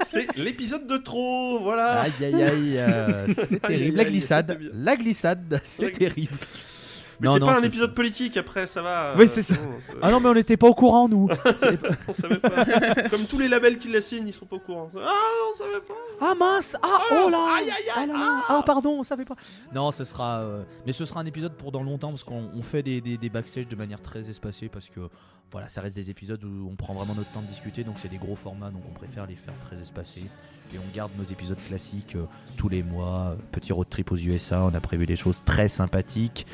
C'est 0.04 0.36
l'épisode 0.36 0.86
de 0.88 0.96
trop, 0.96 1.60
voilà 1.60 2.00
Aïe 2.02 2.12
aïe 2.24 2.42
aïe, 2.42 2.78
euh, 2.78 3.26
c'est 3.34 3.52
Aïe, 3.52 3.60
terrible. 3.60 3.84
aïe, 3.84 3.90
La 3.92 4.04
glissade, 4.04 4.58
la 4.74 4.96
glissade, 4.96 5.60
c'est 5.64 5.92
terrible. 5.92 6.36
Mais 7.22 7.28
c'est 7.32 7.40
pas 7.40 7.58
un 7.58 7.62
épisode 7.62 7.94
politique 7.94 8.36
après, 8.36 8.66
ça 8.66 8.82
va. 8.82 9.14
Oui, 9.16 9.28
c'est 9.28 9.42
ça. 9.42 9.54
bon, 9.54 9.78
Ah 10.02 10.10
non, 10.10 10.20
mais 10.20 10.28
on 10.28 10.34
n'était 10.34 10.56
pas 10.56 10.66
au 10.68 10.74
courant, 10.74 11.08
nous. 11.08 11.28
On 12.08 12.12
savait 12.12 12.36
pas. 12.38 12.64
Comme 13.10 13.24
tous 13.26 13.38
les 13.38 13.48
labels 13.48 13.78
qui 13.78 13.88
la 13.88 14.00
signent, 14.00 14.26
ils 14.26 14.32
sont 14.32 14.46
pas 14.46 14.56
au 14.56 14.60
courant. 14.60 14.88
Ah, 14.98 15.08
on 15.52 15.56
savait 15.56 15.80
pas. 15.86 15.94
Ah 16.20 16.34
mince 16.34 16.76
Ah 16.82 16.98
oh 17.12 17.28
là 17.30 17.38
Aïe, 17.58 17.64
aïe, 17.64 17.70
aïe, 17.70 17.84
Ah 17.96 18.06
là 18.06 18.12
là 18.12 18.44
Ah 18.48 18.62
pardon, 18.66 18.96
on 18.98 19.02
savait 19.02 19.24
pas 19.24 19.36
Non, 19.74 19.90
ce 19.92 20.04
sera... 20.04 20.40
euh, 20.40 20.62
Mais 20.86 20.92
ce 20.92 21.04
sera 21.06 21.20
un 21.20 21.26
épisode 21.26 21.54
pour 21.54 21.72
dans 21.72 21.82
longtemps, 21.82 22.10
parce 22.10 22.24
qu'on 22.24 22.50
on 22.54 22.62
fait 22.62 22.82
des, 22.82 23.00
des, 23.00 23.16
des 23.16 23.28
backstage 23.28 23.68
de 23.68 23.76
manière 23.76 24.00
très 24.02 24.28
espacée, 24.28 24.68
parce 24.68 24.88
que 24.88 25.00
voilà, 25.50 25.68
ça 25.68 25.80
reste 25.82 25.94
des 25.96 26.08
épisodes 26.10 26.42
où 26.44 26.68
on 26.70 26.76
prend 26.76 26.94
vraiment 26.94 27.14
notre 27.14 27.30
temps 27.32 27.42
de 27.42 27.46
discuter, 27.46 27.84
donc 27.84 27.96
c'est 27.98 28.08
des 28.08 28.16
gros 28.16 28.36
formats, 28.36 28.70
donc 28.70 28.82
on 28.90 28.94
préfère 28.94 29.26
les 29.26 29.34
faire 29.34 29.54
très 29.66 29.76
espacés. 29.80 30.24
Et 30.74 30.78
on 30.78 30.96
garde 30.96 31.12
nos 31.18 31.24
épisodes 31.24 31.58
classiques 31.68 32.16
euh, 32.16 32.24
tous 32.56 32.70
les 32.70 32.82
mois. 32.82 33.36
Petit 33.50 33.74
road 33.74 33.86
trip 33.90 34.10
aux 34.10 34.16
USA, 34.16 34.62
on 34.62 34.72
a 34.74 34.80
prévu 34.80 35.04
des 35.04 35.16
choses 35.16 35.44
très 35.44 35.68
sympathiques. 35.68 36.46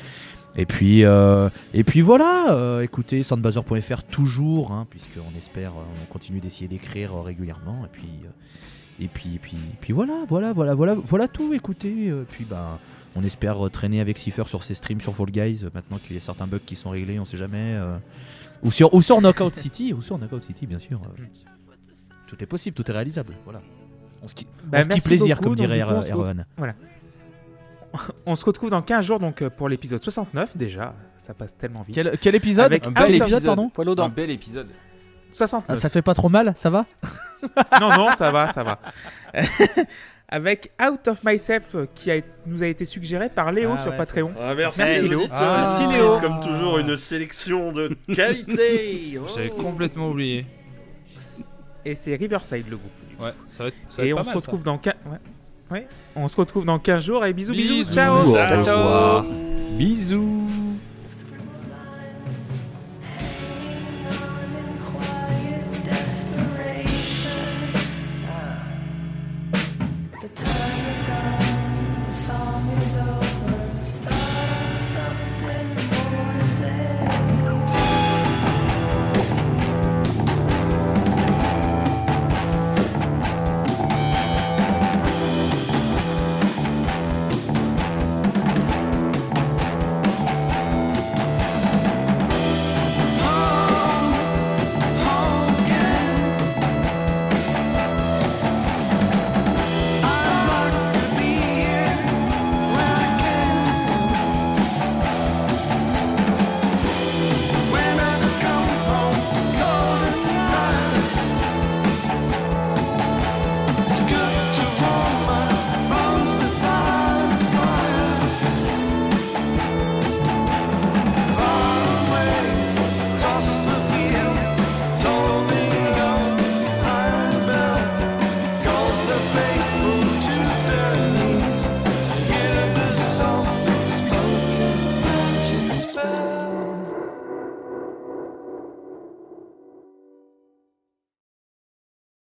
Et 0.57 0.67
puis, 0.67 1.05
euh, 1.05 1.49
et 1.73 1.85
puis 1.85 2.01
voilà, 2.01 2.53
euh, 2.53 2.81
écoutez, 2.83 3.23
soundbuzzer.fr 3.23 4.03
toujours, 4.05 4.73
hein, 4.73 4.87
puisqu'on 4.91 5.37
espère, 5.37 5.71
euh, 5.73 5.83
on 6.03 6.13
continue 6.13 6.41
d'essayer 6.41 6.67
d'écrire 6.69 7.15
régulièrement. 7.23 7.85
Et 7.85 7.89
puis, 7.93 8.09
et 9.01 9.07
puis, 9.09 9.35
et 9.37 9.39
puis, 9.39 9.57
et 9.57 9.77
puis 9.81 9.93
voilà, 9.93 10.25
voilà, 10.29 10.53
voilà, 10.53 10.75
voilà, 10.75 10.95
voilà 10.95 11.29
tout. 11.29 11.53
Écoutez, 11.55 12.09
euh, 12.11 12.25
puis 12.29 12.45
bah, 12.45 12.81
on 13.15 13.23
espère 13.23 13.71
traîner 13.71 14.01
avec 14.01 14.19
Cipher 14.19 14.45
sur 14.49 14.65
ses 14.65 14.75
streams 14.75 15.01
sur 15.01 15.15
Fall 15.15 15.31
Guys. 15.31 15.65
Maintenant 15.75 15.99
qu'il 15.99 16.17
y 16.17 16.19
a 16.19 16.23
certains 16.23 16.47
bugs 16.49 16.59
qui 16.65 16.75
sont 16.75 16.91
réglés, 16.91 17.21
on 17.21 17.25
sait 17.25 17.37
jamais. 17.37 17.77
ou 18.65 18.73
sur, 18.73 18.93
ou 18.95 19.01
sur 19.03 19.21
Knockout 19.21 19.55
City, 19.55 19.93
ou 19.93 20.03
sur 20.03 20.19
Knockout 20.19 20.43
City, 20.43 20.67
bien 20.67 20.81
sûr. 20.81 21.01
tout 22.29 22.37
est 22.43 22.47
possible, 22.47 22.75
tout 22.75 22.91
est 22.91 22.95
réalisable. 22.95 23.35
Voilà. 23.45 23.61
On 24.25 24.29
se, 24.29 24.35
qui- 24.35 24.47
Bah, 24.65 24.79
plaisir, 24.85 25.37
beaucoup. 25.37 25.51
comme 25.51 25.55
dirait 25.55 25.79
du 25.79 25.85
coup, 25.85 26.25
on 28.27 28.37
se 28.37 28.45
retrouve 28.45 28.71
dans 28.71 28.83
15 28.83 29.05
jours 29.05 29.19
donc 29.19 29.43
euh, 29.43 29.51
pour 29.51 29.69
l'épisode 29.69 30.03
69 30.03 30.57
déjà. 30.57 30.95
Ça 31.17 31.35
passe 31.35 31.57
tellement 31.57 31.83
vite. 31.83 31.95
Quel, 31.95 32.19
quel 32.19 32.35
épisode 32.35 32.67
Avec 32.67 32.87
Un 32.87 32.93
Ah, 32.95 33.07
bel 33.07 33.15
épisode, 33.17 33.45
pardon. 33.45 33.71
Un 33.77 34.09
bel 34.09 34.31
épisode. 34.31 34.69
69. 35.31 35.77
Ah, 35.77 35.81
Ça 35.81 35.89
fait 35.89 36.03
pas 36.03 36.15
trop 36.15 36.29
mal, 36.29 36.55
ça 36.57 36.71
va 36.71 36.85
non, 37.81 37.97
non, 37.97 38.09
ça 38.17 38.31
va, 38.31 38.49
ça 38.49 38.63
va. 38.63 38.79
Avec 40.31 40.73
Out 40.83 41.09
of 41.09 41.25
Myself 41.25 41.75
euh, 41.75 41.87
qui 41.95 42.11
a, 42.11 42.21
nous 42.47 42.63
a 42.63 42.67
été 42.67 42.85
suggéré 42.85 43.31
par 43.31 43.51
Léo 43.51 43.71
Ah 43.75 43.79
sur 43.79 43.93
ouais, 43.93 43.97
Patreon. 43.97 44.31
Ah, 44.39 44.55
merci, 44.55 44.83
Léo. 45.09 45.23
Ah. 45.31 45.79
Merci, 45.81 45.97
Léo. 45.97 46.05
utilisent 46.07 46.21
comme 46.21 46.41
toujours 46.41 46.79
une 46.79 46.97
sélection 46.99 47.73
de 47.73 47.97
qualité. 48.15 49.19
J'avais 49.35 49.51
Oh. 49.57 49.63
complètement 49.63 50.11
oublié. 50.11 50.45
Et 51.85 51.95
c'est 51.95 52.15
Riverside 52.17 52.69
le 52.69 52.77
groupe. 52.77 52.91
Ouais, 53.21 53.33
ça 53.49 53.63
va 53.65 53.69
être, 53.69 53.77
ça 53.89 54.03
va 54.03 54.05
Et 54.07 54.11
être 54.11 54.15
on 54.15 54.17
pas 54.19 54.23
se 54.25 54.29
mal, 54.29 54.37
retrouve 54.37 54.65
dans 54.65 54.77
15 54.79 54.95
ouais. 55.07 55.19
Ouais. 55.71 55.87
On 56.17 56.29
se 56.29 56.37
retrouve 56.37 56.65
dans 56.65 56.79
15 56.79 57.05
jours 57.05 57.25
et 57.25 57.33
bisous 57.33 57.53
bisous, 57.53 57.75
Bisous. 57.85 57.93
ciao. 57.93 58.17
Au 58.17 58.33
Ciao, 58.35 58.65
ciao. 58.65 58.79
revoir. 58.79 59.25
Bisous. 59.73 60.47